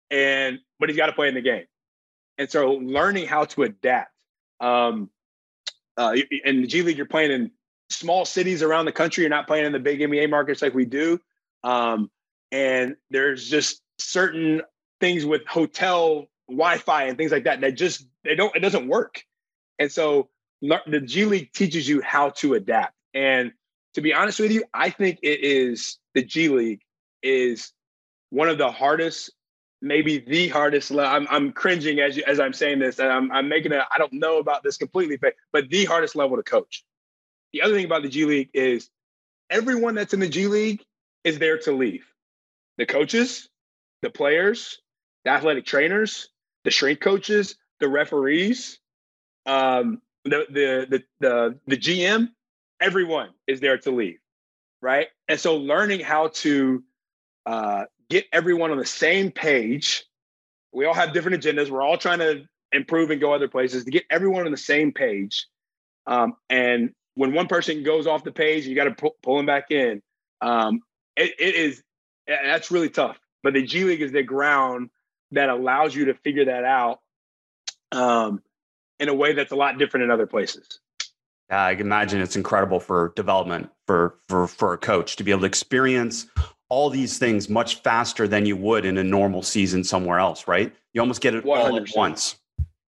and 0.10 0.60
but 0.80 0.90
he's 0.90 0.98
got 0.98 1.08
to 1.08 1.14
play 1.14 1.28
in 1.28 1.36
the 1.36 1.42
game. 1.42 1.66
And 2.38 2.50
so 2.50 2.74
learning 2.74 3.28
how 3.28 3.46
to 3.46 3.64
adapt. 3.64 4.12
Um, 4.60 5.10
uh, 5.98 6.16
in 6.44 6.62
the 6.62 6.68
G 6.68 6.82
League, 6.82 6.98
you're 6.98 7.06
playing 7.06 7.32
in 7.32 7.52
small 7.90 8.26
cities 8.26 8.62
around 8.62 8.86
the 8.86 8.92
country. 8.92 9.24
You're 9.24 9.30
not 9.30 9.48
playing 9.48 9.66
in 9.66 9.72
the 9.72 9.80
big 9.80 10.00
NBA 10.00 10.30
markets 10.30 10.62
like 10.62 10.74
we 10.74 10.86
do. 10.86 11.20
Um, 11.64 12.12
and 12.52 12.96
there's 13.10 13.50
just 13.50 13.82
certain 13.98 14.62
things 15.00 15.26
with 15.26 15.46
hotel 15.48 16.28
Wi-Fi 16.48 17.04
and 17.04 17.18
things 17.18 17.32
like 17.32 17.46
that 17.46 17.62
that 17.62 17.76
just 17.76 18.06
they 18.24 18.36
don't 18.36 18.56
it 18.56 18.60
doesn't 18.60 18.88
work. 18.88 19.24
And 19.80 19.92
so 19.92 20.30
the 20.62 21.02
G 21.04 21.26
League 21.26 21.52
teaches 21.54 21.88
you 21.88 22.02
how 22.02 22.30
to 22.32 22.54
adapt. 22.54 22.94
And 23.14 23.52
to 23.94 24.02
be 24.02 24.14
honest 24.14 24.40
with 24.40 24.52
you, 24.52 24.64
I 24.74 24.90
think 24.90 25.20
it 25.22 25.44
is 25.44 25.98
the 26.14 26.24
G 26.24 26.50
League 26.50 26.82
is 27.24 27.72
one 28.30 28.50
of 28.50 28.58
the 28.58 28.72
hardest, 28.72 29.32
maybe 29.82 30.20
the 30.20 30.50
hardest. 30.50 30.92
I'm, 30.92 31.28
I'm 31.30 31.52
cringing 31.52 32.00
as 32.00 32.18
you, 32.18 32.24
as 32.26 32.40
I'm 32.40 32.54
saying 32.54 32.80
this, 32.80 33.00
and 33.00 33.12
I'm, 33.12 33.32
I'm 33.32 33.50
making 33.50 33.72
a. 33.72 33.86
I 33.92 33.98
don't 33.98 34.14
know 34.14 34.40
about 34.40 34.64
this 34.64 34.78
completely, 34.78 35.18
but 35.18 35.36
but 35.52 35.70
the 35.70 35.86
hardest 35.86 36.16
level 36.16 36.38
to 36.38 36.44
coach. 36.44 36.84
The 37.54 37.62
other 37.62 37.74
thing 37.74 37.86
about 37.86 38.04
the 38.04 38.10
G 38.10 38.26
League 38.26 38.50
is 38.54 38.90
everyone 39.50 39.96
that's 39.96 40.14
in 40.14 40.20
the 40.20 40.30
G 40.30 40.48
League 40.48 40.84
is 41.24 41.40
there 41.40 41.58
to 41.60 41.72
leave 41.72 42.06
the 42.78 42.86
coaches, 42.86 43.50
the 44.02 44.10
players, 44.10 44.80
the 45.24 45.32
athletic 45.32 45.66
trainers, 45.66 46.30
the 46.64 46.72
strength 46.72 47.02
coaches, 47.02 47.56
the 47.80 47.88
referees, 47.88 48.80
um, 49.46 50.02
the, 50.24 50.46
the 50.50 50.88
the 50.90 51.04
the 51.20 51.60
the 51.68 51.78
GM, 51.78 52.30
everyone 52.82 53.30
is 53.48 53.60
there 53.60 53.78
to 53.78 53.92
leave, 53.92 54.20
right? 54.82 55.08
And 55.28 55.40
so 55.40 55.58
learning 55.58 56.02
how 56.02 56.30
to 56.30 56.84
uh, 57.46 57.86
get 58.10 58.26
everyone 58.32 58.72
on 58.72 58.78
the 58.78 58.86
same 58.86 59.32
page. 59.32 60.06
We 60.72 60.86
all 60.86 60.94
have 60.94 61.14
different 61.14 61.44
agendas. 61.44 61.70
We're 61.70 61.82
all 61.82 61.98
trying 61.98 62.20
to 62.20 62.46
improve 62.72 63.10
and 63.12 63.22
go 63.22 63.34
other 63.34 63.48
places 63.48 63.86
to 63.86 63.92
get 63.92 64.04
everyone 64.10 64.46
on 64.46 64.52
the 64.52 64.58
same 64.58 64.92
page. 64.92 65.48
Um, 66.08 66.36
and 66.50 66.92
when 67.16 67.34
one 67.34 67.48
person 67.48 67.84
goes 67.84 68.08
off 68.08 68.24
the 68.24 68.32
page, 68.32 68.68
you 68.68 68.76
got 68.76 68.86
to 68.86 68.92
pull, 68.92 69.16
pull 69.24 69.38
them 69.38 69.46
back 69.46 69.72
in. 69.72 70.02
Um, 70.42 70.82
it, 71.16 71.34
it 71.40 71.56
is 71.56 71.82
that's 72.28 72.72
really 72.72 72.90
tough. 72.90 73.18
But 73.44 73.54
the 73.54 73.64
G 73.64 73.84
League 73.84 74.02
is 74.02 74.12
the 74.12 74.24
ground 74.24 74.90
that 75.32 75.50
allows 75.50 75.96
you 75.96 76.06
to 76.06 76.14
figure 76.16 76.46
that 76.46 76.64
out 76.64 77.00
um, 77.92 78.42
in 79.00 79.10
a 79.10 79.14
way 79.14 79.34
that's 79.34 79.52
a 79.52 79.56
lot 79.56 79.78
different 79.78 80.06
in 80.06 80.12
other 80.12 80.28
places. 80.28 80.80
I 81.50 81.76
can 81.76 81.86
imagine 81.86 82.22
it's 82.22 82.36
incredible 82.36 82.80
for 82.80 83.14
development 83.16 83.70
for 83.86 84.16
for 84.28 84.48
for 84.48 84.74
a 84.74 84.78
coach 84.78 85.16
to 85.18 85.24
be 85.24 85.32
able 85.32 85.42
to 85.42 85.48
experience 85.48 86.26
all 86.70 86.90
these 86.90 87.18
things 87.18 87.50
much 87.50 87.82
faster 87.82 88.28
than 88.28 88.46
you 88.46 88.58
would 88.58 88.86
in 88.86 88.98
a 88.98 89.04
normal 89.04 89.44
season 89.44 89.84
somewhere 89.84 90.20
else, 90.20 90.48
right? 90.48 90.74
You 90.94 91.02
almost 91.02 91.22
get 91.22 91.36
it 91.36 91.44
100%. 91.44 91.48
all 91.58 91.78
at 91.78 91.88
once. 91.96 92.38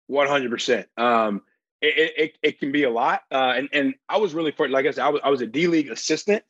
One 0.07 0.29
hundred 0.29 0.51
percent. 0.51 0.87
Um, 0.97 1.43
it, 1.81 2.13
it, 2.17 2.39
it 2.43 2.59
can 2.59 2.73
be 2.73 2.85
a 2.85 2.91
lot, 2.91 3.23
uh, 3.31 3.55
and 3.57 3.69
and 3.73 3.95
I 4.09 4.19
was 4.19 4.35
really 4.35 4.53
for 4.53 4.69
like 4.69 4.87
I 4.87 4.91
said, 4.91 5.05
I 5.05 5.09
was 5.09 5.21
I 5.25 5.31
was 5.31 5.41
a 5.41 5.47
D 5.47 5.67
League 5.67 5.91
assistant, 5.91 6.43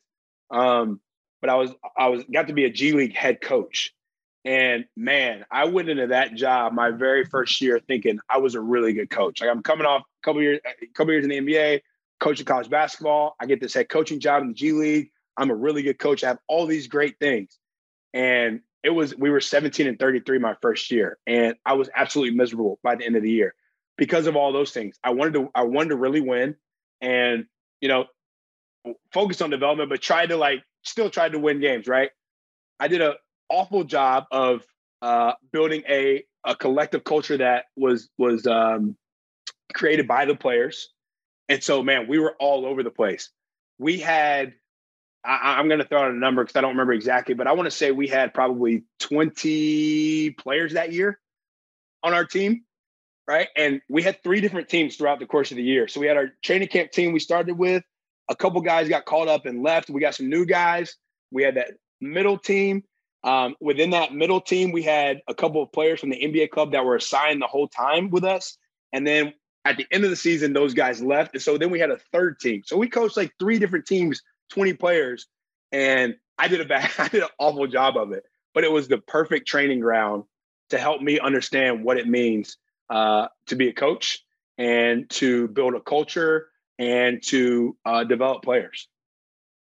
um, 0.51 0.99
but 1.41 1.49
I 1.49 1.55
was 1.55 1.71
I 1.97 2.09
was 2.09 2.23
got 2.31 2.47
to 2.47 2.53
be 2.53 2.65
a 2.65 2.69
G 2.69 2.91
League 2.91 3.15
head 3.15 3.41
coach. 3.41 3.93
And 4.43 4.85
man, 4.95 5.45
I 5.49 5.65
went 5.65 5.89
into 5.89 6.07
that 6.07 6.35
job 6.35 6.73
my 6.73 6.91
very 6.91 7.25
first 7.25 7.59
year 7.61 7.79
thinking 7.79 8.19
I 8.29 8.37
was 8.37 8.55
a 8.55 8.61
really 8.61 8.93
good 8.93 9.09
coach. 9.09 9.41
Like 9.41 9.49
I'm 9.49 9.63
coming 9.63 9.87
off 9.87 10.01
a 10.01 10.23
couple 10.23 10.41
years, 10.41 10.59
a 10.65 10.85
couple 10.87 11.13
years 11.13 11.25
in 11.25 11.29
the 11.29 11.39
NBA, 11.39 11.81
coaching 12.19 12.45
college 12.45 12.69
basketball. 12.69 13.35
I 13.39 13.45
get 13.45 13.59
this 13.59 13.73
head 13.73 13.89
coaching 13.89 14.19
job 14.19 14.43
in 14.43 14.49
the 14.49 14.53
G 14.53 14.71
League. 14.71 15.11
I'm 15.37 15.51
a 15.51 15.55
really 15.55 15.83
good 15.83 15.99
coach. 15.99 16.23
I 16.23 16.29
have 16.29 16.39
all 16.47 16.65
these 16.65 16.87
great 16.87 17.19
things. 17.19 17.57
And 18.13 18.61
it 18.85 18.91
was 18.91 19.15
we 19.17 19.31
were 19.31 19.41
17 19.41 19.87
and 19.87 19.97
33 19.97 20.37
my 20.37 20.55
first 20.61 20.91
year, 20.91 21.17
and 21.25 21.55
I 21.65 21.73
was 21.73 21.89
absolutely 21.95 22.37
miserable 22.37 22.79
by 22.83 22.95
the 22.95 23.03
end 23.03 23.15
of 23.15 23.23
the 23.23 23.31
year 23.31 23.55
because 23.97 24.27
of 24.27 24.35
all 24.35 24.53
those 24.53 24.71
things. 24.71 24.99
I 25.03 25.09
wanted 25.09 25.33
to 25.33 25.49
I 25.55 25.63
wanted 25.63 25.89
to 25.89 25.95
really 25.95 26.21
win, 26.21 26.55
and 27.01 27.45
you 27.81 27.89
know, 27.89 28.05
focus 29.11 29.41
on 29.41 29.49
development, 29.49 29.89
but 29.89 30.03
try 30.03 30.27
to 30.27 30.37
like 30.37 30.61
still 30.83 31.09
tried 31.09 31.31
to 31.31 31.39
win 31.39 31.59
games, 31.59 31.87
right? 31.87 32.11
I 32.79 32.87
did 32.87 33.01
an 33.01 33.13
awful 33.49 33.85
job 33.85 34.25
of 34.31 34.63
uh, 35.01 35.33
building 35.51 35.81
a 35.89 36.23
a 36.43 36.55
collective 36.55 37.03
culture 37.03 37.37
that 37.37 37.65
was 37.75 38.09
was 38.19 38.45
um, 38.45 38.95
created 39.73 40.07
by 40.07 40.25
the 40.25 40.35
players, 40.35 40.89
and 41.49 41.63
so 41.63 41.81
man, 41.81 42.07
we 42.07 42.19
were 42.19 42.35
all 42.39 42.67
over 42.67 42.83
the 42.83 42.91
place. 42.91 43.31
We 43.79 43.97
had 43.97 44.53
I, 45.25 45.59
am 45.59 45.67
going 45.67 45.79
to 45.79 45.87
throw 45.87 46.03
out 46.03 46.11
a 46.11 46.13
number 46.13 46.43
because 46.43 46.55
I 46.55 46.61
don't 46.61 46.71
remember 46.71 46.93
exactly, 46.93 47.33
but 47.33 47.47
I 47.47 47.53
want 47.53 47.67
to 47.67 47.71
say 47.71 47.91
we 47.91 48.07
had 48.07 48.33
probably 48.33 48.83
20 48.99 50.31
players 50.31 50.73
that 50.73 50.93
year 50.93 51.19
on 52.03 52.13
our 52.13 52.25
team, 52.25 52.63
right? 53.27 53.47
And 53.55 53.81
we 53.89 54.03
had 54.03 54.21
three 54.23 54.41
different 54.41 54.69
teams 54.69 54.95
throughout 54.95 55.19
the 55.19 55.25
course 55.25 55.51
of 55.51 55.57
the 55.57 55.63
year. 55.63 55.87
So 55.87 55.99
we 55.99 56.07
had 56.07 56.17
our 56.17 56.29
training 56.43 56.67
camp 56.67 56.91
team 56.91 57.11
we 57.11 57.19
started 57.19 57.57
with 57.57 57.83
a 58.29 58.35
couple 58.35 58.61
guys 58.61 58.89
got 58.89 59.05
called 59.05 59.27
up 59.27 59.45
and 59.45 59.63
left. 59.63 59.89
We 59.89 60.01
got 60.01 60.15
some 60.15 60.29
new 60.29 60.45
guys. 60.45 60.95
We 61.31 61.43
had 61.43 61.55
that 61.55 61.71
middle 62.01 62.37
team. 62.37 62.83
Um, 63.23 63.55
within 63.59 63.91
that 63.91 64.13
middle 64.13 64.41
team, 64.41 64.71
we 64.71 64.83
had 64.83 65.21
a 65.27 65.33
couple 65.33 65.61
of 65.61 65.71
players 65.71 65.99
from 65.99 66.11
the 66.11 66.19
NBA 66.19 66.51
club 66.51 66.71
that 66.71 66.85
were 66.85 66.95
assigned 66.95 67.41
the 67.41 67.47
whole 67.47 67.67
time 67.67 68.09
with 68.09 68.23
us. 68.23 68.57
And 68.93 69.05
then 69.05 69.33
at 69.63 69.77
the 69.77 69.87
end 69.91 70.03
of 70.03 70.11
the 70.11 70.15
season, 70.15 70.53
those 70.53 70.73
guys 70.73 71.01
left. 71.01 71.33
And 71.33 71.41
so 71.41 71.57
then 71.57 71.71
we 71.71 71.79
had 71.79 71.89
a 71.89 71.97
third 72.13 72.39
team. 72.39 72.61
So 72.65 72.77
we 72.77 72.87
coached 72.87 73.17
like 73.17 73.33
three 73.39 73.57
different 73.57 73.87
teams, 73.87 74.21
20 74.49 74.73
players. 74.73 75.27
And 75.71 76.15
I 76.37 76.47
did 76.47 76.61
a 76.61 76.65
bad, 76.65 76.89
I 76.97 77.07
did 77.07 77.23
an 77.23 77.29
awful 77.39 77.67
job 77.67 77.97
of 77.97 78.11
it. 78.11 78.23
But 78.53 78.63
it 78.63 78.71
was 78.71 78.87
the 78.87 78.97
perfect 78.97 79.47
training 79.47 79.81
ground 79.81 80.23
to 80.69 80.77
help 80.77 81.01
me 81.01 81.19
understand 81.19 81.83
what 81.83 81.97
it 81.97 82.07
means 82.07 82.57
uh, 82.89 83.27
to 83.47 83.55
be 83.55 83.69
a 83.69 83.73
coach 83.73 84.23
and 84.57 85.09
to 85.09 85.47
build 85.49 85.75
a 85.75 85.81
culture 85.81 86.47
and 86.79 87.21
to 87.23 87.75
uh, 87.85 88.03
develop 88.03 88.43
players. 88.43 88.87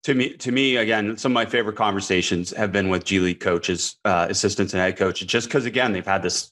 To 0.04 0.14
me, 0.14 0.36
to 0.38 0.52
me, 0.52 0.78
again, 0.78 1.18
some 1.18 1.34
of 1.34 1.34
my 1.34 1.46
favorite 1.46 1.76
conversations 1.76 2.52
have 2.52 2.72
been 2.72 2.90
with 2.90 3.04
G 3.04 3.20
League 3.20 3.42
coaches, 3.42 3.98
uh, 4.06 4.28
assistants, 4.30 4.74
and 4.74 4.82
head 4.82 4.98
coaches, 4.98 5.28
just 5.28 5.48
because 5.48 5.66
again 5.66 5.92
they've 5.92 6.06
had 6.06 6.24
this 6.24 6.52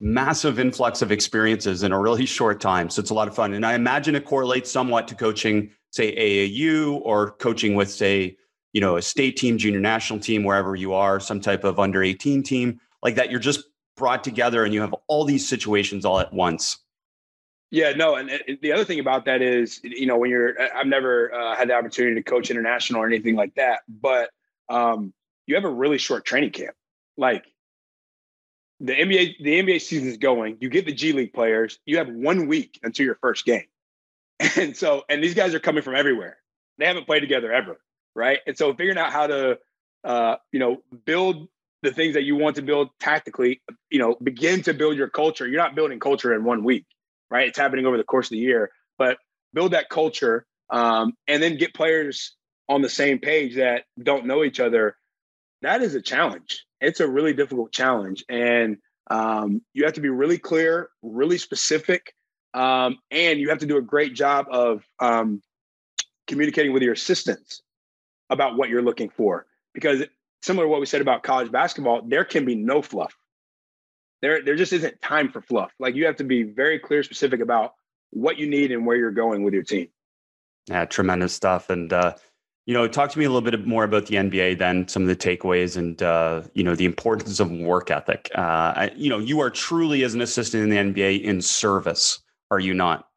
massive 0.00 0.60
influx 0.60 1.02
of 1.02 1.10
experiences 1.10 1.82
in 1.82 1.90
a 1.90 1.98
really 1.98 2.26
short 2.38 2.60
time. 2.60 2.90
So 2.90 3.00
it's 3.00 3.10
a 3.10 3.14
lot 3.14 3.26
of 3.26 3.34
fun, 3.34 3.54
and 3.54 3.66
I 3.66 3.74
imagine 3.74 4.14
it 4.14 4.24
correlates 4.24 4.70
somewhat 4.70 5.08
to 5.08 5.16
coaching, 5.16 5.70
say 5.94 6.14
AAU, 6.16 7.00
or 7.04 7.32
coaching 7.32 7.74
with, 7.74 7.90
say, 7.90 8.36
you 8.72 8.80
know, 8.80 8.96
a 8.96 9.02
state 9.02 9.36
team, 9.36 9.56
junior 9.56 9.80
national 9.80 10.18
team, 10.18 10.42
wherever 10.42 10.74
you 10.74 10.92
are, 10.92 11.20
some 11.20 11.40
type 11.40 11.62
of 11.62 11.78
under 11.78 12.02
eighteen 12.02 12.42
team 12.42 12.80
like 13.02 13.14
that. 13.14 13.30
You're 13.30 13.40
just 13.40 13.64
brought 13.96 14.24
together, 14.24 14.64
and 14.64 14.74
you 14.74 14.80
have 14.80 14.94
all 15.06 15.24
these 15.24 15.48
situations 15.48 16.04
all 16.04 16.18
at 16.18 16.32
once. 16.32 16.78
Yeah, 17.70 17.92
no, 17.92 18.16
and, 18.16 18.30
and, 18.30 18.58
the 18.62 18.72
other 18.72 18.84
thing 18.84 19.00
about 19.00 19.24
that 19.24 19.42
is, 19.42 19.80
you 19.82 20.06
know, 20.06 20.16
when 20.16 20.30
you're, 20.30 20.54
I've 20.76 20.86
never 20.86 21.32
uh, 21.34 21.56
had 21.56 21.68
the 21.68 21.74
opportunity 21.74 22.14
to 22.14 22.22
coach 22.22 22.50
international 22.50 23.02
or 23.02 23.06
anything 23.06 23.34
like 23.34 23.54
that, 23.56 23.80
but 23.88 24.30
um, 24.68 25.12
you 25.46 25.54
have 25.54 25.64
a 25.64 25.70
really 25.70 25.98
short 25.98 26.24
training 26.24 26.50
camp. 26.50 26.74
Like 27.16 27.44
the 28.80 28.92
NBA 28.94 29.42
the 29.42 29.62
NBA 29.62 29.80
season 29.80 30.08
is 30.08 30.16
going. 30.16 30.58
You 30.60 30.68
get 30.68 30.84
the 30.84 30.92
G 30.92 31.12
League 31.12 31.32
players. 31.32 31.78
You 31.86 31.98
have 31.98 32.08
one 32.08 32.46
week 32.46 32.78
until 32.82 33.06
your 33.06 33.16
first 33.16 33.44
game, 33.44 33.64
and 34.56 34.76
so 34.76 35.02
and 35.08 35.22
these 35.22 35.34
guys 35.34 35.54
are 35.54 35.60
coming 35.60 35.82
from 35.82 35.94
everywhere. 35.94 36.36
They 36.78 36.86
haven't 36.86 37.06
played 37.06 37.20
together 37.20 37.52
ever, 37.52 37.78
right? 38.14 38.40
And 38.46 38.56
so 38.56 38.74
figuring 38.74 38.98
out 38.98 39.12
how 39.12 39.26
to 39.26 39.58
uh, 40.04 40.36
you 40.52 40.60
know 40.60 40.78
build 41.04 41.48
the 41.82 41.92
things 41.92 42.14
that 42.14 42.24
you 42.24 42.34
want 42.34 42.56
to 42.56 42.62
build 42.62 42.88
tactically, 42.98 43.62
you 43.90 43.98
know, 43.98 44.16
begin 44.22 44.62
to 44.62 44.74
build 44.74 44.96
your 44.96 45.08
culture. 45.08 45.46
You're 45.46 45.62
not 45.62 45.74
building 45.74 46.00
culture 46.00 46.34
in 46.34 46.42
one 46.42 46.64
week, 46.64 46.86
right? 47.30 47.46
It's 47.48 47.58
happening 47.58 47.86
over 47.86 47.96
the 47.98 48.04
course 48.04 48.26
of 48.26 48.30
the 48.30 48.38
year, 48.38 48.70
but 48.98 49.18
build 49.52 49.72
that 49.72 49.90
culture 49.90 50.46
um, 50.70 51.12
and 51.28 51.42
then 51.42 51.58
get 51.58 51.74
players 51.74 52.34
on 52.68 52.82
the 52.82 52.88
same 52.88 53.18
page 53.18 53.56
that 53.56 53.84
don't 54.02 54.26
know 54.26 54.42
each 54.42 54.60
other. 54.60 54.96
That 55.62 55.82
is 55.82 55.94
a 55.94 56.02
challenge. 56.02 56.64
It's 56.80 57.00
a 57.00 57.08
really 57.08 57.34
difficult 57.34 57.70
challenge. 57.70 58.24
And 58.28 58.78
um, 59.10 59.62
you 59.74 59.84
have 59.84 59.94
to 59.94 60.00
be 60.00 60.08
really 60.08 60.38
clear, 60.38 60.88
really 61.02 61.38
specific, 61.38 62.14
um, 62.54 62.98
and 63.10 63.40
you 63.40 63.50
have 63.50 63.58
to 63.58 63.66
do 63.66 63.76
a 63.76 63.82
great 63.82 64.14
job 64.14 64.46
of 64.50 64.84
um, 65.00 65.42
communicating 66.26 66.72
with 66.72 66.82
your 66.82 66.92
assistants 66.92 67.62
about 68.30 68.56
what 68.56 68.68
you're 68.68 68.82
looking 68.82 69.10
for. 69.10 69.46
Because 69.74 70.04
similar 70.42 70.66
to 70.66 70.68
what 70.68 70.80
we 70.80 70.86
said 70.86 71.00
about 71.00 71.22
college 71.22 71.50
basketball, 71.50 72.02
there 72.02 72.24
can 72.24 72.44
be 72.44 72.54
no 72.54 72.80
fluff. 72.80 73.14
There, 74.22 74.42
there 74.42 74.56
just 74.56 74.72
isn't 74.72 75.02
time 75.02 75.30
for 75.30 75.42
fluff. 75.42 75.72
Like 75.78 75.94
you 75.94 76.06
have 76.06 76.16
to 76.16 76.24
be 76.24 76.44
very 76.44 76.78
clear, 76.78 77.02
specific 77.02 77.40
about 77.40 77.74
what 78.10 78.38
you 78.38 78.46
need 78.46 78.72
and 78.72 78.86
where 78.86 78.96
you're 78.96 79.10
going 79.10 79.42
with 79.42 79.52
your 79.52 79.64
team. 79.64 79.88
Yeah, 80.66 80.86
tremendous 80.86 81.34
stuff. 81.34 81.68
And 81.68 81.92
uh, 81.92 82.14
you 82.66 82.72
know, 82.72 82.88
talk 82.88 83.10
to 83.10 83.18
me 83.18 83.26
a 83.26 83.28
little 83.28 83.48
bit 83.48 83.66
more 83.66 83.84
about 83.84 84.06
the 84.06 84.16
NBA, 84.16 84.58
then 84.58 84.88
some 84.88 85.02
of 85.02 85.08
the 85.08 85.16
takeaways, 85.16 85.76
and 85.76 86.02
uh, 86.02 86.42
you 86.54 86.64
know, 86.64 86.74
the 86.74 86.86
importance 86.86 87.38
of 87.38 87.50
work 87.50 87.90
ethic. 87.90 88.30
Uh, 88.34 88.72
I, 88.76 88.90
you 88.96 89.10
know, 89.10 89.18
you 89.18 89.40
are 89.40 89.50
truly 89.50 90.02
as 90.04 90.14
an 90.14 90.22
assistant 90.22 90.62
in 90.62 90.70
the 90.70 90.76
NBA 90.94 91.22
in 91.22 91.42
service, 91.42 92.20
are 92.50 92.60
you 92.60 92.74
not? 92.74 93.08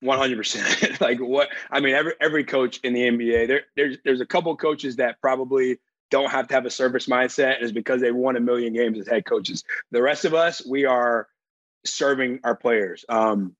One 0.00 0.18
hundred 0.18 0.36
percent. 0.36 1.00
Like 1.00 1.18
what? 1.18 1.48
I 1.70 1.80
mean, 1.80 1.94
every 1.94 2.12
every 2.20 2.44
coach 2.44 2.78
in 2.84 2.92
the 2.92 3.02
NBA, 3.02 3.48
there 3.48 3.62
there's 3.76 3.98
there's 4.04 4.20
a 4.20 4.26
couple 4.26 4.54
coaches 4.56 4.96
that 4.96 5.20
probably 5.20 5.78
don't 6.10 6.30
have 6.30 6.48
to 6.48 6.54
have 6.54 6.66
a 6.66 6.70
service 6.70 7.06
mindset 7.06 7.62
is 7.62 7.72
because 7.72 8.00
they 8.00 8.12
won 8.12 8.36
a 8.36 8.40
million 8.40 8.72
games 8.72 8.98
as 8.98 9.08
head 9.08 9.24
coaches. 9.24 9.64
The 9.90 10.02
rest 10.02 10.24
of 10.24 10.34
us, 10.34 10.64
we 10.64 10.84
are 10.84 11.26
serving 11.84 12.40
our 12.44 12.54
players. 12.54 13.04
Um, 13.08 13.56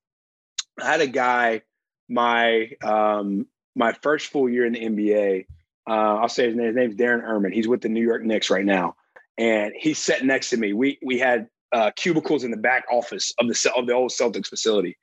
I 0.81 0.85
had 0.85 1.01
a 1.01 1.07
guy 1.07 1.61
my 2.07 2.71
um, 2.83 3.47
my 3.75 3.93
first 3.93 4.27
full 4.27 4.49
year 4.49 4.65
in 4.65 4.73
the 4.73 4.79
NBA. 4.79 5.45
Uh, 5.87 5.91
I'll 5.91 6.29
say 6.29 6.47
his 6.47 6.55
name. 6.55 6.67
His 6.67 6.75
name's 6.75 6.95
Darren 6.95 7.23
Erman. 7.23 7.51
He's 7.51 7.67
with 7.67 7.81
the 7.81 7.89
New 7.89 8.03
York 8.03 8.23
Knicks 8.23 8.49
right 8.49 8.65
now, 8.65 8.95
and 9.37 9.73
he's 9.77 9.99
sitting 9.99 10.27
next 10.27 10.49
to 10.51 10.57
me. 10.57 10.73
We 10.73 10.99
we 11.03 11.19
had 11.19 11.47
uh, 11.71 11.91
cubicles 11.95 12.43
in 12.43 12.51
the 12.51 12.57
back 12.57 12.85
office 12.91 13.33
of 13.39 13.47
the 13.47 13.73
of 13.75 13.87
the 13.87 13.93
old 13.93 14.11
Celtics 14.11 14.47
facility, 14.47 14.97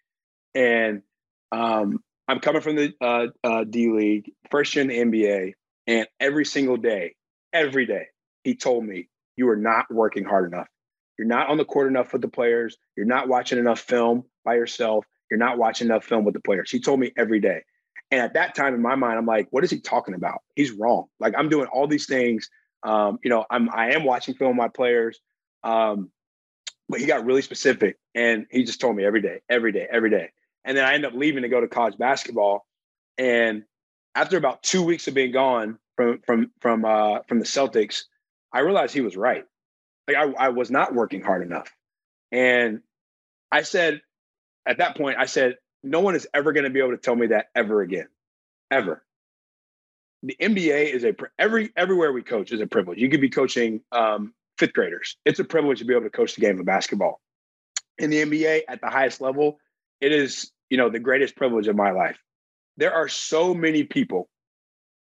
and 0.55 1.03
um, 1.50 2.03
I'm 2.28 2.40
coming 2.40 2.62
from 2.62 2.76
the 2.76 2.94
uh, 3.00 3.26
uh 3.44 3.64
D 3.64 3.90
League, 3.90 4.32
first 4.50 4.74
year 4.74 4.82
in 4.82 4.88
the 4.88 4.98
NBA, 4.98 5.53
and 5.86 6.07
every 6.20 6.44
single 6.44 6.76
day 6.76 7.14
every 7.53 7.86
day. 7.86 8.07
He 8.44 8.55
told 8.57 8.84
me, 8.84 9.09
You 9.36 9.48
are 9.50 9.57
not 9.57 9.92
working 9.92 10.24
hard 10.24 10.53
enough. 10.53 10.68
You're 11.18 11.28
not 11.28 11.48
on 11.48 11.59
the 11.59 11.64
court 11.64 11.88
enough 11.88 12.12
with 12.12 12.22
the 12.22 12.28
players. 12.28 12.76
You're 12.96 13.07
not 13.07 13.28
watching 13.28 13.59
enough 13.59 13.80
film 13.80 14.24
by 14.44 14.55
yourself. 14.55 15.05
You're 15.30 15.38
not 15.38 15.59
watching 15.59 15.86
enough 15.88 16.05
film 16.05 16.24
with 16.24 16.34
the 16.34 16.40
players. 16.40 16.70
He 16.70 16.80
told 16.80 17.00
me 17.00 17.12
every 17.16 17.40
day. 17.40 17.62
And 18.11 18.20
at 18.20 18.34
that 18.34 18.55
time 18.55 18.74
in 18.74 18.82
my 18.82 18.94
mind, 18.94 19.18
I'm 19.18 19.26
like, 19.26 19.48
what 19.50 19.64
is 19.64 19.70
he 19.70 19.80
talking 19.80 20.14
about? 20.14 20.42
He's 20.55 20.72
wrong. 20.72 21.07
Like 21.20 21.34
I'm 21.36 21.48
doing 21.48 21.66
all 21.66 21.86
these 21.86 22.07
things. 22.07 22.50
Um, 22.82 23.18
you 23.22 23.30
know, 23.30 23.44
I'm 23.50 23.70
I 23.70 23.92
am 23.92 24.05
watching 24.05 24.34
film 24.34 24.57
with 24.57 24.64
my 24.64 24.68
players. 24.68 25.20
Um, 25.62 26.11
but 26.88 27.00
he 27.00 27.07
got 27.07 27.24
really 27.24 27.42
specific 27.42 27.96
and 28.14 28.46
he 28.50 28.64
just 28.64 28.80
told 28.80 28.96
me 28.96 29.05
every 29.05 29.22
day, 29.22 29.40
every 29.48 29.72
day, 29.72 29.86
every 29.90 30.11
day. 30.11 30.30
And 30.64 30.76
then 30.76 30.84
I 30.84 30.94
end 30.94 31.04
up 31.04 31.14
leaving 31.14 31.42
to 31.42 31.48
go 31.48 31.60
to 31.60 31.68
college 31.68 31.98
basketball. 31.98 32.66
And 33.18 33.64
after 34.14 34.36
about 34.36 34.62
two 34.62 34.82
weeks 34.82 35.08
of 35.08 35.14
being 35.14 35.32
gone, 35.32 35.78
from 35.96 36.20
from 36.26 36.50
from 36.60 36.84
uh, 36.84 37.20
from 37.28 37.38
the 37.38 37.44
Celtics, 37.44 38.04
I 38.52 38.60
realized 38.60 38.94
he 38.94 39.00
was 39.00 39.16
right. 39.16 39.44
Like 40.08 40.16
I, 40.16 40.46
I 40.46 40.48
was 40.48 40.70
not 40.70 40.94
working 40.94 41.22
hard 41.22 41.42
enough, 41.42 41.74
and 42.30 42.80
I 43.50 43.62
said 43.62 44.00
at 44.66 44.78
that 44.78 44.96
point, 44.96 45.18
I 45.18 45.26
said, 45.26 45.56
no 45.82 46.00
one 46.00 46.14
is 46.14 46.26
ever 46.32 46.52
going 46.52 46.64
to 46.64 46.70
be 46.70 46.80
able 46.80 46.92
to 46.92 46.96
tell 46.96 47.16
me 47.16 47.28
that 47.28 47.46
ever 47.54 47.82
again, 47.82 48.08
ever. 48.70 49.02
The 50.22 50.36
NBA 50.40 50.92
is 50.92 51.04
a 51.04 51.14
every 51.38 51.72
everywhere 51.76 52.12
we 52.12 52.22
coach 52.22 52.52
is 52.52 52.60
a 52.60 52.66
privilege. 52.66 52.98
You 52.98 53.08
could 53.08 53.20
be 53.20 53.28
coaching 53.28 53.80
um, 53.90 54.32
fifth 54.56 54.72
graders. 54.72 55.16
It's 55.24 55.40
a 55.40 55.44
privilege 55.44 55.80
to 55.80 55.84
be 55.84 55.94
able 55.94 56.04
to 56.04 56.10
coach 56.10 56.36
the 56.36 56.40
game 56.40 56.60
of 56.60 56.64
basketball. 56.64 57.20
In 57.98 58.10
the 58.10 58.22
NBA 58.22 58.62
at 58.68 58.80
the 58.80 58.88
highest 58.88 59.20
level, 59.20 59.58
it 60.03 60.12
is 60.12 60.53
you 60.68 60.76
know 60.76 60.90
the 60.90 60.98
greatest 60.98 61.36
privilege 61.36 61.68
of 61.68 61.76
my 61.76 61.92
life. 61.92 62.18
There 62.76 62.92
are 62.92 63.09
so 63.09 63.55
many 63.55 63.84
people 63.84 64.28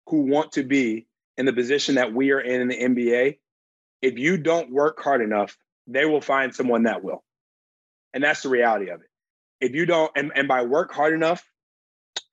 who 0.07 0.21
want 0.21 0.53
to 0.53 0.63
be 0.63 1.07
in 1.39 1.45
the 1.45 1.53
position 1.53 1.95
that 1.95 2.13
we 2.13 2.31
are 2.31 2.41
in 2.41 2.61
in 2.61 2.67
the 2.67 2.75
NBA, 2.75 3.37
if 4.01 4.19
you 4.19 4.37
don't 4.37 4.71
work 4.71 5.01
hard 5.01 5.21
enough, 5.21 5.57
they 5.87 6.03
will 6.03 6.19
find 6.19 6.53
someone 6.53 6.83
that 6.83 7.01
will. 7.01 7.23
And 8.13 8.21
that's 8.21 8.43
the 8.43 8.49
reality 8.49 8.89
of 8.89 8.99
it. 8.99 9.07
If 9.61 9.73
you 9.73 9.85
don't, 9.85 10.11
and, 10.17 10.33
and 10.35 10.49
by 10.49 10.63
work 10.63 10.91
hard 10.91 11.13
enough, 11.13 11.45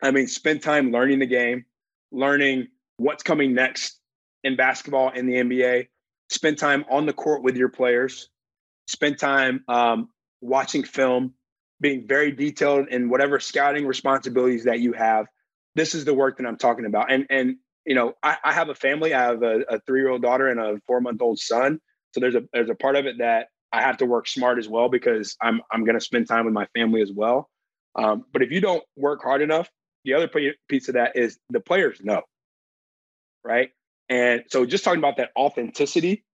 I 0.03 0.11
mean, 0.11 0.27
spend 0.27 0.61
time 0.61 0.91
learning 0.91 1.21
the 1.21 1.27
game, 1.27 1.67
learning 2.11 2.67
what's 2.97 3.23
coming 3.23 3.55
next 3.55 3.99
in 4.43 4.57
basketball 4.57 5.11
in 5.11 5.27
the 5.27 5.35
NBA, 5.35 5.87
spend 6.29 6.59
time 6.59 6.85
on 6.91 7.07
the 7.07 7.13
court 7.13 7.45
with 7.45 7.57
your 7.57 7.69
players, 7.69 8.29
spend 8.89 9.19
time 9.19 9.65
um, 9.69 10.09
watching 10.41 10.83
film, 10.83 11.35
being 11.81 12.07
very 12.07 12.33
detailed 12.33 12.89
in 12.89 13.09
whatever 13.09 13.39
scouting 13.39 13.87
responsibilities 13.87 14.65
that 14.65 14.81
you 14.81 14.93
have. 14.93 15.27
This 15.75 15.95
is 15.95 16.05
the 16.05 16.15
work 16.15 16.39
that 16.39 16.47
I'm 16.47 16.57
talking 16.57 16.87
about. 16.87 17.13
And 17.13 17.27
and 17.31 17.57
you 17.85 17.95
know, 17.95 18.15
I, 18.23 18.37
I 18.43 18.53
have 18.53 18.69
a 18.69 18.75
family. 18.75 19.15
I 19.15 19.23
have 19.23 19.43
a, 19.43 19.61
a 19.69 19.81
three 19.81 20.01
year 20.01 20.11
old 20.11 20.23
daughter 20.23 20.49
and 20.49 20.59
a 20.59 20.81
four 20.87 21.01
month 21.01 21.23
old 21.23 21.39
son. 21.39 21.81
So 22.13 22.21
there's 22.21 22.35
a 22.35 22.43
there's 22.53 22.71
a 22.71 22.75
part 22.75 22.97
of 22.97 23.07
it 23.07 23.19
that 23.19 23.49
I 23.73 23.83
have 23.83 23.99
to 23.99 24.07
work 24.07 24.27
smart 24.27 24.59
as 24.59 24.69
well 24.69 24.89
because 24.89 25.37
I'm 25.41 25.61
I'm 25.71 25.85
going 25.85 25.99
to 25.99 26.05
spend 26.05 26.29
time 26.29 26.45
with 26.45 26.55
my 26.55 26.67
family 26.75 27.03
as 27.03 27.13
well. 27.13 27.49
Um, 27.95 28.25
but 28.33 28.43
if 28.43 28.51
you 28.51 28.61
don't 28.61 28.83
work 28.97 29.23
hard 29.23 29.43
enough, 29.43 29.71
the 30.05 30.15
other 30.15 30.29
piece 30.69 30.89
of 30.89 30.95
that 30.95 31.17
is 31.17 31.39
the 31.51 31.61
players 31.61 32.01
know, 32.03 32.23
right? 33.45 33.71
And 34.09 34.45
so 34.49 34.67
just 34.67 34.85
talking 34.85 34.99
about 34.99 35.17
that 35.17 35.31
authenticity 35.37 36.25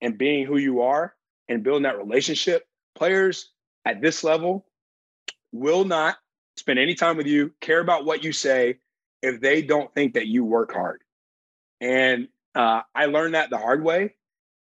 and 0.00 0.18
being 0.18 0.46
who 0.46 0.56
you 0.56 0.82
are 0.82 1.14
and 1.48 1.62
building 1.62 1.82
that 1.82 1.98
relationship, 1.98 2.64
players 2.94 3.50
at 3.84 4.00
this 4.00 4.24
level 4.24 4.66
will 5.52 5.84
not 5.84 6.16
spend 6.56 6.78
any 6.78 6.94
time 6.94 7.16
with 7.16 7.26
you, 7.26 7.52
care 7.60 7.80
about 7.80 8.04
what 8.04 8.22
you 8.24 8.32
say, 8.32 8.78
if 9.22 9.40
they 9.40 9.62
don't 9.62 9.92
think 9.94 10.14
that 10.14 10.26
you 10.26 10.44
work 10.44 10.72
hard. 10.72 11.02
And 11.80 12.28
uh, 12.54 12.82
I 12.94 13.06
learned 13.06 13.34
that 13.34 13.50
the 13.50 13.58
hard 13.58 13.82
way. 13.82 14.14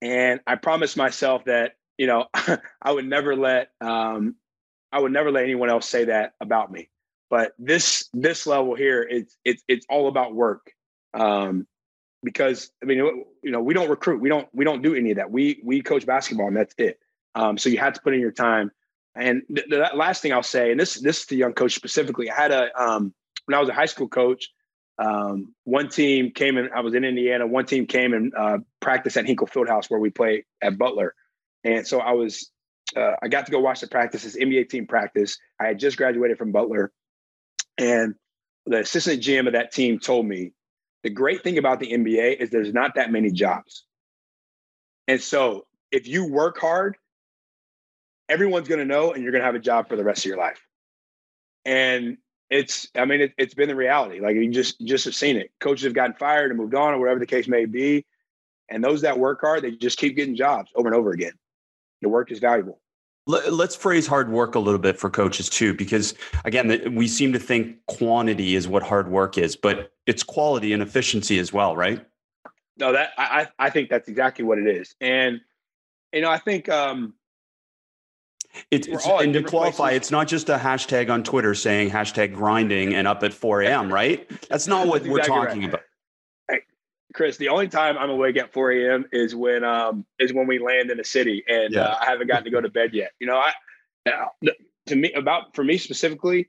And 0.03 0.41
I 0.47 0.57
promised 0.57 0.97
myself 0.97 1.45
that, 1.47 1.77
you 1.97 2.07
know, 2.07 2.27
I 2.83 2.93
would 2.93 3.07
never 3.07 3.35
let 3.35 3.71
um, 3.81 4.37
I 4.93 5.01
would 5.01 5.13
never 5.13 5.31
let 5.31 5.45
anyone 5.45 5.71
else 5.71 5.89
say 5.89 6.05
that 6.05 6.35
about 6.41 6.71
me. 6.71 6.89
But 7.29 7.55
this 7.59 8.09
this 8.13 8.47
level 8.47 8.75
here, 8.75 9.03
it's 9.03 9.37
it's 9.45 9.63
it's 9.69 9.87
all 9.89 10.09
about 10.09 10.35
work. 10.35 10.73
Um, 11.15 11.67
because 12.23 12.71
I 12.83 12.87
mean, 12.87 12.99
you 13.43 13.51
know, 13.51 13.61
we 13.61 13.75
don't 13.75 13.89
recruit, 13.89 14.21
we 14.21 14.29
don't 14.29 14.49
we 14.53 14.65
don't 14.65 14.83
do 14.83 14.95
any 14.95 15.11
of 15.11 15.17
that. 15.17 15.31
We 15.31 15.61
we 15.65 15.83
coach 15.83 16.07
basketball, 16.07 16.49
and 16.49 16.57
that's 16.57 16.75
it. 16.79 16.99
Um, 17.35 17.59
so 17.59 17.69
you 17.69 17.79
have 17.79 17.95
to 17.95 18.01
put 18.01 18.15
in 18.15 18.21
your 18.21 18.33
time. 18.33 18.71
And 19.17 19.43
th- 19.55 19.69
the 19.69 19.91
last 19.95 20.23
thing 20.23 20.33
I'll 20.33 20.43
say, 20.43 20.71
and 20.71 20.79
this 20.79 20.95
this 20.95 21.21
is 21.21 21.27
the 21.27 21.37
young 21.37 21.55
coach 21.55 21.75
specifically, 21.75 22.31
I 22.31 22.35
had 22.35 22.53
a 22.53 22.81
um, 22.81 23.15
when 23.47 23.55
I 23.55 23.61
was 23.61 23.69
a 23.69 23.73
high 23.73 23.87
school 23.87 24.09
coach, 24.09 24.51
um, 24.99 25.55
one 25.65 25.89
team 25.89 26.31
came 26.31 26.57
and 26.57 26.71
I 26.73 26.81
was 26.81 26.95
in 26.95 27.05
Indiana. 27.05 27.47
One 27.47 27.67
team 27.67 27.87
came 27.87 28.13
and 28.13 28.33
uh, 28.35 28.59
practiced 28.81 29.17
at 29.17 29.27
Hinkle 29.27 29.47
Fieldhouse 29.47 29.91
where 29.91 30.01
we 30.01 30.11
play 30.11 30.45
at 30.63 30.79
Butler, 30.79 31.15
and 31.65 31.87
so 31.87 32.01
I 32.01 32.13
was 32.13 32.51
uh, 32.97 33.13
I 33.23 33.29
got 33.29 33.47
to 33.47 33.53
go 33.53 33.61
watch 33.61 33.81
the 33.81 33.89
practices, 33.89 34.37
NBA 34.37 34.69
team 34.69 34.87
practice. 34.87 35.39
I 35.61 35.67
had 35.67 35.79
just 35.79 35.97
graduated 35.97 36.39
from 36.39 36.53
Butler, 36.53 36.93
and 37.79 38.15
the 38.67 38.81
assistant 38.81 39.23
GM 39.23 39.47
of 39.47 39.55
that 39.55 39.73
team 39.73 39.99
told 39.99 40.27
me 40.27 40.53
the 41.03 41.11
great 41.11 41.43
thing 41.43 41.59
about 41.59 41.81
the 41.81 41.93
NBA 41.93 42.41
is 42.41 42.51
there's 42.51 42.73
not 42.73 42.97
that 42.97 43.11
many 43.11 43.31
jobs, 43.31 43.85
and 45.09 45.21
so 45.21 45.67
if 45.91 46.07
you 46.07 46.31
work 46.31 46.59
hard, 46.59 46.97
everyone's 48.29 48.69
going 48.69 48.81
to 48.81 48.85
know, 48.85 49.13
and 49.13 49.23
you're 49.23 49.33
going 49.33 49.43
to 49.43 49.47
have 49.47 49.55
a 49.55 49.61
job 49.61 49.89
for 49.89 49.97
the 49.97 50.05
rest 50.05 50.21
of 50.21 50.27
your 50.27 50.39
life. 50.39 50.67
And 51.65 52.19
it's 52.51 52.89
i 52.97 53.05
mean 53.05 53.21
it, 53.21 53.33
has 53.39 53.55
been 53.55 53.69
the 53.69 53.75
reality. 53.75 54.21
Like 54.21 54.37
you 54.37 54.51
just 54.51 54.81
just 54.81 55.05
have 55.05 55.15
seen 55.15 55.37
it. 55.37 55.51
Coaches 55.61 55.85
have 55.85 55.95
gotten 55.95 56.15
fired 56.15 56.51
and 56.51 56.59
moved 56.59 56.75
on 56.75 56.95
or 56.95 56.99
whatever 56.99 57.19
the 57.19 57.27
case 57.27 57.49
may 57.49 57.65
be. 57.65 58.05
And 58.69 58.83
those 58.83 59.01
that 59.03 59.19
work 59.19 59.41
hard 59.41 59.63
they 59.63 59.73
just 59.73 59.99
keep 59.99 60.17
getting 60.17 60.37
jobs 60.37 60.71
over 60.75 60.89
and 60.89 60.97
over 60.97 61.11
again. 61.11 61.33
The 62.03 62.09
work 62.09 62.31
is 62.31 62.39
valuable. 62.39 62.81
Let's 63.27 63.75
phrase 63.75 64.07
hard 64.07 64.31
work 64.31 64.55
a 64.55 64.61
little 64.61 64.79
bit 64.79 65.01
for 65.01 65.11
coaches 65.11 65.49
too 65.49 65.75
because 65.75 66.15
again 66.45 66.95
we 66.95 67.09
seem 67.09 67.33
to 67.33 67.41
think 67.41 67.85
quantity 67.87 68.55
is 68.55 68.69
what 68.69 68.85
hard 68.85 69.11
work 69.11 69.37
is 69.37 69.57
but 69.57 69.91
it's 70.07 70.23
quality 70.23 70.73
and 70.73 70.83
efficiency 70.83 71.41
as 71.41 71.53
well 71.53 71.77
right? 71.77 72.07
No 72.79 72.93
that 72.93 73.11
i 73.19 73.49
i 73.59 73.71
think 73.71 73.91
that's 73.91 74.09
exactly 74.09 74.45
what 74.45 74.59
it 74.59 74.69
is. 74.69 74.95
And 75.01 75.41
you 76.13 76.21
know 76.21 76.31
i 76.31 76.39
think 76.39 76.69
um 76.69 77.15
It's, 78.71 78.89
it's 78.89 79.07
and 79.07 79.33
to 79.33 79.43
qualify, 79.45 79.91
places. 79.91 79.97
it's 79.97 80.11
not 80.11 80.27
just 80.27 80.49
a 80.49 80.57
hashtag 80.57 81.09
on 81.09 81.23
Twitter 81.23 81.55
saying 81.55 81.91
hashtag 81.91 82.35
grinding 82.35 82.95
and 82.95 83.07
up 83.07 83.23
at 83.23 83.33
4 83.33 83.63
a.m., 83.63 83.93
right? 83.93 84.29
That's 84.49 84.67
not 84.67 84.89
what 84.89 85.03
That's 85.03 85.13
we're 85.13 85.19
exactly 85.19 85.47
talking 85.47 85.61
right. 85.61 85.69
about. 85.69 85.81
Hey, 86.51 86.61
Chris, 87.15 87.37
the 87.37 87.49
only 87.49 87.69
time 87.69 87.97
I'm 87.97 88.11
awake 88.11 88.37
at 88.37 88.53
4 88.53 88.73
a.m. 88.73 89.05
is 89.13 89.37
when 89.37 89.63
um 89.63 90.05
is 90.19 90.33
when 90.33 90.49
we 90.49 90.59
land 90.59 90.91
in 90.91 90.99
the 90.99 91.05
city 91.05 91.45
and 91.47 91.75
yeah. 91.75 91.83
uh, 91.83 91.99
I 92.01 92.07
haven't 92.07 92.27
gotten 92.27 92.45
to 92.45 92.51
go 92.51 92.61
to 92.61 92.69
bed 92.69 92.93
yet. 92.93 93.13
You 93.21 93.29
know, 93.29 93.37
I 93.37 93.53
uh, 94.11 94.51
to 94.87 94.97
me 94.97 95.13
about 95.13 95.55
for 95.55 95.63
me 95.63 95.79
specifically, 95.79 96.49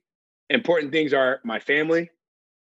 important 0.49 0.91
things 0.91 1.14
are 1.14 1.39
my 1.44 1.60
family 1.60 2.10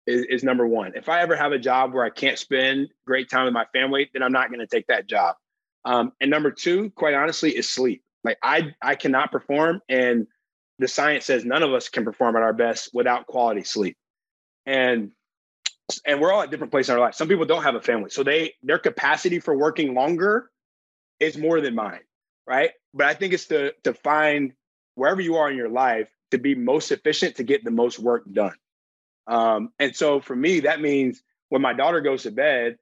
is, 0.06 0.24
is 0.28 0.44
number 0.44 0.66
one. 0.66 0.92
If 0.94 1.08
I 1.08 1.20
ever 1.20 1.36
have 1.36 1.52
a 1.52 1.58
job 1.58 1.92
where 1.92 2.04
I 2.04 2.10
can't 2.10 2.38
spend 2.38 2.88
great 3.06 3.28
time 3.28 3.44
with 3.44 3.54
my 3.54 3.66
family, 3.72 4.10
then 4.12 4.22
I'm 4.22 4.32
not 4.32 4.48
going 4.48 4.60
to 4.60 4.66
take 4.66 4.86
that 4.88 5.06
job. 5.06 5.36
Um, 5.84 6.12
and 6.20 6.30
number 6.30 6.50
two, 6.50 6.90
quite 6.90 7.14
honestly, 7.14 7.56
is 7.56 7.68
sleep. 7.68 8.02
Like 8.26 8.38
I 8.42 8.74
I 8.82 8.96
cannot 8.96 9.32
perform, 9.32 9.80
and 9.88 10.26
the 10.78 10.88
science 10.88 11.24
says 11.24 11.44
none 11.44 11.62
of 11.62 11.72
us 11.72 11.88
can 11.88 12.04
perform 12.04 12.36
at 12.36 12.42
our 12.42 12.52
best 12.52 12.90
without 12.92 13.26
quality 13.26 13.62
sleep. 13.62 13.96
And 14.66 15.12
and 16.04 16.20
we're 16.20 16.32
all 16.32 16.42
at 16.42 16.50
different 16.50 16.72
places 16.72 16.90
in 16.90 16.96
our 16.96 17.00
life. 17.00 17.14
Some 17.14 17.28
people 17.28 17.44
don't 17.46 17.62
have 17.62 17.76
a 17.76 17.80
family, 17.80 18.10
so 18.10 18.22
they 18.22 18.54
their 18.62 18.78
capacity 18.78 19.38
for 19.38 19.56
working 19.56 19.94
longer 19.94 20.50
is 21.20 21.38
more 21.38 21.60
than 21.60 21.74
mine, 21.74 22.00
right? 22.46 22.70
But 22.92 23.06
I 23.06 23.14
think 23.14 23.32
it's 23.32 23.46
to 23.46 23.72
to 23.84 23.94
find 23.94 24.52
wherever 24.96 25.20
you 25.20 25.36
are 25.36 25.50
in 25.50 25.56
your 25.56 25.68
life 25.68 26.08
to 26.32 26.38
be 26.38 26.54
most 26.54 26.90
efficient 26.90 27.36
to 27.36 27.44
get 27.44 27.64
the 27.64 27.70
most 27.70 27.98
work 27.98 28.24
done. 28.30 28.56
Um, 29.26 29.70
and 29.78 29.94
so 29.94 30.20
for 30.20 30.34
me, 30.34 30.60
that 30.60 30.80
means 30.80 31.22
when 31.48 31.62
my 31.62 31.72
daughter 31.72 32.00
goes 32.00 32.24
to 32.24 32.30
bed, 32.30 32.78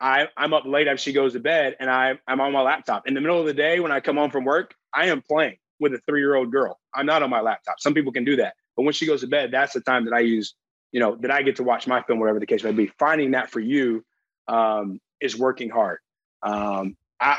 I, 0.00 0.28
I'm 0.36 0.54
up 0.54 0.64
late 0.64 0.88
after 0.88 0.98
she 0.98 1.12
goes 1.12 1.32
to 1.32 1.40
bed 1.40 1.76
and 1.80 1.90
I, 1.90 2.18
I'm 2.26 2.40
on 2.40 2.52
my 2.52 2.62
laptop. 2.62 3.06
In 3.06 3.14
the 3.14 3.20
middle 3.20 3.40
of 3.40 3.46
the 3.46 3.54
day 3.54 3.80
when 3.80 3.92
I 3.92 4.00
come 4.00 4.16
home 4.16 4.30
from 4.30 4.44
work, 4.44 4.74
I 4.94 5.06
am 5.06 5.22
playing 5.22 5.56
with 5.80 5.94
a 5.94 6.00
three 6.06 6.20
year 6.20 6.34
old 6.34 6.50
girl. 6.50 6.78
I'm 6.94 7.06
not 7.06 7.22
on 7.22 7.30
my 7.30 7.40
laptop. 7.40 7.80
Some 7.80 7.94
people 7.94 8.12
can 8.12 8.24
do 8.24 8.36
that. 8.36 8.54
But 8.76 8.82
when 8.82 8.94
she 8.94 9.06
goes 9.06 9.20
to 9.22 9.26
bed, 9.26 9.50
that's 9.50 9.72
the 9.72 9.80
time 9.80 10.04
that 10.04 10.14
I 10.14 10.20
use, 10.20 10.54
you 10.92 11.00
know, 11.00 11.16
that 11.16 11.30
I 11.30 11.42
get 11.42 11.56
to 11.56 11.62
watch 11.62 11.86
my 11.86 12.02
film, 12.02 12.20
whatever 12.20 12.40
the 12.40 12.46
case 12.46 12.62
may 12.62 12.72
be. 12.72 12.86
Finding 12.98 13.32
that 13.32 13.50
for 13.50 13.60
you 13.60 14.04
um, 14.46 15.00
is 15.20 15.36
working 15.36 15.68
hard. 15.68 15.98
Um, 16.42 16.96
I, 17.20 17.38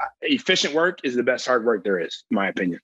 I, 0.00 0.04
efficient 0.22 0.74
work 0.74 0.98
is 1.04 1.14
the 1.14 1.22
best 1.22 1.46
hard 1.46 1.64
work 1.64 1.84
there 1.84 1.98
is, 1.98 2.24
in 2.30 2.34
my 2.34 2.48
opinion. 2.48 2.80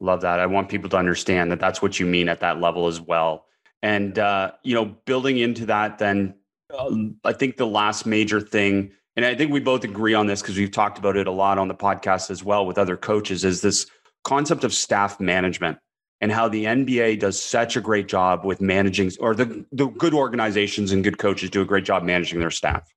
Love 0.00 0.20
that. 0.22 0.40
I 0.40 0.46
want 0.46 0.68
people 0.68 0.88
to 0.90 0.96
understand 0.96 1.50
that 1.52 1.60
that's 1.60 1.80
what 1.80 2.00
you 2.00 2.06
mean 2.06 2.28
at 2.28 2.40
that 2.40 2.60
level 2.60 2.86
as 2.86 3.00
well. 3.00 3.46
And, 3.82 4.18
uh, 4.18 4.52
you 4.62 4.74
know, 4.74 4.86
building 5.04 5.38
into 5.38 5.66
that, 5.66 5.98
then 5.98 6.34
um, 6.76 7.16
I 7.24 7.32
think 7.32 7.56
the 7.56 7.66
last 7.66 8.06
major 8.06 8.40
thing, 8.40 8.92
and 9.16 9.24
I 9.24 9.34
think 9.34 9.52
we 9.52 9.60
both 9.60 9.84
agree 9.84 10.14
on 10.14 10.26
this 10.26 10.42
because 10.42 10.56
we've 10.56 10.70
talked 10.70 10.98
about 10.98 11.16
it 11.16 11.26
a 11.26 11.32
lot 11.32 11.58
on 11.58 11.68
the 11.68 11.74
podcast 11.74 12.30
as 12.30 12.42
well 12.42 12.66
with 12.66 12.78
other 12.78 12.96
coaches, 12.96 13.44
is 13.44 13.60
this 13.60 13.86
concept 14.24 14.64
of 14.64 14.74
staff 14.74 15.20
management 15.20 15.78
and 16.20 16.32
how 16.32 16.48
the 16.48 16.64
NBA 16.64 17.20
does 17.20 17.40
such 17.40 17.76
a 17.76 17.80
great 17.80 18.08
job 18.08 18.44
with 18.44 18.60
managing, 18.60 19.12
or 19.20 19.34
the, 19.34 19.64
the 19.72 19.86
good 19.86 20.14
organizations 20.14 20.90
and 20.92 21.04
good 21.04 21.18
coaches 21.18 21.50
do 21.50 21.60
a 21.60 21.64
great 21.64 21.84
job 21.84 22.02
managing 22.02 22.40
their 22.40 22.50
staff. 22.50 22.88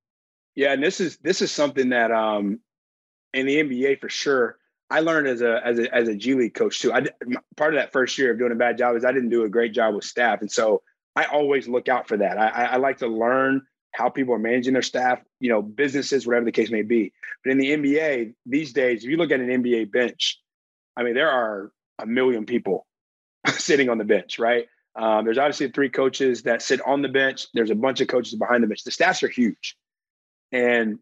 Yeah, 0.56 0.73
and 0.73 0.81
this 0.81 0.99
is 0.99 1.18
this 1.18 1.44
is 1.44 1.52
something 1.52 1.89
that 1.89 2.11
um, 2.11 2.60
in 3.34 3.45
the 3.45 3.57
NBA 3.57 3.99
for 3.99 4.10
sure. 4.10 4.57
I 4.89 5.02
learned 5.02 5.27
as 5.27 5.41
a 5.41 5.60
as 5.65 5.80
a 5.80 5.94
as 5.94 6.07
a 6.07 6.15
G 6.15 6.34
League 6.34 6.53
coach 6.53 6.80
too. 6.80 6.94
I 6.94 7.06
part 7.57 7.73
of 7.73 7.80
that 7.80 7.91
first 7.91 8.18
year 8.18 8.31
of 8.31 8.39
doing 8.39 8.53
a 8.53 8.56
bad 8.56 8.77
job 8.77 8.95
is 8.95 9.03
I 9.03 9.11
didn't 9.11 9.30
do 9.30 9.44
a 9.44 9.49
great 9.49 9.73
job 9.73 9.94
with 9.94 10.06
staff, 10.06 10.39
and 10.39 10.49
so 10.49 10.81
I 11.14 11.26
always 11.26 11.68
look 11.68 11.89
out 11.89 12.07
for 12.07 12.15
that. 12.18 12.38
I, 12.38 12.48
I 12.48 12.77
like 12.77 12.99
to 12.99 13.07
learn 13.07 13.64
how 13.98 14.10
people 14.10 14.34
are 14.36 14.40
managing 14.40 14.74
their 14.74 14.84
staff, 14.84 15.19
you 15.40 15.49
know, 15.49 15.60
businesses, 15.60 16.28
whatever 16.28 16.45
the 16.45 16.52
case 16.52 16.69
may 16.69 16.84
be. 16.84 17.11
But 17.44 17.52
in 17.52 17.57
the 17.57 17.72
NBA 17.72 18.36
these 18.45 18.72
days, 18.72 19.03
if 19.03 19.10
you 19.10 19.18
look 19.18 19.32
at 19.32 19.40
an 19.40 19.48
NBA 19.48 19.91
bench, 19.91 20.40
I 20.95 21.02
mean, 21.02 21.15
there 21.15 21.32
are 21.32 21.72
a 21.98 22.06
million 22.06 22.45
people 22.45 22.86
sitting 23.48 23.90
on 23.90 23.98
the 23.98 24.03
bench, 24.03 24.38
right? 24.38 24.68
Um, 24.95 25.26
there's 25.26 25.40
obviously 25.40 25.69
three 25.69 25.90
coaches 25.90 26.44
that 26.44 26.61
sit 26.61 26.80
on 26.86 27.02
the 27.02 27.10
bench. 27.10 27.48
There's 27.56 27.72
a 27.72 27.76
bunch 27.76 27.99
of 27.99 28.07
coaches 28.07 28.36
behind 28.36 28.64
the 28.64 28.68
bench. 28.68 28.84
The 28.84 28.91
staffs 28.91 29.24
are 29.24 29.30
huge. 29.30 29.76
And 30.52 30.99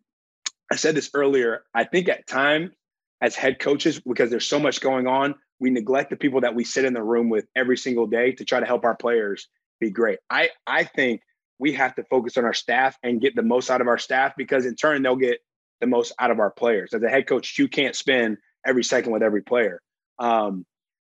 I 0.72 0.78
said 0.78 0.96
this 0.96 1.10
earlier. 1.14 1.64
I 1.74 1.84
think 1.84 2.08
at 2.08 2.26
times, 2.28 2.72
as 3.20 3.36
head 3.36 3.60
coaches, 3.60 4.00
because 4.00 4.30
there's 4.30 4.48
so 4.48 4.60
much 4.60 4.80
going 4.80 5.06
on, 5.06 5.36
we 5.60 5.70
neglect 5.70 6.12
the 6.12 6.16
people 6.16 6.42
that 6.42 6.56
we 6.56 6.64
sit 6.64 6.86
in 6.86 6.94
the 6.94 7.04
room 7.04 7.30
with 7.30 7.46
every 7.58 7.78
single 7.78 8.08
day 8.08 8.32
to 8.34 8.46
try 8.46 8.62
to 8.62 8.66
help 8.66 8.86
our 8.86 8.96
players 8.96 9.50
be 9.82 9.90
great. 9.90 10.20
I 10.30 10.50
I 10.66 10.86
think 10.86 11.22
we 11.60 11.74
have 11.74 11.96
to 11.96 12.04
focus 12.04 12.38
on 12.38 12.46
our 12.46 12.54
staff 12.54 12.98
and 13.04 13.22
get 13.22 13.36
the 13.36 13.44
most 13.44 13.70
out 13.70 13.82
of 13.82 13.88
our 13.88 13.98
staff 13.98 14.34
because 14.36 14.66
in 14.66 14.76
turn 14.76 15.02
they'll 15.02 15.16
get 15.16 15.40
the 15.82 15.88
most 15.88 16.14
out 16.20 16.32
of 16.32 16.40
our 16.40 16.52
players. 16.52 16.94
As 16.94 17.04
a 17.04 17.10
head 17.10 17.28
coach, 17.28 17.58
you 17.58 17.68
can't 17.68 17.96
spend 17.96 18.38
every 18.66 18.84
second 18.84 19.12
with 19.12 19.24
every 19.24 19.42
player. 19.42 19.82
Um, 20.20 20.66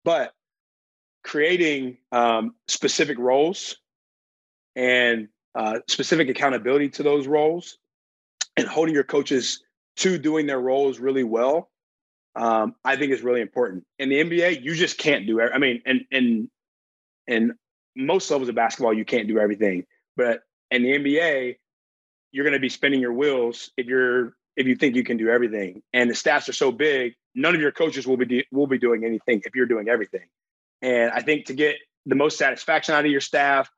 but 0.04 0.32
creating 1.24 1.98
um, 2.12 2.54
specific 2.66 3.18
roles 3.18 3.76
and 4.76 5.28
uh, 5.54 5.80
specific 5.88 6.28
accountability 6.28 6.90
to 6.90 7.02
those 7.02 7.26
roles 7.26 7.78
and 8.56 8.66
holding 8.66 8.94
your 8.94 9.04
coaches 9.04 9.62
to 9.96 10.18
doing 10.18 10.46
their 10.46 10.60
roles 10.60 11.00
really 11.00 11.24
well, 11.24 11.70
um, 12.36 12.74
I 12.84 12.96
think 12.96 13.12
is 13.12 13.22
really 13.22 13.40
important. 13.40 13.84
In 13.98 14.08
the 14.08 14.22
NBA, 14.22 14.62
you 14.62 14.74
just 14.74 14.98
can't 14.98 15.26
do. 15.26 15.40
I 15.40 15.58
mean, 15.58 15.82
and 15.84 16.02
and 16.12 16.48
and 17.26 17.52
most 17.96 18.30
levels 18.30 18.48
of 18.48 18.54
basketball, 18.54 18.94
you 18.94 19.04
can't 19.04 19.26
do 19.26 19.38
everything. 19.38 19.84
But 20.18 20.42
in 20.70 20.82
the 20.82 20.90
NBA, 20.90 21.56
you're 22.32 22.44
going 22.44 22.52
to 22.52 22.60
be 22.60 22.68
spinning 22.68 23.00
your 23.00 23.14
wheels 23.14 23.70
if 23.78 23.86
you're 23.86 24.34
if 24.56 24.66
you 24.66 24.74
think 24.74 24.96
you 24.96 25.04
can 25.04 25.16
do 25.16 25.30
everything. 25.30 25.82
And 25.92 26.10
the 26.10 26.14
stats 26.14 26.48
are 26.48 26.52
so 26.52 26.72
big, 26.72 27.14
none 27.36 27.54
of 27.54 27.60
your 27.60 27.70
coaches 27.70 28.08
will 28.08 28.16
be 28.16 28.26
do, 28.26 28.42
will 28.50 28.66
be 28.66 28.76
doing 28.76 29.04
anything 29.04 29.40
if 29.44 29.54
you're 29.54 29.66
doing 29.66 29.88
everything. 29.88 30.26
And 30.82 31.12
I 31.12 31.22
think 31.22 31.46
to 31.46 31.54
get 31.54 31.76
the 32.06 32.16
most 32.16 32.36
satisfaction 32.36 32.94
out 32.96 33.04
of 33.04 33.10
your 33.10 33.20
staff, 33.20 33.70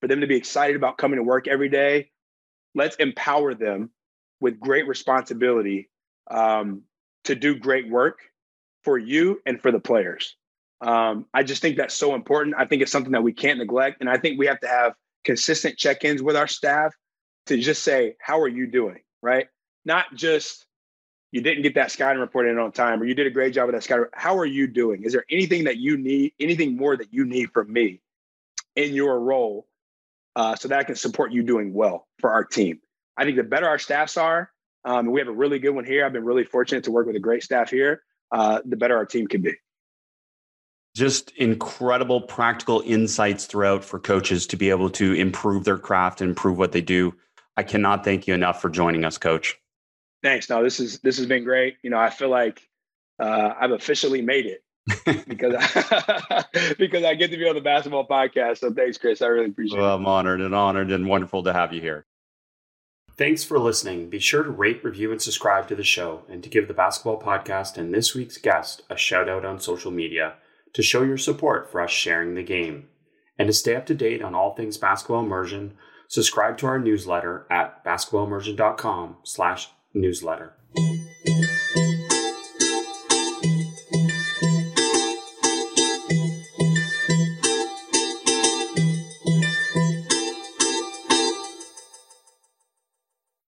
for 0.00 0.08
them 0.08 0.22
to 0.22 0.26
be 0.26 0.36
excited 0.36 0.74
about 0.74 0.96
coming 0.96 1.18
to 1.18 1.22
work 1.22 1.46
every 1.46 1.68
day, 1.68 2.10
let's 2.74 2.96
empower 2.96 3.54
them 3.54 3.90
with 4.40 4.58
great 4.58 4.88
responsibility 4.88 5.90
um, 6.30 6.82
to 7.24 7.34
do 7.34 7.54
great 7.54 7.88
work 7.88 8.20
for 8.82 8.98
you 8.98 9.40
and 9.46 9.60
for 9.60 9.70
the 9.70 9.78
players. 9.78 10.34
Um, 10.80 11.26
I 11.32 11.44
just 11.44 11.62
think 11.62 11.76
that's 11.76 11.94
so 11.94 12.14
important. 12.14 12.56
I 12.58 12.64
think 12.64 12.82
it's 12.82 12.90
something 12.90 13.12
that 13.12 13.22
we 13.22 13.32
can't 13.32 13.58
neglect. 13.58 13.98
And 14.00 14.10
I 14.10 14.16
think 14.16 14.38
we 14.38 14.46
have 14.46 14.58
to 14.60 14.68
have 14.68 14.94
consistent 15.24 15.78
check 15.78 16.04
ins 16.04 16.22
with 16.22 16.36
our 16.36 16.46
staff 16.46 16.94
to 17.46 17.58
just 17.58 17.82
say, 17.82 18.16
How 18.20 18.40
are 18.40 18.48
you 18.48 18.66
doing? 18.66 19.00
Right? 19.22 19.48
Not 19.84 20.14
just 20.14 20.66
you 21.32 21.40
didn't 21.40 21.62
get 21.62 21.74
that 21.74 21.90
scouting 21.90 22.20
report 22.20 22.46
in 22.46 22.58
on 22.58 22.72
time 22.72 23.00
or 23.00 23.06
you 23.06 23.14
did 23.14 23.26
a 23.26 23.30
great 23.30 23.54
job 23.54 23.66
with 23.66 23.74
that 23.74 23.82
scouting. 23.82 24.06
How 24.12 24.36
are 24.38 24.46
you 24.46 24.66
doing? 24.66 25.02
Is 25.02 25.12
there 25.12 25.24
anything 25.30 25.64
that 25.64 25.78
you 25.78 25.96
need, 25.96 26.34
anything 26.38 26.76
more 26.76 26.96
that 26.96 27.12
you 27.12 27.24
need 27.24 27.50
from 27.52 27.72
me 27.72 28.00
in 28.76 28.92
your 28.94 29.18
role 29.18 29.66
uh, 30.36 30.56
so 30.56 30.68
that 30.68 30.78
I 30.78 30.84
can 30.84 30.94
support 30.94 31.32
you 31.32 31.42
doing 31.42 31.72
well 31.72 32.06
for 32.18 32.30
our 32.32 32.44
team? 32.44 32.80
I 33.16 33.24
think 33.24 33.36
the 33.36 33.44
better 33.44 33.66
our 33.66 33.78
staffs 33.78 34.16
are, 34.16 34.50
um, 34.84 35.10
we 35.10 35.20
have 35.20 35.28
a 35.28 35.32
really 35.32 35.58
good 35.58 35.70
one 35.70 35.84
here. 35.84 36.04
I've 36.04 36.12
been 36.12 36.24
really 36.24 36.44
fortunate 36.44 36.84
to 36.84 36.90
work 36.90 37.06
with 37.06 37.16
a 37.16 37.20
great 37.20 37.42
staff 37.42 37.70
here. 37.70 38.02
Uh, 38.30 38.60
the 38.64 38.76
better 38.76 38.96
our 38.96 39.06
team 39.06 39.26
can 39.26 39.42
be 39.42 39.54
just 40.94 41.30
incredible 41.32 42.20
practical 42.20 42.82
insights 42.84 43.46
throughout 43.46 43.84
for 43.84 43.98
coaches 43.98 44.46
to 44.48 44.56
be 44.56 44.70
able 44.70 44.90
to 44.90 45.14
improve 45.14 45.64
their 45.64 45.78
craft 45.78 46.20
and 46.20 46.30
improve 46.30 46.58
what 46.58 46.72
they 46.72 46.82
do. 46.82 47.14
I 47.56 47.62
cannot 47.62 48.04
thank 48.04 48.26
you 48.26 48.34
enough 48.34 48.60
for 48.60 48.68
joining 48.68 49.04
us, 49.04 49.18
coach. 49.18 49.58
Thanks. 50.22 50.48
No, 50.48 50.62
this 50.62 50.80
is 50.80 51.00
this 51.00 51.16
has 51.18 51.26
been 51.26 51.44
great. 51.44 51.76
You 51.82 51.90
know, 51.90 51.98
I 51.98 52.10
feel 52.10 52.28
like 52.28 52.68
uh, 53.18 53.54
I've 53.58 53.72
officially 53.72 54.22
made 54.22 54.46
it 54.46 54.64
because 55.28 55.54
I, 55.58 56.44
because 56.78 57.04
I 57.04 57.14
get 57.14 57.30
to 57.30 57.36
be 57.36 57.48
on 57.48 57.54
the 57.54 57.60
basketball 57.60 58.06
podcast. 58.06 58.58
So 58.58 58.72
thanks, 58.72 58.98
Chris. 58.98 59.22
I 59.22 59.26
really 59.26 59.46
appreciate 59.50 59.80
well, 59.80 59.94
it. 59.94 59.96
I'm 59.96 60.06
honored 60.06 60.40
and 60.40 60.54
honored 60.54 60.90
and 60.90 61.08
wonderful 61.08 61.42
to 61.44 61.52
have 61.52 61.72
you 61.72 61.80
here. 61.80 62.06
Thanks 63.16 63.44
for 63.44 63.58
listening. 63.58 64.08
Be 64.08 64.18
sure 64.18 64.42
to 64.42 64.50
rate, 64.50 64.82
review, 64.82 65.12
and 65.12 65.20
subscribe 65.20 65.68
to 65.68 65.74
the 65.74 65.84
show, 65.84 66.22
and 66.28 66.42
to 66.42 66.48
give 66.48 66.66
the 66.66 66.74
basketball 66.74 67.20
podcast 67.20 67.76
and 67.76 67.92
this 67.92 68.14
week's 68.14 68.38
guest 68.38 68.82
a 68.88 68.96
shout 68.96 69.28
out 69.28 69.44
on 69.44 69.60
social 69.60 69.90
media 69.90 70.34
to 70.72 70.82
show 70.82 71.02
your 71.02 71.18
support 71.18 71.70
for 71.70 71.80
us 71.80 71.90
sharing 71.90 72.34
the 72.34 72.42
game. 72.42 72.88
And 73.38 73.48
to 73.48 73.52
stay 73.52 73.74
up 73.74 73.86
to 73.86 73.94
date 73.94 74.22
on 74.22 74.34
all 74.34 74.54
things 74.54 74.78
basketball 74.78 75.20
immersion, 75.20 75.74
subscribe 76.08 76.58
to 76.58 76.66
our 76.66 76.78
newsletter 76.78 77.46
at 77.50 77.84
basketballimmersion.com 77.84 79.16
slash 79.24 79.68
newsletter. 79.94 80.54